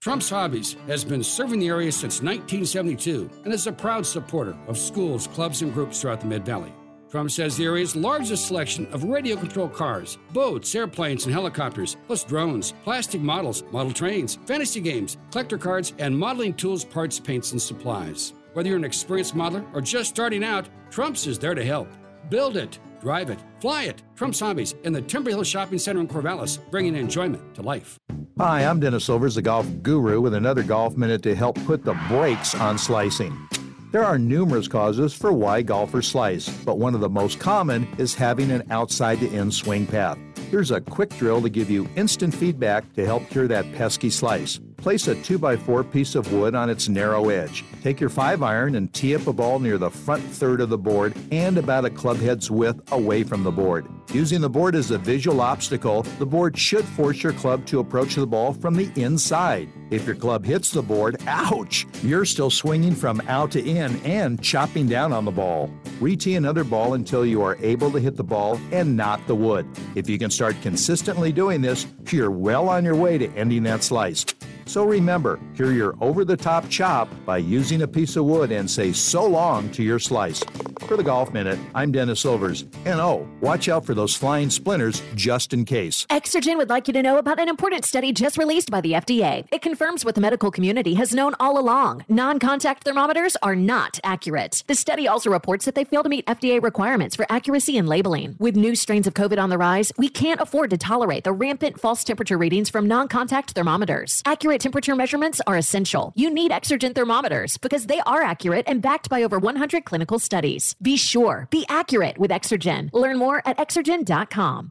Trump's 0.00 0.30
Hobbies 0.30 0.76
has 0.86 1.04
been 1.04 1.24
serving 1.24 1.58
the 1.58 1.68
area 1.68 1.90
since 1.90 2.22
1972 2.22 3.28
and 3.44 3.52
is 3.52 3.66
a 3.66 3.72
proud 3.72 4.06
supporter 4.06 4.56
of 4.68 4.78
schools, 4.78 5.26
clubs, 5.26 5.60
and 5.62 5.74
groups 5.74 6.00
throughout 6.00 6.20
the 6.20 6.26
Mid 6.26 6.46
Valley. 6.46 6.72
Trump 7.10 7.30
says 7.30 7.56
the 7.56 7.64
area's 7.64 7.96
largest 7.96 8.46
selection 8.46 8.86
of 8.92 9.04
radio 9.04 9.34
controlled 9.34 9.72
cars, 9.72 10.18
boats, 10.32 10.74
airplanes, 10.74 11.24
and 11.24 11.32
helicopters, 11.32 11.96
plus 12.06 12.22
drones, 12.22 12.74
plastic 12.84 13.20
models, 13.20 13.64
model 13.72 13.92
trains, 13.92 14.38
fantasy 14.46 14.80
games, 14.80 15.16
collector 15.30 15.56
cards, 15.56 15.94
and 15.98 16.16
modeling 16.16 16.52
tools, 16.52 16.84
parts, 16.84 17.18
paints, 17.18 17.52
and 17.52 17.60
supplies. 17.60 18.34
Whether 18.58 18.70
you're 18.70 18.78
an 18.78 18.82
experienced 18.82 19.36
modeler 19.36 19.64
or 19.72 19.80
just 19.80 20.10
starting 20.10 20.42
out, 20.42 20.68
Trump's 20.90 21.28
is 21.28 21.38
there 21.38 21.54
to 21.54 21.64
help. 21.64 21.86
Build 22.28 22.56
it, 22.56 22.80
drive 23.00 23.30
it, 23.30 23.38
fly 23.60 23.84
it. 23.84 24.02
Trump's 24.16 24.40
Hobbies 24.40 24.74
in 24.82 24.92
the 24.92 25.00
Timber 25.00 25.30
Hill 25.30 25.44
Shopping 25.44 25.78
Center 25.78 26.00
in 26.00 26.08
Corvallis, 26.08 26.58
bringing 26.68 26.96
enjoyment 26.96 27.54
to 27.54 27.62
life. 27.62 28.00
Hi, 28.36 28.64
I'm 28.64 28.80
Dennis 28.80 29.04
Silvers, 29.04 29.36
the 29.36 29.42
golf 29.42 29.68
guru, 29.84 30.20
with 30.20 30.34
another 30.34 30.64
golf 30.64 30.96
minute 30.96 31.22
to 31.22 31.36
help 31.36 31.54
put 31.66 31.84
the 31.84 31.94
brakes 32.08 32.56
on 32.56 32.78
slicing. 32.78 33.48
There 33.92 34.04
are 34.04 34.18
numerous 34.18 34.66
causes 34.66 35.14
for 35.14 35.32
why 35.32 35.62
golfers 35.62 36.08
slice, 36.08 36.48
but 36.64 36.78
one 36.78 36.96
of 36.96 37.00
the 37.00 37.08
most 37.08 37.38
common 37.38 37.86
is 37.96 38.12
having 38.12 38.50
an 38.50 38.64
outside 38.72 39.20
to 39.20 39.32
in 39.32 39.52
swing 39.52 39.86
path. 39.86 40.18
Here's 40.50 40.72
a 40.72 40.80
quick 40.80 41.10
drill 41.10 41.40
to 41.42 41.48
give 41.48 41.70
you 41.70 41.88
instant 41.94 42.34
feedback 42.34 42.92
to 42.94 43.06
help 43.06 43.30
cure 43.30 43.46
that 43.46 43.72
pesky 43.74 44.10
slice. 44.10 44.58
Place 44.78 45.08
a 45.08 45.16
2x4 45.16 45.90
piece 45.90 46.14
of 46.14 46.32
wood 46.32 46.54
on 46.54 46.70
its 46.70 46.88
narrow 46.88 47.30
edge. 47.30 47.64
Take 47.82 47.98
your 47.98 48.08
5 48.08 48.44
iron 48.44 48.76
and 48.76 48.92
tee 48.94 49.16
up 49.16 49.26
a 49.26 49.32
ball 49.32 49.58
near 49.58 49.76
the 49.76 49.90
front 49.90 50.22
third 50.22 50.60
of 50.60 50.68
the 50.68 50.78
board 50.78 51.14
and 51.32 51.58
about 51.58 51.84
a 51.84 51.90
club 51.90 52.16
head's 52.18 52.48
width 52.48 52.80
away 52.92 53.24
from 53.24 53.42
the 53.42 53.50
board. 53.50 53.88
Using 54.12 54.40
the 54.40 54.48
board 54.48 54.76
as 54.76 54.92
a 54.92 54.98
visual 54.98 55.40
obstacle, 55.40 56.02
the 56.20 56.24
board 56.24 56.56
should 56.56 56.84
force 56.84 57.24
your 57.24 57.32
club 57.32 57.66
to 57.66 57.80
approach 57.80 58.14
the 58.14 58.26
ball 58.26 58.52
from 58.52 58.76
the 58.76 58.90
inside. 58.94 59.68
If 59.90 60.06
your 60.06 60.14
club 60.14 60.44
hits 60.44 60.70
the 60.70 60.82
board, 60.82 61.16
ouch! 61.26 61.86
You're 62.02 62.24
still 62.24 62.48
swinging 62.48 62.94
from 62.94 63.20
out 63.26 63.50
to 63.52 63.62
in 63.62 63.96
and 64.04 64.40
chopping 64.40 64.86
down 64.86 65.12
on 65.12 65.24
the 65.24 65.32
ball. 65.32 65.70
Retee 66.00 66.36
another 66.36 66.62
ball 66.62 66.94
until 66.94 67.26
you 67.26 67.42
are 67.42 67.56
able 67.56 67.90
to 67.90 67.98
hit 67.98 68.16
the 68.16 68.24
ball 68.24 68.60
and 68.70 68.96
not 68.96 69.26
the 69.26 69.34
wood. 69.34 69.66
If 69.96 70.08
you 70.08 70.18
can 70.18 70.30
start 70.30 70.54
consistently 70.62 71.32
doing 71.32 71.62
this, 71.62 71.86
you're 72.10 72.30
well 72.30 72.68
on 72.68 72.84
your 72.84 72.94
way 72.94 73.18
to 73.18 73.28
ending 73.32 73.64
that 73.64 73.82
slice. 73.82 74.24
So 74.68 74.84
remember, 74.84 75.40
cure 75.56 75.72
your 75.72 75.96
over 76.02 76.26
the 76.26 76.36
top 76.36 76.68
chop 76.68 77.08
by 77.24 77.38
using 77.38 77.80
a 77.82 77.88
piece 77.88 78.16
of 78.16 78.26
wood 78.26 78.52
and 78.52 78.70
say 78.70 78.92
so 78.92 79.26
long 79.26 79.70
to 79.70 79.82
your 79.82 79.98
slice. 79.98 80.44
For 80.86 80.96
the 80.98 81.02
Golf 81.02 81.32
Minute, 81.32 81.58
I'm 81.74 81.90
Dennis 81.90 82.20
Silvers. 82.20 82.62
And 82.84 83.00
oh, 83.00 83.26
watch 83.40 83.70
out 83.70 83.86
for 83.86 83.94
those 83.94 84.14
flying 84.14 84.50
splinters 84.50 85.02
just 85.14 85.54
in 85.54 85.64
case. 85.64 86.04
Exergen 86.10 86.58
would 86.58 86.68
like 86.68 86.86
you 86.86 86.92
to 86.92 87.02
know 87.02 87.16
about 87.16 87.40
an 87.40 87.48
important 87.48 87.86
study 87.86 88.12
just 88.12 88.36
released 88.36 88.70
by 88.70 88.82
the 88.82 88.92
FDA. 88.92 89.46
It 89.50 89.62
confirms 89.62 90.04
what 90.04 90.14
the 90.14 90.20
medical 90.20 90.50
community 90.50 90.94
has 90.94 91.14
known 91.14 91.34
all 91.40 91.58
along 91.58 92.04
non 92.08 92.38
contact 92.38 92.84
thermometers 92.84 93.36
are 93.42 93.56
not 93.56 93.98
accurate. 94.04 94.64
The 94.66 94.74
study 94.74 95.08
also 95.08 95.30
reports 95.30 95.64
that 95.64 95.76
they 95.76 95.84
fail 95.84 96.02
to 96.02 96.10
meet 96.10 96.26
FDA 96.26 96.62
requirements 96.62 97.16
for 97.16 97.26
accuracy 97.30 97.78
in 97.78 97.86
labeling. 97.86 98.36
With 98.38 98.54
new 98.54 98.74
strains 98.74 99.06
of 99.06 99.14
COVID 99.14 99.42
on 99.42 99.48
the 99.48 99.58
rise, 99.58 99.92
we 99.96 100.10
can't 100.10 100.42
afford 100.42 100.68
to 100.70 100.76
tolerate 100.76 101.24
the 101.24 101.32
rampant 101.32 101.80
false 101.80 102.04
temperature 102.04 102.36
readings 102.36 102.68
from 102.68 102.86
non 102.86 103.08
contact 103.08 103.52
thermometers. 103.52 104.22
Accurate 104.26 104.57
temperature 104.58 104.94
measurements 104.94 105.40
are 105.46 105.56
essential. 105.56 106.12
You 106.16 106.30
need 106.30 106.50
Exergen 106.50 106.94
thermometers 106.94 107.56
because 107.56 107.86
they 107.86 108.00
are 108.00 108.22
accurate 108.22 108.66
and 108.68 108.82
backed 108.82 109.08
by 109.08 109.22
over 109.22 109.38
100 109.38 109.84
clinical 109.84 110.18
studies. 110.18 110.74
Be 110.82 110.96
sure, 110.96 111.46
be 111.50 111.64
accurate 111.68 112.18
with 112.18 112.30
Exergen. 112.30 112.90
Learn 112.92 113.18
more 113.18 113.40
at 113.46 113.56
exergen.com. 113.58 114.70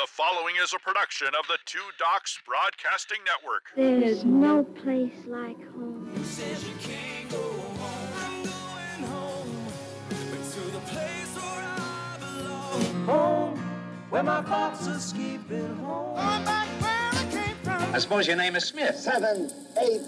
The 0.00 0.06
following 0.06 0.54
is 0.62 0.72
a 0.72 0.78
production 0.78 1.28
of 1.38 1.46
the 1.46 1.58
Two 1.66 1.78
Docs 1.98 2.38
Broadcasting 2.46 3.18
Network. 3.26 3.64
There's 3.76 4.24
no 4.24 4.64
place 4.64 5.12
like 5.26 5.58
home. 5.74 6.10
Home, 13.04 13.58
where 14.08 14.22
my 14.22 14.40
thoughts 14.40 14.88
are 14.88 14.98
skipping 14.98 15.76
home. 15.76 16.14
I 16.16 17.98
suppose 17.98 18.26
your 18.26 18.36
name 18.36 18.56
is 18.56 18.64
Smith. 18.64 18.96
Seven, 18.96 19.50
eight, 19.82 20.00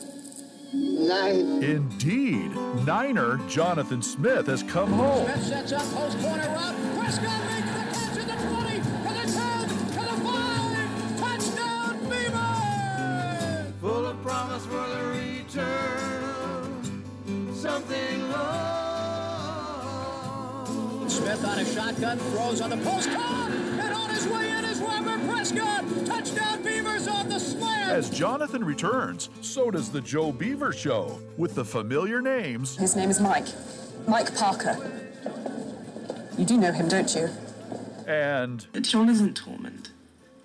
nine. 0.72 1.62
Indeed, 1.62 2.56
Niner 2.86 3.36
Jonathan 3.46 4.00
Smith 4.00 4.46
has 4.46 4.62
come 4.62 4.90
home. 4.90 5.26
Smith 5.26 5.44
sets 5.48 5.72
up 5.72 5.82
post 5.92 6.18
corner 6.20 6.48
route. 6.48 6.76
Prescott 6.98 7.44
makes 7.44 7.66
the 7.66 7.84
catch 7.92 8.16
at 8.16 8.26
the 8.26 8.46
20, 8.56 8.71
Full 13.82 14.06
of 14.06 14.22
promise 14.22 14.64
for 14.66 14.86
the 14.88 15.04
return. 15.08 17.04
Something 17.52 18.30
long. 18.30 19.08
Smith 21.08 21.44
on 21.44 21.58
a 21.58 21.64
shotgun, 21.64 22.18
throws 22.18 22.60
on 22.60 22.70
the 22.70 22.76
post, 22.78 23.10
caught, 23.10 23.50
and 23.50 23.92
on 23.92 24.08
his 24.10 24.26
way 24.28 24.50
in 24.50 24.64
is 24.64 24.80
Weber 24.80 25.18
Prescott. 25.26 25.84
Touchdown, 26.06 26.62
Beavers 26.62 27.08
on 27.08 27.28
the 27.28 27.40
slam. 27.40 27.90
As 27.90 28.08
Jonathan 28.08 28.64
returns, 28.64 29.28
so 29.40 29.68
does 29.72 29.90
the 29.90 30.00
Joe 30.00 30.30
Beaver 30.30 30.72
Show 30.72 31.18
with 31.36 31.56
the 31.56 31.64
familiar 31.64 32.22
names 32.22 32.76
His 32.76 32.94
name 32.94 33.10
is 33.10 33.18
Mike. 33.20 33.48
Mike 34.06 34.32
Parker. 34.36 34.76
You 36.38 36.44
do 36.44 36.56
know 36.56 36.70
him, 36.72 36.86
don't 36.88 37.12
you? 37.14 37.28
and 38.06 38.66
John 38.82 39.08
isn't 39.08 39.40
Tormund. 39.40 39.81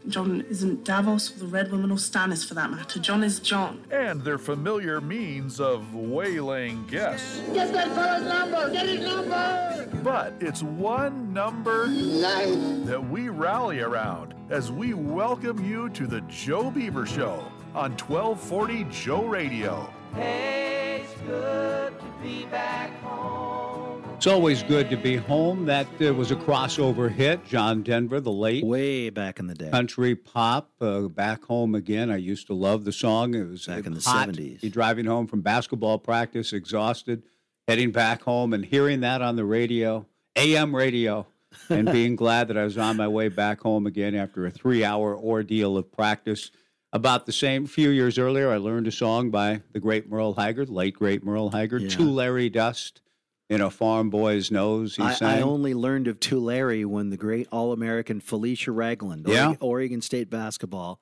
John 0.08 0.45
isn't 0.49 0.86
Davos 0.86 1.36
or 1.36 1.39
the 1.39 1.47
Red 1.47 1.70
Woman 1.72 1.91
or 1.91 1.97
Stannis 1.97 2.47
for 2.47 2.53
that 2.53 2.72
matter. 2.72 2.99
John 2.99 3.24
is 3.24 3.39
John. 3.39 3.84
and 3.91 4.22
their 4.22 4.38
familiar 4.38 5.01
means 5.01 5.60
of 5.60 5.93
waylaying 5.93 6.86
guests. 6.88 7.41
Get 7.53 7.74
that 7.74 7.89
fellow's 7.93 8.26
number! 8.26 8.70
Get 8.72 8.88
his 8.88 9.05
number! 9.05 9.89
But 10.03 10.34
it's 10.39 10.64
one 10.64 11.34
number 11.34 11.88
Nine. 11.88 12.86
that 12.86 13.10
we 13.10 13.28
rally 13.30 13.82
around 13.82 14.34
as 14.49 14.72
we 14.72 14.93
welcome 14.93 15.64
you 15.70 15.89
to 15.89 16.08
the 16.08 16.22
Joe 16.22 16.72
Beaver 16.72 17.05
Show 17.05 17.43
on 17.76 17.91
1240 17.97 18.86
Joe 18.86 19.26
Radio. 19.26 19.91
Hey, 20.16 21.01
it's 21.03 21.22
good 21.22 21.99
to 21.99 22.05
be 22.24 22.45
back 22.45 22.97
home. 23.01 23.76
It's 24.18 24.26
always 24.26 24.63
good 24.63 24.89
to 24.89 24.97
be 24.97 25.15
home. 25.15 25.65
That 25.68 25.86
uh, 26.01 26.11
was 26.11 26.32
a 26.32 26.36
crossover 26.36 27.09
hit. 27.09 27.45
John 27.45 27.84
Denver, 27.84 28.20
the 28.20 28.32
late. 28.32 28.65
Way 28.65 29.11
back 29.11 29.38
in 29.39 29.45
the 29.45 29.53
day. 29.53 29.70
Country 29.70 30.15
pop, 30.15 30.72
uh, 30.82 31.01
back 31.01 31.45
home 31.45 31.76
again. 31.76 32.09
I 32.09 32.18
used 32.18 32.47
to 32.47 32.55
love 32.55 32.84
the 32.84 32.91
song. 32.91 33.36
It 33.36 33.47
was 33.47 33.68
Back 33.68 33.86
in 33.86 33.93
the 33.93 34.01
hot. 34.01 34.30
70s. 34.30 34.63
You're 34.63 34.72
driving 34.72 35.05
home 35.05 35.28
from 35.28 35.41
basketball 35.41 35.99
practice, 35.99 36.51
exhausted, 36.51 37.22
heading 37.68 37.91
back 37.91 38.24
home, 38.24 38.53
and 38.53 38.65
hearing 38.65 39.01
that 39.01 39.22
on 39.22 39.36
the 39.36 39.45
radio, 39.45 40.07
AM 40.36 40.76
radio, 40.76 41.28
and 41.70 41.89
being 41.91 42.15
glad 42.15 42.47
that 42.47 42.57
I 42.57 42.63
was 42.63 42.78
on 42.78 42.97
my 42.97 43.07
way 43.07 43.28
back 43.30 43.61
home 43.61 43.86
again 43.86 44.15
after 44.15 44.47
a 44.47 44.51
three-hour 44.51 45.15
ordeal 45.15 45.78
of 45.78 45.91
practice. 45.91 46.49
About 46.91 47.28
the 47.28 47.32
same 47.32 47.68
few 47.68 47.89
years 47.89 48.18
earlier, 48.18 48.49
I 48.51 48.57
learned 48.57 48.88
a 48.88 48.91
song 48.91 49.30
by 49.30 49.61
the 49.74 49.80
great 49.80 50.09
Merle 50.09 50.34
Haggard, 50.34 50.70
late 50.70 50.95
great 50.95 51.24
Merle 51.24 51.51
Haggard, 51.51 51.84
Yeah. 51.84 51.89
"Tulare 51.89 52.49
Dust." 52.49 53.01
In 53.49 53.61
a 53.61 53.69
farm 53.71 54.09
boy's 54.09 54.51
nose, 54.51 54.97
he 54.97 55.03
I, 55.03 55.13
sang. 55.13 55.27
I 55.29 55.41
only 55.41 55.73
learned 55.73 56.07
of 56.09 56.19
Tulare 56.19 56.85
when 56.87 57.09
the 57.11 57.17
great 57.17 57.47
All 57.49 57.71
American 57.71 58.19
Felicia 58.19 58.71
Ragland, 58.71 59.25
Yeah. 59.27 59.45
Oregon, 59.47 59.57
Oregon 59.61 60.01
State 60.01 60.29
basketball, 60.29 60.99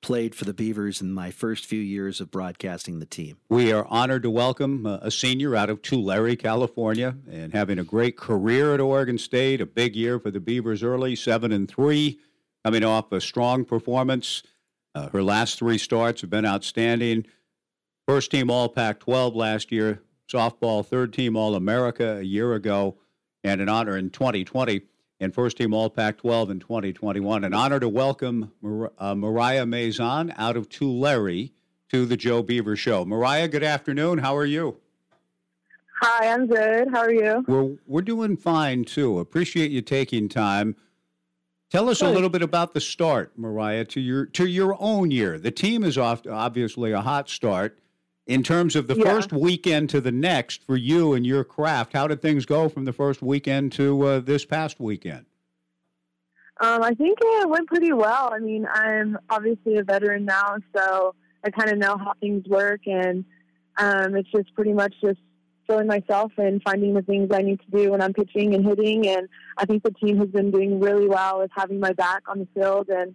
played 0.00 0.34
for 0.34 0.46
the 0.46 0.54
Beavers 0.54 1.02
in 1.02 1.12
my 1.12 1.30
first 1.30 1.66
few 1.66 1.80
years 1.80 2.20
of 2.22 2.30
broadcasting 2.30 3.00
the 3.00 3.06
team. 3.06 3.36
We 3.50 3.70
are 3.70 3.86
honored 3.90 4.22
to 4.22 4.30
welcome 4.30 4.86
a 4.86 5.10
senior 5.10 5.54
out 5.56 5.68
of 5.68 5.82
Tulare, 5.82 6.36
California, 6.36 7.16
and 7.30 7.52
having 7.52 7.78
a 7.78 7.84
great 7.84 8.16
career 8.16 8.72
at 8.72 8.80
Oregon 8.80 9.18
State. 9.18 9.60
A 9.60 9.66
big 9.66 9.94
year 9.94 10.18
for 10.18 10.30
the 10.30 10.40
Beavers 10.40 10.82
early, 10.82 11.14
seven 11.14 11.52
and 11.52 11.68
three, 11.70 12.18
coming 12.64 12.84
off 12.84 13.12
a 13.12 13.20
strong 13.20 13.62
performance. 13.64 14.42
Uh, 14.94 15.10
her 15.10 15.22
last 15.22 15.58
three 15.58 15.76
starts 15.78 16.22
have 16.22 16.30
been 16.30 16.46
outstanding. 16.46 17.26
First 18.08 18.30
team 18.30 18.50
All 18.50 18.68
Pac 18.70 19.00
12 19.00 19.34
last 19.34 19.72
year, 19.72 20.00
softball 20.28 20.84
third 20.84 21.12
team 21.12 21.36
All 21.36 21.54
America 21.54 22.18
a 22.18 22.22
year 22.22 22.54
ago, 22.54 22.96
and 23.42 23.60
an 23.60 23.68
honor 23.68 23.96
in 23.96 24.10
2020, 24.10 24.82
and 25.20 25.34
first 25.34 25.56
team 25.56 25.74
All 25.74 25.90
Pac 25.90 26.18
12 26.18 26.50
in 26.50 26.60
2021. 26.60 27.44
An 27.44 27.54
honor 27.54 27.80
to 27.80 27.88
welcome 27.88 28.52
Mar- 28.60 28.92
uh, 28.98 29.14
Mariah 29.14 29.66
Mazon 29.66 30.32
out 30.36 30.56
of 30.56 30.68
Tulare 30.68 31.50
to 31.90 32.06
the 32.06 32.16
Joe 32.16 32.42
Beaver 32.42 32.76
Show. 32.76 33.04
Mariah, 33.04 33.48
good 33.48 33.62
afternoon. 33.62 34.18
How 34.18 34.36
are 34.36 34.46
you? 34.46 34.78
Hi, 36.00 36.28
I'm 36.28 36.46
good. 36.46 36.88
How 36.90 37.00
are 37.00 37.12
you? 37.12 37.44
We're 37.46 37.76
we're 37.86 38.02
doing 38.02 38.36
fine 38.36 38.84
too. 38.84 39.18
Appreciate 39.20 39.70
you 39.70 39.80
taking 39.80 40.28
time. 40.28 40.76
Tell 41.70 41.88
us 41.88 42.02
a 42.02 42.10
little 42.10 42.28
bit 42.28 42.42
about 42.42 42.72
the 42.72 42.80
start, 42.80 43.32
Mariah, 43.36 43.84
to 43.86 44.00
your 44.00 44.26
to 44.26 44.46
your 44.46 44.76
own 44.80 45.10
year. 45.10 45.38
The 45.38 45.50
team 45.50 45.82
is 45.82 45.96
off 45.96 46.26
obviously 46.26 46.92
a 46.92 47.00
hot 47.00 47.28
start. 47.28 47.78
In 48.26 48.42
terms 48.42 48.74
of 48.74 48.86
the 48.86 48.96
Yeah. 48.96 49.04
first 49.04 49.32
weekend 49.32 49.90
to 49.90 50.00
the 50.00 50.12
next 50.12 50.62
for 50.64 50.76
you 50.76 51.12
and 51.12 51.26
your 51.26 51.44
craft, 51.44 51.92
how 51.92 52.06
did 52.06 52.22
things 52.22 52.46
go 52.46 52.68
from 52.68 52.86
the 52.86 52.92
first 52.92 53.20
weekend 53.20 53.72
to 53.72 54.02
uh, 54.02 54.20
this 54.20 54.46
past 54.46 54.80
weekend? 54.80 55.26
Um, 56.60 56.82
I 56.82 56.94
think 56.94 57.18
it 57.20 57.48
went 57.48 57.66
pretty 57.66 57.92
well. 57.92 58.30
I 58.32 58.38
mean, 58.38 58.66
I'm 58.72 59.18
obviously 59.28 59.76
a 59.76 59.84
veteran 59.84 60.24
now, 60.24 60.56
so 60.74 61.14
I 61.44 61.50
kind 61.50 61.70
of 61.70 61.78
know 61.78 61.98
how 61.98 62.14
things 62.20 62.46
work, 62.46 62.86
and 62.86 63.24
um, 63.76 64.14
it's 64.14 64.30
just 64.30 64.54
pretty 64.54 64.72
much 64.72 64.94
just 65.02 65.18
filling 65.66 65.86
myself 65.86 66.32
and 66.38 66.62
finding 66.62 66.94
the 66.94 67.02
things 67.02 67.28
I 67.32 67.42
need 67.42 67.60
to 67.60 67.70
do 67.70 67.90
when 67.90 68.00
I'm 68.00 68.12
pitching 68.14 68.54
and 68.54 68.64
hitting. 68.64 69.06
And 69.08 69.28
I 69.58 69.66
think 69.66 69.82
the 69.82 69.90
team 69.90 70.18
has 70.18 70.28
been 70.28 70.50
doing 70.50 70.78
really 70.80 71.08
well 71.08 71.40
with 71.40 71.50
having 71.54 71.80
my 71.80 71.92
back 71.92 72.22
on 72.28 72.38
the 72.38 72.48
field 72.54 72.88
and 72.88 73.14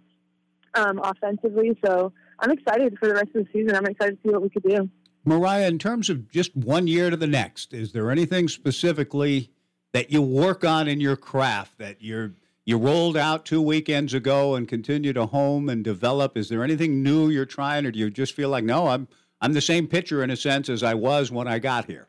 um, 0.74 1.00
offensively. 1.02 1.78
So 1.84 2.12
I'm 2.40 2.50
excited 2.50 2.98
for 2.98 3.08
the 3.08 3.14
rest 3.14 3.28
of 3.34 3.44
the 3.44 3.48
season. 3.52 3.74
I'm 3.74 3.86
excited 3.86 4.20
to 4.22 4.28
see 4.28 4.32
what 4.32 4.42
we 4.42 4.50
could 4.50 4.64
do. 4.64 4.88
Mariah, 5.24 5.68
in 5.68 5.78
terms 5.78 6.08
of 6.08 6.30
just 6.30 6.56
one 6.56 6.86
year 6.86 7.10
to 7.10 7.16
the 7.16 7.26
next, 7.26 7.74
is 7.74 7.92
there 7.92 8.10
anything 8.10 8.48
specifically 8.48 9.50
that 9.92 10.10
you 10.10 10.22
work 10.22 10.64
on 10.64 10.88
in 10.88 11.00
your 11.00 11.16
craft 11.16 11.78
that 11.78 11.96
you're 12.00 12.32
you 12.64 12.78
rolled 12.78 13.16
out 13.16 13.44
two 13.44 13.60
weekends 13.60 14.14
ago 14.14 14.54
and 14.54 14.68
continue 14.68 15.12
to 15.12 15.26
home 15.26 15.68
and 15.68 15.82
develop? 15.82 16.36
Is 16.36 16.48
there 16.48 16.62
anything 16.62 17.02
new 17.02 17.28
you're 17.28 17.46
trying, 17.46 17.84
or 17.86 17.90
do 17.90 17.98
you 17.98 18.10
just 18.10 18.34
feel 18.34 18.48
like 18.48 18.64
no, 18.64 18.88
I'm 18.88 19.08
I'm 19.40 19.52
the 19.52 19.60
same 19.60 19.86
pitcher 19.86 20.22
in 20.22 20.30
a 20.30 20.36
sense 20.36 20.68
as 20.68 20.82
I 20.82 20.94
was 20.94 21.30
when 21.30 21.48
I 21.48 21.58
got 21.58 21.86
here? 21.86 22.06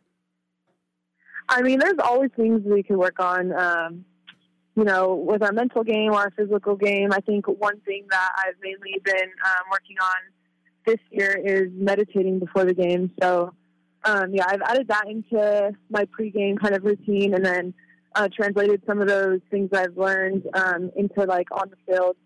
I 1.49 1.61
mean, 1.61 1.79
there's 1.79 1.99
always 1.99 2.31
things 2.35 2.61
we 2.63 2.83
can 2.83 2.97
work 2.97 3.19
on. 3.19 3.51
Um, 3.53 4.05
you 4.75 4.85
know, 4.85 5.15
with 5.15 5.43
our 5.43 5.51
mental 5.51 5.83
game, 5.83 6.13
our 6.13 6.31
physical 6.31 6.75
game. 6.75 7.11
I 7.11 7.19
think 7.19 7.45
one 7.47 7.79
thing 7.81 8.05
that 8.09 8.31
I've 8.37 8.55
mainly 8.61 9.01
been 9.03 9.29
um, 9.45 9.63
working 9.69 9.97
on 10.01 10.31
this 10.85 10.99
year 11.09 11.31
is 11.31 11.69
meditating 11.73 12.39
before 12.39 12.65
the 12.65 12.73
game. 12.73 13.11
So, 13.21 13.53
um, 14.03 14.33
yeah, 14.33 14.45
I've 14.47 14.61
added 14.61 14.87
that 14.87 15.05
into 15.07 15.71
my 15.89 16.05
pregame 16.05 16.59
kind 16.59 16.75
of 16.75 16.83
routine, 16.83 17.33
and 17.33 17.45
then 17.45 17.73
uh, 18.15 18.27
translated 18.35 18.81
some 18.87 19.01
of 19.01 19.07
those 19.07 19.39
things 19.49 19.69
I've 19.73 19.97
learned 19.97 20.43
um, 20.53 20.91
into 20.95 21.23
like 21.25 21.47
on 21.51 21.69
the 21.69 21.77
field 21.85 22.17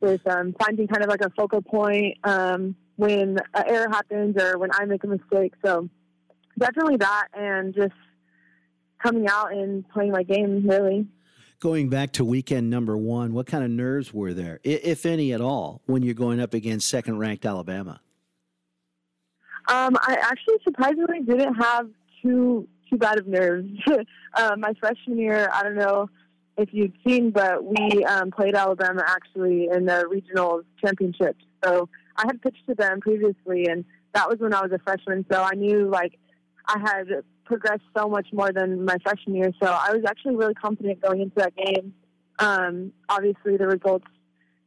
with 0.00 0.26
um, 0.26 0.54
finding 0.58 0.86
kind 0.86 1.02
of 1.02 1.08
like 1.08 1.22
a 1.22 1.30
focal 1.30 1.62
point 1.62 2.18
um, 2.24 2.76
when 2.96 3.38
an 3.54 3.64
error 3.66 3.88
happens 3.88 4.36
or 4.40 4.58
when 4.58 4.70
I 4.72 4.84
make 4.84 5.04
a 5.04 5.08
mistake. 5.08 5.54
So, 5.64 5.88
definitely 6.58 6.96
that, 6.98 7.28
and 7.32 7.74
just 7.74 7.94
coming 9.02 9.28
out 9.28 9.52
and 9.52 9.88
playing 9.90 10.12
my 10.12 10.22
game 10.22 10.66
really. 10.66 11.06
Going 11.64 11.88
back 11.88 12.12
to 12.12 12.26
weekend 12.26 12.68
number 12.68 12.94
one, 12.94 13.32
what 13.32 13.46
kind 13.46 13.64
of 13.64 13.70
nerves 13.70 14.12
were 14.12 14.34
there, 14.34 14.60
if 14.64 15.06
any 15.06 15.32
at 15.32 15.40
all, 15.40 15.80
when 15.86 16.02
you're 16.02 16.12
going 16.12 16.38
up 16.38 16.52
against 16.52 16.86
second 16.90 17.18
ranked 17.18 17.46
Alabama? 17.46 18.02
Um, 19.68 19.96
I 20.02 20.18
actually 20.20 20.56
surprisingly 20.62 21.20
didn't 21.22 21.54
have 21.54 21.88
too 22.20 22.68
too 22.90 22.98
bad 22.98 23.18
of 23.18 23.26
nerves. 23.26 23.66
uh, 24.34 24.56
my 24.58 24.74
freshman 24.78 25.16
year, 25.16 25.48
I 25.54 25.62
don't 25.62 25.76
know. 25.76 26.10
if 26.58 26.68
you've 26.70 26.92
seen, 27.08 27.30
but 27.30 27.64
we 27.64 28.04
um, 28.04 28.30
played 28.30 28.54
Alabama 28.54 29.02
actually 29.06 29.70
in 29.72 29.86
the 29.86 30.06
regional 30.06 30.60
championship. 30.84 31.34
So 31.64 31.88
I 32.18 32.24
had 32.26 32.42
pitched 32.42 32.66
to 32.68 32.74
them 32.74 33.00
previously, 33.00 33.68
and 33.68 33.86
that 34.12 34.28
was 34.28 34.38
when 34.38 34.52
I 34.52 34.60
was 34.60 34.72
a 34.72 34.78
freshman. 34.80 35.24
So 35.32 35.42
I 35.42 35.54
knew 35.54 35.88
like 35.88 36.18
I 36.66 36.78
had 36.78 37.06
progressed 37.44 37.82
so 37.96 38.08
much 38.08 38.28
more 38.32 38.52
than 38.52 38.84
my 38.84 38.96
freshman 39.02 39.36
year. 39.36 39.52
So 39.62 39.66
I 39.66 39.92
was 39.92 40.02
actually 40.06 40.36
really 40.36 40.54
confident 40.54 41.00
going 41.00 41.20
into 41.20 41.34
that 41.36 41.54
game. 41.56 41.94
Um, 42.38 42.92
obviously, 43.08 43.56
the 43.56 43.66
results 43.66 44.06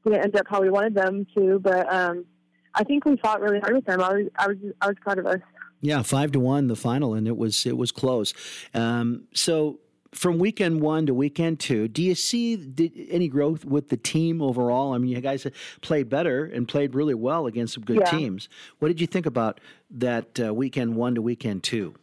didn't 0.05 0.23
end 0.23 0.35
up 0.35 0.45
how 0.49 0.61
we 0.61 0.69
wanted 0.69 0.95
them 0.95 1.25
to, 1.35 1.59
but 1.59 1.91
um, 1.93 2.25
I 2.73 2.83
think 2.83 3.05
we 3.05 3.17
fought 3.17 3.41
really 3.41 3.59
hard 3.59 3.75
with 3.75 3.85
them. 3.85 4.01
I 4.01 4.13
was, 4.13 4.27
I 4.37 4.47
was, 4.47 4.57
I 4.81 4.87
was 4.87 4.95
proud 5.01 5.19
of 5.19 5.25
us. 5.25 5.39
Yeah, 5.81 6.01
five 6.01 6.31
to 6.31 6.39
one 6.39 6.67
the 6.67 6.75
final, 6.75 7.13
and 7.13 7.27
it 7.27 7.37
was 7.37 7.65
it 7.65 7.77
was 7.77 7.91
close. 7.91 8.33
Um, 8.73 9.27
so 9.33 9.79
from 10.13 10.39
weekend 10.39 10.81
one 10.81 11.05
to 11.05 11.13
weekend 11.13 11.59
two, 11.59 11.87
do 11.87 12.01
you 12.01 12.15
see 12.15 12.55
did, 12.55 12.93
any 13.09 13.27
growth 13.27 13.63
with 13.63 13.89
the 13.89 13.97
team 13.97 14.41
overall? 14.41 14.93
I 14.93 14.97
mean, 14.97 15.11
you 15.11 15.21
guys 15.21 15.45
played 15.81 16.09
better 16.09 16.45
and 16.45 16.67
played 16.67 16.95
really 16.95 17.13
well 17.13 17.45
against 17.45 17.75
some 17.75 17.83
good 17.83 17.97
Yeah. 17.97 18.09
teams. 18.09 18.49
What 18.79 18.87
did 18.87 18.99
you 18.99 19.07
think 19.07 19.25
about 19.25 19.59
that 19.91 20.39
uh, 20.39 20.53
weekend 20.53 20.95
one 20.95 21.13
to 21.15 21.21
weekend 21.21 21.63
two? 21.63 21.93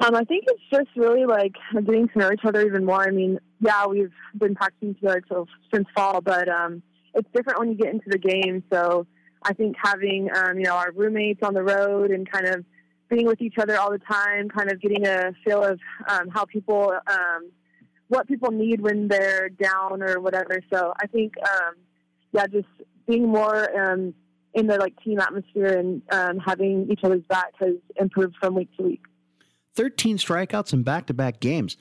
Um, 0.00 0.14
I 0.14 0.22
think 0.24 0.44
it's 0.46 0.62
just 0.72 0.88
really 0.96 1.26
like 1.26 1.54
getting 1.74 2.08
to 2.08 2.18
know 2.18 2.30
each 2.32 2.44
other 2.44 2.64
even 2.64 2.84
more. 2.84 3.02
I 3.02 3.10
mean, 3.10 3.38
yeah, 3.60 3.86
we've 3.86 4.12
been 4.36 4.54
practicing 4.54 4.94
together 4.94 5.20
till, 5.28 5.48
since 5.74 5.86
fall, 5.94 6.20
but 6.20 6.48
um, 6.48 6.82
it's 7.14 7.28
different 7.34 7.58
when 7.58 7.68
you 7.70 7.74
get 7.74 7.92
into 7.92 8.08
the 8.08 8.18
game. 8.18 8.62
So 8.72 9.06
I 9.42 9.54
think 9.54 9.76
having 9.82 10.28
um, 10.34 10.58
you 10.58 10.64
know 10.64 10.76
our 10.76 10.92
roommates 10.92 11.42
on 11.42 11.54
the 11.54 11.62
road 11.62 12.10
and 12.10 12.30
kind 12.30 12.46
of 12.46 12.64
being 13.08 13.26
with 13.26 13.40
each 13.40 13.54
other 13.58 13.76
all 13.78 13.90
the 13.90 13.98
time, 13.98 14.48
kind 14.48 14.70
of 14.70 14.80
getting 14.80 15.06
a 15.06 15.32
feel 15.44 15.64
of 15.64 15.80
um, 16.08 16.28
how 16.28 16.44
people, 16.44 16.92
um, 17.06 17.50
what 18.08 18.28
people 18.28 18.50
need 18.50 18.80
when 18.80 19.08
they're 19.08 19.48
down 19.48 20.02
or 20.02 20.20
whatever. 20.20 20.60
So 20.72 20.92
I 20.96 21.06
think, 21.06 21.34
um, 21.42 21.74
yeah, 22.32 22.46
just 22.46 22.68
being 23.06 23.26
more 23.26 23.90
um, 23.90 24.14
in 24.54 24.66
the 24.66 24.76
like 24.76 24.94
team 25.02 25.18
atmosphere 25.20 25.78
and 25.78 26.02
um, 26.10 26.38
having 26.38 26.88
each 26.90 27.00
other's 27.02 27.22
back 27.28 27.52
has 27.60 27.74
improved 27.96 28.36
from 28.40 28.54
week 28.54 28.68
to 28.76 28.82
week. 28.82 29.02
13 29.78 30.18
strikeouts 30.18 30.72
in 30.72 30.82
back 30.82 31.06
to 31.06 31.14
back 31.14 31.38
games. 31.38 31.76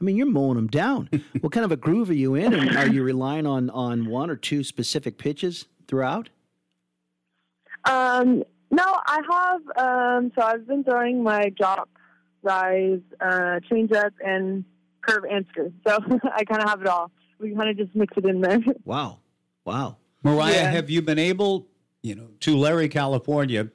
I 0.00 0.04
mean, 0.04 0.14
you're 0.16 0.30
mowing 0.30 0.54
them 0.54 0.68
down. 0.68 1.10
what 1.40 1.52
kind 1.52 1.64
of 1.64 1.72
a 1.72 1.76
groove 1.76 2.08
are 2.08 2.14
you 2.14 2.36
in? 2.36 2.54
And 2.54 2.76
are 2.76 2.86
you 2.86 3.02
relying 3.02 3.46
on, 3.46 3.68
on 3.70 4.06
one 4.06 4.30
or 4.30 4.36
two 4.36 4.62
specific 4.62 5.18
pitches 5.18 5.66
throughout? 5.88 6.28
Um, 7.84 8.44
no, 8.70 8.84
I 8.86 9.20
have. 9.28 9.60
Um, 9.76 10.32
so 10.36 10.42
I've 10.42 10.68
been 10.68 10.84
throwing 10.84 11.20
my 11.24 11.48
drop, 11.50 11.88
rise, 12.42 13.00
uh, 13.20 13.58
change 13.68 13.90
up, 13.90 14.12
and 14.24 14.64
curve 15.00 15.24
answer. 15.28 15.72
So 15.86 15.98
I 16.34 16.44
kind 16.44 16.62
of 16.62 16.68
have 16.68 16.80
it 16.80 16.86
all. 16.86 17.10
We 17.40 17.56
kind 17.56 17.70
of 17.70 17.76
just 17.76 17.94
mix 17.96 18.16
it 18.16 18.24
in 18.24 18.40
there. 18.40 18.60
Wow. 18.84 19.18
Wow. 19.64 19.96
Mariah, 20.22 20.52
Yeah. 20.52 20.70
have 20.70 20.90
you 20.90 21.02
been 21.02 21.18
able, 21.18 21.66
you 22.04 22.14
know, 22.14 22.28
to 22.38 22.52
Tulare, 22.52 22.86
California, 22.86 23.68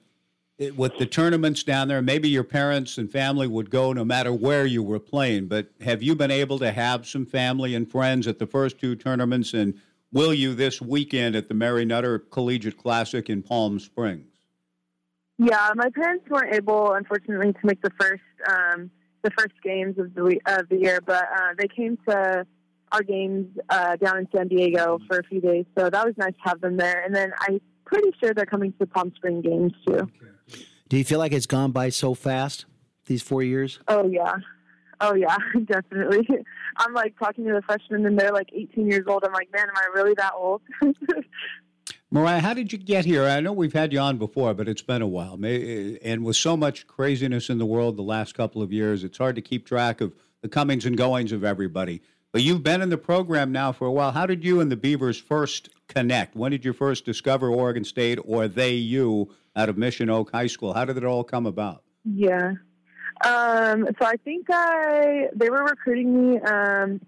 it- 0.57 0.75
with 0.75 0.97
the 0.97 1.05
tournaments 1.05 1.63
down 1.63 1.87
there? 1.87 2.01
Maybe 2.01 2.29
your 2.29 2.43
parents 2.43 2.97
and 2.97 3.11
family 3.11 3.47
would 3.47 3.69
go 3.69 3.93
no 3.93 4.03
matter 4.03 4.33
where 4.33 4.65
you 4.65 4.81
were 4.81 4.99
playing, 4.99 5.47
but 5.47 5.69
have 5.81 6.01
you 6.01 6.15
been 6.15 6.31
able 6.31 6.59
to 6.59 6.71
have 6.71 7.05
some 7.05 7.25
family 7.25 7.75
and 7.75 7.89
friends 7.89 8.27
at 8.27 8.39
the 8.39 8.47
first 8.47 8.79
two 8.79 8.95
tournaments? 8.95 9.53
And 9.53 9.75
will 10.11 10.33
you 10.33 10.55
this 10.55 10.81
weekend 10.81 11.35
at 11.35 11.47
the 11.47 11.53
Mary 11.53 11.85
Nutter 11.85 12.19
Collegiate 12.19 12.77
Classic 12.77 13.29
in 13.29 13.43
Palm 13.43 13.79
Springs? 13.79 14.25
Yeah, 15.37 15.71
my 15.75 15.89
parents 15.91 16.27
weren't 16.29 16.55
able, 16.55 16.93
unfortunately, 16.93 17.53
to 17.53 17.59
make 17.63 17.81
the 17.81 17.91
first 17.99 18.23
um, 18.47 18.89
the 19.23 19.29
first 19.31 19.53
games 19.63 19.97
of 19.99 20.13
the 20.15 20.39
of 20.47 20.67
the 20.69 20.77
year, 20.77 20.99
but 21.05 21.23
uh, 21.23 21.53
they 21.57 21.67
came 21.67 21.97
to 22.07 22.45
our 22.91 23.03
games 23.03 23.45
uh, 23.69 23.97
down 23.97 24.17
in 24.17 24.27
San 24.35 24.47
Diego 24.47 24.97
for 25.07 25.19
a 25.19 25.23
few 25.23 25.41
days, 25.41 25.65
so 25.77 25.89
that 25.91 26.05
was 26.05 26.15
nice 26.17 26.33
to 26.33 26.49
have 26.49 26.61
them 26.61 26.77
there. 26.77 27.03
And 27.03 27.13
then 27.13 27.33
I'm 27.41 27.59
pretty 27.85 28.09
sure 28.19 28.33
they're 28.33 28.45
coming 28.45 28.71
to 28.71 28.77
the 28.79 28.87
Palm 28.87 29.11
Spring 29.15 29.41
games 29.41 29.73
too. 29.85 30.09
Do 30.89 30.97
you 30.97 31.03
feel 31.03 31.19
like 31.19 31.33
it's 31.33 31.45
gone 31.45 31.71
by 31.71 31.89
so 31.89 32.13
fast 32.13 32.65
these 33.07 33.21
four 33.21 33.43
years? 33.43 33.79
Oh 33.87 34.07
yeah, 34.07 34.35
oh 35.01 35.13
yeah, 35.13 35.37
definitely. 35.65 36.27
I'm 36.77 36.93
like 36.93 37.17
talking 37.17 37.45
to 37.45 37.53
the 37.53 37.61
freshmen, 37.61 38.05
and 38.05 38.17
they're 38.17 38.31
like 38.31 38.49
18 38.53 38.87
years 38.89 39.05
old. 39.07 39.23
I'm 39.25 39.33
like, 39.33 39.49
man, 39.51 39.67
am 39.67 39.75
I 39.75 39.87
really 39.93 40.13
that 40.17 40.33
old? 40.35 40.61
Mariah, 42.09 42.39
how 42.39 42.53
did 42.53 42.71
you 42.71 42.77
get 42.77 43.03
here? 43.03 43.25
I 43.25 43.41
know 43.41 43.51
we've 43.51 43.73
had 43.73 43.91
you 43.91 43.99
on 43.99 44.17
before, 44.17 44.53
but 44.53 44.69
it's 44.69 44.81
been 44.81 45.01
a 45.01 45.07
while. 45.07 45.37
Eh, 45.43 45.97
and 46.01 46.23
with 46.23 46.37
so 46.37 46.55
much 46.55 46.87
craziness 46.87 47.49
in 47.49 47.57
the 47.57 47.65
world 47.65 47.97
the 47.97 48.01
last 48.01 48.33
couple 48.33 48.61
of 48.61 48.71
years, 48.71 49.03
it's 49.03 49.17
hard 49.17 49.35
to 49.35 49.41
keep 49.41 49.65
track 49.65 49.99
of 49.99 50.13
the 50.41 50.47
comings 50.47 50.85
and 50.85 50.97
goings 50.97 51.33
of 51.33 51.43
everybody. 51.43 52.01
But 52.31 52.43
you've 52.43 52.63
been 52.63 52.81
in 52.81 52.89
the 52.89 52.97
program 52.97 53.51
now 53.51 53.73
for 53.73 53.87
a 53.87 53.91
while. 53.91 54.11
How 54.11 54.25
did 54.25 54.43
you 54.43 54.61
and 54.61 54.71
the 54.71 54.77
Beavers 54.77 55.19
first 55.19 55.69
connect? 55.89 56.35
When 56.35 56.51
did 56.51 56.63
you 56.63 56.71
first 56.71 57.03
discover 57.03 57.49
Oregon 57.49 57.83
State 57.83 58.19
or 58.23 58.47
they 58.47 58.73
you 58.73 59.33
out 59.57 59.69
of 59.69 59.77
Mission 59.77 60.09
Oak 60.09 60.31
High 60.31 60.47
School? 60.47 60.73
How 60.73 60.85
did 60.85 60.95
it 60.97 61.03
all 61.03 61.23
come 61.23 61.45
about? 61.45 61.83
Yeah. 62.05 62.53
Um, 63.25 63.87
so 63.99 64.05
I 64.05 64.15
think 64.23 64.45
I 64.49 65.29
they 65.35 65.49
were 65.49 65.63
recruiting 65.63 66.31
me 66.31 66.39
um, 66.41 67.01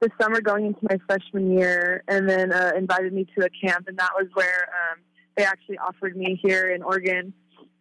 this 0.00 0.10
summer 0.20 0.40
going 0.40 0.66
into 0.66 0.80
my 0.82 0.98
freshman 1.06 1.56
year, 1.56 2.02
and 2.08 2.28
then 2.28 2.52
uh, 2.52 2.72
invited 2.76 3.12
me 3.12 3.26
to 3.38 3.46
a 3.46 3.48
camp, 3.48 3.86
and 3.86 3.96
that 3.98 4.10
was 4.16 4.26
where 4.34 4.68
um, 4.68 4.98
they 5.36 5.44
actually 5.44 5.78
offered 5.78 6.16
me 6.16 6.38
here 6.42 6.74
in 6.74 6.82
Oregon. 6.82 7.32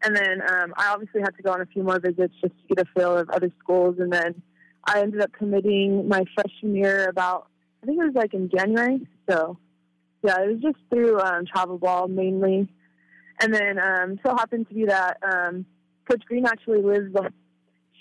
And 0.03 0.15
then 0.15 0.41
um, 0.41 0.73
I 0.77 0.87
obviously 0.93 1.21
had 1.21 1.35
to 1.37 1.43
go 1.43 1.51
on 1.51 1.61
a 1.61 1.65
few 1.65 1.83
more 1.83 1.99
visits 1.99 2.33
just 2.41 2.53
to 2.55 2.75
get 2.75 2.85
a 2.85 2.99
feel 2.99 3.17
of 3.17 3.29
other 3.31 3.51
schools, 3.59 3.95
and 3.99 4.13
then 4.13 4.41
I 4.85 5.01
ended 5.01 5.21
up 5.21 5.31
committing 5.33 6.07
my 6.07 6.23
freshman 6.35 6.75
year 6.75 7.09
about 7.09 7.47
I 7.81 7.87
think 7.87 7.99
it 7.99 8.05
was 8.05 8.15
like 8.15 8.35
in 8.35 8.49
January. 8.49 9.07
So 9.27 9.57
yeah, 10.23 10.41
it 10.43 10.51
was 10.51 10.61
just 10.61 10.77
through 10.91 11.19
um, 11.19 11.45
travel 11.45 11.79
ball 11.79 12.07
mainly, 12.07 12.67
and 13.41 13.53
then 13.53 13.79
um, 13.79 14.19
so 14.25 14.35
happened 14.35 14.67
to 14.69 14.73
be 14.73 14.85
that 14.85 15.17
um, 15.23 15.65
Coach 16.09 16.23
Green 16.25 16.45
actually 16.45 16.81
lives. 16.81 17.13
like, 17.13 17.31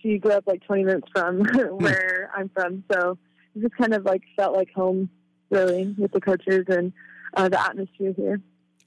She 0.03 0.19
grew 0.19 0.33
up 0.33 0.45
like 0.47 0.63
20 0.65 0.85
minutes 0.85 1.09
from 1.15 1.41
where 1.79 2.31
I'm 2.37 2.49
from, 2.51 2.85
so 2.93 3.19
it 3.55 3.63
just 3.63 3.77
kind 3.77 3.95
of 3.95 4.05
like 4.05 4.23
felt 4.37 4.55
like 4.55 4.73
home, 4.73 5.09
really, 5.51 5.95
with 5.99 6.13
the 6.13 6.21
coaches 6.21 6.65
and 6.69 6.93
uh, 7.37 7.49
the 7.49 7.61
atmosphere 7.61 8.13
here. 8.17 8.41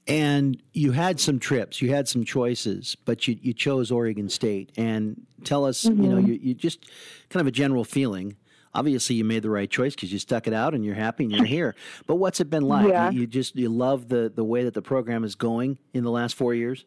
And 0.06 0.62
you 0.74 0.92
had 0.92 1.18
some 1.18 1.38
trips, 1.38 1.80
you 1.80 1.90
had 1.94 2.06
some 2.08 2.24
choices, 2.24 2.94
but 3.06 3.26
you, 3.26 3.38
you 3.40 3.54
chose 3.54 3.90
Oregon 3.90 4.28
State. 4.28 4.70
And 4.76 5.22
tell 5.44 5.64
us, 5.64 5.84
you 5.84 5.94
know, 5.94 6.16
Mhm. 6.16 6.26
you, 6.26 6.34
you 6.34 6.54
just 6.54 6.84
kind 7.30 7.40
of 7.40 7.46
a 7.46 7.50
general 7.50 7.84
feeling. 7.84 8.36
Obviously, 8.74 9.16
you 9.16 9.24
made 9.24 9.42
the 9.42 9.50
right 9.50 9.70
choice 9.70 9.94
because 9.94 10.12
you 10.12 10.18
stuck 10.18 10.46
it 10.46 10.52
out 10.52 10.74
and 10.74 10.84
you're 10.84 10.94
happy 10.94 11.24
and 11.24 11.32
you're 11.32 11.44
here. 11.44 11.74
But 12.06 12.16
what's 12.16 12.40
it 12.40 12.50
been 12.50 12.64
like? 12.64 12.88
Yeah. 12.88 13.10
You, 13.10 13.20
you 13.20 13.26
just 13.26 13.56
you 13.56 13.68
love 13.68 14.08
the 14.08 14.32
the 14.34 14.44
way 14.44 14.64
that 14.64 14.74
the 14.74 14.82
program 14.82 15.24
is 15.24 15.34
going 15.34 15.78
in 15.92 16.04
the 16.04 16.10
last 16.10 16.34
four 16.34 16.54
years. 16.54 16.84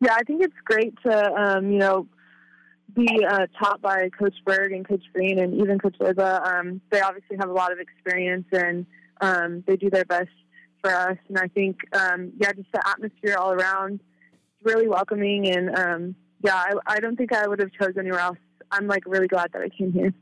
Yeah, 0.00 0.14
I 0.14 0.22
think 0.22 0.42
it's 0.42 0.54
great 0.64 0.94
to 1.04 1.32
um, 1.34 1.70
you 1.70 1.78
know 1.78 2.06
be 2.94 3.24
uh, 3.24 3.46
taught 3.58 3.80
by 3.80 4.08
Coach 4.10 4.34
Berg 4.44 4.72
and 4.72 4.86
Coach 4.86 5.04
Green 5.12 5.38
and 5.38 5.54
even 5.60 5.78
Coach 5.78 5.96
Liza. 6.00 6.42
Um, 6.44 6.80
they 6.90 7.00
obviously 7.00 7.36
have 7.38 7.48
a 7.48 7.52
lot 7.52 7.72
of 7.72 7.78
experience 7.78 8.46
and 8.52 8.86
um, 9.20 9.62
they 9.66 9.76
do 9.76 9.90
their 9.90 10.04
best 10.04 10.28
for 10.80 10.92
us. 10.92 11.18
And 11.28 11.38
I 11.38 11.48
think 11.48 11.78
um, 11.94 12.32
yeah, 12.38 12.52
just 12.52 12.72
the 12.72 12.86
atmosphere 12.86 13.36
all 13.36 13.52
around 13.52 14.00
is 14.00 14.64
really 14.64 14.88
welcoming. 14.88 15.48
And 15.48 15.78
um, 15.78 16.14
yeah, 16.42 16.54
I, 16.54 16.72
I 16.86 17.00
don't 17.00 17.16
think 17.16 17.32
I 17.32 17.46
would 17.46 17.60
have 17.60 17.70
chose 17.72 17.96
anywhere 17.98 18.20
else. 18.20 18.38
I'm 18.70 18.86
like 18.86 19.04
really 19.06 19.28
glad 19.28 19.50
that 19.52 19.62
I 19.62 19.68
came 19.68 19.92
here. 19.92 20.12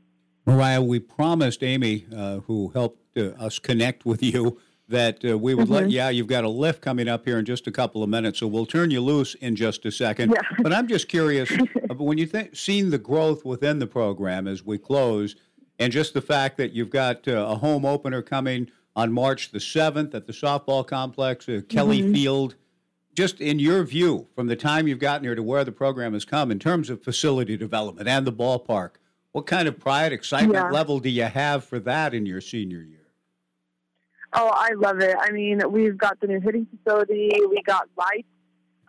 Mariah, 0.49 0.81
we 0.81 0.97
promised 0.99 1.61
Amy, 1.63 2.05
uh, 2.15 2.39
who 2.39 2.69
helped 2.73 3.15
uh, 3.17 3.25
us 3.39 3.59
connect 3.59 4.03
with 4.05 4.23
you, 4.23 4.57
that 4.87 5.23
uh, 5.23 5.37
we 5.37 5.53
would 5.53 5.69
let 5.69 5.83
Mhm. 5.85 5.91
you 5.91 6.01
out. 6.01 6.15
You've 6.15 6.25
got 6.27 6.43
a 6.43 6.49
lift 6.49 6.81
coming 6.81 7.07
up 7.07 7.23
here 7.25 7.37
in 7.37 7.45
just 7.45 7.67
a 7.67 7.71
couple 7.71 8.01
of 8.01 8.09
minutes, 8.09 8.39
so 8.39 8.47
we'll 8.47 8.65
turn 8.65 8.89
you 8.89 8.99
loose 9.01 9.35
in 9.35 9.55
just 9.55 9.85
a 9.85 9.91
second. 9.91 10.31
Yeah. 10.31 10.41
But 10.63 10.73
I'm 10.73 10.87
just 10.87 11.07
curious, 11.07 11.49
when 11.97 12.17
you 12.17 12.25
think 12.25 12.55
seen 12.55 12.89
the 12.89 12.97
growth 12.97 13.45
within 13.45 13.77
the 13.77 13.85
program 13.85 14.47
as 14.47 14.65
we 14.65 14.79
close, 14.79 15.35
and 15.77 15.93
just 15.93 16.15
the 16.15 16.21
fact 16.21 16.57
that 16.57 16.73
you've 16.73 16.89
got 16.89 17.27
uh, 17.27 17.45
a 17.47 17.55
home 17.55 17.85
opener 17.85 18.23
coming 18.23 18.69
on 18.95 19.11
March 19.13 19.51
the 19.51 19.59
7th 19.59 20.15
at 20.15 20.25
the 20.25 20.33
softball 20.33 20.85
complex, 20.85 21.47
uh, 21.47 21.61
Kelly 21.69 22.01
Mhm. 22.01 22.13
Field. 22.13 22.55
Just 23.13 23.39
in 23.39 23.59
your 23.59 23.83
view, 23.83 24.27
from 24.33 24.47
the 24.47 24.55
time 24.55 24.87
you've 24.87 24.97
gotten 24.99 25.25
here 25.25 25.35
to 25.35 25.43
where 25.43 25.63
the 25.63 25.71
program 25.71 26.13
has 26.13 26.25
come, 26.25 26.49
in 26.51 26.57
terms 26.57 26.89
of 26.89 27.03
facility 27.03 27.55
development 27.55 28.07
and 28.07 28.25
the 28.25 28.31
ballpark, 28.33 28.91
what 29.39 29.47
kind 29.47 29.69
of 29.69 29.79
pride, 29.79 30.11
excitement 30.11 30.55
Yeah. 30.55 30.69
level 30.69 30.99
do 30.99 31.09
you 31.09 31.23
have 31.23 31.63
for 31.63 31.79
that 31.79 32.13
in 32.13 32.25
your 32.25 32.41
senior 32.41 32.81
year? 32.81 33.07
Oh, 34.33 34.51
I 34.53 34.73
love 34.73 34.99
it. 34.99 35.15
I 35.17 35.31
mean, 35.31 35.61
we've 35.71 35.97
got 35.97 36.19
the 36.19 36.27
new 36.27 36.41
hitting 36.41 36.67
facility. 36.67 37.31
We 37.49 37.61
got 37.65 37.87
lights. 37.97 38.27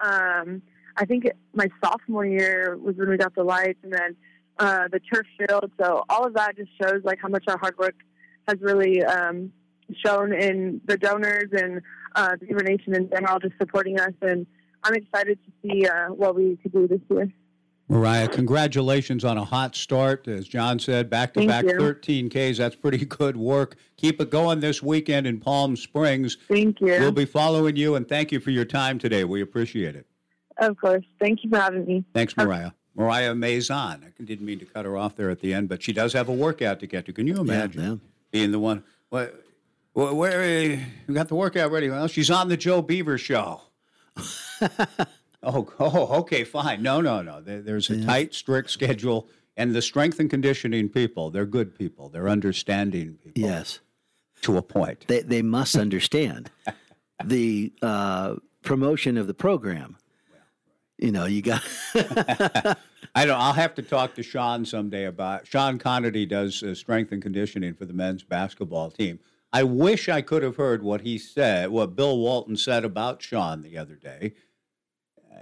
Um, 0.01 0.61
I 0.97 1.05
think 1.05 1.25
it, 1.27 1.37
my 1.55 1.69
sophomore 1.83 2.27
year 2.27 2.77
was 2.77 2.97
when 2.97 3.09
we 3.11 3.17
got 3.17 3.33
the 3.37 3.45
lights, 3.45 3.79
and 3.85 3.93
then 3.93 4.17
uh, 4.59 4.89
the 4.89 4.99
turf 4.99 5.25
field. 5.39 5.71
So 5.81 6.03
all 6.09 6.27
of 6.27 6.35
that 6.35 6.57
just 6.57 6.71
shows 6.83 7.01
like 7.05 7.21
how 7.23 7.29
much 7.29 7.45
our 7.47 7.57
hard 7.57 7.79
work 7.79 7.95
has 8.49 8.61
really 8.61 9.05
um, 9.05 9.53
shown 10.05 10.33
in 10.33 10.81
the 10.85 10.97
donors 10.97 11.51
and 11.53 11.81
uh, 12.17 12.35
the 12.41 12.47
Beaver 12.47 12.65
Nation 12.65 12.97
in 12.97 13.09
general, 13.09 13.39
just 13.39 13.55
supporting 13.57 14.01
us. 14.01 14.15
And 14.21 14.49
I'm 14.83 14.95
excited 14.95 15.39
to 15.47 15.53
see 15.63 15.87
uh, 15.87 16.09
what 16.09 16.35
we 16.35 16.57
could 16.57 16.73
do 16.73 16.89
this 16.89 17.01
year. 17.09 17.33
Mariah, 17.91 18.29
congratulations 18.29 19.25
on 19.25 19.37
a 19.37 19.45
hot 19.45 19.75
start. 19.75 20.29
As 20.29 20.47
John 20.47 20.79
said, 20.79 21.11
back 21.11 21.35
to 21.35 21.45
back 21.45 21.67
13 21.67 22.31
Ks. 22.31 22.57
That's 22.57 22.77
pretty 22.77 23.05
good 23.05 23.37
work. 23.37 23.75
Keep 23.97 24.21
it 24.21 24.31
going 24.31 24.61
this 24.61 24.81
weekend 24.81 25.27
in 25.27 25.41
Palm 25.41 25.77
Springs. 25.77 26.37
Thank 26.47 26.81
you. 26.81 26.87
We'll 26.87 27.11
be 27.11 27.25
following 27.25 27.75
you, 27.75 27.97
and 27.97 28.09
thank 28.09 28.31
you 28.31 28.39
for 28.39 28.51
your 28.51 28.65
time 28.65 29.01
today. 29.01 29.25
We 29.25 29.43
appreciate 29.43 29.97
it. 29.97 30.07
Of 30.59 30.77
course. 30.81 31.05
Thank 31.19 31.43
you 31.43 31.51
for 31.51 31.59
having 31.59 31.85
me. 31.85 32.05
Thanks, 32.15 32.37
Mariah. 32.37 32.71
Mariah 32.95 33.35
Mazon. 33.35 34.05
I 34.05 34.23
didn't 34.23 34.47
mean 34.47 34.61
to 34.61 34.67
cut 34.67 34.85
her 34.85 34.97
off 34.97 35.17
there 35.17 35.31
at 35.31 35.41
the 35.41 35.53
end, 35.53 35.69
but 35.69 35.83
she 35.83 35.93
does 35.93 36.13
have 36.13 36.29
a 36.29 36.33
workout 36.33 36.79
to 36.81 36.87
get 36.87 37.07
to. 37.07 37.13
Can 37.13 37.27
you 37.27 37.39
imagine 37.39 38.01
being 38.31 38.53
the 38.53 38.61
one? 38.61 38.85
What, 39.09 39.35
where, 39.95 40.15
where 40.15 40.45
you 40.49 40.85
got 41.13 41.27
the 41.27 41.35
workout 41.35 41.73
ready? 41.73 41.91
Well, 41.91 42.07
she's 42.07 42.31
on 42.31 42.49
the 42.49 42.57
Joe 42.57 42.83
Beaver 42.83 43.19
show. 43.19 43.63
oh, 45.43 45.69
oh, 45.79 46.19
okay, 46.21 46.45
fine. 46.45 46.83
No, 46.83 47.01
no, 47.01 47.23
no. 47.23 47.41
There, 47.41 47.63
there's 47.63 47.91
a 47.91 48.05
tight, 48.05 48.35
strict 48.35 48.71
schedule, 48.71 49.29
and 49.57 49.75
the 49.75 49.83
strength 49.83 50.19
and 50.21 50.31
conditioning 50.31 50.89
people, 50.89 51.31
they're 51.31 51.47
good 51.47 51.77
people. 51.77 52.09
They're 52.09 52.29
understanding 52.29 53.19
people. 53.23 53.43
Yes. 53.43 53.81
To 54.43 54.57
a 54.57 54.63
point. 54.63 55.07
They 55.07 55.21
they 55.21 55.43
must 55.43 55.77
understand 55.77 56.51
the 57.23 57.73
uh, 57.83 58.37
promotion 58.63 59.19
of 59.19 59.27
the 59.27 59.35
program. 59.35 59.99
You 60.99 61.13
know, 61.13 61.27
you 61.27 61.43
got. 61.43 61.63
I 63.15 63.27
don't. 63.27 63.41
I'll 63.41 63.53
have 63.53 63.75
to 63.75 63.83
talk 63.83 64.15
to 64.15 64.23
Sean 64.23 64.65
someday 64.65 65.05
about. 65.05 65.47
Sean 65.47 65.79
Connerty 65.79 66.27
does 66.27 66.63
uh, 66.63 66.75
strength 66.75 67.13
and 67.13 67.21
conditioning 67.21 67.75
for 67.75 67.85
the 67.85 67.93
men's 67.93 68.23
basketball 68.23 68.91
team. 68.91 69.19
I 69.53 69.65
wish 69.65 70.09
I 70.09 70.23
could 70.23 70.43
have 70.43 70.57
heard 70.57 70.83
what 70.83 71.01
he 71.01 71.19
said, 71.19 71.71
what 71.71 71.97
Bill 71.97 72.19
Walton 72.19 72.57
said 72.57 72.85
about 72.85 73.21
Sean 73.21 73.63
the 73.63 73.77
other 73.77 73.97
day. 73.97 74.35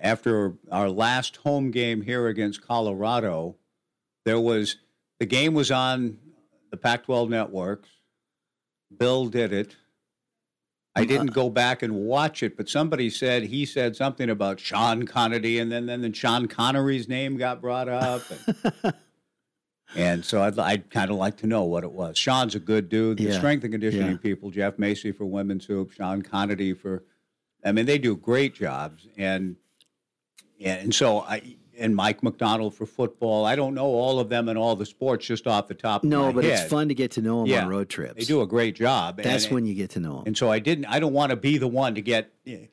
After 0.01 0.55
our 0.71 0.89
last 0.89 1.37
home 1.37 1.71
game 1.71 2.03
here 2.03 2.29
against 2.29 2.67
Colorado, 2.67 3.57
there 4.25 4.41
was 4.41 4.77
the 5.19 5.27
game 5.27 5.55
was 5.55 5.71
on 5.71 6.19
the 6.71 6.77
Pac-12 6.77 7.29
networks. 7.29 7.89
Bill 8.97 9.27
did 9.27 9.53
it. 9.53 9.77
I 10.95 11.01
uh-huh. 11.01 11.09
didn't 11.09 11.27
go 11.29 11.49
back 11.51 11.83
and 11.83 11.95
watch 11.95 12.43
it, 12.43 12.57
but 12.57 12.69
somebody 12.69 13.11
said 13.11 13.45
he 13.45 13.65
said 13.65 13.95
something 13.95 14.29
about 14.29 14.59
Sean 14.59 15.07
Connery, 15.07 15.59
and 15.59 15.71
then 15.71 15.87
then, 15.87 16.03
then 16.03 16.13
Sean 16.13 16.49
Connery's 16.49 17.09
name 17.09 17.37
got 17.37 17.61
brought 17.61 17.89
up. 17.89 18.23
And, 18.85 18.95
and 19.97 20.25
so 20.25 20.43
I'd, 20.43 20.59
I'd 20.59 20.91
kind 20.91 21.11
of 21.11 21.17
like 21.17 21.37
to 21.39 21.47
know 21.47 21.65
what 21.65 21.85
it 21.85 21.93
was. 21.93 22.19
Sean's 22.19 22.55
a 22.55 22.61
good 22.61 22.89
dude. 22.89 23.19
The 23.19 23.25
Yeah, 23.25 23.39
strength 23.39 23.63
and 23.63 23.73
conditioning 23.73 24.13
yeah. 24.13 24.17
people, 24.17 24.51
Jeff 24.51 24.79
Macy 24.79 25.13
for 25.13 25.25
women's 25.25 25.67
hoop, 25.67 25.93
Sean 25.93 26.23
Connery 26.23 26.73
for, 26.73 27.05
I 27.65 27.73
mean, 27.73 27.87
they 27.87 27.99
do 27.99 28.17
great 28.17 28.55
jobs. 28.55 29.07
And 29.17 29.57
and 30.61 30.95
so 30.95 31.21
I 31.21 31.57
and 31.79 31.95
Mike 31.95 32.23
McDonald 32.25 32.75
for 32.75 32.87
football. 32.87 33.45
I 33.45 33.55
don't 33.55 33.73
know 33.75 33.87
all 33.87 34.19
of 34.19 34.29
them 34.29 34.49
and 34.49 34.59
all 34.59 34.75
the 34.75 34.85
sports 34.87 35.27
just 35.27 35.47
off 35.47 35.69
the 35.69 35.75
top 35.75 36.03
of 36.03 36.11
no, 36.11 36.33
but 36.33 36.43
head. 36.43 36.55
it's 36.55 36.69
fun 36.71 36.89
to 36.89 36.95
get 36.95 37.13
to 37.13 37.23
know 37.23 37.39
them 37.41 37.47
Yeah. 37.47 37.63
on 37.63 37.69
road 37.69 37.89
trips. 37.89 38.15
They 38.17 38.25
do 38.25 38.41
a 38.43 38.47
great 38.49 38.75
job. 38.75 39.21
That's 39.23 39.45
and, 39.45 39.55
when 39.55 39.65
you 39.67 39.75
get 39.75 39.91
to 39.91 40.01
know 40.01 40.17
them. 40.17 40.25
and 40.27 40.37
so 40.37 40.51
I 40.51 40.59
didn't. 40.59 40.87
I 40.87 40.99
don't 40.99 41.13
want 41.13 41.31
to 41.31 41.37
be 41.37 41.57
the 41.59 41.69
one 41.69 41.95
to 41.95 42.03
get. 42.03 42.33
Eh, 42.47 42.67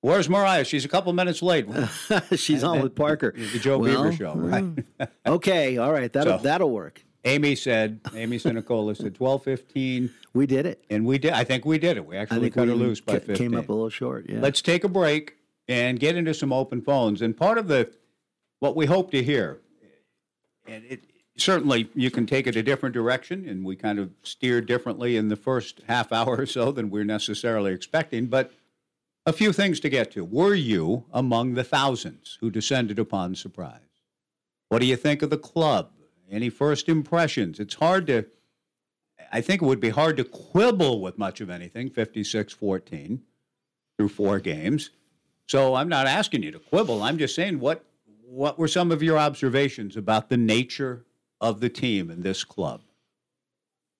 where's 0.00 0.28
Mariah? 0.28 0.64
She's 0.64 0.84
a 0.84 0.88
couple 0.88 1.12
minutes 1.12 1.42
late. 1.42 1.66
She's 2.36 2.64
on 2.64 2.82
with 2.82 2.94
Parker. 2.96 3.32
The 3.52 3.58
Joe 3.60 3.78
Well, 3.78 4.02
Beaver 4.04 4.16
show, 4.16 4.32
hmm. 4.32 4.74
right? 4.98 5.08
okay, 5.26 5.76
all 5.78 5.92
right, 5.92 6.12
that'll 6.12 6.38
So- 6.38 6.42
that'll 6.44 6.70
work. 6.70 7.04
Amy 7.26 7.54
said. 7.54 8.00
Amy 8.14 8.38
Sinicola 8.38 8.94
said 8.96 9.14
twelve 9.14 9.42
fifteen, 9.44 10.10
We 10.34 10.44
did 10.46 10.66
it. 10.66 10.84
and 10.90 11.06
we 11.06 11.16
did. 11.18 11.32
I 11.32 11.42
think 11.44 11.64
we 11.64 11.78
did 11.78 11.96
it. 11.96 12.04
We 12.04 12.16
actually 12.18 12.50
cut 12.50 12.68
her 12.68 12.74
loose 12.74 13.00
by 13.00 13.14
ca- 13.14 13.18
fifteen. 13.20 13.52
came 13.52 13.54
up 13.58 13.68
a 13.70 13.72
little 13.72 13.88
short. 13.88 14.26
Yeah. 14.28 14.40
Let's 14.40 14.60
take 14.60 14.84
a 14.84 14.88
break 14.88 15.36
and 15.68 15.98
get 15.98 16.16
into 16.16 16.34
some 16.34 16.52
open 16.52 16.80
phones. 16.80 17.22
And 17.22 17.36
part 17.36 17.58
of 17.58 17.68
the 17.68 17.90
what 18.60 18.76
we 18.76 18.86
hope 18.86 19.10
to 19.10 19.22
hear, 19.22 19.60
and 20.66 20.84
it 20.88 21.04
certainly 21.36 21.90
you 21.94 22.10
can 22.10 22.26
take 22.26 22.46
it 22.46 22.56
a 22.56 22.62
different 22.62 22.94
direction, 22.94 23.48
and 23.48 23.64
we 23.64 23.76
kind 23.76 23.98
of 23.98 24.10
steer 24.22 24.60
differently 24.60 25.16
in 25.16 25.28
the 25.28 25.36
first 25.36 25.82
half 25.86 26.12
hour 26.18 26.36
or 26.36 26.46
so 26.46 26.72
than 26.72 26.90
we're 26.90 27.04
necessarily 27.04 27.72
expecting, 27.72 28.26
but. 28.26 28.52
A 29.26 29.32
few 29.32 29.54
things 29.54 29.80
to 29.80 29.88
get 29.88 30.10
to. 30.10 30.22
Were 30.22 30.52
you 30.52 31.06
among 31.10 31.54
the 31.54 31.64
thousands 31.64 32.36
who 32.42 32.50
descended 32.50 32.98
upon 32.98 33.34
surprise? 33.34 33.80
What 34.68 34.80
do 34.80 34.86
you 34.86 34.96
think 34.96 35.22
of 35.22 35.30
the 35.30 35.38
club? 35.38 35.90
Any 36.30 36.50
first 36.50 36.88
impressions? 36.88 37.60
It's 37.60 37.74
hard 37.74 38.06
to, 38.08 38.26
I 39.32 39.40
think 39.40 39.62
it 39.62 39.66
would 39.66 39.80
be 39.80 39.90
hard 39.90 40.16
to 40.16 40.24
quibble 40.24 41.00
with 41.00 41.16
much 41.16 41.40
of 41.40 41.48
anything, 41.48 41.90
56 41.90 42.52
14 42.52 43.22
through 43.96 44.08
four 44.08 44.40
games. 44.40 44.90
So 45.46 45.74
I'm 45.74 45.88
not 45.88 46.06
asking 46.06 46.42
you 46.42 46.50
to 46.52 46.58
quibble. 46.58 47.02
I'm 47.02 47.18
just 47.18 47.34
saying 47.34 47.60
what 47.60 47.84
what 48.26 48.58
were 48.58 48.68
some 48.68 48.90
of 48.90 49.02
your 49.02 49.16
observations 49.16 49.96
about 49.96 50.28
the 50.28 50.36
nature 50.36 51.04
of 51.40 51.60
the 51.60 51.68
team 51.68 52.10
in 52.10 52.22
this 52.22 52.42
club? 52.42 52.80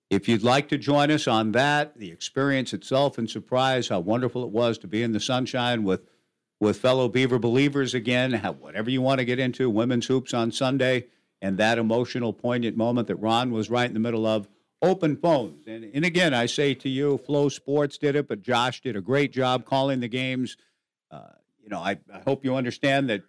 If 0.09 0.27
you'd 0.27 0.43
like 0.43 0.67
to 0.69 0.77
join 0.77 1.09
us 1.09 1.27
on 1.27 1.53
that, 1.53 1.97
the 1.97 2.11
experience 2.11 2.73
itself 2.73 3.17
and 3.17 3.29
surprise, 3.29 3.87
how 3.87 3.99
wonderful 3.99 4.43
it 4.43 4.49
was 4.49 4.77
to 4.79 4.87
be 4.87 5.03
in 5.03 5.13
the 5.13 5.19
sunshine 5.19 5.83
with 5.83 6.01
with 6.59 6.77
fellow 6.77 7.09
Beaver 7.09 7.37
believers 7.39 7.93
again, 7.93 8.33
whatever 8.59 8.89
you 8.89 9.01
want 9.01 9.19
to 9.19 9.25
get 9.25 9.39
into, 9.39 9.69
women's 9.69 10.07
hoops 10.07 10.33
on 10.33 10.51
Sunday, 10.51 11.05
and 11.41 11.57
that 11.57 11.77
emotional, 11.77 12.33
poignant 12.33 12.77
moment 12.77 13.07
that 13.07 13.17
Ron 13.17 13.51
was 13.51 13.69
right 13.69 13.87
in 13.87 13.93
the 13.93 13.99
middle 13.99 14.25
of. 14.25 14.47
Open 14.81 15.15
phones. 15.17 15.67
And, 15.67 15.83
and 15.83 16.05
again, 16.05 16.33
I 16.33 16.45
say 16.45 16.73
to 16.75 16.89
you, 16.89 17.19
FloSports 17.27 17.99
did 17.99 18.15
it, 18.15 18.27
but 18.27 18.41
Josh 18.41 18.81
did 18.81 18.95
a 18.95 19.01
great 19.01 19.31
job 19.31 19.65
calling 19.65 19.99
the 19.99 20.07
games. 20.07 20.57
Uh, 21.11 21.29
you 21.61 21.69
know, 21.69 21.79
I, 21.79 21.97
I 22.13 22.19
hope 22.19 22.45
you 22.45 22.55
understand 22.55 23.09
that 23.09 23.23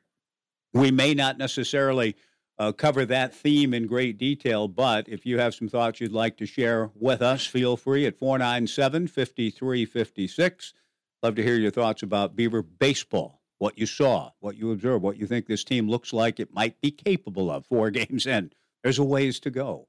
we 0.73 0.91
may 0.91 1.15
not 1.15 1.39
necessarily 1.39 2.17
uh, 2.59 2.73
cover 2.73 3.05
that 3.07 3.35
theme 3.35 3.75
in 3.75 3.87
great 3.87 4.19
detail, 4.19 4.69
but 4.69 5.09
if 5.09 5.27
you 5.27 5.39
have 5.39 5.55
some 5.55 5.69
thoughts 5.69 6.01
you'd 6.01 6.13
like 6.13 6.37
to 6.39 6.47
share 6.47 6.91
with 6.95 7.23
us, 7.23 7.47
feel 7.47 7.77
free 7.77 8.07
at 8.07 8.19
497 8.19 9.09
5356. 9.09 10.75
Love 11.23 11.35
to 11.35 11.43
hear 11.43 11.57
your 11.57 11.71
thoughts 11.71 12.03
about 12.03 12.37
Beaver 12.37 12.63
baseball, 12.63 13.43
what 13.59 13.79
you 13.79 13.87
saw, 13.87 14.31
what 14.41 14.57
you 14.57 14.71
observed, 14.71 15.03
what 15.03 15.17
you 15.17 15.27
think 15.27 15.47
this 15.47 15.65
team 15.65 15.89
looks 15.89 16.13
like 16.13 16.41
it 16.41 16.53
might 16.53 16.81
be 16.81 16.91
capable 16.91 17.51
of 17.51 17.67
four 17.67 17.91
games 17.91 18.27
in. 18.27 18.53
There's 18.83 18.99
a 18.99 19.05
ways 19.05 19.41
to 19.41 19.51
go. 19.51 19.89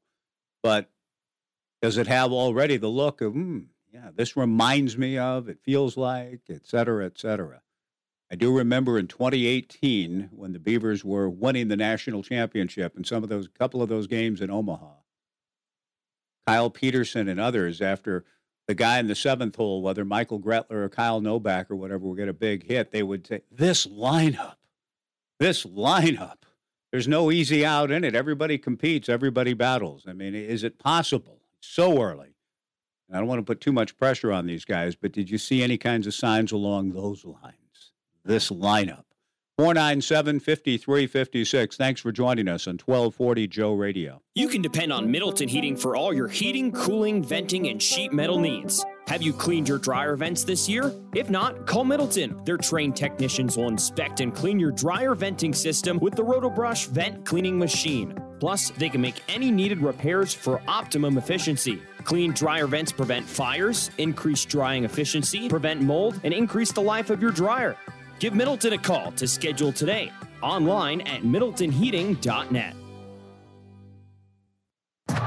But 0.64 0.90
does 1.82 1.98
it 1.98 2.08
have 2.08 2.32
already 2.32 2.78
the 2.78 2.88
look 2.88 3.22
of, 3.22 3.34
hmm, 3.34 3.60
yeah, 3.94 4.10
this 4.14 4.36
reminds 4.36 4.98
me 4.98 5.18
of, 5.18 5.48
it 5.48 5.60
feels 5.64 5.96
like, 5.96 6.42
et 6.50 6.66
cetera, 6.66 7.06
et 7.06 7.18
cetera? 7.18 7.62
I 8.30 8.36
do 8.36 8.56
remember 8.56 8.98
in 8.98 9.08
2018 9.08 10.30
when 10.34 10.52
the 10.52 10.60
Beavers 10.60 11.06
were 11.06 11.30
winning 11.30 11.70
the 11.70 11.78
national 11.78 12.24
championship 12.24 12.96
and 12.96 13.06
some 13.06 13.24
of 13.24 13.30
those 13.30 13.48
couple 13.48 13.82
of 13.82 13.90
those 13.90 14.08
games 14.08 14.42
in 14.42 14.52
Omaha. 14.52 14.92
Kyle 16.46 16.70
Peterson 16.70 17.28
and 17.28 17.40
others, 17.40 17.82
after 17.82 18.26
the 18.68 18.76
guy 18.76 19.00
in 19.00 19.08
the 19.08 19.16
seventh 19.16 19.56
hole, 19.56 19.82
whether 19.82 20.04
Michael 20.04 20.40
Gretler 20.40 20.72
or 20.72 20.90
Kyle 20.90 21.22
Nobach 21.22 21.70
or 21.70 21.76
whatever, 21.76 22.06
would 22.06 22.18
get 22.18 22.28
a 22.28 22.34
big 22.34 22.66
hit, 22.66 22.92
they 22.92 23.04
would 23.04 23.28
say, 23.28 23.42
This 23.52 23.88
lineup, 23.88 24.56
this 25.40 25.66
lineup, 25.66 26.44
there's 26.92 27.08
no 27.08 27.32
easy 27.32 27.66
out 27.66 27.92
in 27.92 28.04
it. 28.04 28.16
Everybody 28.16 28.58
competes, 28.58 29.10
everybody 29.10 29.54
battles. 29.54 30.06
I 30.08 30.14
mean, 30.14 30.36
is 30.36 30.64
it 30.64 30.80
possible 30.80 31.42
so 31.60 32.02
early? 32.02 32.36
I 33.12 33.20
don't 33.20 33.28
want 33.28 33.40
to 33.40 33.44
put 33.44 33.62
too 33.62 33.72
much 33.72 33.98
pressure 33.98 34.34
on 34.34 34.48
these 34.48 34.66
guys, 34.66 34.96
but 34.96 35.14
did 35.14 35.30
you 35.30 35.38
see 35.38 35.64
any 35.64 35.78
kinds 35.78 36.08
of 36.08 36.14
signs 36.14 36.52
along 36.52 36.92
those 36.92 37.24
lines? 37.24 37.67
This 38.28 38.50
lineup. 38.50 39.04
497 39.58 40.42
5356. 40.42 41.78
Thanks 41.78 42.02
for 42.02 42.12
joining 42.12 42.50
us 42.50 42.68
on 42.68 42.74
1240 42.74 43.48
Joe 43.48 43.74
Radio. 43.74 44.22
You 44.36 44.50
can 44.50 44.62
depend 44.62 44.92
on 44.92 45.10
Middleton 45.10 45.48
Heating 45.48 45.78
for 45.78 45.96
all 45.96 46.14
your 46.14 46.28
heating, 46.28 46.74
cooling, 46.74 47.24
venting, 47.24 47.70
and 47.70 47.82
sheet 47.82 48.12
metal 48.12 48.38
needs. 48.38 48.86
Have 49.08 49.22
you 49.22 49.32
cleaned 49.32 49.70
your 49.70 49.78
dryer 49.78 50.18
vents 50.18 50.44
this 50.44 50.68
year? 50.68 50.94
If 51.16 51.30
not, 51.30 51.66
call 51.66 51.86
Middleton. 51.86 52.44
Their 52.44 52.58
trained 52.58 52.98
technicians 52.98 53.56
will 53.56 53.70
inspect 53.70 54.20
and 54.20 54.36
clean 54.36 54.60
your 54.60 54.72
dryer 54.72 55.16
venting 55.16 55.54
system 55.54 55.98
with 56.00 56.14
the 56.14 56.26
RotoBrush 56.26 56.90
vent 56.90 57.26
cleaning 57.26 57.58
machine. 57.58 58.14
Plus, 58.42 58.72
they 58.72 58.90
can 58.90 59.00
make 59.00 59.24
any 59.30 59.50
needed 59.50 59.80
repairs 59.80 60.34
for 60.34 60.62
optimum 60.68 61.18
efficiency. 61.18 61.82
Clean 62.04 62.34
dryer 62.34 62.68
vents 62.68 62.92
prevent 62.92 63.26
fires, 63.26 63.90
increase 63.98 64.44
drying 64.44 64.84
efficiency, 64.84 65.48
prevent 65.48 65.82
mold, 65.82 66.20
and 66.26 66.34
increase 66.34 66.74
the 66.74 66.82
life 66.82 67.10
of 67.10 67.22
your 67.22 67.32
dryer. 67.32 67.78
Give 68.20 68.34
Middleton 68.34 68.74
a 68.74 68.78
call 68.78 69.12
to 69.14 69.28
schedule 69.28 69.72
today 69.72 70.12
online 70.42 71.02
at 71.02 71.22
middletonheating.net. 71.22 72.87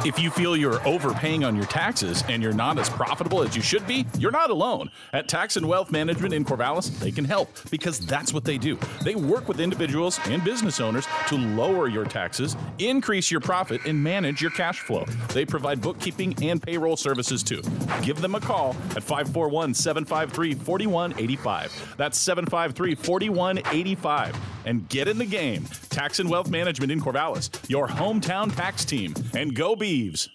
If 0.02 0.18
you 0.18 0.30
feel 0.30 0.56
you're 0.56 0.86
overpaying 0.88 1.44
on 1.44 1.54
your 1.54 1.66
taxes 1.66 2.24
and 2.26 2.42
you're 2.42 2.54
not 2.54 2.78
as 2.78 2.88
profitable 2.88 3.42
as 3.42 3.54
you 3.54 3.60
should 3.60 3.86
be, 3.86 4.06
you're 4.18 4.30
not 4.30 4.48
alone. 4.48 4.90
At 5.12 5.28
Tax 5.28 5.58
and 5.58 5.68
Wealth 5.68 5.90
Management 5.90 6.32
in 6.32 6.42
Corvallis, 6.42 6.98
they 7.00 7.10
can 7.10 7.26
help 7.26 7.50
because 7.70 8.00
that's 8.00 8.32
what 8.32 8.44
they 8.44 8.56
do. 8.56 8.78
They 9.04 9.14
work 9.14 9.46
with 9.46 9.60
individuals 9.60 10.18
and 10.24 10.42
business 10.42 10.80
owners 10.80 11.06
to 11.28 11.36
lower 11.36 11.86
your 11.86 12.06
taxes, 12.06 12.56
increase 12.78 13.30
your 13.30 13.40
profit, 13.40 13.84
and 13.84 14.02
manage 14.02 14.40
your 14.40 14.52
cash 14.52 14.80
flow. 14.80 15.04
They 15.34 15.44
provide 15.44 15.82
bookkeeping 15.82 16.34
and 16.42 16.62
payroll 16.62 16.96
services 16.96 17.42
too. 17.42 17.60
Give 18.00 18.22
them 18.22 18.34
a 18.34 18.40
call 18.40 18.70
at 18.96 19.02
541 19.02 19.74
753 19.74 20.54
4185. 20.54 21.94
That's 21.98 22.16
753 22.16 22.94
4185. 22.94 24.36
And 24.64 24.88
get 24.88 25.08
in 25.08 25.18
the 25.18 25.26
game. 25.26 25.64
Tax 25.88 26.20
and 26.20 26.28
Wealth 26.30 26.50
Management 26.50 26.92
in 26.92 27.00
Corvallis, 27.00 27.50
your 27.68 27.88
hometown 27.88 28.54
tax 28.54 28.84
team. 28.84 29.14
And 29.34 29.54
go 29.54 29.74
Beeves. 29.90 30.28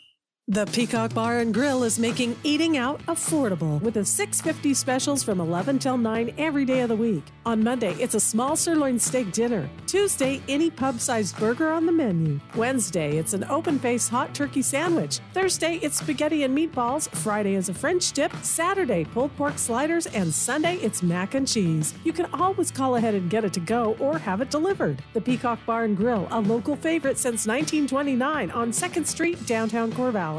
The 0.48 0.68
Peacock 0.68 1.16
Bar 1.16 1.40
and 1.40 1.52
Grill 1.52 1.84
is 1.84 1.98
making 1.98 2.36
eating 2.44 2.78
out 2.78 3.04
affordable 3.08 3.82
with 3.82 3.96
the 3.96 4.06
650 4.06 4.76
specials 4.76 5.24
from 5.24 5.40
11 5.40 5.80
till 5.80 5.98
9 5.98 6.36
every 6.38 6.66
day 6.66 6.82
of 6.82 6.90
the 6.90 6.96
week. 6.96 7.24
On 7.48 7.64
Monday, 7.64 7.96
it's 7.96 8.14
a 8.14 8.20
small 8.20 8.56
sirloin 8.56 9.00
steak 9.00 9.32
dinner. 9.32 9.68
Tuesday, 9.88 10.44
any 10.48 10.70
pub-sized 10.70 11.36
burger 11.40 11.72
on 11.72 11.88
the 11.88 11.92
menu. 11.92 12.40
Wednesday, 12.56 13.18
it's 13.18 13.34
an 13.34 13.44
open-faced 13.46 14.08
hot 14.08 14.36
turkey 14.36 14.62
sandwich. 14.62 15.20
Thursday, 15.34 15.78
it's 15.82 15.98
spaghetti 15.98 16.44
and 16.44 16.56
meatballs. 16.56 17.10
Friday 17.10 17.56
is 17.56 17.70
a 17.70 17.74
French 17.74 18.12
dip. 18.12 18.32
Saturday, 18.44 19.04
pulled 19.04 19.36
pork 19.38 19.58
sliders, 19.58 20.06
and 20.06 20.32
Sunday, 20.32 20.76
it's 20.76 21.02
mac 21.02 21.34
and 21.34 21.48
cheese. 21.48 21.96
You 22.04 22.14
can 22.14 22.28
always 22.34 22.70
call 22.70 22.98
ahead 22.98 23.16
and 23.16 23.32
get 23.32 23.46
it 23.46 23.54
to 23.54 23.60
go 23.60 23.96
or 24.00 24.20
have 24.20 24.42
it 24.42 24.52
delivered. 24.52 25.02
The 25.14 25.22
Peacock 25.22 25.58
Bar 25.66 25.86
and 25.86 25.98
Grill, 25.98 26.28
a 26.30 26.40
local 26.40 26.76
favorite 26.76 27.18
since 27.18 27.48
1929 27.48 28.52
on 28.52 28.70
2nd 28.70 29.08
Street, 29.08 29.44
downtown 29.48 29.92
Corvallis. 29.92 30.35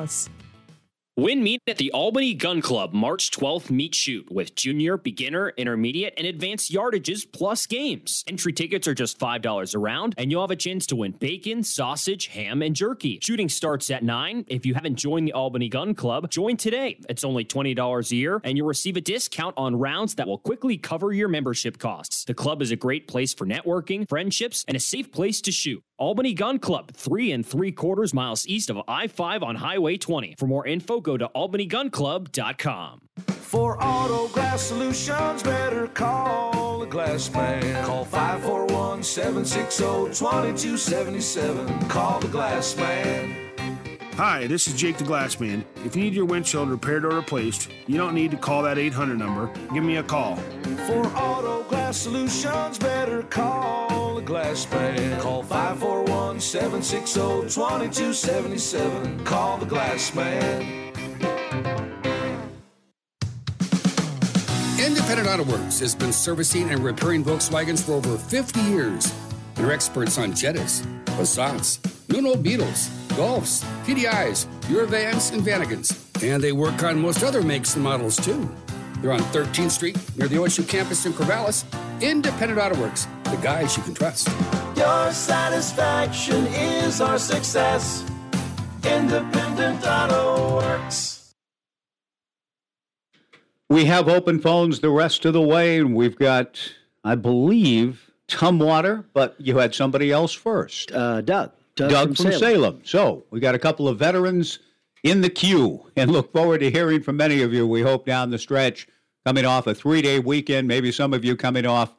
Win 1.18 1.42
meet 1.42 1.62
at 1.66 1.78
the 1.78 1.90
Albany 1.92 2.34
Gun 2.34 2.60
Club 2.60 2.92
March 2.92 3.30
12th 3.30 3.70
meet 3.70 3.94
shoot 3.94 4.30
with 4.30 4.54
junior, 4.54 4.98
beginner, 4.98 5.54
intermediate, 5.56 6.12
and 6.18 6.26
advanced 6.26 6.70
yardages 6.70 7.26
plus 7.32 7.66
games. 7.66 8.22
Entry 8.28 8.52
tickets 8.52 8.86
are 8.86 8.92
just 8.92 9.18
$5 9.18 9.74
a 9.74 9.78
round, 9.78 10.14
and 10.18 10.30
you'll 10.30 10.42
have 10.42 10.50
a 10.50 10.56
chance 10.56 10.84
to 10.88 10.96
win 10.96 11.12
bacon, 11.12 11.62
sausage, 11.62 12.26
ham, 12.26 12.60
and 12.60 12.76
jerky. 12.76 13.18
Shooting 13.22 13.48
starts 13.48 13.90
at 13.90 14.04
9. 14.04 14.44
If 14.48 14.66
you 14.66 14.74
haven't 14.74 14.96
joined 14.96 15.26
the 15.26 15.32
Albany 15.32 15.70
Gun 15.70 15.94
Club, 15.94 16.28
join 16.30 16.58
today. 16.58 16.98
It's 17.08 17.24
only 17.24 17.46
$20 17.46 18.10
a 18.10 18.14
year, 18.14 18.42
and 18.44 18.58
you'll 18.58 18.66
receive 18.66 18.98
a 18.98 19.00
discount 19.00 19.54
on 19.56 19.74
rounds 19.74 20.16
that 20.16 20.26
will 20.26 20.36
quickly 20.36 20.76
cover 20.76 21.14
your 21.14 21.28
membership 21.28 21.78
costs. 21.78 22.24
The 22.26 22.34
club 22.34 22.60
is 22.60 22.72
a 22.72 22.76
great 22.76 23.08
place 23.08 23.32
for 23.32 23.46
networking, 23.46 24.06
friendships, 24.06 24.66
and 24.68 24.76
a 24.76 24.80
safe 24.80 25.10
place 25.10 25.40
to 25.40 25.50
shoot. 25.50 25.82
Albany 25.98 26.34
Gun 26.34 26.58
Club, 26.58 26.92
three 26.92 27.32
and 27.32 27.44
three 27.46 27.72
quarters 27.72 28.12
miles 28.12 28.46
east 28.46 28.68
of 28.68 28.78
I 28.86 29.06
5 29.06 29.42
on 29.42 29.56
Highway 29.56 29.96
20. 29.96 30.34
For 30.38 30.46
more 30.46 30.66
info, 30.66 31.00
go 31.00 31.16
to 31.16 31.30
albanygunclub.com. 31.34 33.00
For 33.28 33.82
auto 33.82 34.28
glass 34.28 34.60
solutions, 34.60 35.42
better 35.42 35.86
call 35.86 36.80
the 36.80 36.86
glass 36.86 37.32
man. 37.32 37.84
Call 37.86 38.04
541 38.04 39.02
760 39.02 39.84
2277. 40.12 41.88
Call 41.88 42.20
the 42.20 42.28
glass 42.28 42.76
man. 42.76 43.34
Hi, 44.16 44.46
this 44.46 44.66
is 44.66 44.74
Jake 44.74 44.98
the 44.98 45.04
Glassman. 45.04 45.64
If 45.84 45.94
you 45.94 46.02
need 46.02 46.14
your 46.14 46.24
windshield 46.24 46.68
repaired 46.70 47.04
or 47.04 47.10
replaced, 47.10 47.70
you 47.86 47.96
don't 47.96 48.14
need 48.14 48.30
to 48.32 48.36
call 48.36 48.62
that 48.62 48.78
800 48.78 49.18
number. 49.18 49.50
Give 49.72 49.84
me 49.84 49.96
a 49.96 50.02
call. 50.02 50.36
For 50.86 51.06
auto 51.08 51.62
glass 51.64 51.98
solutions, 51.98 52.78
better 52.78 53.22
call 53.24 53.95
the 54.16 54.22
glass 54.22 54.68
man. 54.70 55.20
Call 55.20 55.42
541 55.42 56.40
760 56.40 57.20
2277. 57.20 59.24
Call 59.24 59.58
the 59.58 59.66
glass 59.66 60.14
man. 60.14 60.62
Independent 64.78 65.28
Auto 65.28 65.44
Works 65.44 65.78
has 65.80 65.94
been 65.94 66.12
servicing 66.12 66.70
and 66.70 66.82
repairing 66.82 67.22
Volkswagens 67.22 67.84
for 67.84 67.92
over 67.92 68.16
50 68.16 68.60
years. 68.62 69.12
They're 69.54 69.72
experts 69.72 70.18
on 70.18 70.32
Jettas, 70.32 70.82
Passats, 71.04 71.78
Nuno 72.08 72.36
Beetles, 72.36 72.88
Golfs, 73.16 73.64
TDIs, 73.84 74.46
Eurovans, 74.68 75.32
and 75.32 75.42
Vanagons. 75.42 75.92
And 76.22 76.42
they 76.42 76.52
work 76.52 76.82
on 76.82 77.00
most 77.00 77.22
other 77.22 77.42
makes 77.42 77.74
and 77.74 77.84
models 77.84 78.16
too. 78.16 78.50
They're 79.00 79.12
on 79.12 79.20
13th 79.20 79.70
Street 79.70 79.96
near 80.16 80.28
the 80.28 80.36
OSU 80.36 80.66
campus 80.66 81.04
in 81.04 81.12
Corvallis. 81.12 81.64
Independent 82.00 82.60
Auto 82.60 82.80
Works, 82.80 83.06
the 83.30 83.36
guys 83.38 83.76
you 83.76 83.82
can 83.82 83.94
trust. 83.94 84.28
Your 84.76 85.12
satisfaction 85.12 86.46
is 86.46 87.00
our 87.00 87.18
success. 87.18 88.04
Independent 88.84 89.84
Auto 89.86 90.56
Works. 90.56 91.34
We 93.68 93.86
have 93.86 94.08
open 94.08 94.40
phones 94.40 94.80
the 94.80 94.90
rest 94.90 95.24
of 95.24 95.32
the 95.32 95.40
way, 95.40 95.78
and 95.78 95.94
we've 95.96 96.16
got, 96.16 96.60
I 97.02 97.16
believe, 97.16 98.10
Tumwater, 98.28 99.04
but 99.12 99.34
you 99.38 99.58
had 99.58 99.74
somebody 99.74 100.12
else 100.12 100.32
first. 100.32 100.92
Uh, 100.92 101.20
Doug. 101.20 101.52
Doug, 101.74 101.90
Doug, 101.90 102.06
from 102.08 102.14
from, 102.16 102.32
Salem. 102.32 102.40
Salem. 102.40 102.80
So 102.84 103.24
we 103.30 103.40
got 103.40 103.54
a 103.54 103.58
couple 103.58 103.88
of 103.88 103.98
veterans 103.98 104.60
in 105.02 105.20
the 105.20 105.28
queue 105.28 105.84
and 105.96 106.10
look 106.10 106.32
forward 106.32 106.58
to 106.60 106.70
hearing 106.70 107.02
from 107.02 107.16
many 107.16 107.42
of 107.42 107.52
you. 107.52 107.66
We 107.66 107.82
hope 107.82 108.06
down 108.06 108.30
the 108.30 108.38
stretch, 108.38 108.88
coming 109.26 109.44
off 109.44 109.66
a 109.66 109.74
three 109.74 110.00
day 110.00 110.20
weekend, 110.20 110.68
maybe 110.68 110.90
some 110.90 111.12
of 111.12 111.24
you 111.24 111.36
coming 111.36 111.66
off 111.66 111.94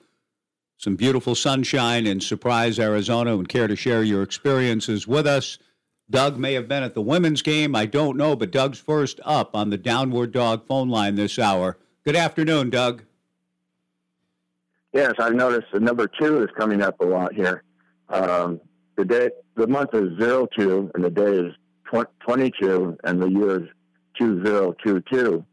some 0.77 0.95
beautiful 0.95 1.35
sunshine 1.35 2.05
in 2.05 2.19
Surprise, 2.21 2.79
Arizona, 2.79 3.35
and 3.35 3.49
care 3.49 3.67
to 3.67 3.75
share 3.75 4.03
your 4.03 4.21
experiences 4.21 5.07
with 5.07 5.25
us. 5.25 5.57
Doug 6.09 6.37
may 6.37 6.53
have 6.53 6.67
been 6.67 6.83
at 6.83 6.93
the 6.93 7.01
women's 7.01 7.41
game. 7.41 7.75
I 7.75 7.85
don't 7.85 8.15
know, 8.15 8.35
but 8.35 8.51
Doug's 8.51 8.79
first 8.79 9.19
up 9.25 9.55
on 9.55 9.69
the 9.69 9.77
Downward 9.77 10.31
Dog 10.31 10.65
phone 10.65 10.89
line 10.89 11.15
this 11.15 11.37
hour. 11.37 11.77
Good 12.05 12.15
afternoon, 12.15 12.69
Doug. 12.69 13.03
Yes, 14.93 15.13
I've 15.19 15.33
noticed 15.33 15.67
the 15.73 15.79
number 15.79 16.07
two 16.07 16.43
is 16.43 16.49
coming 16.57 16.81
up 16.81 16.99
a 17.01 17.05
lot 17.05 17.33
here. 17.33 17.63
Um, 18.09 18.61
the 18.95 19.03
day, 19.03 19.29
the 19.55 19.67
month 19.67 19.93
is 19.93 20.17
zero 20.17 20.47
two, 20.57 20.89
and 20.95 21.03
the 21.03 21.09
day 21.09 21.33
is 21.33 21.53
tw- 21.91 22.07
twenty 22.21 22.51
two, 22.61 22.97
and 23.03 23.21
the 23.21 23.29
year 23.29 23.63
is 23.63 23.69
two 24.17 24.43
zero 24.45 24.73
two 24.83 25.03
two, 25.11 25.45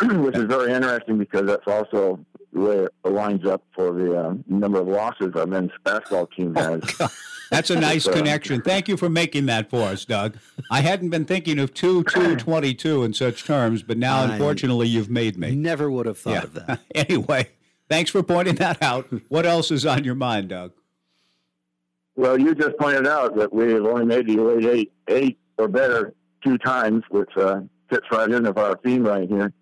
which 0.02 0.36
is 0.36 0.44
very 0.44 0.72
interesting 0.72 1.18
because 1.18 1.46
that's 1.46 1.66
also 1.66 2.24
the 2.52 2.60
way 2.60 2.76
it 3.04 3.08
lines 3.08 3.44
up 3.46 3.62
for 3.74 3.92
the 3.92 4.18
uh, 4.18 4.34
number 4.46 4.80
of 4.80 4.88
losses 4.88 5.34
our 5.34 5.46
men's 5.46 5.70
basketball 5.84 6.26
team 6.28 6.54
has. 6.54 6.80
That's 7.50 7.70
a 7.70 7.80
nice 7.80 8.04
So- 8.04 8.12
connection. 8.12 8.60
Thank 8.62 8.88
you 8.88 8.96
for 8.96 9.08
making 9.08 9.46
that 9.46 9.70
for 9.70 9.82
us, 9.82 10.04
Doug. 10.04 10.36
I 10.70 10.80
hadn't 10.80 11.10
been 11.10 11.24
thinking 11.24 11.58
of 11.58 11.72
2 11.74 12.04
2 12.04 12.36
22 12.36 13.04
in 13.04 13.14
such 13.14 13.44
terms, 13.44 13.82
but 13.82 13.96
now, 13.98 14.20
I 14.22 14.32
unfortunately, 14.32 14.88
you've 14.88 15.10
made 15.10 15.38
me. 15.38 15.54
Never 15.54 15.90
would 15.90 16.06
have 16.06 16.18
thought 16.18 16.32
Yeah. 16.32 16.42
of 16.42 16.54
that. 16.54 16.80
anyway, 16.94 17.48
thanks 17.88 18.10
for 18.10 18.22
pointing 18.22 18.56
that 18.56 18.82
out. 18.82 19.08
What 19.28 19.46
else 19.46 19.70
is 19.70 19.86
on 19.86 20.04
your 20.04 20.14
mind, 20.14 20.48
Doug? 20.50 20.72
Well, 22.16 22.38
you 22.38 22.54
just 22.54 22.76
pointed 22.78 23.06
out 23.06 23.36
that 23.36 23.52
we 23.52 23.72
have 23.72 23.84
only 23.84 24.04
made 24.04 24.26
the 24.26 24.34
Elite 24.34 24.66
Eight, 24.66 24.92
eight 25.08 25.38
or 25.56 25.68
better 25.68 26.14
two 26.44 26.58
times, 26.58 27.04
which 27.10 27.30
uh, 27.36 27.60
fits 27.88 28.06
right 28.10 28.28
into 28.30 28.54
our 28.60 28.76
theme 28.84 29.04
right 29.06 29.28
here. 29.28 29.52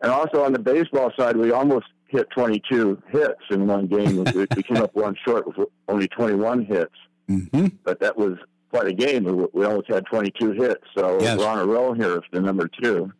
And 0.00 0.12
also 0.12 0.44
on 0.44 0.52
the 0.52 0.58
baseball 0.58 1.12
side, 1.18 1.36
we 1.36 1.52
almost 1.52 1.86
hit 2.08 2.28
22 2.30 3.02
hits 3.08 3.40
in 3.50 3.66
one 3.66 3.86
game. 3.86 4.24
we, 4.34 4.46
came 4.62 4.78
up 4.78 4.94
one 4.94 5.16
short 5.24 5.46
with 5.46 5.68
only 5.88 6.08
21 6.08 6.64
hits, 6.64 6.94
mm-hmm. 7.28 7.66
but 7.84 8.00
that 8.00 8.16
was 8.16 8.36
quite 8.70 8.86
a 8.86 8.92
game. 8.92 9.24
We, 9.24 9.46
we 9.52 9.64
almost 9.64 9.88
had 9.88 10.04
22 10.06 10.52
hits, 10.52 10.84
so 10.96 11.18
Yes. 11.20 11.38
we're 11.38 11.46
on 11.46 11.58
a 11.58 11.66
roll 11.66 11.94
here 11.94 12.20
for 12.20 12.28
the 12.32 12.40
number 12.40 12.68
2 12.82 13.12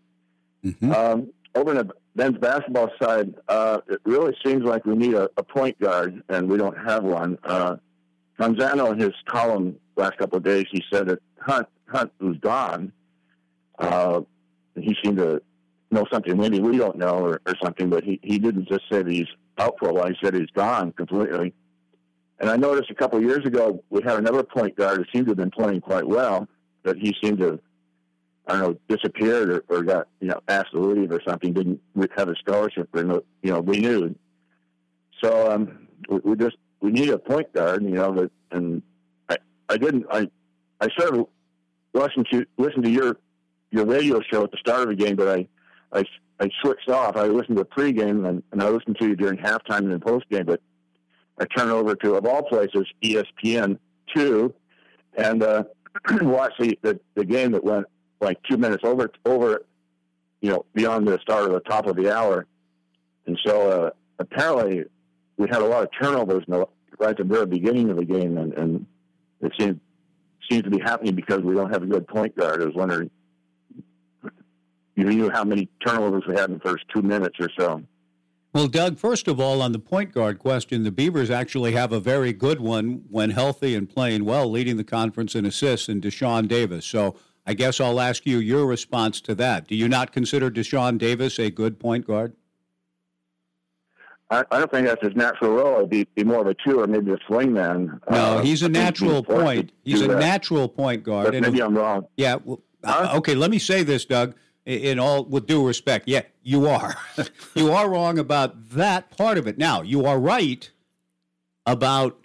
Mm-hmm. 0.65 0.91
Um, 0.93 1.33
over 1.55 1.71
on 1.71 1.77
the 1.77 1.95
men's 2.17 2.37
basketball 2.39 2.91
side, 3.01 3.33
uh, 3.49 3.79
it 3.89 4.01
really 4.05 4.37
seems 4.45 4.65
like 4.65 4.85
we 4.85 4.97
need 4.97 5.15
a, 5.15 5.31
a 5.37 5.43
point 5.43 5.79
guard, 5.81 6.21
and 6.29 6.49
we 6.49 6.59
don't 6.59 6.77
have 6.77 7.05
one. 7.05 7.39
Uh, 7.45 7.77
Manzano, 8.39 8.93
in 8.93 8.99
his 8.99 9.15
column 9.27 9.77
last 9.97 10.19
couple 10.19 10.39
of 10.39 10.45
days, 10.45 10.67
he 10.71 10.83
said 10.93 11.07
that 11.07 11.21
Hunt, 11.41 11.69
Hunt 11.87 12.13
was 12.21 12.37
gone. 12.39 12.93
Uh, 13.79 14.23
he 14.75 14.97
seemed 15.03 15.19
to 15.19 15.41
know 15.91 16.07
something 16.13 16.37
maybe 16.37 16.61
we 16.61 16.77
don't 16.77 16.97
know 16.97 17.19
or, 17.19 17.41
or 17.47 17.55
something, 17.63 17.89
but 17.89 18.05
he, 18.05 18.21
he 18.23 18.39
didn't 18.39 18.69
just 18.69 18.83
say 18.91 19.03
that 19.03 19.11
he's 19.11 19.29
out 19.59 19.77
for 19.79 19.89
a 19.89 19.93
while. 19.93 20.09
He 20.09 20.17
said 20.23 20.35
he's 20.35 20.51
gone 20.51 20.93
completely. 20.93 21.55
And 22.41 22.49
I 22.49 22.57
noticed 22.57 22.91
a 22.91 22.95
couple 22.95 23.19
of 23.19 23.25
years 23.25 23.45
ago 23.45 23.83
we 23.91 24.03
had 24.03 24.19
another 24.19 24.43
point 24.43 24.77
guard 24.77 24.99
who 24.99 25.05
seemed 25.13 25.27
to 25.27 25.31
have 25.31 25.39
been 25.39 25.51
playing 25.51 25.81
quite 25.81 26.07
well, 26.07 26.47
but 26.83 26.97
he 26.97 27.15
seemed 27.23 27.39
to, 27.39 27.59
I 28.47 28.53
don't 28.53 28.61
know, 28.61 28.97
disappeared 28.97 29.51
or, 29.51 29.65
or 29.69 29.83
got 29.83 30.09
you 30.21 30.29
know 30.29 30.41
asked 30.49 30.73
to 30.73 30.81
leave 30.81 31.11
or 31.11 31.21
something. 31.27 31.53
Didn't 31.53 31.81
have 32.17 32.29
a 32.29 32.37
scholarship 32.37 32.89
or 32.95 33.03
no- 33.03 33.25
you 33.43 33.51
know 33.51 33.61
renewed. 33.61 34.15
So 35.23 35.51
um, 35.51 35.89
we, 36.09 36.19
we 36.19 36.37
just 36.37 36.57
we 36.81 36.93
need 36.93 37.11
a 37.11 37.19
point 37.19 37.53
guard, 37.53 37.83
you 37.83 37.91
know. 37.91 38.15
That, 38.15 38.31
and 38.53 38.83
I 39.29 39.39
I 39.69 39.77
didn't 39.77 40.07
I 40.11 40.29
I 40.81 40.89
sort 40.97 41.19
of 41.19 41.27
listened 41.93 42.27
to 42.31 42.47
listened 42.57 42.85
to 42.85 42.91
your 42.91 43.17
your 43.71 43.85
radio 43.85 44.21
show 44.33 44.45
at 44.45 44.53
the 44.53 44.59
start 44.59 44.83
of 44.83 44.97
the 44.97 45.05
game, 45.05 45.17
but 45.17 45.29
I 45.29 45.49
I, 45.93 46.05
I 46.41 46.49
switched 46.63 46.89
off. 46.89 47.17
I 47.17 47.27
listened 47.27 47.59
to 47.59 47.65
pregame 47.65 48.29
and, 48.29 48.43
and 48.53 48.63
I 48.63 48.69
listened 48.69 48.97
to 49.01 49.07
you 49.07 49.17
during 49.17 49.39
halftime 49.39 49.91
and 49.93 50.01
postgame, 50.01 50.47
but 50.47 50.61
I 51.41 51.45
turned 51.45 51.71
over 51.71 51.95
to, 51.97 52.15
of 52.15 52.27
all 52.27 52.43
places, 52.43 52.87
ESPN 53.03 53.79
two, 54.15 54.55
and 55.17 55.43
uh, 55.43 55.65
watched 56.23 56.61
the, 56.61 56.79
the 56.83 57.01
the 57.15 57.25
game 57.25 57.53
that 57.53 57.65
went 57.65 57.87
like 58.21 58.39
two 58.49 58.57
minutes 58.57 58.83
over 58.85 59.11
over, 59.25 59.65
you 60.41 60.51
know, 60.51 60.65
beyond 60.75 61.07
the 61.07 61.19
start 61.21 61.45
of 61.45 61.53
the 61.53 61.61
top 61.61 61.87
of 61.87 61.97
the 61.97 62.13
hour, 62.15 62.47
and 63.27 63.39
so 63.45 63.71
uh, 63.71 63.91
apparently 64.19 64.85
we 65.37 65.47
had 65.49 65.63
a 65.63 65.67
lot 65.67 65.85
of 65.85 65.91
turnovers 66.01 66.45
the, 66.49 66.67
right 66.99 67.11
at 67.11 67.19
the 67.19 67.25
very 67.25 67.47
beginning 67.47 67.91
of 67.91 67.97
the 67.97 68.05
game, 68.05 68.39
and, 68.39 68.53
and 68.55 68.87
it 69.41 69.53
seemed 69.59 69.81
seems 70.51 70.65
to 70.65 70.71
be 70.71 70.81
happening 70.81 71.15
because 71.15 71.41
we 71.41 71.55
don't 71.55 71.71
have 71.71 71.83
a 71.83 71.87
good 71.87 72.07
point 72.09 72.37
guard. 72.37 72.63
I 72.63 72.67
was 72.67 72.75
wondering, 72.75 73.11
you 74.99 75.05
knew 75.05 75.31
how 75.31 75.45
many 75.45 75.69
turnovers 75.87 76.25
we 76.27 76.35
had 76.35 76.51
in 76.51 76.55
the 76.55 76.61
first 76.61 76.85
two 76.93 77.03
minutes 77.03 77.37
or 77.41 77.49
so. 77.57 77.83
Well, 78.53 78.67
Doug, 78.67 78.99
first 78.99 79.29
of 79.29 79.39
all, 79.39 79.63
on 79.63 79.73
the 79.73 79.79
point 79.79 80.13
guard 80.13 80.39
question, 80.39 80.83
the 80.83 80.91
Beavers 80.91 81.31
actually 81.31 81.73
have 81.73 81.93
a 81.93 82.01
very 82.01 82.33
good 82.33 82.61
one 82.61 83.05
when 83.09 83.31
healthy 83.31 83.75
and 83.77 83.89
playing 83.89 84.25
well, 84.25 84.51
leading 84.51 84.77
the 84.77 84.85
conference 84.85 85.35
in 85.37 85.45
assists 85.47 85.89
in 85.89 86.01
Dashawn 86.01 86.49
Davis. 86.49 86.85
So 86.85 87.15
I 87.47 87.55
guess 87.55 87.79
I'll 87.81 88.01
ask 88.01 88.27
you 88.27 88.39
your 88.39 88.67
response 88.67 89.21
to 89.23 89.35
that. 89.37 89.69
Do 89.69 89.77
you 89.77 89.87
not 89.89 90.13
consider 90.13 90.51
Dashawn 90.51 90.99
Davis 90.99 91.39
a 91.39 91.51
good 91.51 91.79
point 91.79 92.07
guard? 92.07 92.33
I, 94.31 94.45
I 94.51 94.59
don't 94.59 94.71
think 94.71 94.87
that's 94.89 95.03
his 95.07 95.15
natural 95.15 95.53
role. 95.53 95.77
It'd 95.79 95.91
be, 95.91 96.05
be 96.17 96.25
more 96.25 96.41
of 96.41 96.47
a 96.49 96.55
two 96.55 96.81
or 96.81 96.87
maybe 96.87 97.13
a 97.13 97.17
swingman. 97.19 98.01
No, 98.11 98.17
Uh, 98.39 98.43
he's 98.43 98.63
a 98.63 98.69
natural 98.69 99.23
point. 99.23 99.73
He's 99.85 100.03
a 100.03 100.09
that. 100.09 100.19
natural 100.19 100.69
point 100.69 101.03
guard. 101.05 101.27
But 101.33 101.41
maybe 101.41 101.59
if- 101.59 101.65
I'm 101.65 101.77
wrong. 101.77 102.07
Yeah. 102.17 102.37
Well, 102.45 102.61
uh, 102.83 103.15
okay. 103.19 103.35
Let 103.35 103.51
me 103.51 103.59
say 103.59 103.83
this, 103.85 104.05
Doug. 104.05 104.35
In 104.69 104.99
all, 104.99 105.25
with 105.25 105.47
due 105.47 105.67
respect, 105.67 106.07
yeah, 106.07 106.21
you 106.43 106.69
are. 106.69 106.95
you 107.55 107.73
are 107.73 107.89
wrong 107.89 108.19
about 108.19 108.69
that 108.73 109.17
part 109.17 109.39
of 109.39 109.47
it. 109.47 109.57
Now, 109.57 109.81
you 109.81 110.05
are 110.05 110.21
right 110.21 110.71
about 111.65 112.19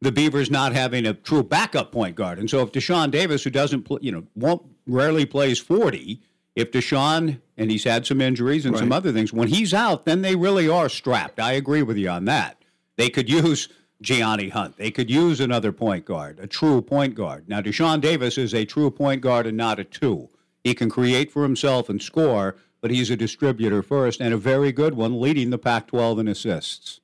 the 0.00 0.10
Beavers 0.10 0.50
not 0.50 0.72
having 0.72 1.06
a 1.06 1.14
true 1.14 1.44
backup 1.44 1.92
point 1.92 2.16
guard. 2.16 2.40
And 2.40 2.50
so, 2.50 2.62
if 2.62 2.72
Dashawn 2.72 3.12
Davis, 3.12 3.44
who 3.44 3.50
doesn't, 3.50 3.84
pl- 3.84 4.00
you 4.02 4.10
know, 4.10 4.24
won't 4.34 4.62
rarely 4.88 5.24
plays 5.24 5.60
forty, 5.60 6.20
if 6.56 6.72
Dashawn 6.72 7.40
and 7.56 7.70
he's 7.70 7.84
had 7.84 8.04
some 8.04 8.20
injuries 8.20 8.66
and 8.66 8.76
some 8.76 8.90
other 8.90 9.12
things, 9.12 9.32
when 9.32 9.46
he's 9.46 9.72
out, 9.72 10.04
then 10.04 10.22
they 10.22 10.34
really 10.34 10.68
are 10.68 10.88
strapped. 10.88 11.38
I 11.38 11.52
agree 11.52 11.82
with 11.82 11.96
you 11.96 12.08
on 12.08 12.24
that. 12.24 12.60
They 12.96 13.08
could 13.08 13.30
use 13.30 13.68
Gianni 14.02 14.48
Hunt. 14.48 14.78
They 14.78 14.90
could 14.90 15.08
use 15.08 15.38
another 15.38 15.70
point 15.70 16.04
guard, 16.04 16.40
a 16.40 16.48
true 16.48 16.82
point 16.82 17.14
guard. 17.14 17.48
Now, 17.48 17.60
Dashawn 17.60 18.00
Davis 18.00 18.36
is 18.36 18.52
a 18.52 18.64
true 18.64 18.90
point 18.90 19.20
guard 19.20 19.46
and 19.46 19.56
not 19.56 19.78
a 19.78 19.84
two. 19.84 20.28
He 20.64 20.74
can 20.74 20.90
create 20.90 21.30
for 21.30 21.42
himself 21.42 21.88
and 21.88 22.02
score, 22.02 22.56
but 22.80 22.90
he's 22.90 23.10
a 23.10 23.16
distributor 23.16 23.82
first 23.82 24.20
and 24.20 24.34
a 24.34 24.36
very 24.36 24.72
good 24.72 24.94
one, 24.94 25.20
leading 25.20 25.50
the 25.50 25.58
Pac 25.58 25.86
12 25.88 26.20
in 26.20 26.28
assists. 26.28 27.00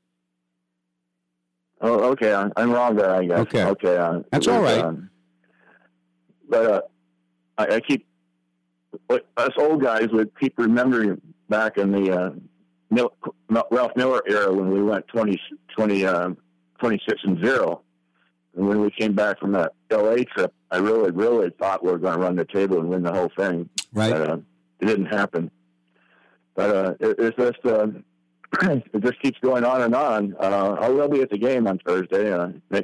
Oh, 1.80 2.10
okay. 2.12 2.32
I'm, 2.32 2.52
I'm 2.56 2.72
wrong 2.72 2.96
there, 2.96 3.14
I 3.14 3.24
guess. 3.24 3.38
Okay. 3.40 3.64
Okay. 3.64 3.96
Uh, 3.96 4.20
That's 4.30 4.48
all 4.48 4.62
right. 4.62 4.78
um, 4.78 5.10
but 6.48 6.72
uh, 6.72 6.80
I, 7.58 7.76
I 7.76 7.80
keep 7.80 8.06
us 9.10 9.50
old 9.58 9.82
guys 9.82 10.08
would 10.12 10.30
keep 10.38 10.58
remembering 10.58 11.20
back 11.48 11.78
in 11.78 11.92
the 11.92 12.10
uh, 12.12 12.30
Mil- 12.90 13.14
Ralph 13.70 13.92
Miller 13.96 14.22
era 14.28 14.52
when 14.52 14.70
we 14.70 14.82
went 14.82 15.06
20, 15.08 15.40
20, 15.76 16.06
um, 16.06 16.36
26 16.78 17.20
and 17.24 17.44
zero. 17.44 17.82
And 18.56 18.68
when 18.68 18.80
we 18.80 18.90
came 18.90 19.14
back 19.14 19.38
from 19.40 19.52
that 19.52 19.72
LA 19.90 20.16
trip, 20.34 20.52
I 20.70 20.78
really, 20.78 21.10
really 21.10 21.50
thought 21.50 21.84
we 21.84 21.90
were 21.90 21.98
going 21.98 22.14
to 22.14 22.20
run 22.20 22.36
the 22.36 22.44
table 22.44 22.78
and 22.78 22.88
win 22.88 23.02
the 23.02 23.12
whole 23.12 23.30
thing. 23.36 23.68
Right. 23.92 24.12
But, 24.12 24.30
uh, 24.30 24.36
it 24.80 24.86
didn't 24.86 25.06
happen. 25.06 25.50
But 26.54 26.70
uh, 26.70 26.94
it, 27.00 27.16
it's 27.18 27.36
just 27.36 27.66
uh, 27.66 27.86
it 28.92 29.00
just 29.02 29.20
keeps 29.20 29.38
going 29.40 29.64
on 29.64 29.82
and 29.82 29.94
on. 29.94 30.36
Uh, 30.38 30.76
I 30.80 30.88
will 30.88 31.08
be 31.08 31.20
at 31.20 31.30
the 31.30 31.38
game 31.38 31.66
on 31.66 31.78
Thursday. 31.78 32.32
Uh, 32.32 32.48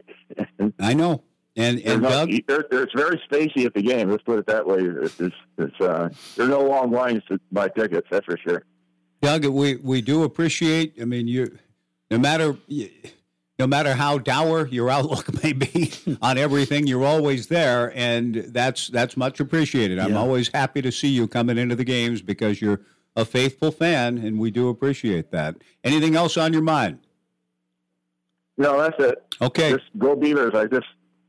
I 0.80 0.94
know. 0.94 1.22
And 1.56 1.78
there's 1.78 1.94
and 1.94 2.02
no- 2.02 2.08
Doug, 2.08 2.30
there, 2.46 2.64
there's 2.70 2.92
very 2.94 3.20
spacey 3.30 3.66
at 3.66 3.74
the 3.74 3.82
game. 3.82 4.10
Let's 4.10 4.22
put 4.22 4.38
it 4.38 4.46
that 4.46 4.66
way. 4.66 4.78
It's, 4.80 5.20
it's, 5.20 5.36
it's, 5.58 5.80
uh, 5.80 6.08
there 6.36 6.46
are 6.46 6.48
no 6.48 6.62
long 6.62 6.90
lines 6.90 7.22
to 7.28 7.38
buy 7.52 7.68
tickets. 7.68 8.06
That's 8.10 8.24
for 8.24 8.38
sure. 8.38 8.64
Doug, 9.20 9.44
we, 9.44 9.76
we 9.76 10.00
do 10.00 10.22
appreciate. 10.22 10.94
I 11.00 11.04
mean, 11.04 11.28
you 11.28 11.58
no 12.10 12.18
matter 12.18 12.56
no 13.60 13.66
matter 13.66 13.94
how 13.94 14.16
dour 14.16 14.66
your 14.68 14.88
outlook 14.88 15.42
may 15.44 15.52
be 15.52 15.92
on 16.22 16.38
everything, 16.38 16.86
you're 16.86 17.04
always 17.04 17.46
there, 17.48 17.92
and 17.94 18.34
that's 18.48 18.88
that's 18.88 19.16
much 19.18 19.38
appreciated. 19.38 19.98
I'm 19.98 20.12
Yeah. 20.12 20.18
always 20.18 20.48
happy 20.48 20.80
to 20.80 20.90
see 20.90 21.08
you 21.08 21.28
coming 21.28 21.58
into 21.58 21.76
the 21.76 21.84
games 21.84 22.22
because 22.22 22.62
you're 22.62 22.80
a 23.14 23.24
faithful 23.26 23.70
fan, 23.70 24.16
and 24.16 24.38
we 24.40 24.50
do 24.50 24.68
appreciate 24.70 25.30
that. 25.32 25.56
Anything 25.84 26.16
else 26.16 26.38
on 26.38 26.54
your 26.54 26.62
mind? 26.62 27.00
No, 28.56 28.80
that's 28.80 28.98
it. 28.98 29.34
Okay. 29.42 29.72
Just 29.72 29.84
go 29.98 30.16
Beavers. 30.16 30.54
I 30.54 30.66
just 30.66 30.86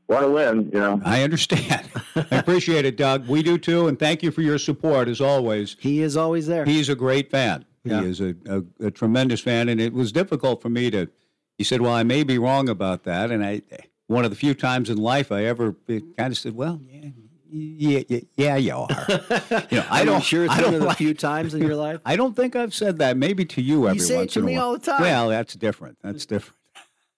want 0.08 0.24
to 0.24 0.30
win. 0.30 0.70
You 0.72 0.80
know. 0.80 1.02
I 1.04 1.22
understand. 1.24 1.86
I 2.16 2.36
appreciate 2.38 2.86
it, 2.86 2.96
Doug. 2.96 3.28
We 3.28 3.42
do 3.42 3.58
too, 3.58 3.88
and 3.88 3.98
thank 3.98 4.22
you 4.22 4.30
for 4.30 4.40
your 4.40 4.58
support 4.58 5.06
as 5.06 5.20
always. 5.20 5.76
He 5.80 6.00
is 6.00 6.16
always 6.16 6.46
there. 6.46 6.64
He's 6.64 6.88
a 6.88 6.94
great 6.94 7.30
fan. 7.30 7.66
Yeah. 7.84 8.00
He 8.00 8.06
is 8.08 8.20
a, 8.20 8.34
a, 8.46 8.86
a 8.86 8.90
tremendous 8.90 9.40
fan, 9.40 9.68
and 9.68 9.78
it 9.82 9.92
was 9.92 10.12
difficult 10.12 10.62
for 10.62 10.70
me 10.70 10.90
to. 10.92 11.10
He 11.58 11.64
said, 11.64 11.80
"Well, 11.80 11.92
I 11.92 12.02
may 12.02 12.22
be 12.22 12.38
wrong 12.38 12.68
about 12.68 13.04
that," 13.04 13.30
and 13.30 13.44
I, 13.44 13.62
one 14.06 14.24
of 14.24 14.30
the 14.30 14.36
few 14.36 14.54
times 14.54 14.90
in 14.90 14.98
life 14.98 15.30
I 15.32 15.44
ever 15.44 15.74
kind 15.88 16.32
of 16.32 16.36
said, 16.38 16.54
"Well, 16.54 16.80
yeah, 16.88 17.10
yeah, 17.50 18.02
yeah, 18.08 18.20
yeah 18.36 18.56
you 18.56 18.74
are." 18.74 18.88
You 19.70 19.78
know, 19.78 19.86
I 19.90 20.04
don't. 20.04 20.22
sure 20.22 20.44
it's 20.44 20.52
I 20.54 20.62
one 20.62 20.72
don't 20.72 20.74
of 20.82 20.88
the 20.88 20.94
few 20.94 21.14
times 21.14 21.54
in 21.54 21.62
your 21.62 21.76
life? 21.86 22.00
I 22.04 22.16
don't 22.16 22.34
think 22.34 22.56
I've 22.56 22.74
said 22.74 22.98
that. 22.98 23.16
Maybe 23.16 23.44
to 23.46 23.62
you 23.62 23.86
every 23.88 24.00
say 24.00 24.22
it 24.24 24.30
to 24.30 24.38
in 24.40 24.44
a 24.44 24.48
me 24.48 24.54
while. 24.56 24.64
all 24.66 24.72
the 24.72 24.78
time. 24.80 25.00
Well, 25.02 25.28
that's 25.28 25.54
different. 25.54 25.98
That's 26.02 26.26
different. 26.26 26.58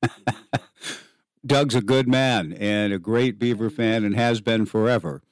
Doug's 1.47 1.74
a 1.74 1.82
good 1.82 2.09
man 2.09 2.52
and 2.55 2.93
a 2.93 2.98
great 2.98 3.39
Beaver 3.39 3.69
fan 3.70 4.05
and 4.05 4.15
has 4.16 4.40
been 4.40 4.65
forever. 4.66 5.23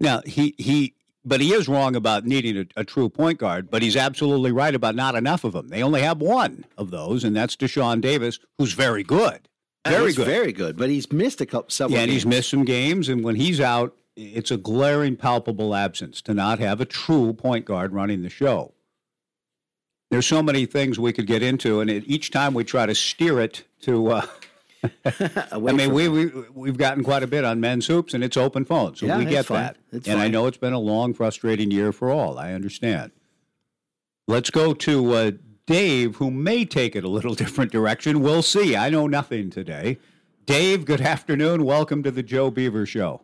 Now 0.00 0.20
he 0.26 0.54
he, 0.58 0.94
but 1.28 1.40
he 1.40 1.52
is 1.52 1.68
wrong 1.68 1.94
about 1.94 2.24
needing 2.24 2.56
a, 2.56 2.80
a 2.80 2.84
true 2.84 3.08
point 3.08 3.38
guard. 3.38 3.70
But 3.70 3.82
he's 3.82 3.96
absolutely 3.96 4.52
right 4.52 4.74
about 4.74 4.94
not 4.94 5.14
enough 5.14 5.44
of 5.44 5.52
them. 5.52 5.68
They 5.68 5.82
only 5.82 6.00
have 6.00 6.20
one 6.20 6.64
of 6.76 6.90
those, 6.90 7.24
and 7.24 7.36
that's 7.36 7.56
Dashawn 7.56 8.00
Davis, 8.00 8.38
who's 8.56 8.72
very 8.72 9.02
good, 9.02 9.48
very 9.86 10.12
good. 10.12 10.26
very 10.26 10.52
good. 10.52 10.76
But 10.76 10.90
he's 10.90 11.12
missed 11.12 11.40
a 11.40 11.46
couple 11.46 11.70
several. 11.70 11.96
Yeah, 11.96 12.02
and 12.02 12.10
he's 12.10 12.26
missed 12.26 12.50
some 12.50 12.64
games, 12.64 13.08
and 13.08 13.22
when 13.22 13.36
he's 13.36 13.60
out, 13.60 13.94
it's 14.16 14.50
a 14.50 14.56
glaring, 14.56 15.16
palpable 15.16 15.74
absence 15.74 16.20
to 16.22 16.34
not 16.34 16.58
have 16.58 16.80
a 16.80 16.84
true 16.84 17.32
point 17.32 17.64
guard 17.64 17.92
running 17.92 18.22
the 18.22 18.30
show. 18.30 18.72
There's 20.10 20.26
so 20.26 20.42
many 20.42 20.64
things 20.64 20.98
we 20.98 21.12
could 21.12 21.26
get 21.26 21.42
into, 21.42 21.80
and 21.80 21.90
it, 21.90 22.04
each 22.06 22.30
time 22.30 22.54
we 22.54 22.64
try 22.64 22.86
to 22.86 22.94
steer 22.94 23.40
it 23.40 23.64
to. 23.82 24.08
Uh, 24.08 24.26
I 25.52 25.58
mean, 25.58 25.92
we, 25.92 26.08
we 26.08 26.26
we've 26.54 26.76
gotten 26.78 27.02
quite 27.02 27.22
a 27.22 27.26
bit 27.26 27.44
on 27.44 27.60
men's 27.60 27.86
hoops, 27.86 28.14
and 28.14 28.22
it's 28.22 28.36
open 28.36 28.64
phone, 28.64 28.94
so 28.94 29.06
Yeah, 29.06 29.18
we 29.18 29.24
it's 29.24 29.32
get 29.32 29.46
fine. 29.46 29.62
that. 29.62 29.76
It's 29.92 30.08
and 30.08 30.18
I 30.18 30.24
fine. 30.24 30.32
know 30.32 30.46
it's 30.46 30.56
been 30.56 30.72
a 30.72 30.78
long, 30.78 31.14
frustrating 31.14 31.70
year 31.70 31.92
for 31.92 32.10
all. 32.10 32.38
I 32.38 32.52
understand. 32.52 33.10
Let's 34.28 34.50
go 34.50 34.74
to 34.74 35.12
uh, 35.14 35.30
Dave, 35.66 36.16
who 36.16 36.30
may 36.30 36.64
take 36.64 36.94
it 36.94 37.02
a 37.04 37.08
little 37.08 37.34
different 37.42 37.72
direction. 37.72 38.20
We'll 38.20 38.42
see. 38.42 38.76
I 38.76 38.88
know 38.90 39.06
nothing 39.06 39.50
today. 39.50 39.98
Dave, 40.46 40.84
good 40.84 41.00
afternoon. 41.00 41.64
Welcome 41.64 42.02
to 42.04 42.10
the 42.10 42.22
Joe 42.22 42.50
Beaver 42.50 42.86
Show. 42.86 43.22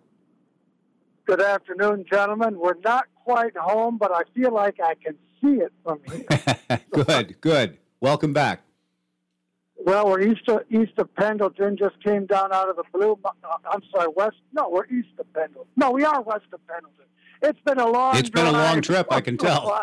Good 1.27 1.41
afternoon, 1.41 2.05
gentlemen. 2.11 2.59
We're 2.59 2.79
not 2.85 3.07
quite 3.25 3.57
home, 3.57 3.97
but 3.97 4.13
I 4.13 4.23
feel 4.35 4.53
like 4.53 4.79
I 4.81 4.95
can 4.95 5.15
see 5.41 5.61
it 5.63 5.73
from 5.83 6.01
here. 6.11 6.81
good, 6.91 7.41
good. 7.41 7.79
Welcome 8.01 8.33
back. 8.35 8.61
Well, 9.85 10.07
we're 10.09 10.23
east 10.23 10.49
of, 10.49 10.63
east 10.71 10.95
of 10.97 11.15
Pendleton. 11.15 11.77
Just 11.77 12.03
came 12.03 12.25
down 12.25 12.53
out 12.53 12.71
of 12.71 12.77
the 12.77 12.85
blue. 12.93 13.19
uh, 13.25 13.31
I'm 13.71 13.83
sorry, 13.95 14.09
west. 14.17 14.37
No, 14.53 14.71
we're 14.71 14.87
east 14.87 15.11
of 15.19 15.31
Pendleton. 15.35 15.71
No, 15.77 15.91
we 15.91 16.05
are 16.05 16.23
west 16.23 16.47
of 16.53 16.67
Pendleton. 16.67 17.05
It's 17.43 17.61
been 17.61 17.79
a 17.79 17.87
long. 17.87 18.17
It's 18.17 18.31
been 18.31 18.47
a 18.47 18.53
long 18.53 18.81
trip, 18.81 19.07
I 19.11 19.21
can 19.21 19.37
tell. 19.37 19.71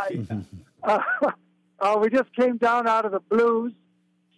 uh, 0.83 0.99
uh, 1.79 1.99
we 2.01 2.09
just 2.09 2.35
came 2.35 2.57
down 2.57 2.87
out 2.87 3.05
of 3.05 3.11
the 3.11 3.19
blues, 3.19 3.73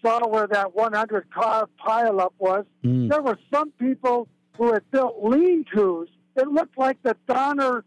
saw 0.01 0.27
where 0.27 0.47
that 0.47 0.75
100 0.75 1.31
car 1.31 1.69
pileup 1.79 2.33
was. 2.39 2.65
Mm. 2.83 3.09
There 3.09 3.21
were 3.21 3.39
some 3.53 3.71
people 3.71 4.27
who 4.57 4.73
had 4.73 4.83
built 4.91 5.23
lean-tos. 5.23 6.09
It 6.35 6.47
looked 6.49 6.77
like 6.77 7.01
the 7.03 7.15
Donner 7.25 7.85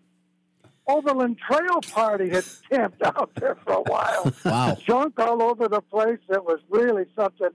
Overland 0.89 1.39
Trail 1.39 1.81
Party 1.90 2.31
had 2.31 2.44
camped 2.70 3.03
out 3.03 3.32
there 3.35 3.57
for 3.65 3.74
a 3.74 3.82
while. 3.82 4.32
Wow. 4.44 4.77
Junk 4.86 5.19
all 5.19 5.43
over 5.43 5.69
the 5.69 5.82
place. 5.82 6.20
It 6.28 6.43
was 6.43 6.61
really 6.70 7.05
something. 7.15 7.51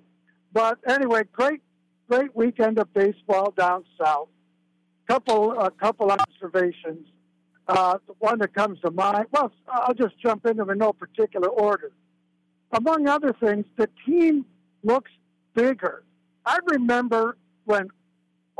But 0.53 0.79
anyway, 0.87 1.23
great, 1.31 1.61
great 2.09 2.35
weekend 2.35 2.79
of 2.79 2.93
baseball 2.93 3.53
down 3.57 3.85
south. 4.01 4.29
Couple, 5.07 5.57
a 5.59 5.71
couple 5.71 6.11
observations. 6.11 7.07
Uh, 7.67 7.97
the 8.07 8.13
one 8.19 8.39
that 8.39 8.53
comes 8.53 8.79
to 8.81 8.91
mind. 8.91 9.27
Well, 9.31 9.51
I'll 9.67 9.93
just 9.93 10.19
jump 10.19 10.45
into 10.45 10.63
them 10.63 10.69
in 10.71 10.77
no 10.77 10.93
particular 10.93 11.47
order. 11.47 11.91
Among 12.73 13.07
other 13.07 13.33
things, 13.33 13.65
the 13.77 13.89
team 14.05 14.45
looks 14.83 15.11
bigger. 15.53 16.03
I 16.45 16.59
remember 16.67 17.37
when 17.65 17.89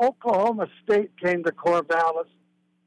Oklahoma 0.01 0.67
State 0.83 1.11
came 1.21 1.43
to 1.43 1.51
Corvallis 1.51 2.27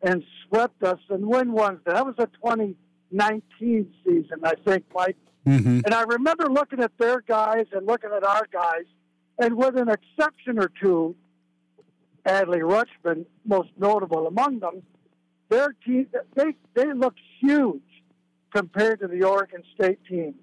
and 0.02 0.22
swept 0.47 0.82
us 0.82 0.98
and 1.09 1.26
win 1.26 1.52
one. 1.52 1.81
That 1.86 2.05
was 2.05 2.14
a 2.18 2.26
2019 2.26 3.94
season, 4.05 4.39
I 4.44 4.55
think, 4.66 4.85
Mike. 4.94 5.16
Mm-hmm. 5.47 5.81
And 5.85 5.95
I 5.95 6.03
remember 6.03 6.49
looking 6.49 6.81
at 6.81 6.93
their 6.99 7.21
guys 7.21 7.66
and 7.73 7.87
looking 7.87 8.11
at 8.16 8.25
our 8.25 8.47
guys, 8.51 8.85
and 9.39 9.57
with 9.57 9.77
an 9.77 9.89
exception 9.89 10.59
or 10.59 10.71
two, 10.81 11.15
Adley 12.27 12.61
Rutschman, 12.61 13.27
most 13.45 13.69
notable 13.79 14.27
among 14.27 14.61
them. 14.61 14.83
Their 15.51 15.75
team, 15.85 16.07
they 16.35 16.57
they 16.73 16.93
look 16.93 17.15
huge 17.41 17.83
compared 18.55 19.01
to 19.01 19.09
the 19.09 19.25
Oregon 19.25 19.62
State 19.75 19.99
team. 20.09 20.35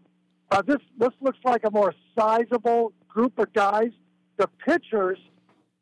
Uh, 0.51 0.61
this 0.61 0.77
this 0.99 1.11
looks 1.21 1.39
like 1.43 1.63
a 1.63 1.71
more 1.71 1.95
sizable 2.17 2.93
group 3.07 3.39
of 3.39 3.51
guys. 3.53 3.91
The 4.37 4.47
pitchers 4.65 5.17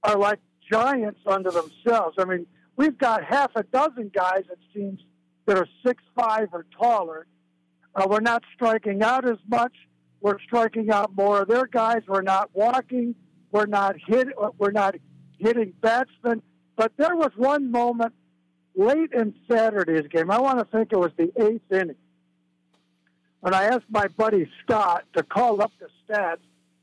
are 0.03 0.17
like 0.17 0.39
giants 0.71 1.19
unto 1.25 1.51
themselves. 1.51 2.15
I 2.17 2.25
mean, 2.25 2.45
we've 2.77 2.97
got 2.97 3.23
half 3.25 3.51
a 3.55 3.63
dozen 3.63 4.11
guys, 4.13 4.43
it 4.49 4.59
seems, 4.73 5.01
that 5.45 5.57
are 5.57 5.67
six 5.85 6.01
five 6.15 6.49
or 6.53 6.65
taller. 6.79 7.25
Uh, 7.95 8.07
we're 8.09 8.19
not 8.19 8.43
striking 8.53 9.01
out 9.01 9.27
as 9.27 9.37
much. 9.47 9.73
We're 10.21 10.39
striking 10.39 10.91
out 10.91 11.15
more. 11.15 11.41
of 11.41 11.47
Their 11.47 11.65
guys 11.65 12.01
we're 12.07 12.21
not 12.21 12.49
walking. 12.53 13.15
We're 13.51 13.65
not 13.65 13.95
hit. 14.07 14.27
We're 14.57 14.71
not 14.71 14.95
hitting 15.37 15.73
batsmen. 15.81 16.41
But 16.75 16.93
there 16.97 17.15
was 17.15 17.31
one 17.35 17.71
moment 17.71 18.13
late 18.75 19.11
in 19.13 19.33
Saturday's 19.49 20.07
game. 20.09 20.31
I 20.31 20.39
want 20.39 20.59
to 20.59 20.65
think 20.65 20.91
it 20.91 20.99
was 20.99 21.11
the 21.17 21.31
eighth 21.41 21.71
inning. 21.71 21.95
And 23.43 23.55
I 23.55 23.65
asked 23.65 23.85
my 23.89 24.07
buddy 24.07 24.49
Scott 24.63 25.05
to 25.15 25.23
call 25.23 25.61
up 25.61 25.71
the 25.79 25.87
stats 26.07 26.39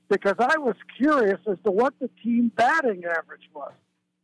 because 0.08 0.36
I 0.38 0.56
was 0.58 0.76
curious 0.96 1.40
as 1.50 1.58
to 1.64 1.70
what 1.70 1.94
the 2.00 2.08
team 2.22 2.50
batting 2.54 3.04
average 3.04 3.48
was. 3.54 3.72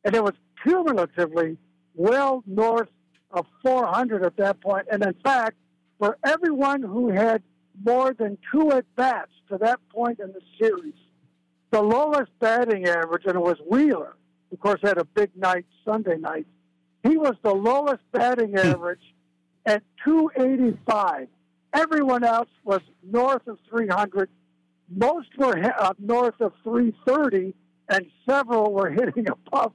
And 0.04 0.14
it 0.14 0.22
was 0.22 0.34
cumulatively 0.62 1.58
well 1.94 2.42
north 2.46 2.88
of 3.30 3.46
400 3.62 4.24
at 4.24 4.36
that 4.38 4.60
point. 4.60 4.86
And 4.90 5.02
in 5.02 5.14
fact, 5.24 5.56
for 6.02 6.18
everyone 6.24 6.82
who 6.82 7.10
had 7.10 7.44
more 7.84 8.12
than 8.12 8.36
two 8.50 8.72
at 8.72 8.84
bats 8.96 9.30
to 9.48 9.56
that 9.56 9.78
point 9.88 10.18
in 10.18 10.32
the 10.32 10.40
series, 10.60 10.96
the 11.70 11.80
lowest 11.80 12.32
batting 12.40 12.86
average, 12.86 13.22
and 13.24 13.36
it 13.36 13.40
was 13.40 13.56
Wheeler, 13.70 14.16
of 14.50 14.58
course, 14.58 14.80
had 14.82 14.98
a 14.98 15.04
big 15.04 15.30
night 15.36 15.64
Sunday 15.84 16.16
night. 16.16 16.48
He 17.04 17.16
was 17.16 17.36
the 17.44 17.54
lowest 17.54 18.02
batting 18.10 18.56
average 18.56 19.14
at 19.64 19.84
285. 20.04 21.28
Everyone 21.72 22.24
else 22.24 22.50
was 22.64 22.80
north 23.04 23.46
of 23.46 23.58
300. 23.70 24.28
Most 24.88 25.28
were 25.38 25.56
uh, 25.56 25.92
north 26.00 26.40
of 26.40 26.52
330, 26.64 27.54
and 27.88 28.06
several 28.28 28.72
were 28.72 28.90
hitting 28.98 29.28
above 29.28 29.72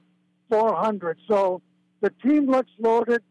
400. 0.50 1.20
So 1.26 1.62
the 2.02 2.10
team 2.22 2.50
looks 2.50 2.70
loaded. 2.78 3.22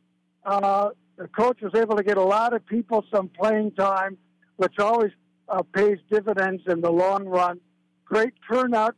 Uh, 0.43 0.89
the 1.17 1.27
coach 1.27 1.61
was 1.61 1.73
able 1.75 1.97
to 1.97 2.03
get 2.03 2.17
a 2.17 2.23
lot 2.23 2.53
of 2.53 2.65
people 2.65 3.03
some 3.13 3.29
playing 3.29 3.71
time, 3.71 4.17
which 4.57 4.77
always 4.79 5.11
uh, 5.49 5.63
pays 5.73 5.97
dividends 6.11 6.63
in 6.67 6.81
the 6.81 6.91
long 6.91 7.25
run. 7.25 7.59
Great 8.05 8.33
turnout. 8.51 8.95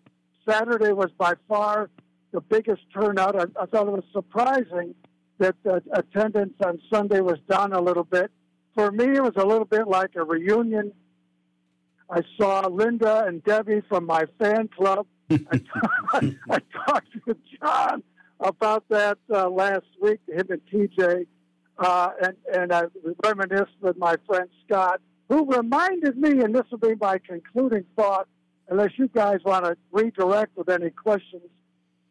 Saturday 0.48 0.92
was 0.92 1.12
by 1.18 1.34
far 1.48 1.90
the 2.32 2.42
biggest 2.42 2.82
turnout. 2.94 3.36
I, 3.36 3.44
I 3.62 3.66
thought 3.66 3.88
it 3.88 3.92
was 3.92 4.04
surprising 4.12 4.96
that 5.40 5.56
the 5.64 5.82
attendance 5.94 6.54
on 6.64 6.80
Sunday 6.92 7.22
was 7.22 7.40
down 7.50 7.74
a 7.74 7.82
little 7.82 8.04
bit. 8.04 8.32
For 8.76 8.92
me, 8.92 9.06
it 9.06 9.24
was 9.24 9.34
a 9.38 9.46
little 9.46 9.66
bit 9.66 9.88
like 9.88 10.12
a 10.16 10.24
reunion. 10.24 10.92
I 12.10 12.22
saw 12.40 12.68
Linda 12.68 13.24
and 13.26 13.44
Debbie 13.44 13.82
from 13.88 14.06
my 14.06 14.26
fan 14.40 14.68
club. 14.68 15.06
I, 15.32 15.38
I 16.50 16.60
talked 16.86 17.08
to 17.26 17.38
John 17.62 18.04
about 18.40 18.84
that 18.90 19.18
uh, 19.34 19.50
last 19.50 19.86
week, 20.02 20.20
him 20.28 20.48
and 20.50 20.62
TJ, 20.72 21.26
uh, 21.80 22.10
and, 22.22 22.36
and 22.54 22.74
I 22.74 22.84
reminisced 23.24 23.78
with 23.82 23.98
my 23.98 24.16
friend 24.28 24.50
Scott, 24.66 25.02
who 25.30 25.46
reminded 25.46 26.18
me, 26.18 26.42
and 26.44 26.54
this 26.54 26.64
will 26.70 26.80
be 26.80 26.96
my 27.00 27.20
concluding 27.20 27.86
thought, 27.96 28.28
unless 28.68 28.92
you 28.98 29.08
guys 29.08 29.40
want 29.46 29.66
to 29.66 29.78
redirect 29.92 30.58
with 30.58 30.70
any 30.70 30.90
questions. 30.90 31.44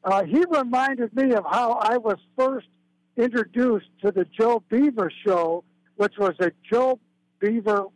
Uh, 0.05 0.25
he 0.25 0.45
reminded 0.51 1.15
me 1.15 1.35
of 1.35 1.45
how 1.45 1.73
I 1.73 1.99
was 1.99 2.17
first 2.37 2.69
introduced 3.17 3.89
to 4.03 4.11
the 4.11 4.25
Joe 4.25 4.63
Beaver 4.71 5.13
show, 5.27 5.65
which 5.97 6.15
was 6.19 6.35
a 6.41 6.51
Joe 6.71 6.99
Beaver 7.41 7.87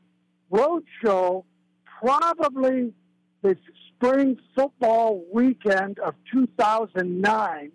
road 0.50 0.84
show, 1.02 1.44
probably 2.00 2.92
the 3.42 3.56
spring 3.88 4.36
football 4.54 5.24
weekend 5.32 5.98
of 6.00 6.14
2009, 6.32 7.72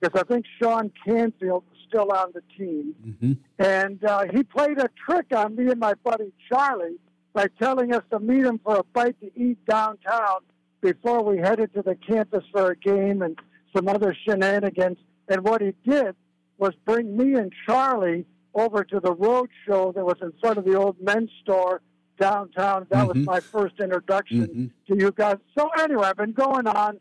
because 0.00 0.20
I 0.20 0.24
think 0.24 0.44
Sean 0.60 0.92
Canfield 1.04 1.64
still 1.88 2.10
on 2.12 2.32
the 2.34 2.42
team. 2.56 2.94
Mm-hmm. 3.06 3.32
And 3.58 4.04
uh, 4.04 4.24
he 4.32 4.42
played 4.42 4.78
a 4.78 4.88
trick 5.06 5.26
on 5.34 5.56
me 5.56 5.70
and 5.70 5.80
my 5.80 5.94
buddy 6.04 6.32
Charlie 6.50 6.96
by 7.32 7.46
telling 7.60 7.92
us 7.94 8.02
to 8.10 8.18
meet 8.20 8.44
him 8.44 8.60
for 8.64 8.76
a 8.76 8.84
bite 8.84 9.20
to 9.20 9.30
eat 9.40 9.58
downtown 9.66 10.40
before 10.80 11.22
we 11.22 11.38
headed 11.38 11.72
to 11.74 11.82
the 11.82 11.94
campus 11.96 12.44
for 12.52 12.70
a 12.70 12.76
game 12.76 13.22
and 13.22 13.38
some 13.76 13.88
other 13.88 14.16
shenanigans. 14.26 14.98
And 15.28 15.42
what 15.44 15.60
he 15.60 15.72
did 15.88 16.14
was 16.58 16.72
bring 16.84 17.16
me 17.16 17.34
and 17.34 17.52
Charlie 17.66 18.24
over 18.54 18.82
to 18.84 18.98
the 19.00 19.12
road 19.12 19.50
show 19.66 19.92
that 19.92 20.04
was 20.04 20.16
in 20.22 20.32
front 20.40 20.58
of 20.58 20.64
the 20.64 20.74
old 20.74 20.96
men's 21.00 21.30
store 21.42 21.80
downtown. 22.18 22.86
That 22.90 23.06
was 23.06 23.16
Mhm. 23.16 23.24
my 23.26 23.40
first 23.40 23.78
introduction 23.78 24.72
to 24.88 24.96
you 24.96 25.12
guys. 25.12 25.36
So 25.56 25.68
anyway, 25.78 26.06
I've 26.08 26.16
been 26.16 26.32
going 26.32 26.66
on. 26.66 26.98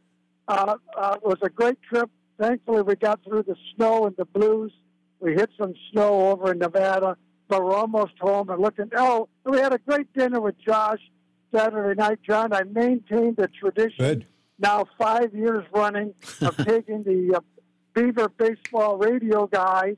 Uh, 0.47 0.75
uh, 0.95 1.17
it 1.21 1.25
was 1.27 1.39
a 1.41 1.49
great 1.49 1.81
trip. 1.81 2.09
Thankfully, 2.39 2.83
we 2.83 2.95
got 2.95 3.23
through 3.23 3.43
the 3.43 3.55
snow 3.75 4.05
and 4.05 4.15
the 4.17 4.25
blues. 4.25 4.71
We 5.19 5.33
hit 5.33 5.49
some 5.59 5.73
snow 5.91 6.29
over 6.29 6.51
in 6.51 6.59
Nevada, 6.59 7.17
but 7.47 7.63
we're 7.63 7.73
almost 7.73 8.13
home 8.19 8.49
and 8.49 8.61
looking. 8.61 8.89
Oh, 8.95 9.27
we 9.45 9.57
had 9.57 9.73
a 9.73 9.79
great 9.79 10.13
dinner 10.13 10.39
with 10.39 10.55
Josh 10.59 10.99
Saturday 11.53 11.99
night. 11.99 12.19
John, 12.27 12.53
I 12.53 12.63
maintained 12.63 13.37
the 13.37 13.47
tradition 13.47 14.25
now 14.59 14.85
five 14.97 15.33
years 15.33 15.65
running 15.73 16.13
of 16.41 16.55
taking 16.65 17.03
the 17.03 17.37
uh, 17.37 17.39
Beaver 17.93 18.29
baseball 18.29 18.97
radio 18.97 19.47
guy, 19.47 19.95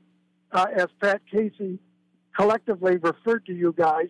uh, 0.52 0.66
as 0.74 0.86
Pat 1.00 1.20
Casey 1.30 1.78
collectively 2.34 2.96
referred 2.96 3.44
to 3.46 3.52
you 3.52 3.74
guys, 3.76 4.08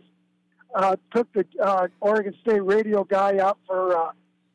uh, 0.75 0.95
took 1.15 1.33
the 1.33 1.45
uh, 1.63 1.89
Oregon 2.01 2.35
State 2.43 2.65
radio 2.65 3.03
guy 3.03 3.39
out 3.39 3.59
for 3.67 3.97
uh, 3.97 4.13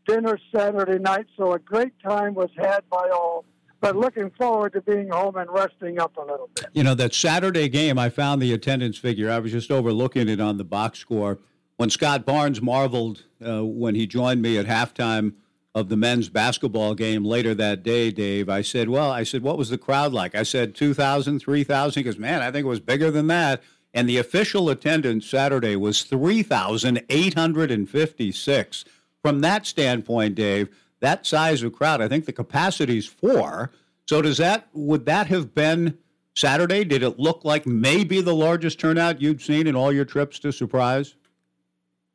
dinner 0.07 0.39
Saturday 0.56 0.99
night. 0.99 1.26
So 1.35 1.53
a 1.53 1.60
great 1.60 1.93
time 2.02 2.34
was 2.34 2.49
had 2.57 2.81
by 2.89 3.10
all. 3.14 3.43
But 3.86 3.95
looking 3.98 4.32
forward 4.32 4.74
to 4.74 4.82
being 4.82 5.10
home 5.10 5.36
and 5.36 5.48
resting 5.48 5.99
up 5.99 6.18
a 6.18 6.22
little 6.22 6.49
bit. 6.56 6.66
You 6.74 6.82
know, 6.82 6.95
that 6.95 7.14
Saturday 7.14 7.70
game, 7.70 7.99
I 7.99 8.10
found 8.10 8.41
the 8.41 8.52
attendance 8.52 8.98
figure. 8.98 9.30
I 9.30 9.38
was 9.38 9.52
just 9.52 9.70
overlooking 9.70 10.28
it 10.28 10.41
on 10.41 10.57
the 10.57 10.64
box 10.64 10.98
score. 10.98 11.38
When 11.78 11.91
Scott 11.91 12.26
Barnes 12.26 12.64
marveled 12.64 13.26
uh, 13.48 13.64
when 13.64 13.94
he 13.94 14.07
joined 14.07 14.41
me 14.41 14.57
at 14.57 14.66
halftime 14.66 15.34
of 15.76 15.90
the 15.90 15.98
men's 15.98 16.30
basketball 16.30 16.95
game 16.95 17.24
later 17.24 17.53
that 17.53 17.84
day, 17.84 18.10
Dave, 18.10 18.49
I 18.49 18.64
said, 18.64 18.90
Well, 18.90 19.12
I 19.12 19.22
said, 19.22 19.44
what 19.44 19.60
was 19.60 19.70
the 19.70 19.78
crowd 19.78 20.14
like? 20.14 20.34
I 20.34 20.41
said, 20.41 20.74
2,000, 20.74 21.38
3,000. 21.38 21.99
He 21.99 22.03
goes, 22.03 22.18
Man, 22.18 22.41
I 22.41 22.49
think 22.49 22.66
it 22.66 22.70
was 22.70 22.80
bigger 22.80 23.12
than 23.12 23.28
that. 23.28 23.62
And 23.94 24.10
the 24.10 24.18
official 24.18 24.72
attendance 24.72 25.28
Saturday 25.28 25.76
was 25.76 26.02
3,856. 26.02 28.86
From 29.22 29.41
that 29.41 29.68
standpoint, 29.68 30.34
Dave, 30.34 30.70
that 31.06 31.26
size 31.26 31.61
of 31.61 31.72
crowd, 31.72 32.02
I 32.02 32.07
think 32.07 32.26
the 32.26 32.34
capacity 32.34 32.98
is 32.98 33.06
four. 33.06 33.72
So 34.07 34.22
does 34.23 34.38
that 34.40 34.68
would 34.73 35.06
that 35.06 35.27
have 35.27 35.53
been 35.53 35.99
Saturday? 36.34 36.84
Did 36.84 37.03
it 37.03 37.19
look 37.19 37.45
like 37.45 37.68
maybe 37.68 38.22
the 38.22 38.34
largest 38.34 38.80
turnout 38.80 39.22
you'd 39.22 39.40
seen 39.40 39.68
in 39.68 39.76
all 39.76 39.94
your 39.94 40.06
trips 40.06 40.40
to 40.40 40.52
Surprise? 40.52 41.15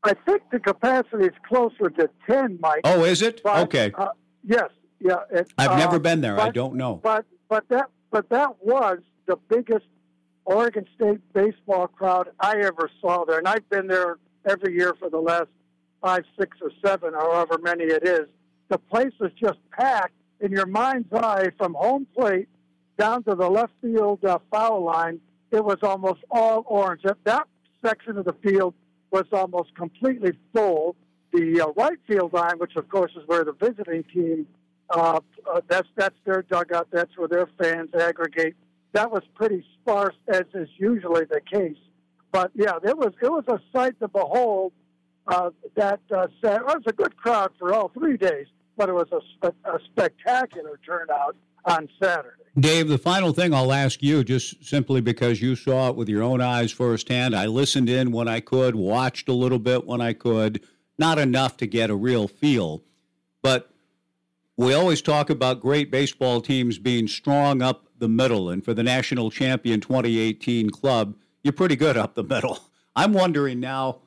I 0.02 0.14
think 0.26 0.42
the 0.50 0.58
capacity 0.58 1.24
is 1.26 1.34
closer 1.46 1.90
to 1.90 2.10
10, 2.28 2.58
Mike. 2.60 2.80
Oh, 2.84 3.04
is 3.04 3.22
it? 3.22 3.42
But, 3.44 3.64
Okay. 3.64 3.92
Uh, 3.96 4.08
yes. 4.44 4.70
Yeah. 4.98 5.16
it- 5.30 5.52
I've 5.56 5.70
uh, 5.72 5.76
never 5.76 5.98
been 5.98 6.20
there. 6.20 6.40
I 6.40 6.50
don't 6.50 6.74
know. 6.74 7.00
But 7.02 7.26
but 7.48 7.68
that 7.68 7.90
but 8.10 8.28
that 8.30 8.56
was 8.64 8.98
the 9.26 9.36
biggest 9.48 9.86
Oregon 10.44 10.84
State 10.96 11.20
baseball 11.32 11.86
crowd 11.86 12.30
I 12.40 12.56
ever 12.58 12.90
saw 13.00 13.24
there, 13.24 13.38
and 13.38 13.46
I've 13.46 13.68
been 13.70 13.86
there 13.86 14.18
every 14.48 14.74
year 14.74 14.94
for 14.98 15.08
the 15.10 15.20
last 15.20 15.48
five, 16.02 16.24
six, 16.38 16.56
or 16.60 16.70
seven, 16.84 17.12
however 17.14 17.58
many 17.62 17.84
it 17.84 18.06
is. 18.06 18.26
The 18.70 18.78
place 18.78 19.12
was 19.20 19.32
just 19.32 19.58
packed 19.72 20.14
in 20.40 20.52
your 20.52 20.66
mind's 20.66 21.12
eye 21.12 21.50
from 21.58 21.74
home 21.74 22.06
plate 22.16 22.48
down 22.98 23.24
to 23.24 23.34
the 23.34 23.48
left 23.48 23.72
field 23.82 24.24
uh, 24.24 24.38
foul 24.50 24.84
line. 24.84 25.20
It 25.50 25.64
was 25.64 25.78
almost 25.82 26.20
all 26.30 26.64
orange. 26.66 27.02
That, 27.02 27.18
that 27.24 27.48
section 27.84 28.16
of 28.16 28.24
the 28.24 28.34
field 28.42 28.74
was 29.10 29.24
almost 29.32 29.74
completely 29.74 30.32
full. 30.54 30.96
The 31.32 31.60
uh, 31.60 31.72
right 31.76 31.98
field 32.06 32.32
line, 32.32 32.58
which 32.58 32.76
of 32.76 32.88
course 32.88 33.12
is 33.16 33.22
where 33.26 33.44
the 33.44 33.52
visiting 33.52 34.04
team, 34.04 34.46
uh, 34.88 35.20
uh, 35.52 35.60
that's 35.68 35.88
that's 35.96 36.16
their 36.24 36.42
dugout. 36.42 36.88
That's 36.92 37.16
where 37.16 37.28
their 37.28 37.48
fans 37.60 37.90
aggregate. 37.94 38.54
That 38.92 39.10
was 39.10 39.22
pretty 39.34 39.64
sparse, 39.80 40.16
as 40.28 40.42
is 40.54 40.68
usually 40.76 41.24
the 41.24 41.40
case. 41.40 41.76
But 42.32 42.50
yeah, 42.54 42.76
it 42.82 42.96
was 42.96 43.12
it 43.22 43.30
was 43.30 43.44
a 43.48 43.60
sight 43.76 43.98
to 44.00 44.08
behold. 44.08 44.72
Uh, 45.26 45.50
that 45.76 46.00
uh, 46.10 46.26
it 46.42 46.64
was 46.64 46.82
a 46.86 46.92
good 46.92 47.16
crowd 47.16 47.52
for 47.58 47.72
all 47.72 47.88
three 47.90 48.16
days, 48.16 48.46
but 48.80 48.88
it 48.88 48.94
was 48.94 49.08
a, 49.42 49.48
a 49.70 49.78
spectacular 49.92 50.80
turnout 50.86 51.36
on 51.66 51.86
Saturday. 52.02 52.44
Dave, 52.58 52.88
the 52.88 52.96
final 52.96 53.34
thing 53.34 53.52
I'll 53.52 53.74
ask 53.74 54.02
you, 54.02 54.24
just 54.24 54.64
simply 54.64 55.02
because 55.02 55.42
you 55.42 55.54
saw 55.54 55.90
it 55.90 55.96
with 55.96 56.08
your 56.08 56.22
own 56.22 56.40
eyes 56.40 56.72
firsthand. 56.72 57.36
I 57.36 57.44
listened 57.44 57.90
in 57.90 58.10
when 58.10 58.26
I 58.26 58.40
could, 58.40 58.74
watched 58.74 59.28
a 59.28 59.34
little 59.34 59.58
bit 59.58 59.86
when 59.86 60.00
I 60.00 60.14
could, 60.14 60.62
not 60.96 61.18
enough 61.18 61.58
to 61.58 61.66
get 61.66 61.90
a 61.90 61.94
real 61.94 62.26
feel. 62.26 62.82
But 63.42 63.70
we 64.56 64.72
always 64.72 65.02
talk 65.02 65.28
about 65.28 65.60
great 65.60 65.90
baseball 65.90 66.40
teams 66.40 66.78
being 66.78 67.06
strong 67.06 67.60
up 67.60 67.84
the 67.98 68.08
middle, 68.08 68.48
and 68.48 68.64
for 68.64 68.72
the 68.72 68.82
national 68.82 69.30
champion 69.30 69.82
2018 69.82 70.70
club, 70.70 71.16
you're 71.42 71.52
pretty 71.52 71.76
good 71.76 71.98
up 71.98 72.14
the 72.14 72.24
middle. 72.24 72.58
I'm 72.96 73.12
wondering 73.12 73.60
now 73.60 73.98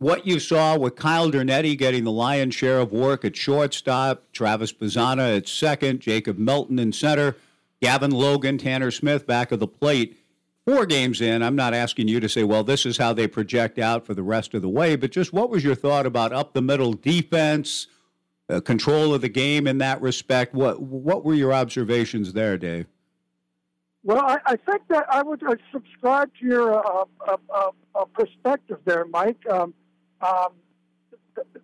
what 0.00 0.26
you 0.26 0.40
saw 0.40 0.76
with 0.76 0.96
Kyle 0.96 1.30
Dernedde 1.30 1.78
getting 1.78 2.02
the 2.02 2.10
lion's 2.10 2.54
share 2.54 2.80
of 2.80 2.92
work 2.92 3.24
at 3.24 3.36
shortstop, 3.36 4.24
Travis 4.32 4.72
Bazzana 4.72 5.36
at 5.36 5.46
second, 5.46 6.00
Jacob 6.00 6.36
Melton 6.36 6.80
in 6.80 6.92
center, 6.92 7.36
Gavin 7.80 8.10
Logan, 8.10 8.58
Tanner 8.58 8.90
Smith 8.90 9.26
back 9.26 9.52
of 9.52 9.60
the 9.60 9.68
plate. 9.68 10.18
Four 10.66 10.84
games 10.86 11.20
in, 11.20 11.42
I'm 11.42 11.56
not 11.56 11.72
asking 11.72 12.08
you 12.08 12.18
to 12.18 12.28
say, 12.28 12.42
well, 12.42 12.64
this 12.64 12.84
is 12.84 12.98
how 12.98 13.12
they 13.12 13.28
project 13.28 13.78
out 13.78 14.04
for 14.04 14.14
the 14.14 14.22
rest 14.24 14.54
of 14.54 14.62
the 14.62 14.68
way, 14.68 14.96
but 14.96 15.12
just 15.12 15.32
what 15.32 15.50
was 15.50 15.62
your 15.62 15.76
thought 15.76 16.04
about 16.04 16.32
up 16.32 16.52
the 16.52 16.62
middle 16.62 16.92
defense? 16.92 17.86
uh, 18.50 18.60
control 18.60 19.14
of 19.14 19.20
the 19.20 19.28
game 19.28 19.66
in 19.66 19.78
that 19.78 20.00
respect. 20.00 20.54
What 20.54 20.80
what 20.80 21.24
were 21.24 21.34
your 21.34 21.52
observations 21.52 22.32
there, 22.32 22.58
Dave? 22.58 22.86
Well, 24.02 24.20
I, 24.20 24.38
I 24.46 24.56
think 24.56 24.82
that 24.88 25.04
I 25.10 25.22
would 25.22 25.42
subscribe 25.70 26.30
to 26.40 26.46
your 26.46 26.74
uh, 26.74 27.04
uh, 27.28 27.36
uh, 27.54 27.70
uh, 27.94 28.04
perspective 28.06 28.78
there, 28.86 29.04
Mike. 29.04 29.38
Um, 29.50 29.74
um, 30.22 30.52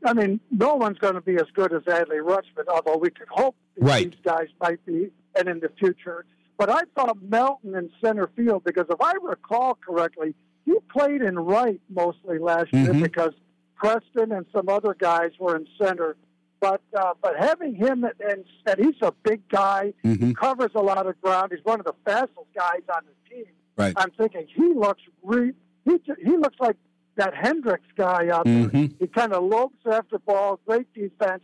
I 0.04 0.12
mean, 0.14 0.40
no 0.50 0.74
one's 0.74 0.98
going 0.98 1.14
to 1.14 1.20
be 1.20 1.34
as 1.36 1.46
good 1.54 1.72
as 1.72 1.82
Adley 1.82 2.20
Rutschman, 2.22 2.66
although 2.68 2.96
we 2.96 3.10
could 3.10 3.28
hope 3.28 3.56
right. 3.78 4.10
these 4.10 4.20
guys 4.24 4.46
might 4.60 4.84
be, 4.86 5.10
and 5.34 5.48
in 5.48 5.60
the 5.60 5.70
future. 5.78 6.24
But 6.58 6.70
I 6.70 6.82
thought 6.94 7.18
Melton 7.22 7.74
in 7.74 7.90
center 8.02 8.30
field 8.34 8.64
because 8.64 8.86
if 8.88 9.00
I 9.00 9.12
recall 9.22 9.74
correctly, 9.86 10.34
he 10.64 10.74
played 10.90 11.20
in 11.20 11.38
right 11.38 11.80
mostly 11.90 12.38
last 12.38 12.72
year 12.72 12.86
Mm-hmm. 12.92 13.02
because 13.02 13.32
Preston 13.76 14.32
and 14.32 14.46
some 14.54 14.68
other 14.70 14.94
guys 14.98 15.32
were 15.38 15.54
in 15.56 15.66
center. 15.80 16.16
But 16.60 16.80
uh, 16.98 17.12
but 17.20 17.34
having 17.38 17.74
him 17.74 18.04
and, 18.04 18.44
and 18.66 18.78
he's 18.78 18.94
a 19.02 19.12
big 19.22 19.46
guy, 19.50 19.92
Mhm. 20.02 20.34
covers 20.34 20.70
a 20.74 20.80
lot 20.80 21.06
of 21.06 21.20
ground. 21.20 21.52
He's 21.54 21.62
one 21.64 21.78
of 21.80 21.84
the 21.84 21.92
fastest 22.06 22.48
guys 22.56 22.80
on 22.88 23.02
the 23.04 23.34
team. 23.34 23.44
Right. 23.76 23.92
I'm 23.98 24.10
thinking 24.12 24.46
he 24.48 24.72
looks 24.72 25.02
re- 25.22 25.52
he 25.84 26.00
he 26.24 26.36
looks 26.38 26.56
like 26.58 26.76
that 27.16 27.34
Hendricks 27.34 27.86
guy 27.96 28.24
there. 28.26 28.42
Mhm. 28.44 28.94
He 28.98 29.06
kind 29.06 29.32
of 29.32 29.42
lopes 29.44 29.84
after 29.90 30.18
ball, 30.18 30.60
great 30.66 30.92
defense. 30.94 31.42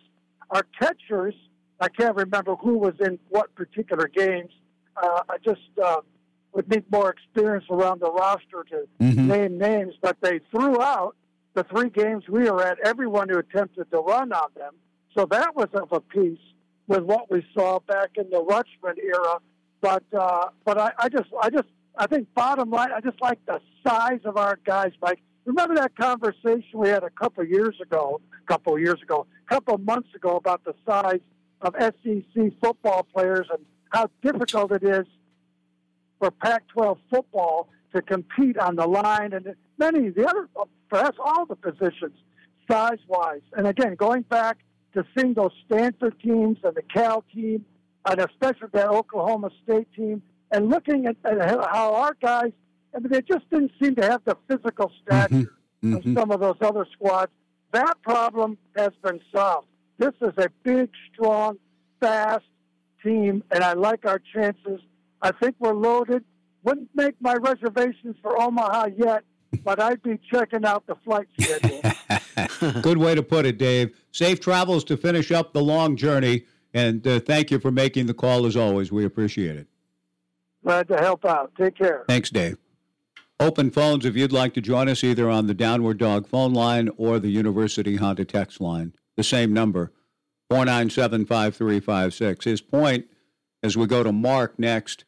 Our 0.50 0.62
catchers, 0.78 1.34
I 1.80 1.88
can't 1.88 2.14
remember 2.16 2.56
who 2.56 2.78
was 2.78 2.94
in 3.00 3.18
what 3.30 3.54
particular 3.54 4.06
games. 4.08 4.52
Uh, 4.96 5.22
I 5.28 5.38
just 5.38 5.60
uh, 5.82 6.02
would 6.52 6.68
need 6.70 6.84
more 6.92 7.10
experience 7.10 7.64
around 7.70 8.00
the 8.00 8.10
roster 8.12 8.64
to 8.70 8.86
Mhm. 9.00 9.26
name 9.26 9.58
names, 9.58 9.94
but 10.02 10.18
they 10.20 10.38
threw 10.50 10.80
out 10.80 11.16
the 11.54 11.64
three 11.64 11.88
games 11.88 12.28
we 12.28 12.48
were 12.50 12.62
at, 12.62 12.78
everyone 12.80 13.28
who 13.28 13.38
attempted 13.38 13.90
to 13.90 13.98
run 13.98 14.32
on 14.32 14.50
them. 14.54 14.74
So 15.16 15.26
that 15.26 15.54
was 15.56 15.68
of 15.74 15.90
a 15.92 16.00
piece 16.00 16.38
with 16.86 17.02
what 17.04 17.30
we 17.30 17.44
saw 17.54 17.78
back 17.80 18.10
in 18.16 18.28
the 18.30 18.42
Rutschman 18.42 18.98
era. 18.98 19.38
But 19.80 20.04
uh, 20.12 20.50
but 20.64 20.78
I, 20.78 20.92
I 20.98 21.08
just 21.08 21.30
I 21.42 21.48
just 21.50 21.68
I 21.96 22.06
think 22.06 22.32
bottom 22.34 22.70
line 22.70 22.92
I 22.92 23.00
just 23.00 23.20
like 23.20 23.38
the 23.46 23.60
size 23.86 24.20
of 24.24 24.36
our 24.36 24.58
guys, 24.64 24.92
Mike. 25.02 25.20
Remember 25.44 25.74
that 25.74 25.96
conversation 25.96 26.64
we 26.74 26.88
had 26.88 27.02
a 27.02 27.10
couple 27.10 27.44
years 27.44 27.76
ago, 27.80 28.20
a 28.42 28.46
couple 28.46 28.78
years 28.78 29.00
ago, 29.02 29.26
a 29.46 29.54
couple 29.54 29.76
months 29.78 30.08
ago 30.14 30.36
about 30.36 30.64
the 30.64 30.74
size 30.86 31.20
of 31.60 31.74
SEC 31.78 32.52
football 32.60 33.06
players 33.14 33.46
and 33.50 33.64
how 33.90 34.08
difficult 34.22 34.72
it 34.72 34.84
is 34.84 35.06
for 36.18 36.30
Pac-12 36.30 36.98
football 37.10 37.68
to 37.94 38.02
compete 38.02 38.56
on 38.58 38.76
the 38.76 38.86
line 38.86 39.32
and 39.32 39.54
many 39.78 40.08
of 40.08 40.14
the 40.14 40.26
other, 40.26 40.48
perhaps 40.88 41.18
all 41.22 41.44
the 41.46 41.56
positions, 41.56 42.16
size-wise. 42.70 43.42
And 43.54 43.66
again, 43.66 43.96
going 43.96 44.22
back 44.22 44.58
to 44.94 45.04
seeing 45.16 45.34
those 45.34 45.52
Stanford 45.66 46.18
teams 46.20 46.58
and 46.62 46.74
the 46.74 46.82
Cal 46.82 47.24
team, 47.34 47.64
and 48.06 48.20
especially 48.20 48.68
that 48.72 48.88
Oklahoma 48.88 49.50
State 49.64 49.88
team, 49.94 50.22
and 50.50 50.68
looking 50.68 51.06
at, 51.06 51.16
at 51.24 51.40
how 51.72 51.94
our 51.94 52.16
guys, 52.20 52.52
I 52.94 52.98
mean, 52.98 53.10
they 53.10 53.22
just 53.22 53.48
didn't 53.50 53.72
seem 53.82 53.94
to 53.96 54.02
have 54.02 54.22
the 54.24 54.36
physical 54.48 54.90
stature 55.02 55.50
of 55.84 56.02
some 56.14 56.30
of 56.30 56.40
those 56.40 56.56
other 56.60 56.86
squads. 56.92 57.32
That 57.72 57.94
problem 58.02 58.58
has 58.76 58.90
been 59.02 59.20
solved. 59.34 59.66
This 59.98 60.12
is 60.20 60.32
a 60.36 60.48
big, 60.62 60.90
strong, 61.12 61.58
fast 62.00 62.44
team, 63.02 63.42
and 63.50 63.64
I 63.64 63.72
like 63.72 64.04
our 64.04 64.20
chances. 64.34 64.80
I 65.22 65.32
think 65.32 65.56
we're 65.58 65.72
loaded. 65.74 66.24
Wouldn't 66.64 66.90
make 66.94 67.14
my 67.20 67.34
reservations 67.34 68.16
for 68.22 68.40
Omaha 68.40 68.88
yet, 68.96 69.24
but 69.64 69.80
I'd 69.80 70.02
be 70.02 70.18
checking 70.30 70.64
out 70.64 70.86
the 70.86 70.96
flight 71.04 71.26
schedule. 71.40 71.80
Good 72.82 72.98
way 72.98 73.14
to 73.14 73.22
put 73.22 73.46
it, 73.46 73.58
Dave. 73.58 73.96
Safe 74.12 74.38
travels 74.40 74.84
to 74.84 74.96
finish 74.96 75.32
up 75.32 75.52
the 75.52 75.62
long 75.62 75.96
journey, 75.96 76.44
and 76.74 77.06
uh, 77.06 77.20
thank 77.20 77.50
you 77.50 77.58
for 77.58 77.70
making 77.70 78.06
the 78.06 78.14
call 78.14 78.46
as 78.46 78.56
always. 78.56 78.92
We 78.92 79.04
appreciate 79.04 79.56
it. 79.56 79.66
Glad 80.64 80.88
to 80.88 80.96
help 80.98 81.24
out. 81.24 81.52
Take 81.58 81.76
care. 81.76 82.04
Thanks, 82.06 82.30
Dave. 82.30 82.58
Open 83.42 83.72
phones 83.72 84.04
if 84.04 84.14
you'd 84.14 84.30
like 84.30 84.54
to 84.54 84.60
join 84.60 84.88
us 84.88 85.02
either 85.02 85.28
on 85.28 85.48
the 85.48 85.52
Downward 85.52 85.98
Dog 85.98 86.28
phone 86.28 86.54
line 86.54 86.88
or 86.96 87.18
the 87.18 87.28
University 87.28 87.96
Honda 87.96 88.24
text 88.24 88.60
line. 88.60 88.92
The 89.16 89.24
same 89.24 89.52
number, 89.52 89.90
497 90.48 91.26
5356. 91.26 92.44
His 92.44 92.60
point, 92.60 93.06
as 93.60 93.76
we 93.76 93.88
go 93.88 94.04
to 94.04 94.12
Mark 94.12 94.60
next, 94.60 95.04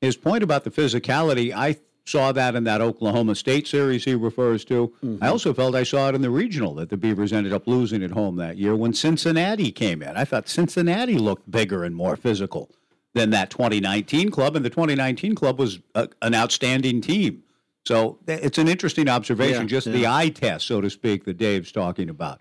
his 0.00 0.16
point 0.16 0.42
about 0.42 0.64
the 0.64 0.70
physicality, 0.70 1.52
I 1.54 1.76
saw 2.06 2.32
that 2.32 2.54
in 2.54 2.64
that 2.64 2.80
Oklahoma 2.80 3.34
State 3.34 3.66
series 3.66 4.06
he 4.06 4.14
refers 4.14 4.64
to. 4.64 4.94
Mm-hmm. 5.04 5.22
I 5.22 5.28
also 5.28 5.52
felt 5.52 5.74
I 5.74 5.82
saw 5.82 6.08
it 6.08 6.14
in 6.14 6.22
the 6.22 6.30
regional 6.30 6.72
that 6.76 6.88
the 6.88 6.96
Beavers 6.96 7.30
ended 7.30 7.52
up 7.52 7.66
losing 7.66 8.02
at 8.02 8.12
home 8.12 8.36
that 8.36 8.56
year 8.56 8.74
when 8.74 8.94
Cincinnati 8.94 9.70
came 9.70 10.02
in. 10.02 10.16
I 10.16 10.24
thought 10.24 10.48
Cincinnati 10.48 11.18
looked 11.18 11.50
bigger 11.50 11.84
and 11.84 11.94
more 11.94 12.16
physical 12.16 12.70
than 13.12 13.28
that 13.30 13.50
2019 13.50 14.30
club, 14.30 14.56
and 14.56 14.64
the 14.64 14.70
2019 14.70 15.34
club 15.34 15.58
was 15.58 15.80
a, 15.94 16.08
an 16.22 16.34
outstanding 16.34 17.02
team. 17.02 17.42
So 17.86 18.18
th- 18.26 18.40
it's 18.42 18.58
an 18.58 18.66
interesting 18.66 19.08
observation, 19.08 19.62
Yeah, 19.62 19.68
just 19.68 19.86
the 19.86 20.06
eye 20.08 20.28
test, 20.28 20.66
so 20.66 20.80
to 20.80 20.90
speak, 20.90 21.24
that 21.24 21.36
Dave's 21.36 21.70
talking 21.70 22.10
about. 22.10 22.40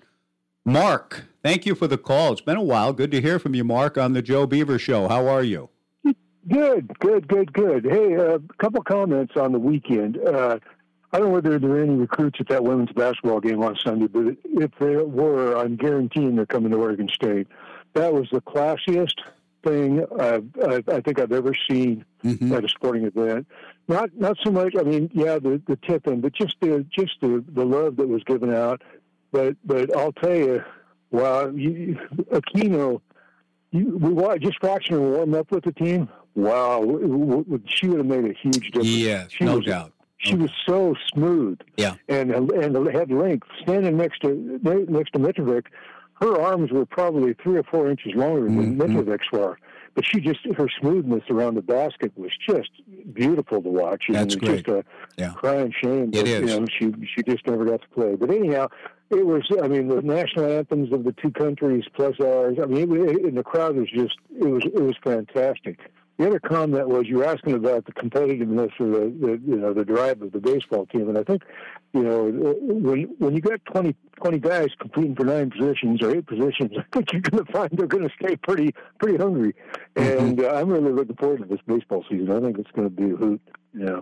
Mark, 0.65 1.25
thank 1.43 1.67
you 1.67 1.75
for 1.75 1.85
the 1.85 1.99
call. 1.99 2.31
It's 2.31 2.41
been 2.41 2.57
a 2.57 2.63
while. 2.63 2.93
Good 2.93 3.11
to 3.11 3.21
hear 3.21 3.37
from 3.37 3.53
you, 3.53 3.63
Mark, 3.63 3.95
on 3.95 4.13
the 4.13 4.23
Joe 4.23 4.47
Beaver 4.47 4.79
Show. 4.79 5.07
How 5.07 5.27
are 5.27 5.43
you? 5.43 5.69
Good, 6.47 6.97
good, 6.99 7.27
good, 7.27 7.53
good. 7.53 7.85
Hey, 7.85 8.13
a 8.13 8.39
couple 8.57 8.81
comments 8.81 9.33
on 9.35 9.51
the 9.51 9.59
weekend. 9.59 10.17
Uh, 10.17 10.57
I 11.13 11.19
don't 11.19 11.27
know 11.27 11.33
whether 11.33 11.59
there 11.59 11.71
are 11.71 11.81
any 11.81 11.93
recruits 11.95 12.39
at 12.39 12.47
that 12.49 12.63
women's 12.63 12.91
basketball 12.91 13.39
game 13.39 13.61
on 13.61 13.75
Sunday, 13.83 14.07
but 14.07 14.35
if 14.43 14.71
there 14.79 15.05
were, 15.05 15.55
I'm 15.55 15.75
guaranteeing 15.75 16.35
they're 16.35 16.45
coming 16.47 16.71
to 16.71 16.77
Oregon 16.77 17.07
State. 17.13 17.47
That 17.93 18.13
was 18.13 18.27
the 18.31 18.41
classiest 18.41 19.13
thing 19.65 20.05
I've, 20.19 20.45
I, 20.63 20.83
I 20.95 21.01
think 21.01 21.19
I've 21.19 21.31
ever 21.31 21.53
seen 21.69 22.05
mm-hmm. 22.23 22.53
at 22.53 22.63
a 22.63 22.69
sporting 22.69 23.05
event. 23.05 23.47
Not 23.87 24.09
not 24.15 24.37
so 24.43 24.51
much. 24.51 24.75
I 24.77 24.83
mean, 24.83 25.09
yeah, 25.13 25.39
the 25.39 25.61
the 25.67 25.77
tipping, 25.87 26.21
but 26.21 26.33
just 26.33 26.55
the 26.61 26.85
just 26.91 27.13
the 27.21 27.43
the 27.47 27.65
love 27.65 27.97
that 27.97 28.07
was 28.07 28.23
given 28.23 28.53
out. 28.53 28.81
But 29.31 29.55
but 29.65 29.95
I'll 29.95 30.13
tell 30.13 30.35
you, 30.35 30.63
wow, 31.11 31.49
you, 31.49 31.99
Aquino, 32.31 33.01
you, 33.71 33.97
we 33.97 34.39
just 34.39 34.61
watching 34.63 34.95
her 34.95 35.01
warm 35.01 35.33
up 35.33 35.51
with 35.51 35.65
the 35.65 35.73
team. 35.73 36.09
Wow, 36.35 36.81
w- 36.81 37.01
w- 37.01 37.43
w- 37.43 37.63
she 37.67 37.87
would 37.87 37.97
have 37.99 38.07
made 38.07 38.25
a 38.25 38.33
huge 38.33 38.71
difference. 38.71 38.87
Yes, 38.87 39.31
she 39.31 39.45
no 39.45 39.57
was, 39.57 39.65
doubt. 39.65 39.93
She 40.17 40.35
was 40.35 40.49
so 40.65 40.95
smooth. 41.13 41.59
Yeah. 41.77 41.95
and 42.07 42.31
and 42.31 42.87
had 42.87 43.11
length. 43.11 43.47
Standing 43.61 43.97
next 43.97 44.21
to 44.21 44.59
next 44.89 45.11
to 45.13 45.19
Mitrovic, 45.19 45.65
her 46.21 46.39
arms 46.41 46.71
were 46.71 46.85
probably 46.85 47.33
three 47.41 47.57
or 47.57 47.63
four 47.63 47.89
inches 47.89 48.13
longer 48.15 48.43
than 48.45 48.77
Mm-hmm. 48.77 48.81
Mitrovic's 48.81 49.31
were. 49.31 49.57
But 49.95 50.05
she 50.05 50.19
just 50.19 50.39
her 50.57 50.67
smoothness 50.81 51.23
around 51.29 51.55
the 51.55 51.61
basket 51.61 52.11
was 52.17 52.31
just 52.49 52.69
beautiful 53.13 53.61
to 53.61 53.69
watch. 53.69 54.03
and 54.07 54.15
That's 54.17 54.35
it 54.35 54.41
was 54.41 54.49
great. 54.61 54.65
Just 54.65 54.67
a 54.67 54.83
Yeah. 55.17 55.31
crying 55.35 55.73
shame. 55.81 56.09
It 56.09 56.25
that, 56.25 56.27
is. 56.27 56.51
You 56.51 56.59
know, 56.59 56.65
she 56.77 56.91
she 57.15 57.23
just 57.23 57.47
never 57.47 57.63
got 57.63 57.81
to 57.81 57.87
play. 57.89 58.15
But 58.15 58.29
anyhow, 58.29 58.67
it 59.09 59.25
was. 59.25 59.43
I 59.63 59.69
mean, 59.69 59.87
the 59.87 60.01
national 60.01 60.51
anthems 60.51 60.91
of 60.91 61.05
the 61.05 61.13
two 61.13 61.31
countries 61.31 61.85
plus 61.93 62.15
ours. 62.19 62.57
I 62.61 62.65
mean, 62.65 62.81
it, 62.81 62.89
was- 62.89 63.17
and 63.23 63.37
the 63.37 63.43
crowd 63.43 63.77
was 63.77 63.89
just. 63.89 64.15
It 64.37 64.43
was. 64.47 64.63
It 64.65 64.81
was 64.83 64.95
fantastic. 65.01 65.79
The 66.17 66.27
other 66.27 66.39
comment 66.39 66.87
was 66.87 67.07
you 67.07 67.17
were 67.17 67.25
asking 67.25 67.53
about 67.55 67.85
the 67.85 67.91
competitiveness 67.91 68.71
or 68.79 68.87
the, 68.87 69.13
the 69.19 69.41
you 69.45 69.57
know 69.57 69.73
the 69.73 69.83
drive 69.85 70.21
of 70.21 70.31
the 70.33 70.39
baseball 70.39 70.85
team, 70.87 71.07
and 71.09 71.17
I 71.17 71.23
think 71.23 71.43
you 71.93 72.03
know 72.03 72.23
when 72.25 73.03
when 73.19 73.33
you 73.35 73.41
got 73.41 73.63
20, 73.65 73.93
20 74.15 74.39
guys 74.39 74.67
competing 74.79 75.15
for 75.15 75.25
nine 75.25 75.49
positions 75.51 76.01
or 76.01 76.15
eight 76.15 76.25
positions, 76.25 76.71
I 76.77 76.83
think 76.93 77.11
you're 77.13 77.21
going 77.21 77.45
to 77.45 77.51
find 77.51 77.69
they're 77.73 77.87
going 77.87 78.07
to 78.07 78.13
stay 78.21 78.35
pretty 78.37 78.73
pretty 78.99 79.17
hungry, 79.17 79.53
and 79.95 80.41
uh, 80.41 80.49
I'm 80.55 80.69
really 80.69 80.91
looking 80.91 81.15
forward 81.15 81.39
to 81.39 81.45
this 81.45 81.59
baseball 81.67 82.03
season. 82.09 82.31
I 82.31 82.39
think 82.41 82.57
it's 82.57 82.71
going 82.71 82.89
to 82.89 82.95
be 82.95 83.11
a 83.11 83.15
hoot. 83.15 83.41
Know, 83.73 84.01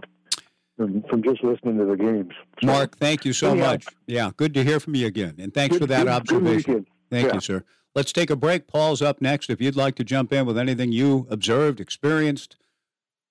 from, 0.77 1.03
from 1.03 1.23
just 1.23 1.43
listening 1.43 1.77
to 1.79 1.85
the 1.85 1.95
games. 1.95 2.33
So, 2.61 2.67
Mark, 2.67 2.97
thank 2.97 3.25
you 3.25 3.33
so 3.33 3.51
anyhow, 3.51 3.71
much. 3.73 3.85
Yeah, 4.07 4.31
good 4.37 4.53
to 4.55 4.63
hear 4.63 4.79
from 4.79 4.95
you 4.95 5.05
again. 5.07 5.35
And 5.39 5.53
thanks 5.53 5.73
Good- 5.73 5.81
for 5.81 5.87
that 5.87 5.99
good- 5.99 6.05
good 6.05 6.13
observation. 6.13 6.55
weekend. 6.73 6.87
Thank 7.11 7.27
Yeah. 7.27 7.33
you, 7.35 7.41
sir. 7.41 7.63
Let's 7.95 8.11
take 8.11 8.31
a 8.31 8.35
break. 8.35 8.65
Paul's 8.67 9.01
up 9.03 9.21
next. 9.21 9.51
If 9.51 9.61
you'd 9.61 9.75
like 9.75 9.93
to 9.95 10.03
jump 10.03 10.33
in 10.33 10.47
with 10.47 10.57
anything 10.57 10.91
you 10.91 11.27
observed, 11.29 11.79
experienced, 11.79 12.55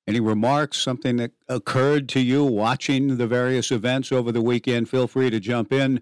any 0.07 0.21
remarks, 0.21 0.79
something 0.79 1.17
that 1.17 1.33
occurred 1.49 2.09
to 2.11 2.21
you 2.21 2.45
watching 2.45 3.17
the 3.17 3.27
various 3.27 3.73
events 3.73 4.13
over 4.13 4.31
the 4.31 4.43
weekend, 4.43 4.89
feel 4.89 5.09
free 5.09 5.31
to 5.31 5.41
jump 5.41 5.73
in. 5.73 6.01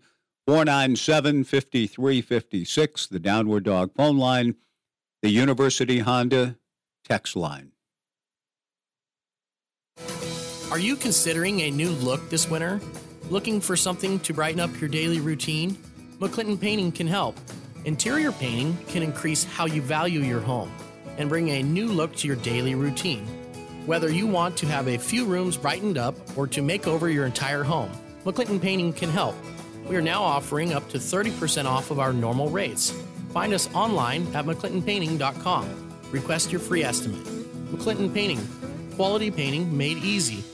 497 0.50 1.44
5356, 1.44 3.06
the 3.06 3.20
Downward 3.20 3.62
Dog 3.62 3.94
phone 3.94 4.18
line. 4.18 4.56
the 5.22 5.30
University 5.30 6.00
Honda 6.00 6.56
text 7.04 7.36
line. 7.36 7.70
Are 10.72 10.78
you 10.80 10.96
considering 10.96 11.60
a 11.60 11.70
new 11.70 11.90
look 11.90 12.30
this 12.30 12.50
winter? 12.50 12.80
Looking 13.30 13.60
for 13.60 13.76
something 13.76 14.18
to 14.18 14.34
brighten 14.34 14.58
up 14.58 14.80
your 14.80 14.90
daily 14.90 15.20
routine? 15.20 15.78
McClinton 16.18 16.60
Painting 16.60 16.90
can 16.90 17.06
help. 17.06 17.38
Interior 17.84 18.32
painting 18.32 18.76
can 18.88 19.04
increase 19.04 19.44
how 19.44 19.66
you 19.66 19.80
value 19.80 20.18
your 20.18 20.40
home 20.40 20.72
and 21.16 21.28
bring 21.28 21.50
a 21.50 21.62
new 21.62 21.86
look 21.86 22.16
to 22.16 22.26
your 22.26 22.36
daily 22.38 22.74
routine. 22.74 23.24
Whether 23.86 24.10
you 24.10 24.26
want 24.26 24.56
to 24.56 24.66
have 24.66 24.88
a 24.88 24.98
few 24.98 25.26
rooms 25.26 25.56
brightened 25.56 25.96
up 25.96 26.16
or 26.36 26.48
to 26.48 26.60
make 26.60 26.88
over 26.88 27.08
your 27.08 27.24
entire 27.24 27.62
home, 27.62 27.92
McClinton 28.24 28.60
Painting 28.60 28.92
can 28.92 29.10
help. 29.10 29.36
We 29.90 29.96
are 29.96 30.00
now 30.00 30.22
offering 30.22 30.72
up 30.72 30.88
to 30.90 30.98
30% 30.98 31.64
off 31.64 31.90
of 31.90 31.98
our 31.98 32.12
normal 32.12 32.48
rates. 32.48 32.94
Find 33.32 33.52
us 33.52 33.68
online 33.74 34.32
at 34.36 34.44
mcclintonpainting.com. 34.44 35.66
Request 36.12 36.52
your 36.52 36.60
free 36.60 36.84
estimate. 36.84 37.24
McClinton 37.72 38.14
Painting, 38.14 38.38
quality 38.94 39.32
painting 39.32 39.76
made 39.76 39.96
easy. 39.96 40.44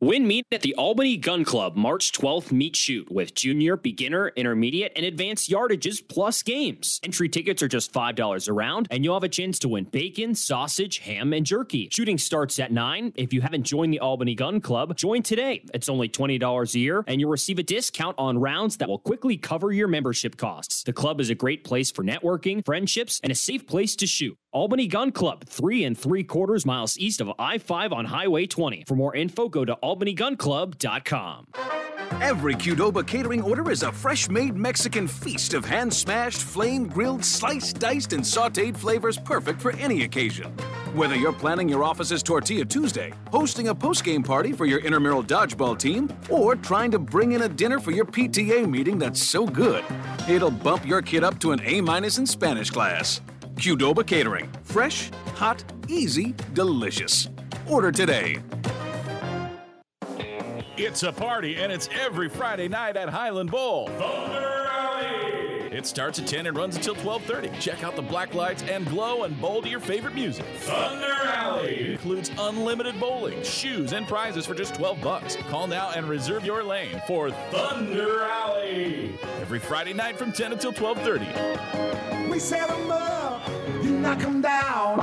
Win 0.00 0.28
meet 0.28 0.46
at 0.52 0.62
the 0.62 0.76
Albany 0.76 1.16
Gun 1.16 1.44
Club 1.44 1.74
March 1.74 2.12
12th 2.12 2.52
meet 2.52 2.76
shoot 2.76 3.10
with 3.10 3.34
junior, 3.34 3.76
beginner, 3.76 4.28
intermediate, 4.36 4.92
and 4.94 5.04
advanced 5.04 5.50
yardages 5.50 6.00
plus 6.06 6.40
games. 6.44 7.00
Entry 7.02 7.28
tickets 7.28 7.64
are 7.64 7.68
just 7.68 7.92
$5 7.92 8.48
a 8.48 8.52
round, 8.52 8.86
and 8.92 9.02
you'll 9.02 9.16
have 9.16 9.24
a 9.24 9.28
chance 9.28 9.58
to 9.58 9.68
win 9.68 9.86
bacon, 9.86 10.36
sausage, 10.36 10.98
ham, 10.98 11.32
and 11.32 11.44
jerky. 11.44 11.88
Shooting 11.90 12.16
starts 12.16 12.60
at 12.60 12.70
9. 12.70 13.14
If 13.16 13.32
you 13.32 13.40
haven't 13.40 13.64
joined 13.64 13.92
the 13.92 13.98
Albany 13.98 14.36
Gun 14.36 14.60
Club, 14.60 14.96
join 14.96 15.24
today. 15.24 15.64
It's 15.74 15.88
only 15.88 16.08
$20 16.08 16.74
a 16.76 16.78
year, 16.78 17.02
and 17.08 17.20
you'll 17.20 17.30
receive 17.30 17.58
a 17.58 17.64
discount 17.64 18.14
on 18.18 18.38
rounds 18.38 18.76
that 18.76 18.88
will 18.88 19.00
quickly 19.00 19.36
cover 19.36 19.72
your 19.72 19.88
membership 19.88 20.36
costs. 20.36 20.84
The 20.84 20.92
club 20.92 21.20
is 21.20 21.28
a 21.28 21.34
great 21.34 21.64
place 21.64 21.90
for 21.90 22.04
networking, 22.04 22.64
friendships, 22.64 23.18
and 23.24 23.32
a 23.32 23.34
safe 23.34 23.66
place 23.66 23.96
to 23.96 24.06
shoot. 24.06 24.38
Albany 24.50 24.86
Gun 24.86 25.12
Club, 25.12 25.44
three 25.44 25.84
and 25.84 25.96
three 25.96 26.24
quarters 26.24 26.64
miles 26.64 26.96
east 26.98 27.20
of 27.20 27.30
I 27.38 27.58
5 27.58 27.92
on 27.92 28.06
Highway 28.06 28.46
20. 28.46 28.84
For 28.88 28.96
more 28.96 29.14
info, 29.14 29.48
go 29.50 29.66
to 29.66 29.74
albanygunclub.com. 29.88 31.46
Every 32.20 32.54
Qdoba 32.54 33.06
catering 33.06 33.42
order 33.42 33.70
is 33.70 33.82
a 33.82 33.92
fresh 33.92 34.28
made 34.28 34.56
Mexican 34.56 35.06
feast 35.06 35.54
of 35.54 35.64
hand 35.64 35.92
smashed, 35.92 36.42
flame 36.42 36.86
grilled, 36.86 37.24
sliced, 37.24 37.78
diced, 37.78 38.12
and 38.12 38.22
sauteed 38.22 38.76
flavors 38.76 39.18
perfect 39.18 39.62
for 39.62 39.72
any 39.76 40.04
occasion. 40.04 40.52
Whether 40.94 41.16
you're 41.16 41.32
planning 41.32 41.68
your 41.68 41.84
office's 41.84 42.22
Tortilla 42.22 42.64
Tuesday, 42.64 43.12
hosting 43.30 43.68
a 43.68 43.74
post 43.74 44.04
game 44.04 44.22
party 44.22 44.52
for 44.52 44.66
your 44.66 44.80
intramural 44.80 45.22
dodgeball 45.22 45.78
team, 45.78 46.10
or 46.28 46.56
trying 46.56 46.90
to 46.90 46.98
bring 46.98 47.32
in 47.32 47.42
a 47.42 47.48
dinner 47.48 47.78
for 47.78 47.92
your 47.92 48.06
PTA 48.06 48.68
meeting 48.68 48.98
that's 48.98 49.22
so 49.22 49.46
good, 49.46 49.84
it'll 50.28 50.50
bump 50.50 50.86
your 50.86 51.02
kid 51.02 51.24
up 51.24 51.38
to 51.40 51.52
an 51.52 51.60
A 51.64 51.80
minus 51.80 52.18
in 52.18 52.26
Spanish 52.26 52.70
class. 52.70 53.20
Qdoba 53.56 54.06
Catering. 54.06 54.50
Fresh, 54.64 55.10
hot, 55.34 55.62
easy, 55.88 56.34
delicious. 56.54 57.28
Order 57.66 57.92
today. 57.92 58.38
It's 60.80 61.02
a 61.02 61.12
party, 61.12 61.56
and 61.56 61.72
it's 61.72 61.88
every 62.00 62.28
Friday 62.28 62.68
night 62.68 62.96
at 62.96 63.08
Highland 63.08 63.50
Bowl. 63.50 63.88
Thunder 63.88 64.68
Alley! 64.70 65.76
It 65.76 65.86
starts 65.86 66.20
at 66.20 66.26
10 66.28 66.46
and 66.46 66.56
runs 66.56 66.76
until 66.76 66.94
12:30. 66.94 67.50
Check 67.60 67.82
out 67.82 67.96
the 67.96 68.02
black 68.02 68.32
lights 68.32 68.62
and 68.62 68.86
glow 68.86 69.24
and 69.24 69.38
bowl 69.40 69.60
to 69.60 69.68
your 69.68 69.80
favorite 69.80 70.14
music. 70.14 70.44
Thunder 70.58 71.12
Alley 71.34 71.92
includes 71.92 72.30
unlimited 72.38 72.98
bowling, 73.00 73.42
shoes, 73.42 73.92
and 73.92 74.06
prizes 74.06 74.46
for 74.46 74.54
just 74.54 74.76
12 74.76 75.00
bucks. 75.00 75.36
Call 75.50 75.66
now 75.66 75.90
and 75.96 76.08
reserve 76.08 76.44
your 76.44 76.62
lane 76.62 77.02
for 77.08 77.32
Thunder 77.50 78.22
Alley 78.22 79.18
every 79.40 79.58
Friday 79.58 79.94
night 79.94 80.16
from 80.16 80.30
10 80.30 80.52
until 80.52 80.72
12:30. 80.72 81.26
We 82.30 82.38
set 82.38 82.70
'em 82.70 82.90
up, 82.90 83.42
you 83.82 83.90
knock 83.90 84.20
'em 84.20 84.40
down. 84.40 85.00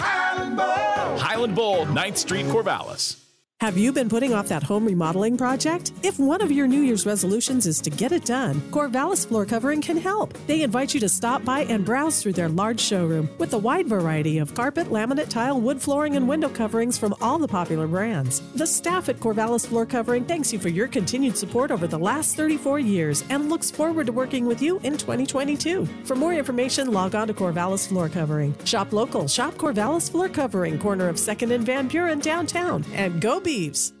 Island 0.00 0.56
Bowl. 0.56 1.18
Highland 1.18 1.54
Bowl, 1.56 1.84
9th 1.86 2.16
Street, 2.16 2.46
Corvallis. 2.46 3.21
Have 3.62 3.78
you 3.78 3.92
been 3.92 4.08
putting 4.08 4.34
off 4.34 4.48
that 4.48 4.64
home 4.64 4.84
remodeling 4.84 5.36
project? 5.36 5.92
If 6.02 6.18
one 6.18 6.42
of 6.42 6.50
your 6.50 6.66
New 6.66 6.80
Year's 6.80 7.06
resolutions 7.06 7.64
is 7.64 7.80
to 7.82 7.90
get 7.90 8.10
it 8.10 8.24
done, 8.24 8.56
Corvallis 8.72 9.24
Floor 9.24 9.46
Covering 9.46 9.80
can 9.80 9.96
help. 9.96 10.36
They 10.48 10.62
invite 10.62 10.94
you 10.94 10.98
to 10.98 11.08
stop 11.08 11.44
by 11.44 11.60
and 11.60 11.84
browse 11.84 12.20
through 12.20 12.32
their 12.32 12.48
large 12.48 12.80
showroom 12.80 13.28
with 13.38 13.54
a 13.54 13.58
wide 13.58 13.86
variety 13.86 14.38
of 14.38 14.52
carpet, 14.56 14.88
laminate, 14.88 15.28
tile, 15.28 15.60
wood 15.60 15.80
flooring, 15.80 16.16
and 16.16 16.28
window 16.28 16.48
coverings 16.48 16.98
from 16.98 17.14
all 17.20 17.38
the 17.38 17.46
popular 17.46 17.86
brands. 17.86 18.40
The 18.56 18.66
staff 18.66 19.08
at 19.08 19.20
Corvallis 19.20 19.64
Floor 19.64 19.86
Covering 19.86 20.24
thanks 20.24 20.52
you 20.52 20.58
for 20.58 20.68
your 20.68 20.88
continued 20.88 21.38
support 21.38 21.70
over 21.70 21.86
the 21.86 22.00
last 22.00 22.34
34 22.34 22.80
years 22.80 23.22
and 23.30 23.48
looks 23.48 23.70
forward 23.70 24.06
to 24.06 24.12
working 24.12 24.44
with 24.44 24.60
you 24.60 24.80
in 24.82 24.96
2022. 24.96 25.86
For 26.02 26.16
more 26.16 26.34
information, 26.34 26.92
log 26.92 27.14
on 27.14 27.28
to 27.28 27.32
Corvallis 27.32 27.86
Floor 27.86 28.08
Covering. 28.08 28.56
Shop 28.64 28.92
local, 28.92 29.28
shop 29.28 29.54
Corvallis 29.54 30.10
Floor 30.10 30.28
Covering, 30.28 30.80
corner 30.80 31.08
of 31.08 31.14
2nd 31.14 31.54
and 31.54 31.64
Van 31.64 31.86
Buren 31.86 32.18
downtown, 32.18 32.84
and 32.94 33.20
go 33.20 33.38
Beavs! 33.52 33.92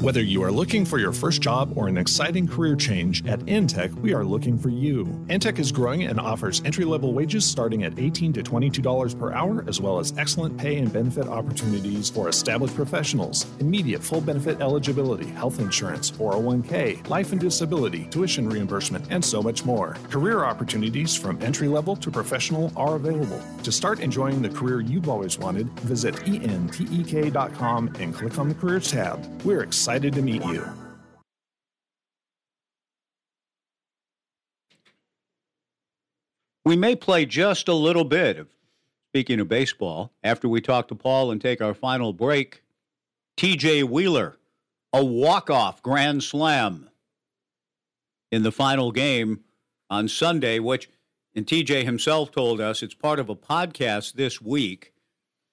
Whether 0.00 0.22
you 0.22 0.42
are 0.42 0.50
looking 0.50 0.86
for 0.86 0.98
your 0.98 1.12
first 1.12 1.42
job 1.42 1.76
or 1.76 1.86
an 1.86 1.98
exciting 1.98 2.48
career 2.48 2.74
change, 2.74 3.22
at 3.26 3.40
Entek, 3.40 3.92
we 3.96 4.14
are 4.14 4.24
looking 4.24 4.58
for 4.58 4.70
you. 4.70 5.04
Entek 5.28 5.58
is 5.58 5.70
growing 5.70 6.04
and 6.04 6.18
offers 6.18 6.62
entry 6.64 6.86
level 6.86 7.12
wages 7.12 7.44
starting 7.44 7.84
at 7.84 7.98
18 7.98 8.32
to 8.32 8.42
$22 8.42 9.18
per 9.18 9.34
hour, 9.34 9.62
as 9.68 9.78
well 9.78 9.98
as 9.98 10.16
excellent 10.16 10.56
pay 10.56 10.78
and 10.78 10.90
benefit 10.90 11.28
opportunities 11.28 12.08
for 12.08 12.30
established 12.30 12.74
professionals, 12.74 13.44
immediate 13.58 14.02
full 14.02 14.22
benefit 14.22 14.62
eligibility, 14.62 15.26
health 15.26 15.60
insurance, 15.60 16.10
401k, 16.10 17.06
life 17.10 17.32
and 17.32 17.40
disability, 17.42 18.04
tuition 18.04 18.48
reimbursement, 18.48 19.04
and 19.10 19.22
so 19.22 19.42
much 19.42 19.66
more. 19.66 19.98
Career 20.08 20.44
opportunities 20.44 21.14
from 21.14 21.38
entry 21.42 21.68
level 21.68 21.94
to 21.96 22.10
professional 22.10 22.72
are 22.74 22.96
available. 22.96 23.42
To 23.64 23.70
start 23.70 24.00
enjoying 24.00 24.40
the 24.40 24.48
career 24.48 24.80
you've 24.80 25.10
always 25.10 25.38
wanted, 25.38 25.68
visit 25.80 26.14
entek.com 26.14 27.94
and 27.98 28.14
click 28.14 28.38
on 28.38 28.48
the 28.48 28.54
Careers 28.54 28.90
tab. 28.90 29.44
We're 29.44 29.62
excited 29.62 29.89
to 29.98 30.22
meet 30.22 30.44
you. 30.44 30.64
We 36.64 36.76
may 36.76 36.94
play 36.94 37.24
just 37.26 37.68
a 37.68 37.74
little 37.74 38.04
bit 38.04 38.38
of 38.38 38.48
speaking 39.08 39.40
of 39.40 39.48
baseball 39.48 40.12
after 40.22 40.48
we 40.48 40.60
talk 40.60 40.86
to 40.88 40.94
Paul 40.94 41.32
and 41.32 41.40
take 41.40 41.60
our 41.60 41.74
final 41.74 42.12
break. 42.12 42.62
TJ 43.36 43.84
Wheeler, 43.84 44.38
a 44.92 45.04
walk-off 45.04 45.82
grand 45.82 46.22
slam 46.22 46.90
in 48.30 48.42
the 48.42 48.52
final 48.52 48.92
game 48.92 49.40
on 49.88 50.06
Sunday, 50.06 50.58
which 50.60 50.88
and 51.34 51.46
TJ 51.46 51.84
himself 51.84 52.30
told 52.30 52.60
us 52.60 52.82
it's 52.82 52.94
part 52.94 53.18
of 53.18 53.28
a 53.28 53.36
podcast 53.36 54.14
this 54.14 54.40
week 54.40 54.92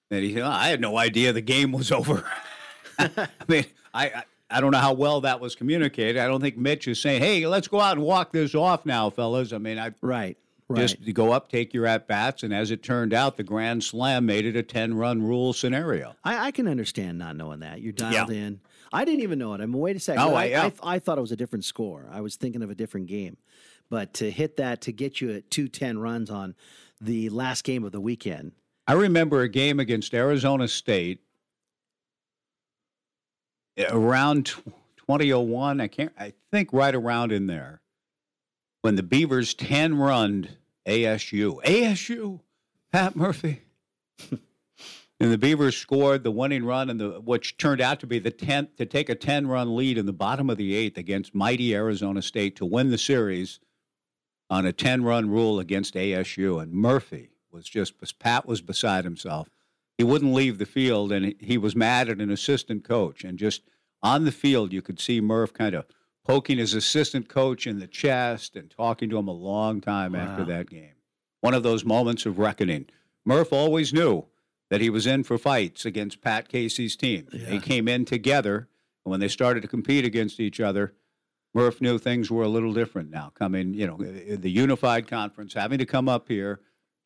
And 0.10 0.24
he 0.24 0.34
said, 0.34 0.44
I 0.44 0.70
had 0.70 0.82
no 0.82 0.98
idea 0.98 1.34
the 1.34 1.42
game 1.42 1.72
was 1.72 1.92
over. 1.92 2.24
I 3.00 3.28
mean, 3.48 3.66
I, 4.06 4.24
I 4.50 4.62
don't 4.62 4.72
know 4.72 4.78
how 4.78 4.94
well 4.94 5.22
that 5.22 5.40
was 5.40 5.56
communicated. 5.56 6.20
I 6.22 6.28
don't 6.28 6.42
think 6.42 6.58
Mitch 6.58 6.88
is 6.88 7.00
saying, 7.00 7.22
"Hey, 7.22 7.46
let's 7.48 7.68
go 7.68 7.80
out 7.82 7.98
and 7.98 8.06
walk 8.06 8.32
this 8.32 8.56
off 8.56 8.86
now, 8.86 9.10
fellas." 9.10 9.52
I 9.54 9.58
mean, 9.58 9.78
I 9.78 9.92
right, 10.02 10.38
just 10.76 10.98
right. 11.00 11.14
go 11.14 11.32
up, 11.32 11.50
take 11.50 11.74
your 11.74 11.86
at 11.86 12.08
bats, 12.08 12.44
and 12.44 12.54
as 12.54 12.72
it 12.72 12.84
turned 12.84 13.14
out, 13.14 13.38
the 13.38 13.44
grand 13.44 13.84
slam 13.84 14.26
made 14.26 14.46
it 14.46 14.56
a 14.56 14.64
ten 14.64 14.94
run 14.94 15.22
rule 15.22 15.52
scenario. 15.54 16.16
I, 16.24 16.48
I 16.48 16.52
can 16.52 16.68
understand 16.68 17.18
not 17.18 17.36
knowing 17.36 17.60
that. 17.62 17.82
You're 17.82 17.94
dialed 17.94 18.30
Yeah. 18.32 18.36
in. 18.46 18.62
I 18.94 19.04
didn't 19.04 19.22
even 19.22 19.38
know 19.38 19.54
it. 19.54 19.60
I 19.60 19.66
mean, 19.66 19.78
wait 19.80 19.98
a 19.98 20.00
second. 20.00 20.24
Oh, 20.24 20.34
I, 20.34 20.46
yeah. 20.46 20.70
I, 20.82 20.96
I 20.96 21.00
thought 21.00 21.18
it 21.18 21.22
was 21.22 21.34
a 21.34 21.36
different 21.36 21.66
score. 21.66 22.08
I 22.10 22.22
was 22.22 22.38
thinking 22.38 22.62
of 22.62 22.70
a 22.70 22.76
different 22.76 23.08
game. 23.08 23.36
But 23.90 24.14
to 24.16 24.32
hit 24.32 24.56
that, 24.58 24.80
to 24.82 24.94
get 24.94 25.20
you 25.20 25.32
at 25.32 25.50
210 25.52 26.00
runs 26.00 26.30
on 26.30 26.56
the 27.02 27.28
last 27.30 27.66
game 27.66 27.84
of 27.84 27.92
the 27.92 28.00
weekend. 28.00 28.54
I 28.88 28.94
remember 28.94 29.42
a 29.42 29.50
game 29.50 29.82
against 29.82 30.14
Arizona 30.14 30.70
State 30.70 31.20
around 33.78 34.46
2001. 34.46 35.82
I 35.82 35.88
can't. 35.88 36.12
I 36.20 36.34
think 36.52 36.70
right 36.72 36.96
around 36.96 37.32
in 37.32 37.48
there 37.48 37.82
when 38.82 38.96
the 38.96 39.04
Beavers 39.04 39.54
10 39.54 39.98
run 39.98 40.50
ASU. 40.88 41.62
ASU. 41.64 42.40
Pat 42.92 43.16
Murphy. 43.16 43.62
and 44.32 45.32
the 45.32 45.38
Beavers 45.38 45.76
scored 45.76 46.24
the 46.24 46.32
winning 46.32 46.64
run, 46.64 46.90
and 46.90 47.00
the 47.00 47.20
which 47.20 47.58
turned 47.58 47.82
out 47.82 48.00
to 48.00 48.08
be 48.08 48.20
the 48.20 48.32
tenth 48.32 48.76
to 48.78 48.86
take 48.86 49.10
a 49.10 49.16
10 49.16 49.48
run 49.48 49.76
lead 49.76 49.98
in 49.98 50.06
the 50.06 50.14
bottom 50.14 50.50
of 50.50 50.58
the 50.58 50.76
eighth 50.76 50.98
against 50.98 51.36
mighty 51.36 51.76
Arizona 51.76 52.22
State 52.22 52.56
to 52.56 52.66
win 52.66 52.90
the 52.90 52.98
series 52.98 53.60
on 54.50 54.66
a 54.66 54.74
10 54.74 55.04
run 55.04 55.30
rule 55.30 55.60
against 55.60 55.96
ASU. 55.96 56.62
And 56.62 56.72
Murphy 56.72 57.32
was 57.52 57.66
just, 57.66 57.96
Pat 58.20 58.46
was 58.46 58.62
beside 58.62 59.04
himself. 59.04 59.50
He 59.98 60.04
wouldn't 60.04 60.34
leave 60.34 60.58
the 60.60 60.66
field, 60.66 61.12
and 61.12 61.34
he- 61.40 61.58
was 61.58 61.76
mad 61.76 62.08
at 62.10 62.20
an 62.22 62.30
assistant 62.30 62.84
coach. 62.84 63.24
And 63.24 63.38
just 63.40 63.64
on 64.04 64.26
the 64.26 64.32
field, 64.32 64.72
you 64.72 64.82
could 64.82 65.00
see 65.00 65.20
Murph 65.22 65.54
kind 65.54 65.74
of 65.76 65.86
poking 66.24 66.58
his 66.60 66.74
assistant 66.74 67.28
coach 67.30 67.66
in 67.66 67.80
the 67.80 67.88
chest 67.88 68.56
and 68.56 68.70
talking 68.70 69.10
to 69.10 69.18
him 69.18 69.28
a 69.28 69.32
long 69.34 69.82
time 69.82 70.14
after 70.14 70.44
that 70.46 70.70
game. 70.70 70.94
One 71.42 71.54
of 71.54 71.64
those 71.64 71.84
moments 71.86 72.26
of 72.26 72.38
reckoning. 72.38 72.88
Murph 73.26 73.52
always 73.54 73.94
knew 73.94 74.26
that 74.70 74.82
he 74.82 74.90
was 74.90 75.08
in 75.08 75.24
for 75.24 75.38
fights 75.38 75.86
against 75.86 76.22
Pat 76.22 76.48
Casey's 76.50 76.96
team. 76.96 77.28
They 77.32 77.60
came 77.60 77.88
in 77.88 78.06
together, 78.06 78.68
and 79.06 79.12
when 79.12 79.20
they 79.22 79.30
started 79.30 79.62
to 79.62 79.68
compete 79.68 80.04
against 80.06 80.40
each 80.40 80.60
other, 80.60 80.94
Murph 81.54 81.80
knew 81.82 81.98
things 81.98 82.30
were 82.30 82.44
a 82.44 82.50
little 82.50 82.74
different 82.74 83.10
now. 83.10 83.32
Coming, 83.34 83.74
you 83.74 83.88
know, 83.88 83.98
the 83.98 84.50
unified 84.52 85.08
conference, 85.08 85.54
having 85.54 85.80
to 85.80 85.86
come 85.86 86.08
up 86.10 86.28
here 86.28 86.60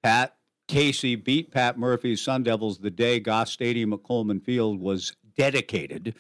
Pat 0.04 0.36
Casey 0.72 1.16
beat 1.18 1.52
Pat 1.52 1.78
Murphy's 1.78 2.22
Sun 2.22 2.44
Devils 2.44 2.78
the 2.80 2.90
day 2.90 3.20
Goss 3.20 3.52
Stadium 3.52 3.92
at 3.92 4.04
Coleman 4.04 4.40
Field 4.40 4.80
was 4.80 5.12
dedicated 5.36 6.16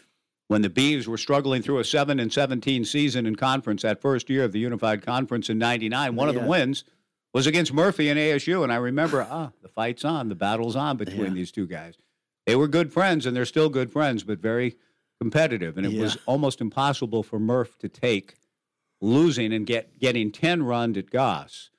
when 0.49 0.61
the 0.61 0.69
Bees 0.69 1.07
were 1.07 1.17
struggling 1.17 1.61
through 1.61 1.79
a 1.79 1.85
7 1.85 2.19
and 2.19 2.33
17 2.33 2.83
season 2.83 3.25
in 3.25 3.37
conference 3.37 3.83
that 3.83 4.01
first 4.01 4.29
year 4.29 4.43
of 4.43 4.51
the 4.51 4.59
Unified 4.59 5.05
Conference 5.05 5.49
in 5.49 5.57
99. 5.57 6.17
One 6.17 6.27
of 6.27 6.35
the 6.35 6.41
wins 6.41 6.83
was 7.33 7.47
against 7.47 7.71
Murphy 7.71 8.09
and 8.09 8.19
ASU. 8.19 8.61
And 8.61 8.73
I 8.73 8.75
remember, 8.75 9.25
ah, 9.31 9.51
the 9.61 9.69
fight's 9.69 10.03
on, 10.03 10.27
the 10.27 10.35
battle's 10.35 10.75
on 10.75 10.97
between 10.97 11.33
these 11.33 11.53
two 11.53 11.65
guys. 11.65 11.95
They 12.45 12.57
were 12.57 12.67
good 12.67 12.91
friends, 12.91 13.25
and 13.25 13.33
they're 13.33 13.45
still 13.45 13.69
good 13.69 13.89
friends, 13.89 14.25
but 14.25 14.39
very 14.39 14.75
competitive. 15.21 15.77
And 15.77 15.87
it 15.87 15.97
was 15.97 16.17
almost 16.25 16.59
impossible 16.59 17.23
for 17.23 17.39
Murph 17.39 17.77
to 17.77 17.87
take 17.87 18.35
losing 18.99 19.53
and 19.53 19.65
get 19.65 19.97
getting 19.97 20.29
10 20.29 20.63
runned 20.63 20.97
at 20.97 21.09
Goss. 21.09 21.70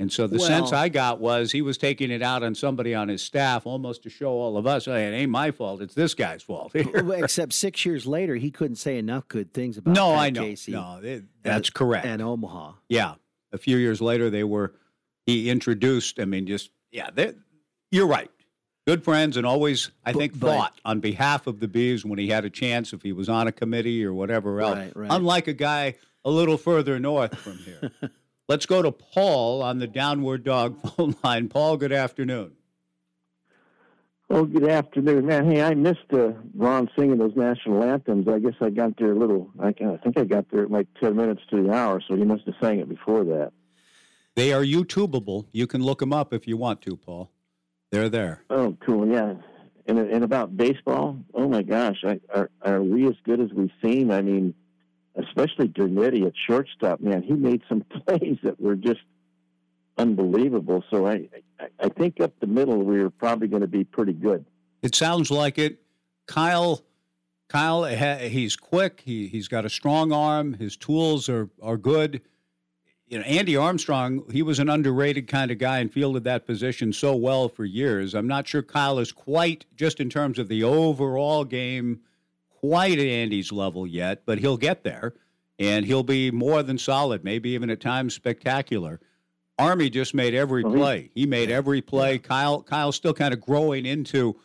And 0.00 0.12
so 0.12 0.28
the 0.28 0.38
sense 0.38 0.72
I 0.72 0.88
got 0.88 1.18
was 1.20 1.50
he 1.50 1.60
was 1.60 1.76
taking 1.76 2.12
it 2.12 2.22
out 2.22 2.44
on 2.44 2.54
somebody 2.54 2.94
on 2.94 3.08
his 3.08 3.20
staff 3.20 3.66
almost 3.66 4.04
to 4.04 4.10
show 4.10 4.30
all 4.30 4.56
of 4.56 4.64
us, 4.66 4.84
hey, 4.84 5.06
it 5.08 5.10
ain't 5.10 5.30
my 5.30 5.50
fault, 5.50 5.82
it's 5.82 5.94
this 5.94 6.14
guy's 6.14 6.42
fault. 6.42 6.72
Well, 6.94 7.12
Except 7.24 7.52
six 7.52 7.84
years 7.84 8.06
later, 8.06 8.36
he 8.36 8.50
couldn't 8.52 8.76
say 8.76 8.96
enough 8.98 9.26
good 9.26 9.52
things 9.52 9.76
about 9.76 9.94
No, 9.94 10.10
Pat 10.12 10.18
I 10.20 10.30
know. 10.30 10.42
Casey. 10.42 10.72
No, 10.72 11.00
it- 11.02 11.04
and- 11.04 11.28
that's 11.42 11.70
correct. 11.70 12.06
And 12.06 12.22
Omaha. 12.22 12.74
Yeah. 12.88 13.14
A 13.52 13.58
few 13.58 13.76
years 13.76 14.00
later, 14.00 14.30
they 14.30 14.44
were, 14.44 14.74
he 15.26 15.50
introduced, 15.50 16.20
I 16.20 16.26
mean, 16.26 16.46
just, 16.46 16.70
yeah, 16.92 17.10
you're 17.90 18.06
right. 18.06 18.30
Good 18.86 19.02
friends 19.02 19.36
and 19.36 19.44
always, 19.44 19.90
I 20.06 20.12
But- 20.12 20.18
think, 20.18 20.36
fought 20.36 20.78
on 20.84 21.00
behalf 21.00 21.46
of 21.48 21.58
the 21.60 21.66
Bees 21.68 22.04
when 22.04 22.18
he 22.20 22.28
had 22.28 22.44
a 22.44 22.50
chance, 22.50 22.92
if 22.92 23.02
he 23.02 23.12
was 23.12 23.28
on 23.28 23.48
a 23.48 23.52
committee 23.52 24.04
or 24.04 24.12
whatever 24.14 24.60
else. 24.60 24.76
Right, 24.76 24.96
right. 24.96 25.10
Unlike 25.10 25.48
a 25.48 25.52
guy 25.54 25.94
a 26.24 26.30
little 26.30 26.56
further 26.56 26.98
north 27.00 27.36
from 27.36 27.58
here. 27.58 27.90
Let's 28.48 28.64
go 28.64 28.80
to 28.80 28.90
Paul 28.90 29.62
on 29.62 29.78
the 29.78 29.86
Downward 29.86 30.42
Dog 30.42 30.80
phone 30.96 31.14
line. 31.22 31.48
Paul, 31.48 31.76
good 31.76 31.92
afternoon. 31.92 32.52
Oh, 34.30 34.44
good 34.44 34.68
afternoon, 34.68 35.26
man. 35.26 35.50
Hey, 35.50 35.62
I 35.62 35.74
missed 35.74 36.12
uh, 36.12 36.32
Ron 36.54 36.90
singing 36.98 37.18
those 37.18 37.36
national 37.36 37.82
anthems. 37.82 38.26
I 38.26 38.38
guess 38.38 38.54
I 38.60 38.70
got 38.70 38.96
there 38.98 39.12
a 39.12 39.14
little. 39.14 39.50
I, 39.58 39.68
I 39.68 39.96
think 39.98 40.18
I 40.18 40.24
got 40.24 40.50
there 40.50 40.66
like 40.66 40.86
ten 41.00 41.16
minutes 41.16 41.42
to 41.50 41.62
the 41.62 41.72
hour, 41.72 42.02
so 42.06 42.14
he 42.14 42.24
must 42.24 42.44
have 42.46 42.54
sang 42.60 42.78
it 42.78 42.88
before 42.88 43.24
that. 43.24 43.52
They 44.34 44.52
are 44.52 44.62
YouTubeable. 44.62 45.46
You 45.52 45.66
can 45.66 45.82
look 45.82 45.98
them 45.98 46.12
up 46.12 46.32
if 46.32 46.46
you 46.46 46.56
want 46.56 46.82
to, 46.82 46.96
Paul. 46.96 47.30
They're 47.90 48.10
there. 48.10 48.44
Oh, 48.50 48.76
cool. 48.80 49.06
Yeah. 49.08 49.34
And 49.86 49.98
and 49.98 50.22
about 50.22 50.56
baseball, 50.56 51.18
oh 51.32 51.48
my 51.48 51.62
gosh, 51.62 52.04
I, 52.04 52.20
are 52.34 52.50
are 52.60 52.82
we 52.82 53.06
as 53.08 53.16
good 53.24 53.40
as 53.40 53.50
we 53.52 53.72
seem? 53.82 54.10
I 54.10 54.20
mean, 54.20 54.54
especially 55.18 55.68
Dernedde 55.68 56.26
at 56.26 56.32
shortstop, 56.46 57.00
man. 57.00 57.22
He 57.22 57.32
made 57.32 57.62
some 57.68 57.82
plays 58.06 58.38
that 58.42 58.60
were 58.60 58.76
just 58.76 59.00
unbelievable. 59.98 60.84
So 60.90 61.06
I 61.06 61.28
I, 61.80 61.88
think 61.88 62.20
up 62.20 62.32
the 62.40 62.46
middle 62.46 62.78
we're 62.82 63.10
probably 63.10 63.48
going 63.48 63.62
to 63.62 63.68
be 63.68 63.84
pretty 63.84 64.12
good. 64.12 64.44
It 64.82 64.94
sounds 64.94 65.30
like 65.30 65.58
it. 65.58 65.80
Kyle, 66.26 66.84
Kyle, 67.48 67.84
he's 67.84 68.54
quick. 68.54 69.02
He 69.04 69.26
he's 69.26 69.48
got 69.48 69.64
a 69.64 69.70
strong 69.70 70.12
arm. 70.12 70.54
His 70.54 70.76
tools 70.76 71.28
are 71.28 71.50
are 71.60 71.76
good. 71.76 72.22
You 73.08 73.18
know, 73.18 73.24
Andy 73.24 73.56
Armstrong, 73.56 74.22
he 74.30 74.42
was 74.42 74.58
an 74.58 74.68
underrated 74.68 75.28
kind 75.28 75.50
of 75.50 75.56
guy 75.56 75.78
and 75.78 75.90
fielded 75.90 76.24
that 76.24 76.44
position 76.46 76.92
so 76.92 77.16
well 77.16 77.48
for 77.48 77.64
years. 77.64 78.14
I'm 78.14 78.28
not 78.28 78.46
sure 78.46 78.62
Kyle 78.62 78.98
is 78.98 79.12
quite 79.12 79.64
just 79.74 79.98
in 79.98 80.10
terms 80.10 80.38
of 80.38 80.48
the 80.48 80.62
overall 80.62 81.44
game, 81.44 82.00
quite 82.60 82.98
at 82.98 83.06
Andy's 83.06 83.52
level 83.52 83.86
yet, 83.86 84.22
but 84.26 84.38
he'll 84.38 84.56
get 84.56 84.82
there, 84.82 85.14
and 85.58 85.84
he'll 85.84 86.02
be 86.02 86.30
more 86.30 86.62
than 86.62 86.78
solid. 86.78 87.24
Maybe 87.24 87.50
even 87.50 87.70
at 87.70 87.80
times 87.80 88.14
spectacular. 88.14 89.00
Army 89.58 89.90
just 89.90 90.14
made 90.14 90.34
every 90.34 90.62
mm-hmm. 90.62 90.76
play. 90.76 91.10
He 91.14 91.26
made 91.26 91.50
every 91.50 91.82
play. 91.82 92.18
Kyle 92.18 92.62
Kyle's 92.62 92.96
still 92.96 93.14
kind 93.14 93.34
of 93.34 93.40
growing 93.40 93.86
into 93.86 94.36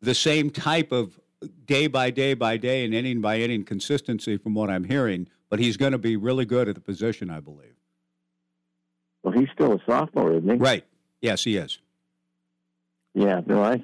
the 0.00 0.14
same 0.14 0.50
type 0.50 0.92
of 0.92 1.18
day 1.66 1.86
by 1.86 2.10
day 2.10 2.34
by 2.34 2.56
day 2.56 2.84
and 2.84 2.94
inning 2.94 3.20
by 3.20 3.38
inning 3.38 3.64
consistency 3.64 4.36
from 4.36 4.54
what 4.54 4.70
I'm 4.70 4.84
hearing, 4.84 5.28
but 5.50 5.58
he's 5.58 5.76
going 5.76 5.92
to 5.92 5.98
be 5.98 6.16
really 6.16 6.44
good 6.44 6.68
at 6.68 6.74
the 6.74 6.80
position, 6.80 7.30
I 7.30 7.40
believe. 7.40 7.74
Well, 9.22 9.34
he's 9.38 9.48
still 9.52 9.74
a 9.74 9.80
sophomore, 9.86 10.32
isn't 10.32 10.48
he? 10.48 10.56
Right. 10.56 10.84
Yes, 11.20 11.44
he 11.44 11.56
is. 11.56 11.80
Yeah, 13.14 13.40
no, 13.46 13.62
I, 13.62 13.82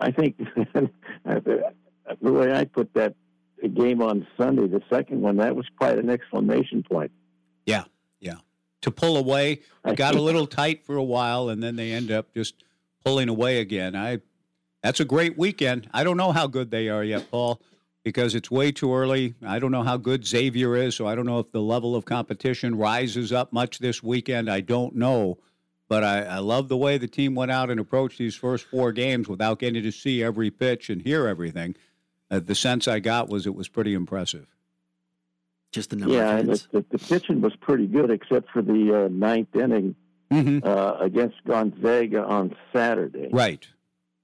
I 0.00 0.10
think 0.10 0.36
the 1.24 1.62
way 2.20 2.52
I 2.52 2.64
put 2.64 2.92
that 2.94 3.14
game 3.68 4.02
on 4.02 4.26
Sunday, 4.36 4.66
the 4.66 4.82
second 4.92 5.20
one, 5.20 5.36
that 5.38 5.56
was 5.56 5.66
quite 5.78 5.98
an 5.98 6.10
exclamation 6.10 6.82
point. 6.82 7.10
Yeah, 7.66 7.84
yeah. 8.20 8.36
To 8.82 8.90
pull 8.90 9.16
away, 9.16 9.60
it 9.84 9.96
got 9.96 10.14
a 10.14 10.20
little 10.20 10.46
tight 10.46 10.84
for 10.84 10.96
a 10.96 11.02
while, 11.02 11.48
and 11.48 11.62
then 11.62 11.76
they 11.76 11.92
end 11.92 12.10
up 12.10 12.34
just 12.34 12.64
pulling 13.04 13.28
away 13.28 13.60
again. 13.60 13.96
I, 13.96 14.20
that's 14.82 15.00
a 15.00 15.04
great 15.04 15.38
weekend. 15.38 15.88
I 15.94 16.04
don't 16.04 16.16
know 16.16 16.32
how 16.32 16.46
good 16.46 16.70
they 16.70 16.88
are 16.88 17.02
yet, 17.02 17.30
Paul, 17.30 17.60
because 18.02 18.34
it's 18.34 18.50
way 18.50 18.72
too 18.72 18.94
early. 18.94 19.34
I 19.44 19.58
don't 19.58 19.72
know 19.72 19.82
how 19.82 19.96
good 19.96 20.26
Xavier 20.26 20.76
is, 20.76 20.94
so 20.94 21.06
I 21.06 21.14
don't 21.14 21.26
know 21.26 21.38
if 21.38 21.50
the 21.52 21.62
level 21.62 21.96
of 21.96 22.04
competition 22.04 22.76
rises 22.76 23.32
up 23.32 23.52
much 23.52 23.78
this 23.78 24.02
weekend. 24.02 24.50
I 24.50 24.60
don't 24.60 24.94
know. 24.94 25.38
But 25.88 26.02
I, 26.02 26.22
I 26.22 26.38
love 26.38 26.68
the 26.68 26.76
way 26.76 26.96
the 26.96 27.06
team 27.06 27.34
went 27.34 27.50
out 27.50 27.70
and 27.70 27.78
approached 27.78 28.18
these 28.18 28.34
first 28.34 28.66
four 28.66 28.90
games 28.92 29.28
without 29.28 29.58
getting 29.58 29.82
to 29.82 29.92
see 29.92 30.22
every 30.22 30.50
pitch 30.50 30.88
and 30.88 31.02
hear 31.02 31.26
everything. 31.26 31.76
Uh, 32.34 32.40
the 32.40 32.54
sense 32.54 32.88
I 32.88 32.98
got 32.98 33.28
was 33.28 33.46
it 33.46 33.54
was 33.54 33.68
pretty 33.68 33.94
impressive. 33.94 34.46
Just 35.70 35.90
the 35.90 35.98
yeah, 36.08 36.36
and 36.36 36.48
the, 36.48 36.66
the, 36.72 36.84
the 36.90 36.98
pitching 36.98 37.40
was 37.40 37.54
pretty 37.56 37.86
good, 37.86 38.10
except 38.10 38.50
for 38.50 38.62
the 38.62 39.04
uh, 39.04 39.08
ninth 39.08 39.54
inning 39.54 39.94
uh, 40.30 40.96
against 41.00 41.36
Gonzaga 41.44 42.24
on 42.24 42.56
Saturday. 42.72 43.28
Right, 43.32 43.66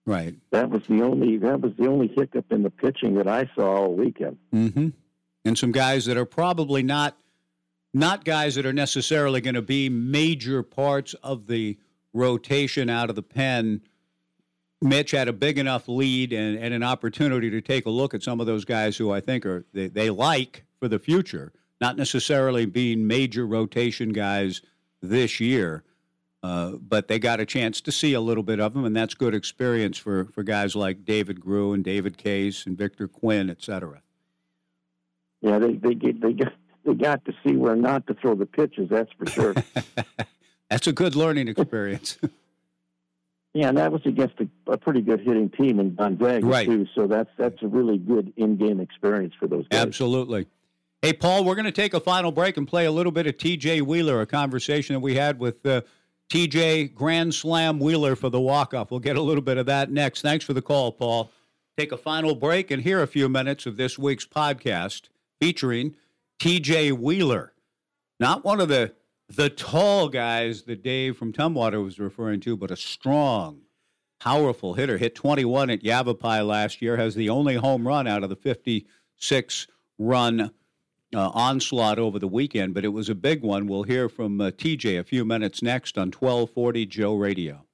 right. 0.06 0.34
That 0.50 0.70
was 0.70 0.82
the 0.88 1.02
only 1.02 1.38
that 1.38 1.60
was 1.60 1.72
the 1.76 1.86
only 1.86 2.08
hiccup 2.08 2.50
in 2.50 2.62
the 2.62 2.70
pitching 2.70 3.14
that 3.14 3.28
I 3.28 3.48
saw 3.54 3.76
all 3.76 3.94
weekend. 3.94 4.38
Mm-hmm. 4.52 4.88
And 5.44 5.58
some 5.58 5.72
guys 5.72 6.06
that 6.06 6.16
are 6.16 6.26
probably 6.26 6.82
not 6.82 7.16
not 7.94 8.24
guys 8.24 8.56
that 8.56 8.66
are 8.66 8.72
necessarily 8.72 9.40
going 9.40 9.54
to 9.54 9.62
be 9.62 9.88
major 9.88 10.62
parts 10.62 11.14
of 11.22 11.46
the 11.46 11.78
rotation 12.12 12.90
out 12.90 13.08
of 13.08 13.16
the 13.16 13.22
pen. 13.22 13.82
Mitch 14.82 15.10
had 15.10 15.28
a 15.28 15.32
big 15.32 15.58
enough 15.58 15.88
lead 15.88 16.32
and, 16.32 16.58
and 16.58 16.72
an 16.72 16.82
opportunity 16.82 17.50
to 17.50 17.60
take 17.60 17.86
a 17.86 17.90
look 17.90 18.14
at 18.14 18.22
some 18.22 18.40
of 18.40 18.46
those 18.46 18.64
guys 18.64 18.96
who 18.96 19.10
I 19.10 19.20
think 19.20 19.44
are 19.44 19.66
they, 19.72 19.88
they 19.88 20.10
like 20.10 20.64
for 20.78 20.88
the 20.88 20.98
future, 20.98 21.52
not 21.80 21.96
necessarily 21.96 22.64
being 22.64 23.06
major 23.06 23.46
rotation 23.46 24.12
guys 24.12 24.62
this 25.02 25.40
year. 25.40 25.84
Uh, 26.42 26.72
but 26.76 27.06
they 27.08 27.18
got 27.18 27.38
a 27.38 27.44
chance 27.44 27.82
to 27.82 27.92
see 27.92 28.14
a 28.14 28.20
little 28.20 28.42
bit 28.42 28.60
of 28.60 28.72
them, 28.72 28.86
and 28.86 28.96
that's 28.96 29.12
good 29.12 29.34
experience 29.34 29.98
for, 29.98 30.24
for 30.24 30.42
guys 30.42 30.74
like 30.74 31.04
David 31.04 31.38
Grew 31.38 31.74
and 31.74 31.84
David 31.84 32.16
Case 32.16 32.64
and 32.64 32.78
Victor 32.78 33.06
Quinn, 33.06 33.50
et 33.50 33.62
cetera. 33.62 34.00
Yeah, 35.42 35.58
they 35.58 35.74
they 35.74 35.94
get 35.94 36.20
they 36.22 36.32
got 36.32 36.52
they 36.84 36.94
got 36.94 37.24
to 37.26 37.34
see 37.44 37.56
where 37.56 37.76
not 37.76 38.06
to 38.06 38.14
throw 38.14 38.34
the 38.34 38.46
pitches. 38.46 38.88
That's 38.88 39.10
for 39.12 39.26
sure. 39.26 39.54
That's 40.70 40.86
a 40.86 40.92
good 40.92 41.14
learning 41.14 41.48
experience. 41.48 42.18
yeah, 43.54 43.68
and 43.68 43.78
that 43.78 43.90
was 43.92 44.02
against 44.04 44.34
a, 44.40 44.48
a 44.72 44.76
pretty 44.78 45.00
good 45.00 45.20
hitting 45.20 45.50
team 45.50 45.80
in 45.80 45.94
Gonzaga 45.94 46.46
Right. 46.46 46.66
too. 46.66 46.86
So 46.94 47.06
that's 47.06 47.30
that's 47.36 47.62
a 47.62 47.66
really 47.66 47.98
good 47.98 48.32
in-game 48.36 48.80
experience 48.80 49.34
for 49.38 49.46
those 49.48 49.66
guys. 49.68 49.80
Absolutely. 49.80 50.46
Hey, 51.02 51.12
Paul, 51.14 51.44
we're 51.44 51.54
going 51.54 51.64
to 51.64 51.72
take 51.72 51.94
a 51.94 52.00
final 52.00 52.30
break 52.30 52.56
and 52.58 52.68
play 52.68 52.84
a 52.84 52.92
little 52.92 53.10
bit 53.12 53.26
of 53.26 53.36
TJ 53.38 53.82
Wheeler, 53.82 54.20
a 54.20 54.26
conversation 54.26 54.94
that 54.94 55.00
we 55.00 55.14
had 55.14 55.38
with 55.40 55.64
uh, 55.64 55.80
TJ 56.30 56.94
Grand 56.94 57.34
Slam 57.34 57.78
Wheeler 57.80 58.14
for 58.16 58.28
the 58.28 58.40
walk-off. 58.40 58.90
We'll 58.90 59.00
get 59.00 59.16
a 59.16 59.22
little 59.22 59.42
bit 59.42 59.56
of 59.56 59.64
that 59.66 59.90
next. 59.90 60.20
Thanks 60.20 60.44
for 60.44 60.52
the 60.52 60.60
call, 60.62 60.92
Paul. 60.92 61.30
Take 61.78 61.90
a 61.92 61.96
final 61.96 62.34
break 62.34 62.70
and 62.70 62.82
hear 62.82 63.02
a 63.02 63.06
few 63.06 63.28
minutes 63.30 63.64
of 63.64 63.78
this 63.78 63.98
week's 63.98 64.26
podcast 64.26 65.08
featuring 65.40 65.94
TJ 66.38 66.92
Wheeler. 66.92 67.54
Not 68.20 68.44
one 68.44 68.60
of 68.60 68.68
the 68.68 68.92
the 69.30 69.48
tall 69.48 70.08
guys 70.08 70.62
that 70.62 70.82
Dave 70.82 71.16
from 71.16 71.32
Tumwater 71.32 71.82
was 71.82 71.98
referring 71.98 72.40
to, 72.40 72.56
but 72.56 72.70
a 72.70 72.76
strong, 72.76 73.62
powerful 74.18 74.74
hitter. 74.74 74.98
Hit 74.98 75.14
21 75.14 75.70
at 75.70 75.84
Yavapai 75.84 76.42
last 76.42 76.82
year, 76.82 76.96
has 76.96 77.14
the 77.14 77.28
only 77.28 77.54
home 77.54 77.86
run 77.86 78.06
out 78.06 78.24
of 78.24 78.28
the 78.28 78.36
56 78.36 79.66
run 79.98 80.50
uh, 81.14 81.30
onslaught 81.30 81.98
over 81.98 82.18
the 82.18 82.28
weekend, 82.28 82.74
but 82.74 82.84
it 82.84 82.88
was 82.88 83.08
a 83.08 83.14
big 83.14 83.42
one. 83.42 83.66
We'll 83.66 83.84
hear 83.84 84.08
from 84.08 84.40
uh, 84.40 84.50
TJ 84.50 84.98
a 84.98 85.04
few 85.04 85.24
minutes 85.24 85.62
next 85.62 85.96
on 85.96 86.08
1240 86.08 86.86
Joe 86.86 87.14
Radio. 87.14 87.66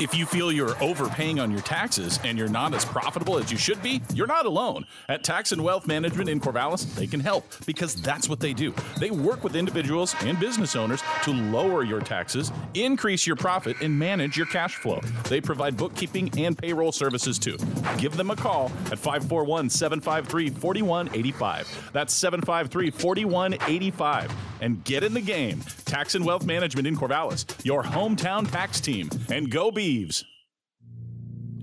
If 0.00 0.12
you 0.12 0.26
feel 0.26 0.50
you're 0.50 0.74
overpaying 0.82 1.38
on 1.38 1.52
your 1.52 1.60
taxes 1.60 2.18
and 2.24 2.36
you're 2.36 2.48
not 2.48 2.74
as 2.74 2.84
profitable 2.84 3.38
as 3.38 3.52
you 3.52 3.56
should 3.56 3.80
be, 3.80 4.02
you're 4.12 4.26
not 4.26 4.44
alone. 4.44 4.86
At 5.08 5.22
Tax 5.22 5.52
and 5.52 5.62
Wealth 5.62 5.86
Management 5.86 6.28
in 6.28 6.40
Corvallis, 6.40 6.92
they 6.96 7.06
can 7.06 7.20
help 7.20 7.44
because 7.64 7.94
that's 7.94 8.28
what 8.28 8.40
they 8.40 8.52
do. 8.52 8.74
They 8.98 9.12
work 9.12 9.44
with 9.44 9.54
individuals 9.54 10.16
and 10.22 10.38
business 10.40 10.74
owners 10.74 11.00
to 11.22 11.32
lower 11.32 11.84
your 11.84 12.00
taxes, 12.00 12.50
increase 12.74 13.24
your 13.24 13.36
profit, 13.36 13.76
and 13.82 13.96
manage 13.96 14.36
your 14.36 14.46
cash 14.46 14.74
flow. 14.74 15.00
They 15.28 15.40
provide 15.40 15.76
bookkeeping 15.76 16.30
and 16.38 16.58
payroll 16.58 16.90
services 16.90 17.38
too. 17.38 17.56
Give 17.96 18.16
them 18.16 18.30
a 18.30 18.36
call 18.36 18.72
at 18.90 18.98
541 18.98 19.70
753 19.70 20.50
4185. 20.50 21.90
That's 21.92 22.12
753 22.12 22.90
4185. 22.90 24.32
And 24.60 24.82
get 24.84 25.04
in 25.04 25.12
the 25.12 25.20
game. 25.20 25.60
Tax 25.84 26.14
and 26.14 26.24
Wealth 26.24 26.46
Management 26.46 26.88
in 26.88 26.96
Corvallis, 26.96 27.44
your 27.64 27.82
hometown 27.82 28.50
tax 28.50 28.80
team. 28.80 29.10
And 29.30 29.50
go 29.50 29.70
Beavs. 29.84 30.24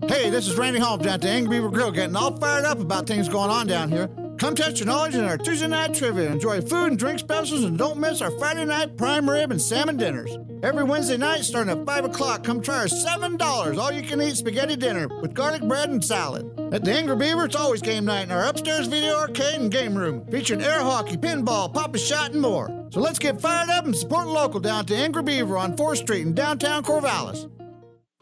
Hey, 0.07 0.30
this 0.30 0.48
is 0.48 0.56
Randy 0.56 0.80
Holmes 0.80 1.03
down 1.03 1.15
at 1.15 1.22
the 1.22 1.30
Angry 1.30 1.57
Beaver 1.57 1.69
Grill, 1.69 1.91
getting 1.91 2.15
all 2.15 2.38
fired 2.38 2.65
up 2.65 2.80
about 2.80 3.07
things 3.07 3.27
going 3.27 3.49
on 3.49 3.65
down 3.65 3.89
here. 3.89 4.10
Come 4.38 4.53
test 4.53 4.77
your 4.77 4.85
knowledge 4.85 5.15
in 5.15 5.23
our 5.23 5.39
Tuesday 5.39 5.68
night 5.68 5.95
trivia. 5.95 6.31
Enjoy 6.31 6.61
food 6.61 6.89
and 6.89 6.99
drink 6.99 7.18
specials, 7.18 7.64
and 7.64 7.80
don't 7.80 7.98
miss 7.98 8.22
our 8.22 8.30
Friday 8.38 8.65
night 8.65 8.95
prime 8.95 9.27
rib 9.27 9.49
and 9.49 9.60
salmon 9.60 9.98
dinners. 9.98 10.38
Every 10.61 10.84
Wednesday 10.84 11.18
night, 11.18 11.45
starting 11.45 11.76
at 11.76 11.84
5 11.84 12.06
o'clock, 12.06 12.43
come 12.43 12.61
try 12.61 12.81
our 12.81 12.85
$7 12.85 13.77
all 13.80 13.91
you 13.91 14.03
can 14.03 14.22
eat 14.22 14.35
spaghetti 14.35 14.76
dinner 14.76 15.07
with 15.22 15.34
garlic 15.34 15.64
bread 15.64 15.89
and 15.89 16.06
salad. 16.06 16.45
At 16.72 16.84
the 16.84 16.91
Angry 16.91 17.15
Beaver, 17.15 17.45
it's 17.45 17.56
always 17.56 17.81
game 17.81 18.06
night 18.06 18.26
in 18.26 18.31
our 18.31 18.45
upstairs 18.45 18.85
video 18.85 19.15
arcade 19.15 19.60
and 19.60 19.72
game 19.72 19.95
room, 19.95 20.27
featuring 20.30 20.61
air 20.61 20.81
hockey, 20.81 21.18
pinball, 21.18 21.73
pop 21.73 21.95
a 21.95 21.98
shot, 21.98 22.34
and 22.34 22.41
more. 22.41 22.68
So 22.91 22.99
let's 22.99 23.18
get 23.18 23.41
fired 23.41 23.69
up 23.72 23.85
and 23.85 23.95
support 23.95 24.27
local 24.27 24.60
down 24.60 24.85
to 24.85 24.95
Angry 24.95 25.23
Beaver 25.23 25.57
on 25.57 25.76
4th 25.76 25.98
Street 25.98 26.22
in 26.22 26.35
downtown 26.35 26.84
Corvallis. 26.84 27.49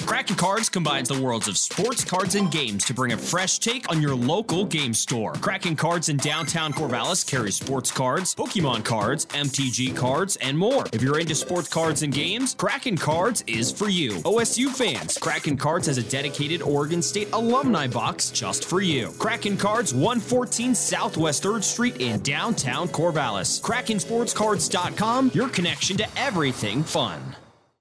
Kraken 0.05 0.35
Cards 0.35 0.69
combines 0.69 1.09
the 1.09 1.21
worlds 1.21 1.47
of 1.47 1.57
sports 1.57 2.03
cards 2.03 2.35
and 2.35 2.51
games 2.51 2.83
to 2.85 2.93
bring 2.93 3.11
a 3.11 3.17
fresh 3.17 3.59
take 3.59 3.89
on 3.89 4.01
your 4.01 4.15
local 4.15 4.65
game 4.65 4.93
store. 4.93 5.33
Kraken 5.33 5.75
Cards 5.75 6.09
in 6.09 6.17
downtown 6.17 6.73
Corvallis 6.73 7.25
carries 7.25 7.55
sports 7.55 7.91
cards, 7.91 8.33
Pokemon 8.33 8.83
cards, 8.83 9.25
MTG 9.27 9.95
cards, 9.95 10.35
and 10.37 10.57
more. 10.57 10.85
If 10.93 11.01
you're 11.01 11.19
into 11.19 11.35
sports 11.35 11.67
cards 11.67 12.01
and 12.01 12.13
games, 12.13 12.55
Kraken 12.55 12.97
Cards 12.97 13.43
is 13.45 13.71
for 13.71 13.87
you. 13.89 14.13
OSU 14.23 14.69
fans, 14.69 15.17
Kraken 15.17 15.57
Cards 15.57 15.87
has 15.87 15.97
a 15.97 16.03
dedicated 16.03 16.61
Oregon 16.61 17.01
State 17.01 17.29
alumni 17.33 17.87
box 17.87 18.29
just 18.29 18.65
for 18.65 18.81
you. 18.81 19.11
Kraken 19.19 19.57
Cards, 19.57 19.93
114 19.93 20.73
Southwest 20.73 21.43
3rd 21.43 21.63
Street 21.63 21.97
in 22.01 22.21
downtown 22.21 22.87
Corvallis. 22.87 23.61
KrakenSportsCards.com, 23.61 25.31
your 25.33 25.49
connection 25.49 25.97
to 25.97 26.07
everything 26.19 26.83
fun. 26.83 27.35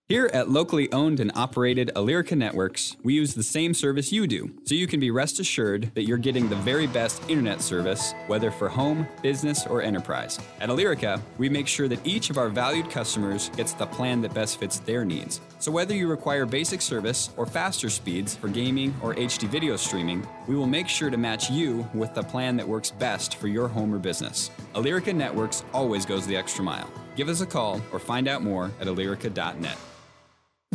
Here 0.09 0.31
at 0.33 0.49
locally 0.49 0.91
owned 0.91 1.21
and 1.21 1.31
operated 1.35 1.91
Alyrica 1.95 2.35
Networks, 2.35 2.97
we 3.03 3.13
use 3.13 3.35
the 3.35 3.43
same 3.43 3.75
service 3.75 4.11
you 4.11 4.27
do, 4.27 4.51
so 4.65 4.75
you 4.75 4.87
can 4.87 5.01
be 5.01 5.11
rest 5.11 5.39
assured 5.39 5.91
that 5.95 6.05
you're 6.05 6.17
getting 6.17 6.49
the 6.49 6.57
very 6.57 6.87
best 6.87 7.23
internet 7.29 7.61
service, 7.61 8.15
whether 8.27 8.51
for 8.51 8.71
home, 8.71 9.07
business, 9.21 9.67
or 9.67 9.83
enterprise. 9.83 10.39
At 10.63 10.71
Alyrica, 10.71 11.21
we 11.37 11.51
make 11.51 11.69
sure 11.69 11.89
that 11.89 12.07
each 12.07 12.31
of 12.31 12.39
our 12.39 12.49
valued 12.49 12.89
customers 12.89 13.51
gets 13.51 13.75
the 13.75 13.85
plan 13.85 14.23
that 14.23 14.33
best 14.33 14.59
fits 14.59 14.79
their 14.79 15.05
needs. 15.05 15.43
So 15.59 15.71
whether 15.71 15.95
you 15.95 16.09
require 16.09 16.47
basic 16.47 16.81
service 16.81 17.29
or 17.37 17.45
faster 17.45 17.91
speeds 17.91 18.35
for 18.35 18.49
gaming 18.49 18.95
or 19.03 19.15
HD 19.15 19.47
video 19.47 19.77
streaming, 19.77 20.27
we 20.47 20.57
will 20.57 20.67
make 20.67 20.89
sure 20.89 21.11
to 21.11 21.19
match 21.19 21.51
you 21.51 21.87
with 21.93 22.15
the 22.15 22.23
plan 22.23 22.57
that 22.57 22.67
works 22.67 22.93
best 22.93 23.35
for 23.35 23.49
your 23.49 23.69
home 23.69 23.95
or 23.95 23.99
business. 23.99 24.51
Alyrica 24.75 25.15
Networks 25.15 25.65
always 25.75 26.07
goes 26.07 26.27
the 26.27 26.35
extra 26.35 26.65
mile. 26.65 26.91
Give 27.15 27.29
us 27.29 27.43
a 27.43 27.47
call 27.47 27.83
or 27.93 27.99
find 27.99 28.27
out 28.27 28.41
more 28.41 28.71
at 28.81 28.87
alyrica.net. 28.87 29.77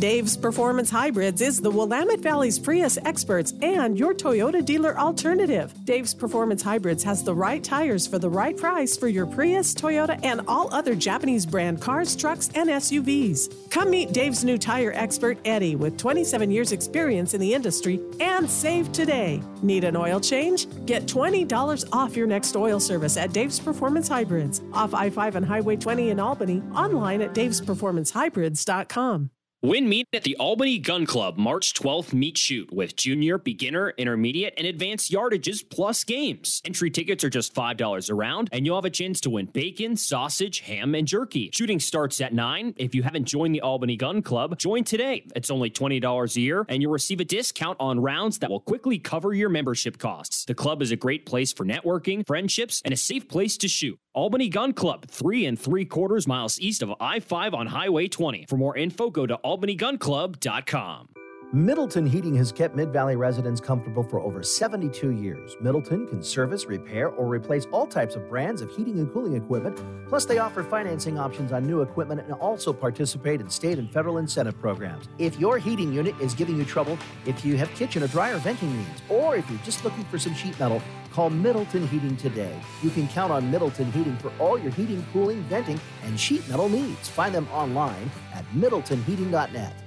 Dave's 0.00 0.36
Performance 0.36 0.90
Hybrids 0.90 1.40
is 1.40 1.60
the 1.60 1.70
Willamette 1.70 2.18
Valley's 2.18 2.58
Prius 2.58 2.98
experts 3.06 3.54
and 3.62 3.96
your 3.96 4.12
Toyota 4.12 4.62
dealer 4.62 4.98
alternative. 4.98 5.72
Dave's 5.84 6.12
Performance 6.12 6.62
Hybrids 6.62 7.04
has 7.04 7.22
the 7.22 7.32
right 7.32 7.62
tires 7.62 8.04
for 8.04 8.18
the 8.18 8.28
right 8.28 8.56
price 8.56 8.96
for 8.96 9.06
your 9.06 9.24
Prius, 9.24 9.72
Toyota, 9.72 10.18
and 10.24 10.40
all 10.48 10.68
other 10.74 10.96
Japanese 10.96 11.46
brand 11.46 11.80
cars, 11.80 12.16
trucks, 12.16 12.50
and 12.56 12.68
SUVs. 12.68 13.70
Come 13.70 13.88
meet 13.88 14.12
Dave's 14.12 14.44
new 14.44 14.58
tire 14.58 14.92
expert, 14.96 15.38
Eddie, 15.44 15.76
with 15.76 15.96
27 15.96 16.50
years' 16.50 16.72
experience 16.72 17.32
in 17.32 17.40
the 17.40 17.54
industry, 17.54 18.00
and 18.18 18.50
save 18.50 18.90
today. 18.90 19.40
Need 19.62 19.84
an 19.84 19.96
oil 19.96 20.18
change? 20.18 20.66
Get 20.86 21.06
$20 21.06 21.88
off 21.92 22.16
your 22.16 22.26
next 22.26 22.56
oil 22.56 22.80
service 22.80 23.16
at 23.16 23.32
Dave's 23.32 23.60
Performance 23.60 24.08
Hybrids, 24.08 24.60
off 24.72 24.92
I 24.92 25.08
5 25.08 25.36
and 25.36 25.46
Highway 25.46 25.76
20 25.76 26.10
in 26.10 26.18
Albany, 26.18 26.62
online 26.74 27.22
at 27.22 27.32
davesperformancehybrids.com. 27.32 29.30
Win 29.64 29.88
meet 29.88 30.06
at 30.12 30.24
the 30.24 30.36
Albany 30.36 30.78
Gun 30.78 31.06
Club 31.06 31.38
March 31.38 31.72
12th 31.72 32.12
meet 32.12 32.36
shoot 32.36 32.70
with 32.70 32.96
junior, 32.96 33.38
beginner, 33.38 33.94
intermediate, 33.96 34.52
and 34.58 34.66
advanced 34.66 35.10
yardages 35.10 35.64
plus 35.66 36.04
games. 36.04 36.60
Entry 36.66 36.90
tickets 36.90 37.24
are 37.24 37.30
just 37.30 37.54
$5 37.54 38.10
a 38.10 38.14
round, 38.14 38.50
and 38.52 38.66
you'll 38.66 38.76
have 38.76 38.84
a 38.84 38.90
chance 38.90 39.22
to 39.22 39.30
win 39.30 39.46
bacon, 39.46 39.96
sausage, 39.96 40.60
ham, 40.60 40.94
and 40.94 41.08
jerky. 41.08 41.48
Shooting 41.54 41.80
starts 41.80 42.20
at 42.20 42.34
9. 42.34 42.74
If 42.76 42.94
you 42.94 43.02
haven't 43.02 43.24
joined 43.24 43.54
the 43.54 43.62
Albany 43.62 43.96
Gun 43.96 44.20
Club, 44.20 44.58
join 44.58 44.84
today. 44.84 45.26
It's 45.34 45.50
only 45.50 45.70
$20 45.70 46.36
a 46.36 46.40
year, 46.42 46.66
and 46.68 46.82
you'll 46.82 46.92
receive 46.92 47.20
a 47.20 47.24
discount 47.24 47.78
on 47.80 48.00
rounds 48.00 48.40
that 48.40 48.50
will 48.50 48.60
quickly 48.60 48.98
cover 48.98 49.32
your 49.32 49.48
membership 49.48 49.96
costs. 49.96 50.44
The 50.44 50.54
club 50.54 50.82
is 50.82 50.90
a 50.90 50.96
great 50.96 51.24
place 51.24 51.54
for 51.54 51.64
networking, 51.64 52.26
friendships, 52.26 52.82
and 52.84 52.92
a 52.92 52.98
safe 52.98 53.30
place 53.30 53.56
to 53.56 53.68
shoot. 53.68 53.98
Albany 54.14 54.48
Gun 54.48 54.72
Club, 54.72 55.06
three 55.08 55.44
and 55.44 55.58
three 55.58 55.84
quarters 55.84 56.28
miles 56.28 56.60
east 56.60 56.82
of 56.82 56.92
I 57.00 57.18
5 57.18 57.52
on 57.52 57.66
Highway 57.66 58.06
20. 58.06 58.46
For 58.48 58.56
more 58.56 58.76
info, 58.76 59.10
go 59.10 59.26
to 59.26 59.34
albanygunclub.com. 59.54 61.13
Middleton 61.52 62.04
Heating 62.04 62.34
has 62.36 62.50
kept 62.50 62.74
Mid 62.74 62.92
Valley 62.92 63.14
residents 63.14 63.60
comfortable 63.60 64.02
for 64.02 64.18
over 64.18 64.42
72 64.42 65.10
years. 65.10 65.56
Middleton 65.60 66.06
can 66.06 66.22
service, 66.22 66.66
repair, 66.66 67.10
or 67.10 67.26
replace 67.26 67.66
all 67.66 67.86
types 67.86 68.16
of 68.16 68.28
brands 68.28 68.60
of 68.60 68.70
heating 68.70 68.98
and 68.98 69.12
cooling 69.12 69.36
equipment. 69.36 69.80
Plus, 70.08 70.24
they 70.24 70.38
offer 70.38 70.64
financing 70.64 71.16
options 71.18 71.52
on 71.52 71.64
new 71.64 71.80
equipment 71.80 72.20
and 72.22 72.32
also 72.34 72.72
participate 72.72 73.40
in 73.40 73.48
state 73.48 73.78
and 73.78 73.88
federal 73.92 74.18
incentive 74.18 74.58
programs. 74.60 75.08
If 75.18 75.38
your 75.38 75.58
heating 75.58 75.92
unit 75.92 76.16
is 76.20 76.34
giving 76.34 76.56
you 76.56 76.64
trouble, 76.64 76.98
if 77.24 77.44
you 77.44 77.56
have 77.56 77.68
kitchen 77.70 78.02
or 78.02 78.08
dryer 78.08 78.38
venting 78.38 78.76
needs, 78.76 79.02
or 79.08 79.36
if 79.36 79.48
you're 79.48 79.60
just 79.60 79.84
looking 79.84 80.04
for 80.04 80.18
some 80.18 80.34
sheet 80.34 80.58
metal, 80.58 80.82
call 81.12 81.30
Middleton 81.30 81.86
Heating 81.86 82.16
today. 82.16 82.58
You 82.82 82.90
can 82.90 83.06
count 83.08 83.32
on 83.32 83.48
Middleton 83.48 83.92
Heating 83.92 84.16
for 84.16 84.32
all 84.40 84.58
your 84.58 84.72
heating, 84.72 85.06
cooling, 85.12 85.42
venting, 85.44 85.80
and 86.02 86.18
sheet 86.18 86.48
metal 86.48 86.68
needs. 86.68 87.08
Find 87.08 87.32
them 87.32 87.46
online 87.52 88.10
at 88.32 88.44
middletonheating.net. 88.54 89.83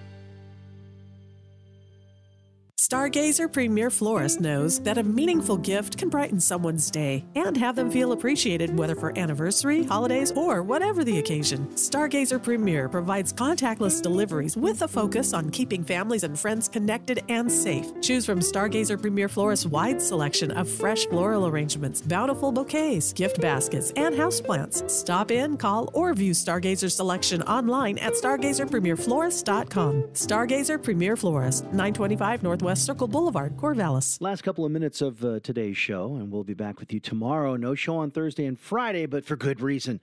Stargazer 2.90 3.52
Premier 3.52 3.90
Florist 3.90 4.40
knows 4.40 4.80
that 4.80 4.98
a 4.98 5.04
meaningful 5.04 5.58
gift 5.58 5.98
can 5.98 6.08
brighten 6.08 6.40
someone's 6.40 6.90
day 6.90 7.26
and 7.36 7.58
have 7.58 7.76
them 7.76 7.92
feel 7.92 8.14
appreciated, 8.14 8.78
whether 8.78 8.96
for 8.96 9.12
anniversary, 9.20 9.84
holidays, 9.84 10.32
or 10.38 10.64
whatever 10.64 11.04
the 11.04 11.20
occasion. 11.20 11.68
Stargazer 11.76 12.42
Premier 12.42 12.88
provides 12.88 13.34
contactless 13.34 14.02
deliveries 14.02 14.56
with 14.56 14.84
a 14.84 14.88
focus 14.88 15.34
on 15.34 15.50
keeping 15.50 15.84
families 15.84 16.24
and 16.24 16.40
friends 16.40 16.70
connected 16.70 17.22
and 17.28 17.52
safe. 17.52 17.88
Choose 18.00 18.26
from 18.26 18.40
Stargazer 18.40 18.98
Premier 19.02 19.28
Florist's 19.28 19.66
wide 19.66 20.02
selection 20.02 20.52
of 20.52 20.70
fresh 20.70 21.08
floral 21.08 21.46
arrangements, 21.46 22.02
bountiful 22.02 22.54
bouquets, 22.54 23.12
gift 23.12 23.42
baskets, 23.42 23.92
and 23.98 24.16
houseplants. 24.16 24.90
Stop 24.90 25.30
in, 25.32 25.58
call, 25.58 25.90
or 25.94 26.14
view 26.14 26.32
Stargazer's 26.32 26.96
selection 26.96 27.42
online 27.42 27.98
at 27.98 28.14
stargazerpremierflorist.com. 28.14 30.04
Stargazer 30.14 30.82
Premier 30.82 31.18
Florist, 31.18 31.66
925 31.66 32.44
Northwest 32.44 32.77
Circle 32.78 33.08
Boulevard, 33.08 33.58
Corvallis. 33.58 34.22
Last 34.22 34.44
couple 34.44 34.64
of 34.64 34.72
minutes 34.72 35.02
of 35.02 35.24
uh, 35.26 35.40
today's 35.40 35.78
show, 35.78 36.16
and 36.16 36.32
we'll 36.32 36.44
be 36.44 36.54
back 36.54 36.80
with 36.80 36.94
you 36.94 37.00
tomorrow. 37.00 37.56
No 37.56 37.76
show 37.76 37.98
on 37.98 38.12
Thursday 38.12 38.46
and 38.46 38.60
Friday, 38.60 39.06
but 39.06 39.26
for 39.26 39.36
good 39.36 39.62
reason. 39.62 40.00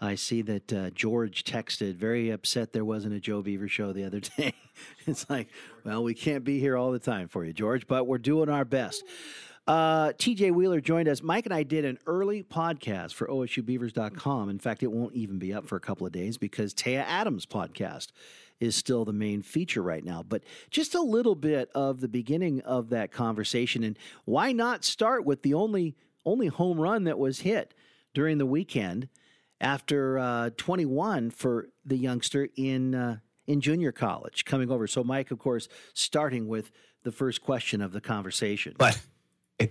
I 0.00 0.14
see 0.14 0.42
that 0.42 0.72
uh, 0.72 0.90
George 0.90 1.44
texted, 1.44 1.96
very 1.96 2.30
upset 2.30 2.72
there 2.72 2.84
wasn't 2.84 3.14
a 3.14 3.20
Joe 3.20 3.42
Beaver 3.42 3.68
show 3.68 3.92
the 3.92 4.04
other 4.04 4.20
day. 4.38 4.54
it's 5.06 5.28
like, 5.28 5.48
well, 5.84 6.02
we 6.02 6.14
can't 6.14 6.44
be 6.44 6.58
here 6.58 6.76
all 6.76 6.92
the 6.92 6.98
time 6.98 7.28
for 7.28 7.44
you, 7.44 7.52
George, 7.52 7.86
but 7.86 8.06
we're 8.06 8.18
doing 8.18 8.48
our 8.48 8.64
best. 8.64 9.04
Uh, 9.66 10.08
TJ 10.08 10.52
Wheeler 10.52 10.80
joined 10.80 11.08
us. 11.08 11.22
Mike 11.22 11.46
and 11.46 11.54
I 11.54 11.62
did 11.62 11.84
an 11.84 11.98
early 12.06 12.42
podcast 12.42 13.14
for 13.14 13.26
OSUBeavers.com. 13.28 14.50
In 14.50 14.58
fact, 14.58 14.82
it 14.82 14.92
won't 14.92 15.14
even 15.14 15.38
be 15.38 15.54
up 15.54 15.66
for 15.66 15.76
a 15.76 15.80
couple 15.80 16.06
of 16.06 16.12
days 16.12 16.36
because 16.36 16.74
Taya 16.74 17.04
Adams' 17.06 17.46
podcast 17.46 18.08
is 18.60 18.74
still 18.76 19.04
the 19.04 19.12
main 19.12 19.42
feature 19.42 19.82
right 19.82 20.04
now. 20.04 20.22
But 20.22 20.44
just 20.70 20.94
a 20.94 21.00
little 21.02 21.34
bit 21.34 21.70
of 21.74 22.00
the 22.00 22.08
beginning 22.08 22.60
of 22.62 22.90
that 22.90 23.12
conversation, 23.12 23.84
and 23.84 23.98
why 24.24 24.52
not 24.52 24.84
start 24.84 25.24
with 25.24 25.42
the 25.42 25.54
only 25.54 25.96
only 26.24 26.46
home 26.46 26.80
run 26.80 27.04
that 27.04 27.18
was 27.18 27.40
hit 27.40 27.74
during 28.14 28.38
the 28.38 28.46
weekend 28.46 29.08
after 29.60 30.18
uh, 30.18 30.50
21 30.56 31.30
for 31.30 31.68
the 31.84 31.96
youngster 31.96 32.48
in 32.56 32.94
uh, 32.94 33.16
in 33.46 33.60
junior 33.60 33.92
college 33.92 34.44
coming 34.44 34.70
over. 34.70 34.86
So, 34.86 35.04
Mike, 35.04 35.30
of 35.30 35.38
course, 35.38 35.68
starting 35.92 36.48
with 36.48 36.70
the 37.02 37.12
first 37.12 37.42
question 37.42 37.82
of 37.82 37.92
the 37.92 38.00
conversation. 38.00 38.74
But 38.78 38.98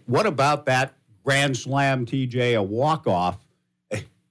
what 0.05 0.26
about 0.26 0.65
that 0.68 0.95
grand 1.23 1.57
slam, 1.57 2.05
TJ, 2.05 2.55
a 2.55 2.64
walk 2.64 3.07
off? 3.07 3.39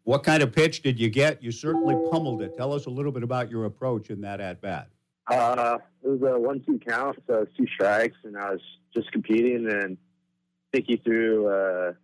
What 0.04 0.24
kind 0.24 0.42
of 0.42 0.52
pitch 0.52 0.82
did 0.82 0.98
you 0.98 1.08
get? 1.08 1.42
You 1.42 1.52
certainly 1.52 1.94
pummeled 2.10 2.42
it. 2.42 2.56
Tell 2.56 2.72
us 2.72 2.86
a 2.86 2.90
little 2.90 3.12
bit 3.12 3.22
about 3.22 3.50
your 3.50 3.66
approach 3.66 4.10
in 4.10 4.20
that 4.22 4.40
at 4.40 4.60
bat. 4.60 4.88
Uh, 5.28 5.78
it 6.02 6.08
was 6.08 6.22
a 6.22 6.38
one-two 6.38 6.80
count, 6.86 7.22
so 7.28 7.46
two 7.56 7.66
strikes, 7.74 8.16
and 8.24 8.36
I 8.36 8.50
was 8.50 8.60
just 8.94 9.12
competing, 9.12 9.68
and 9.70 9.96
I 9.96 10.76
think 10.76 10.86
he 10.88 10.96
threw 10.96 11.48
a 11.48 11.94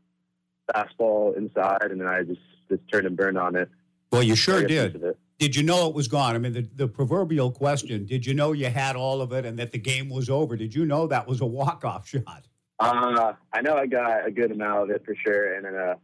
fastball 0.72 1.36
inside, 1.36 1.90
and 1.90 2.00
then 2.00 2.06
I 2.06 2.22
just 2.22 2.40
just 2.70 2.82
turned 2.92 3.06
and 3.06 3.16
burned 3.16 3.38
on 3.38 3.56
it. 3.56 3.68
Well, 4.12 4.22
you 4.22 4.36
sure 4.36 4.62
did. 4.62 4.92
piece 4.92 5.02
of 5.02 5.08
it. 5.08 5.18
Did 5.38 5.56
you 5.56 5.62
know 5.62 5.88
it 5.88 5.94
was 5.94 6.08
gone? 6.08 6.34
I 6.34 6.38
mean, 6.38 6.52
the, 6.52 6.68
the 6.76 6.88
proverbial 6.88 7.50
question: 7.50 8.06
Did 8.06 8.24
you 8.24 8.34
know 8.34 8.52
you 8.52 8.68
had 8.68 8.94
all 8.94 9.20
of 9.20 9.32
it 9.32 9.44
and 9.44 9.58
that 9.58 9.72
the 9.72 9.78
game 9.78 10.08
was 10.08 10.30
over? 10.30 10.56
Did 10.56 10.74
you 10.74 10.86
know 10.86 11.06
that 11.08 11.26
was 11.26 11.40
a 11.40 11.46
walk-off 11.46 12.06
shot? 12.08 12.46
Uh, 12.80 13.32
I 13.52 13.60
know 13.60 13.76
I 13.76 13.86
got 13.86 14.26
a 14.26 14.30
good 14.30 14.52
amount 14.52 14.84
of 14.84 14.90
it 14.90 15.04
for 15.04 15.16
sure, 15.26 15.54
and 15.54 15.64
then 15.64 15.74
uh, 15.74 15.94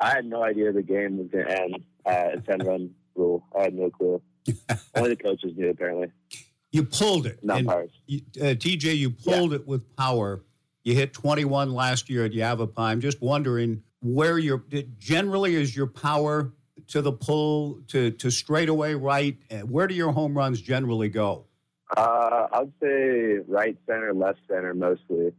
I 0.00 0.10
had 0.10 0.24
no 0.26 0.42
idea 0.42 0.72
the 0.72 0.82
game 0.82 1.18
was 1.18 1.28
going 1.28 1.46
to 1.46 1.60
end 1.60 1.84
at 2.06 2.34
a 2.34 2.40
ten-run 2.40 2.90
rule. 3.14 3.44
I 3.58 3.62
had 3.64 3.74
no 3.74 3.90
clue. 3.90 4.22
Only 4.94 5.10
the 5.10 5.16
coaches 5.16 5.52
knew, 5.56 5.70
apparently. 5.70 6.10
You 6.70 6.84
pulled 6.84 7.26
it. 7.26 7.42
Not 7.42 7.66
ours. 7.66 7.90
you- 8.06 8.22
uh, 8.40 8.54
TJ, 8.54 8.96
you 8.96 9.10
pulled 9.10 9.52
it 9.52 9.66
with 9.66 9.94
power. 9.96 10.42
You 10.84 10.94
hit 10.94 11.12
21 11.12 11.72
last 11.72 12.08
year 12.08 12.24
at 12.24 12.32
Yavapai. 12.32 12.90
I'm 12.92 13.00
just 13.00 13.20
wondering 13.20 13.82
where 14.00 14.38
your 14.38 14.64
generally 14.98 15.54
is 15.54 15.76
your 15.76 15.86
power 15.86 16.52
to 16.88 17.02
the 17.02 17.12
pull 17.12 17.80
to 17.88 18.10
to 18.12 18.30
straightaway 18.30 18.94
right. 18.94 19.36
Uh, 19.50 19.56
Where 19.58 19.86
do 19.86 19.94
your 19.94 20.12
home 20.12 20.36
runs 20.38 20.60
generally 20.62 21.08
go? 21.08 21.44
Uh, 21.96 22.46
I'd 22.52 22.72
say 22.80 23.38
right 23.46 23.76
center, 23.86 24.14
left 24.14 24.38
center, 24.48 24.72
mostly. 24.72 25.32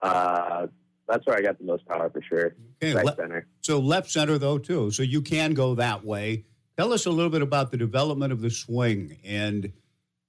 Uh, 0.00 0.68
that's 1.08 1.26
where 1.26 1.36
I 1.36 1.42
got 1.42 1.58
the 1.58 1.64
most 1.64 1.86
power 1.86 2.08
for 2.10 2.22
sure. 2.22 2.54
Okay, 2.82 2.94
right 2.94 3.04
le- 3.04 3.16
center. 3.16 3.46
So 3.60 3.78
left 3.78 4.10
center 4.10 4.38
though 4.38 4.58
too. 4.58 4.90
So 4.90 5.02
you 5.02 5.20
can 5.22 5.54
go 5.54 5.74
that 5.74 6.04
way. 6.04 6.44
Tell 6.76 6.92
us 6.92 7.06
a 7.06 7.10
little 7.10 7.30
bit 7.30 7.42
about 7.42 7.70
the 7.70 7.76
development 7.76 8.32
of 8.32 8.40
the 8.40 8.50
swing 8.50 9.18
and 9.24 9.72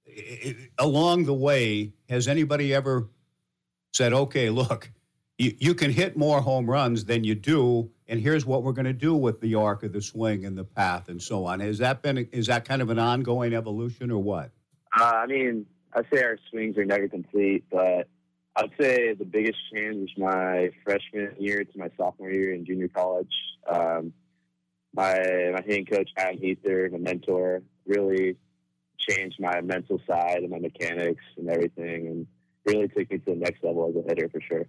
i- 0.08 0.38
i- 0.46 0.56
along 0.78 1.24
the 1.24 1.34
way, 1.34 1.92
has 2.08 2.28
anybody 2.28 2.72
ever 2.74 3.08
said, 3.92 4.12
"Okay, 4.12 4.50
look, 4.50 4.90
you, 5.38 5.52
you 5.58 5.74
can 5.74 5.90
hit 5.90 6.16
more 6.16 6.40
home 6.40 6.68
runs 6.68 7.04
than 7.04 7.24
you 7.24 7.34
do, 7.34 7.90
and 8.08 8.20
here's 8.20 8.46
what 8.46 8.62
we're 8.62 8.72
going 8.72 8.84
to 8.86 8.92
do 8.92 9.14
with 9.14 9.40
the 9.40 9.54
arc 9.54 9.82
of 9.82 9.92
the 9.92 10.00
swing 10.00 10.44
and 10.44 10.56
the 10.56 10.64
path 10.64 11.08
and 11.08 11.20
so 11.20 11.44
on." 11.44 11.60
Has 11.60 11.78
that 11.78 12.02
been 12.02 12.18
is 12.32 12.46
that 12.46 12.64
kind 12.64 12.80
of 12.82 12.90
an 12.90 12.98
ongoing 12.98 13.52
evolution 13.54 14.10
or 14.10 14.22
what? 14.22 14.50
Uh, 14.98 15.04
I 15.04 15.26
mean, 15.26 15.66
I'd 15.94 16.06
say 16.12 16.22
our 16.22 16.38
swings 16.50 16.76
are 16.78 16.84
never 16.84 17.08
complete, 17.08 17.64
but 17.70 18.08
I'd 18.56 18.70
say 18.80 19.12
the 19.12 19.24
biggest 19.24 19.58
change 19.72 20.10
was 20.16 20.32
my 20.34 20.70
freshman 20.82 21.34
year 21.38 21.62
to 21.62 21.78
my 21.78 21.90
sophomore 21.96 22.30
year 22.30 22.54
in 22.54 22.64
junior 22.64 22.88
college. 22.88 23.32
Um, 23.68 24.14
my 24.94 25.18
my 25.52 25.62
hitting 25.66 25.84
coach 25.84 26.08
Adam 26.16 26.38
Heather, 26.40 26.88
my 26.90 26.98
mentor, 26.98 27.62
really 27.86 28.36
changed 28.98 29.36
my 29.38 29.60
mental 29.60 30.00
side 30.06 30.38
and 30.38 30.50
my 30.50 30.58
mechanics 30.58 31.22
and 31.36 31.50
everything, 31.50 32.06
and 32.06 32.26
really 32.64 32.88
took 32.88 33.10
me 33.10 33.18
to 33.18 33.24
the 33.26 33.36
next 33.36 33.62
level 33.62 33.90
as 33.90 34.04
a 34.04 34.08
hitter 34.08 34.28
for 34.30 34.40
sure. 34.40 34.66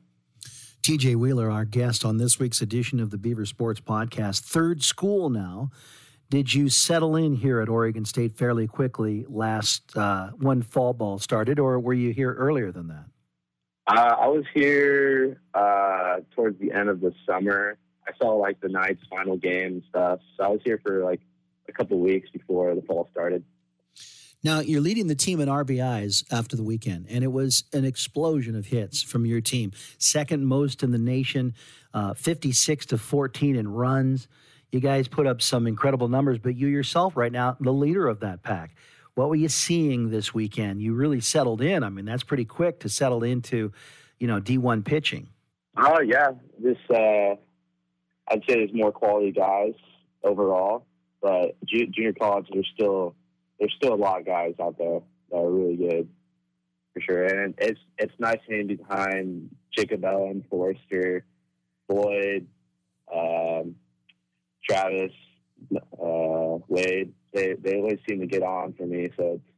TJ 0.81 1.15
Wheeler, 1.15 1.49
our 1.49 1.65
guest 1.65 2.03
on 2.03 2.17
this 2.17 2.39
week's 2.39 2.61
edition 2.61 2.99
of 2.99 3.09
the 3.09 3.17
Beaver 3.17 3.45
Sports 3.45 3.79
Podcast. 3.79 4.41
Third 4.41 4.83
school 4.83 5.29
now. 5.29 5.69
Did 6.29 6.53
you 6.53 6.67
settle 6.67 7.15
in 7.15 7.35
here 7.35 7.61
at 7.61 7.69
Oregon 7.69 8.03
State 8.03 8.33
fairly 8.33 8.67
quickly 8.67 9.25
last 9.29 9.95
uh, 9.95 10.31
when 10.31 10.61
fall 10.61 10.93
ball 10.93 11.19
started, 11.19 11.57
or 11.57 11.79
were 11.79 11.93
you 11.93 12.11
here 12.11 12.33
earlier 12.33 12.73
than 12.73 12.89
that? 12.89 13.05
Uh, 13.87 14.15
I 14.19 14.27
was 14.27 14.43
here 14.53 15.39
uh, 15.53 16.17
towards 16.35 16.59
the 16.59 16.71
end 16.71 16.89
of 16.89 16.99
the 16.99 17.13
summer. 17.25 17.77
I 18.07 18.11
saw 18.17 18.31
like 18.31 18.59
the 18.59 18.69
Knights 18.69 19.01
final 19.09 19.37
game 19.37 19.65
and 19.65 19.83
stuff. 19.89 20.19
So 20.37 20.43
I 20.43 20.47
was 20.49 20.59
here 20.63 20.79
for 20.83 21.03
like 21.03 21.21
a 21.69 21.71
couple 21.71 21.99
weeks 21.99 22.29
before 22.29 22.75
the 22.75 22.81
fall 22.81 23.07
started. 23.11 23.43
Now, 24.43 24.59
you're 24.59 24.81
leading 24.81 25.07
the 25.07 25.15
team 25.15 25.39
in 25.39 25.49
RBIs 25.49 26.23
after 26.31 26.55
the 26.55 26.63
weekend, 26.63 27.07
and 27.09 27.23
it 27.23 27.31
was 27.31 27.63
an 27.73 27.85
explosion 27.85 28.55
of 28.55 28.67
hits 28.67 29.01
from 29.01 29.25
your 29.25 29.41
team. 29.41 29.71
Second 29.97 30.45
most 30.45 30.83
in 30.83 30.91
the 30.91 30.99
nation, 30.99 31.55
uh, 31.93 32.13
56 32.13 32.85
to 32.87 32.97
14 32.97 33.55
in 33.55 33.67
runs. 33.67 34.27
You 34.71 34.79
guys 34.79 35.07
put 35.07 35.25
up 35.25 35.41
some 35.41 35.65
incredible 35.65 36.07
numbers, 36.07 36.37
but 36.39 36.55
you 36.55 36.67
yourself, 36.67 37.17
right 37.17 37.31
now, 37.31 37.57
the 37.59 37.73
leader 37.73 38.07
of 38.07 38.19
that 38.19 38.43
pack. 38.43 38.75
What 39.17 39.29
were 39.29 39.35
you 39.35 39.49
seeing 39.49 40.11
this 40.11 40.31
weekend? 40.31 40.79
You 40.79 40.93
really 40.93 41.21
settled 41.21 41.59
in. 41.59 41.81
I 41.83 41.89
mean, 41.89 42.05
that's 42.05 42.21
pretty 42.21 42.45
quick 42.45 42.81
to 42.81 42.89
settle 42.89 43.23
into, 43.23 43.73
you 44.19 44.27
know, 44.27 44.39
D1 44.39 44.85
pitching. 44.85 45.29
Oh 45.75 46.01
yeah, 46.01 46.33
this 46.59 46.77
uh, 46.91 47.33
I'd 48.27 48.43
say 48.47 48.57
there's 48.57 48.73
more 48.75 48.91
quality 48.91 49.31
guys 49.31 49.73
overall, 50.23 50.85
but 51.19 51.55
junior 51.65 52.13
college 52.13 52.45
there's 52.53 52.69
still 52.75 53.15
there's 53.59 53.73
still 53.75 53.95
a 53.95 53.97
lot 53.97 54.19
of 54.19 54.27
guys 54.27 54.53
out 54.61 54.77
there 54.77 54.99
that 55.31 55.35
are 55.35 55.49
really 55.49 55.77
good 55.77 56.07
for 56.93 57.01
sure, 57.01 57.23
and 57.23 57.55
it's 57.57 57.79
it's 57.97 58.13
nice 58.19 58.39
hitting 58.47 58.67
behind 58.67 59.49
Jacob 59.75 60.01
Melton, 60.01 60.45
Forrester, 60.47 61.25
Floyd, 61.87 62.45
um, 63.11 63.77
Travis, 64.63 65.11
uh, 65.73 66.59
Wade. 66.67 67.13
They 67.33 67.53
they 67.53 67.75
always 67.75 67.99
seem 68.07 68.19
to 68.21 68.27
get 68.27 68.43
on 68.43 68.73
for 68.73 68.85
me, 68.85 69.09
so 69.17 69.33
it's 69.35 69.49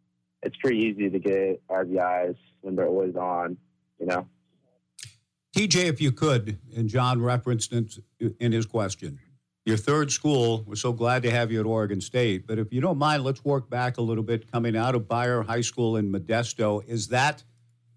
it's 0.42 0.58
pretty 0.58 0.80
easy 0.80 1.10
to 1.10 1.20
get 1.20 1.68
RBIs 1.68 2.36
when 2.62 2.76
they're 2.76 2.88
always 2.88 3.16
on, 3.16 3.58
you 4.00 4.06
know. 4.06 4.28
TJ, 5.56 5.86
if 5.86 6.00
you 6.00 6.12
could, 6.12 6.60
and 6.76 6.88
John 6.88 7.22
referenced 7.22 7.74
it 7.74 7.98
in 8.40 8.52
his 8.52 8.66
question. 8.66 9.20
Your 9.66 9.78
third 9.78 10.12
school, 10.12 10.64
we're 10.66 10.76
so 10.76 10.94
glad 10.94 11.22
to 11.24 11.32
have 11.32 11.52
you 11.52 11.60
at 11.60 11.66
Oregon 11.66 12.02
State. 12.02 12.48
But 12.48 12.60
if 12.60 12.72
you 12.72 12.82
don't 12.82 12.98
mind, 12.98 13.24
let's 13.24 13.44
work 13.44 13.70
back 13.70 13.98
a 13.98 14.02
little 14.02 14.24
bit 14.24 14.52
coming 14.52 14.76
out 14.76 14.96
of 14.96 15.08
Beyer 15.08 15.42
High 15.42 15.62
School 15.62 15.98
in 15.98 16.12
Modesto. 16.12 16.84
Is 16.88 17.08
that 17.10 17.44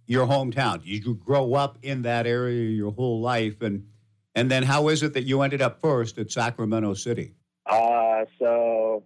your 0.07 0.27
hometown? 0.27 0.85
Did 0.85 1.05
you 1.05 1.15
grow 1.15 1.55
up 1.55 1.79
in 1.83 2.03
that 2.03 2.27
area 2.27 2.69
your 2.69 2.93
whole 2.93 3.21
life? 3.21 3.63
And 3.63 3.87
and 4.35 4.51
then 4.51 4.63
how 4.63 4.89
is 4.89 5.03
it 5.03 5.13
that 5.15 5.25
you 5.25 5.43
ended 5.43 5.61
up 5.61 5.81
first 5.81 6.19
at 6.19 6.31
Sacramento 6.31 6.95
City? 6.95 7.35
Uh, 7.67 8.25
so 8.39 9.05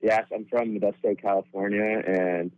yes, 0.00 0.24
I'm 0.34 0.46
from 0.46 0.78
Modesto, 0.78 1.20
California, 1.20 2.02
and 2.06 2.52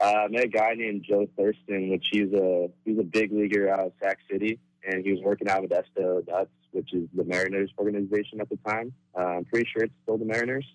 uh, 0.00 0.24
I 0.24 0.28
met 0.28 0.44
a 0.44 0.48
guy 0.48 0.74
named 0.74 1.04
Joe 1.08 1.28
Thurston, 1.36 1.90
which 1.90 2.06
he's 2.10 2.32
a 2.32 2.68
he's 2.84 2.98
a 2.98 3.04
big 3.04 3.32
leaguer 3.32 3.68
out 3.68 3.80
of 3.80 3.92
Sac 4.00 4.18
City, 4.30 4.60
and 4.86 5.04
he 5.04 5.12
was 5.12 5.20
working 5.22 5.48
out 5.48 5.64
of 5.64 5.70
Modesto 5.70 6.26
Nuts, 6.28 6.50
which 6.72 6.94
is 6.94 7.08
the 7.14 7.24
Mariners 7.24 7.70
organization 7.78 8.40
at 8.40 8.48
the 8.48 8.58
time. 8.66 8.92
Uh, 9.16 9.38
I'm 9.38 9.44
pretty 9.44 9.68
sure 9.72 9.84
it's 9.84 9.94
still 10.02 10.18
the 10.18 10.24
Mariners. 10.24 10.66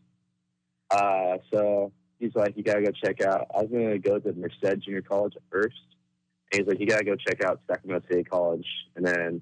Uh, 0.91 1.37
so 1.51 1.91
he's 2.19 2.35
like, 2.35 2.57
you 2.57 2.63
gotta 2.63 2.81
go 2.81 2.91
check 2.91 3.21
out. 3.21 3.47
I 3.55 3.61
was 3.61 3.71
gonna 3.71 3.99
go 3.99 4.19
to 4.19 4.33
Merced 4.33 4.83
Junior 4.83 5.01
College 5.01 5.35
first, 5.49 5.75
and 6.51 6.59
he's 6.59 6.67
like, 6.67 6.79
you 6.79 6.85
gotta 6.85 7.05
go 7.05 7.15
check 7.15 7.43
out 7.43 7.61
Sacramento 7.67 8.05
City 8.09 8.23
College, 8.23 8.67
and 8.95 9.05
then 9.05 9.41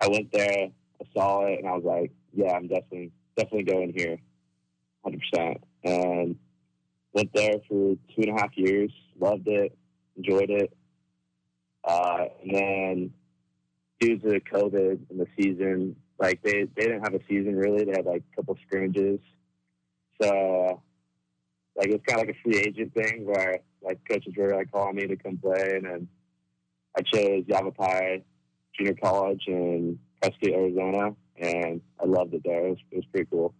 I 0.00 0.08
went 0.08 0.32
there, 0.32 0.68
I 1.00 1.04
saw 1.14 1.44
it, 1.44 1.58
and 1.58 1.68
I 1.68 1.72
was 1.72 1.84
like, 1.84 2.12
yeah, 2.32 2.52
I'm 2.52 2.68
definitely 2.68 3.12
definitely 3.36 3.64
going 3.64 3.92
here, 3.94 4.16
hundred 5.04 5.20
percent. 5.30 5.64
And 5.84 6.36
went 7.12 7.32
there 7.34 7.56
for 7.68 7.94
two 7.94 8.22
and 8.22 8.38
a 8.38 8.40
half 8.40 8.56
years, 8.56 8.90
loved 9.18 9.48
it, 9.48 9.76
enjoyed 10.16 10.50
it. 10.50 10.72
Uh, 11.84 12.24
and 12.42 12.54
then 12.54 13.12
due 13.98 14.18
to 14.18 14.40
COVID 14.40 15.00
and 15.10 15.20
the 15.20 15.26
season, 15.38 15.96
like 16.18 16.42
they, 16.42 16.64
they 16.76 16.82
didn't 16.82 17.02
have 17.02 17.14
a 17.14 17.24
season 17.28 17.56
really. 17.56 17.84
They 17.84 17.92
had 17.92 18.04
like 18.04 18.22
a 18.32 18.36
couple 18.36 18.56
scrimmages. 18.66 19.20
So 20.20 20.82
like 21.76 21.88
it's 21.88 22.04
kind 22.06 22.20
of 22.20 22.26
like 22.26 22.36
a 22.36 22.42
free 22.42 22.58
agent 22.58 22.94
thing 22.94 23.24
where 23.24 23.60
like 23.82 24.00
coaches 24.08 24.34
were 24.36 24.54
like 24.54 24.70
calling 24.70 24.96
me 24.96 25.06
to 25.06 25.16
come 25.16 25.38
play 25.38 25.76
and 25.76 25.84
then 25.84 26.08
I 26.96 27.02
chose 27.02 27.44
Yavapai 27.46 28.22
Junior 28.76 28.94
College 29.02 29.44
in 29.46 29.98
Prescott, 30.20 30.50
Arizona, 30.50 31.14
and 31.36 31.80
I 32.00 32.06
loved 32.06 32.34
it 32.34 32.42
there. 32.44 32.66
It 32.66 32.70
was, 32.70 32.78
it 32.90 32.96
was 32.96 33.04
pretty 33.12 33.28
cool. 33.30 33.54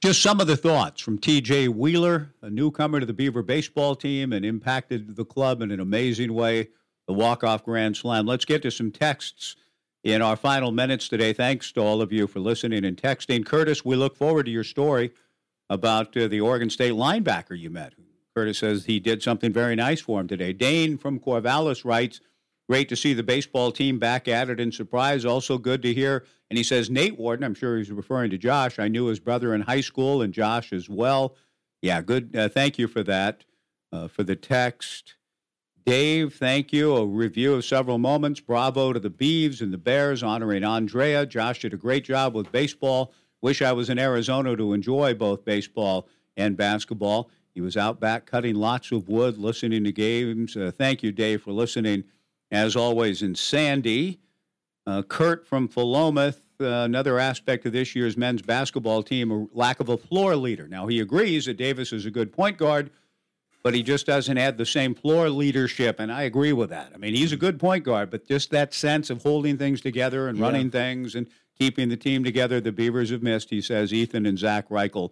Just 0.00 0.22
some 0.22 0.40
of 0.40 0.46
the 0.46 0.56
thoughts 0.56 1.00
from 1.00 1.18
TJ 1.18 1.70
Wheeler, 1.70 2.32
a 2.42 2.48
newcomer 2.48 3.00
to 3.00 3.06
the 3.06 3.12
Beaver 3.12 3.42
baseball 3.42 3.96
team 3.96 4.32
and 4.32 4.44
impacted 4.44 5.16
the 5.16 5.24
club 5.24 5.60
in 5.60 5.72
an 5.72 5.80
amazing 5.80 6.34
way. 6.34 6.68
The 7.08 7.14
walk-off 7.14 7.64
grand 7.64 7.96
slam. 7.96 8.24
Let's 8.24 8.44
get 8.44 8.62
to 8.62 8.70
some 8.70 8.92
texts 8.92 9.56
in 10.04 10.22
our 10.22 10.36
final 10.36 10.70
minutes 10.70 11.08
today. 11.08 11.32
Thanks 11.32 11.72
to 11.72 11.80
all 11.80 12.00
of 12.00 12.12
you 12.12 12.28
for 12.28 12.38
listening 12.38 12.84
and 12.84 12.96
texting. 12.96 13.44
Curtis, 13.44 13.84
we 13.84 13.96
look 13.96 14.14
forward 14.14 14.46
to 14.46 14.52
your 14.52 14.62
story 14.62 15.10
about 15.68 16.16
uh, 16.16 16.28
the 16.28 16.40
Oregon 16.40 16.70
State 16.70 16.92
linebacker 16.92 17.58
you 17.58 17.70
met. 17.70 17.94
Curtis 18.36 18.58
says 18.58 18.84
he 18.84 19.00
did 19.00 19.20
something 19.20 19.52
very 19.52 19.74
nice 19.74 20.00
for 20.00 20.20
him 20.20 20.28
today. 20.28 20.52
Dane 20.52 20.96
from 20.96 21.18
Corvallis 21.18 21.84
writes, 21.84 22.20
Great 22.68 22.88
to 22.90 22.96
see 22.96 23.14
the 23.14 23.22
baseball 23.22 23.72
team 23.72 23.98
back 23.98 24.28
at 24.28 24.50
it 24.50 24.60
in 24.60 24.70
surprise. 24.70 25.24
Also 25.24 25.56
good 25.56 25.80
to 25.82 25.94
hear. 25.94 26.26
And 26.50 26.58
he 26.58 26.64
says, 26.64 26.90
Nate 26.90 27.18
Warden, 27.18 27.44
I'm 27.44 27.54
sure 27.54 27.78
he's 27.78 27.90
referring 27.90 28.30
to 28.30 28.38
Josh. 28.38 28.78
I 28.78 28.88
knew 28.88 29.06
his 29.06 29.20
brother 29.20 29.54
in 29.54 29.62
high 29.62 29.80
school 29.80 30.22
and 30.22 30.34
Josh 30.34 30.72
as 30.72 30.88
well. 30.88 31.34
Yeah, 31.80 32.02
good. 32.02 32.36
Uh, 32.36 32.48
thank 32.48 32.78
you 32.78 32.88
for 32.88 33.02
that, 33.04 33.44
uh, 33.92 34.08
for 34.08 34.22
the 34.22 34.36
text. 34.36 35.14
Dave, 35.86 36.34
thank 36.34 36.70
you. 36.70 36.94
A 36.94 37.06
review 37.06 37.54
of 37.54 37.64
several 37.64 37.96
moments. 37.96 38.40
Bravo 38.40 38.92
to 38.92 39.00
the 39.00 39.08
Beavs 39.08 39.62
and 39.62 39.72
the 39.72 39.78
Bears 39.78 40.22
honoring 40.22 40.62
Andrea. 40.62 41.24
Josh 41.24 41.60
did 41.60 41.72
a 41.72 41.78
great 41.78 42.04
job 42.04 42.34
with 42.34 42.52
baseball. 42.52 43.14
Wish 43.40 43.62
I 43.62 43.72
was 43.72 43.88
in 43.88 43.98
Arizona 43.98 44.54
to 44.56 44.74
enjoy 44.74 45.14
both 45.14 45.46
baseball 45.46 46.06
and 46.36 46.56
basketball. 46.56 47.30
He 47.54 47.62
was 47.62 47.76
out 47.76 48.00
back 48.00 48.26
cutting 48.26 48.56
lots 48.56 48.92
of 48.92 49.08
wood, 49.08 49.38
listening 49.38 49.84
to 49.84 49.92
games. 49.92 50.56
Uh, 50.56 50.70
thank 50.76 51.02
you, 51.02 51.10
Dave, 51.10 51.42
for 51.42 51.52
listening, 51.52 52.04
as 52.50 52.76
always. 52.76 53.22
in 53.22 53.34
Sandy, 53.34 54.18
uh, 54.86 55.02
Kurt 55.02 55.46
from 55.46 55.68
Philomath, 55.68 56.38
uh, 56.60 56.64
another 56.84 57.18
aspect 57.18 57.66
of 57.66 57.72
this 57.72 57.94
year's 57.94 58.16
men's 58.16 58.42
basketball 58.42 59.02
team, 59.02 59.30
a 59.30 59.46
lack 59.52 59.80
of 59.80 59.88
a 59.88 59.96
floor 59.96 60.34
leader. 60.36 60.66
Now, 60.66 60.86
he 60.86 61.00
agrees 61.00 61.44
that 61.46 61.56
Davis 61.56 61.92
is 61.92 62.06
a 62.06 62.10
good 62.10 62.32
point 62.32 62.56
guard, 62.56 62.90
but 63.62 63.74
he 63.74 63.82
just 63.82 64.06
doesn't 64.06 64.36
have 64.36 64.56
the 64.56 64.66
same 64.66 64.94
floor 64.94 65.28
leadership, 65.30 66.00
and 66.00 66.10
I 66.10 66.22
agree 66.22 66.52
with 66.52 66.70
that. 66.70 66.90
I 66.94 66.96
mean, 66.98 67.14
he's 67.14 67.32
a 67.32 67.36
good 67.36 67.60
point 67.60 67.84
guard, 67.84 68.10
but 68.10 68.26
just 68.26 68.50
that 68.50 68.72
sense 68.74 69.10
of 69.10 69.22
holding 69.22 69.56
things 69.58 69.80
together 69.80 70.28
and 70.28 70.38
Yeah. 70.38 70.44
running 70.44 70.70
things 70.70 71.14
and 71.14 71.26
keeping 71.58 71.88
the 71.88 71.96
team 71.96 72.24
together, 72.24 72.60
the 72.60 72.72
Beavers 72.72 73.10
have 73.10 73.22
missed, 73.22 73.50
he 73.50 73.60
says, 73.60 73.92
Ethan 73.92 74.26
and 74.26 74.38
Zach 74.38 74.68
Reichle 74.68 75.10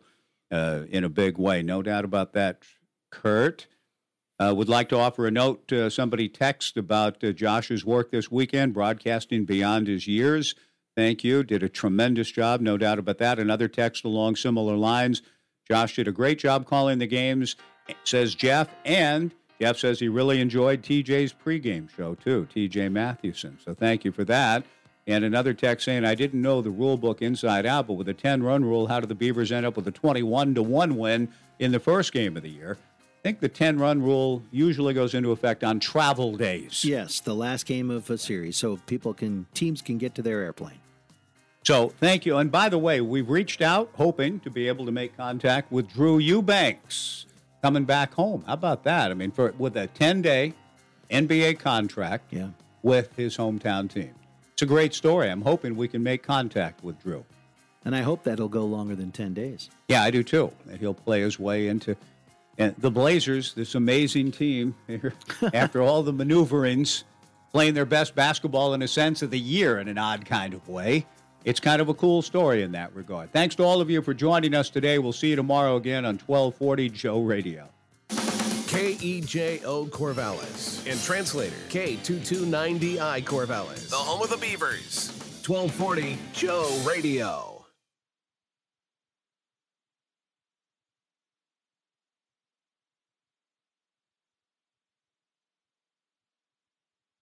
uh, 0.51 0.83
in 0.89 1.05
a 1.05 1.09
big 1.09 1.39
way. 1.39 1.61
No 1.63 1.83
doubt 1.83 2.05
about 2.05 2.33
that, 2.35 2.63
Kurt. 3.11 3.67
Uh, 4.39 4.53
would 4.55 4.69
like 4.69 4.89
to 4.91 4.99
offer 4.99 5.27
a 5.27 5.31
note. 5.31 5.73
Uh, 5.73 5.89
somebody 5.89 6.29
text 6.29 6.77
about 6.77 7.23
uh, 7.25 7.33
Josh's 7.33 7.85
work 7.85 8.11
this 8.11 8.31
weekend, 8.31 8.75
broadcasting 8.75 9.45
beyond 9.45 9.87
his 9.87 10.07
years. 10.07 10.55
Thank 10.95 11.25
you. 11.25 11.43
Did 11.43 11.63
a 11.63 11.69
tremendous 11.69 12.31
job, 12.31 12.61
no 12.61 12.77
doubt 12.77 12.99
about 12.99 13.19
that. 13.19 13.39
Another 13.39 13.69
text 13.69 14.05
along 14.05 14.37
similar 14.37 14.77
lines. 14.77 15.23
Josh 15.69 15.97
did 15.97 16.09
a 16.09 16.13
great 16.13 16.39
job 16.39 16.67
calling 16.67 16.99
the 16.99 17.07
games, 17.07 17.57
says 18.05 18.35
Jeff. 18.35 18.69
And 18.85 19.33
Jeff 19.61 19.79
says 19.79 20.01
he 20.01 20.09
really 20.09 20.41
enjoyed 20.41 20.83
TJ's 20.83 21.35
pregame 21.35 21.89
show, 21.95 22.15
too, 22.15 22.47
TJ 22.55 22.93
Mathewson. 22.93 23.59
So 23.65 23.75
thank 23.75 24.05
you 24.05 24.13
for 24.13 24.25
that. 24.25 24.65
And 25.07 25.25
another 25.25 25.55
text 25.55 25.85
saying, 25.85 26.05
I 26.05 26.15
didn't 26.15 26.43
know 26.43 26.61
the 26.61 26.71
rule 26.71 26.97
book 26.97 27.23
inside 27.23 27.65
out, 27.65 27.87
but 27.87 27.95
with 27.95 28.09
a 28.09 28.15
10 28.15 28.43
run 28.43 28.65
rule, 28.65 28.89
how 28.89 29.01
did 29.01 29.09
the 29.09 29.15
Beavers 29.15 29.53
end 29.53 29.65
up 29.65 29.77
with 29.77 29.87
a 29.87 29.93
21 29.93 30.55
to 30.57 30.63
1 30.63 30.97
win 30.97 31.29
in 31.59 31.73
the 31.73 31.79
first 31.79 32.13
game 32.13 32.37
of 32.37 32.43
the 32.43 32.51
year? 32.51 32.77
I 33.27 33.29
think 33.29 33.41
the 33.41 33.49
10 33.49 33.81
run 33.81 34.03
rule 34.03 34.45
usually 34.53 34.95
goes 34.95 35.13
into 35.13 35.33
effect 35.33 35.65
on 35.65 35.81
travel 35.81 36.37
days. 36.37 36.85
Yes, 36.85 37.19
the 37.19 37.35
last 37.35 37.67
game 37.67 37.91
of 37.91 38.09
a 38.09 38.19
series, 38.19 38.57
so 38.57 38.77
people 38.87 39.15
can 39.15 39.47
teams 39.53 39.83
can 39.83 39.99
get 39.99 40.15
to 40.15 40.23
their 40.23 40.43
airplane. 40.43 40.79
So 41.65 41.89
thank 41.99 42.25
you. 42.25 42.37
And 42.37 42.53
by 42.53 42.69
the 42.69 42.79
way, 42.79 43.01
we've 43.01 43.29
reached 43.29 43.63
out 43.63 43.91
hoping 43.95 44.39
to 44.41 44.51
be 44.51 44.69
able 44.69 44.87
to 44.87 44.93
make 44.93 45.17
contact 45.17 45.73
with 45.73 45.93
Drew 45.93 46.19
Eubanks 46.19 47.27
coming 47.63 47.85
back 47.85 48.15
home. 48.15 48.45
How 48.47 48.53
about 48.53 48.85
that? 48.85 49.11
I 49.11 49.15
mean, 49.15 49.33
for 49.33 49.53
with 49.59 49.77
a 49.77 49.89
10 49.89 50.23
day 50.23 50.55
NBA 51.11 51.59
contract 51.59 52.33
yeah. 52.33 52.51
with 52.85 53.17
his 53.17 53.37
hometown 53.37 53.91
team. 53.91 54.15
It's 54.53 54.63
a 54.63 54.67
great 54.67 54.95
story. 54.95 55.29
I'm 55.33 55.43
hoping 55.43 55.75
we 55.75 55.89
can 55.89 56.05
make 56.05 56.23
contact 56.23 56.85
with 56.85 57.03
Drew. 57.03 57.25
And 57.85 57.97
I 57.97 58.03
hope 58.03 58.23
that'll 58.23 58.49
go 58.49 58.65
longer 58.65 58.95
than 58.95 59.11
10 59.11 59.35
days. 59.35 59.69
Yeah, 59.89 60.05
I 60.05 60.13
do 60.13 60.23
too. 60.23 60.53
That 60.67 60.79
he'll 60.79 60.95
play 60.95 61.23
his 61.23 61.41
way 61.41 61.67
into 61.67 61.97
and 62.59 62.75
the 62.79 62.91
Blazers, 62.91 63.55
this 63.55 63.75
amazing 63.75 64.33
team, 64.33 64.75
after 65.55 65.83
all 65.83 66.03
the 66.03 66.13
maneuverings, 66.13 67.05
playing 67.53 67.75
their 67.75 67.87
best 67.87 68.15
basketball 68.15 68.75
in 68.75 68.83
a 68.83 68.89
sense 68.89 69.23
of 69.23 69.31
the 69.31 69.39
year 69.39 69.79
in 69.79 69.89
an 69.89 69.99
odd 69.99 70.25
kind 70.25 70.55
of 70.55 70.69
way. 70.69 71.07
It's 71.45 71.61
kind 71.61 71.81
of 71.81 71.89
a 71.89 71.95
cool 71.95 72.23
story 72.23 72.63
in 72.63 72.73
that 72.73 72.95
regard. 72.95 73.33
Thanks 73.33 73.55
to 73.57 73.63
all 73.63 73.81
of 73.81 73.89
you 73.89 74.03
for 74.03 74.13
joining 74.13 74.53
us 74.53 74.69
today. 74.69 74.99
We'll 74.99 75.13
see 75.13 75.31
you 75.31 75.37
tomorrow 75.37 75.77
again 75.77 76.05
on 76.05 76.19
1240 76.19 76.89
Joe 76.91 77.23
Radio. 77.23 77.69
KEJO 78.09 79.89
Corvallis. 79.91 80.91
And 80.91 81.01
translator 81.01 81.57
K229DI 81.69 83.23
Corvallis. 83.23 83.89
The 83.91 83.97
home 83.97 84.23
of 84.23 84.29
the 84.29 84.37
Beavers. 84.37 85.13
1240 85.47 86.19
Joe 86.33 86.83
Radio. 86.87 87.56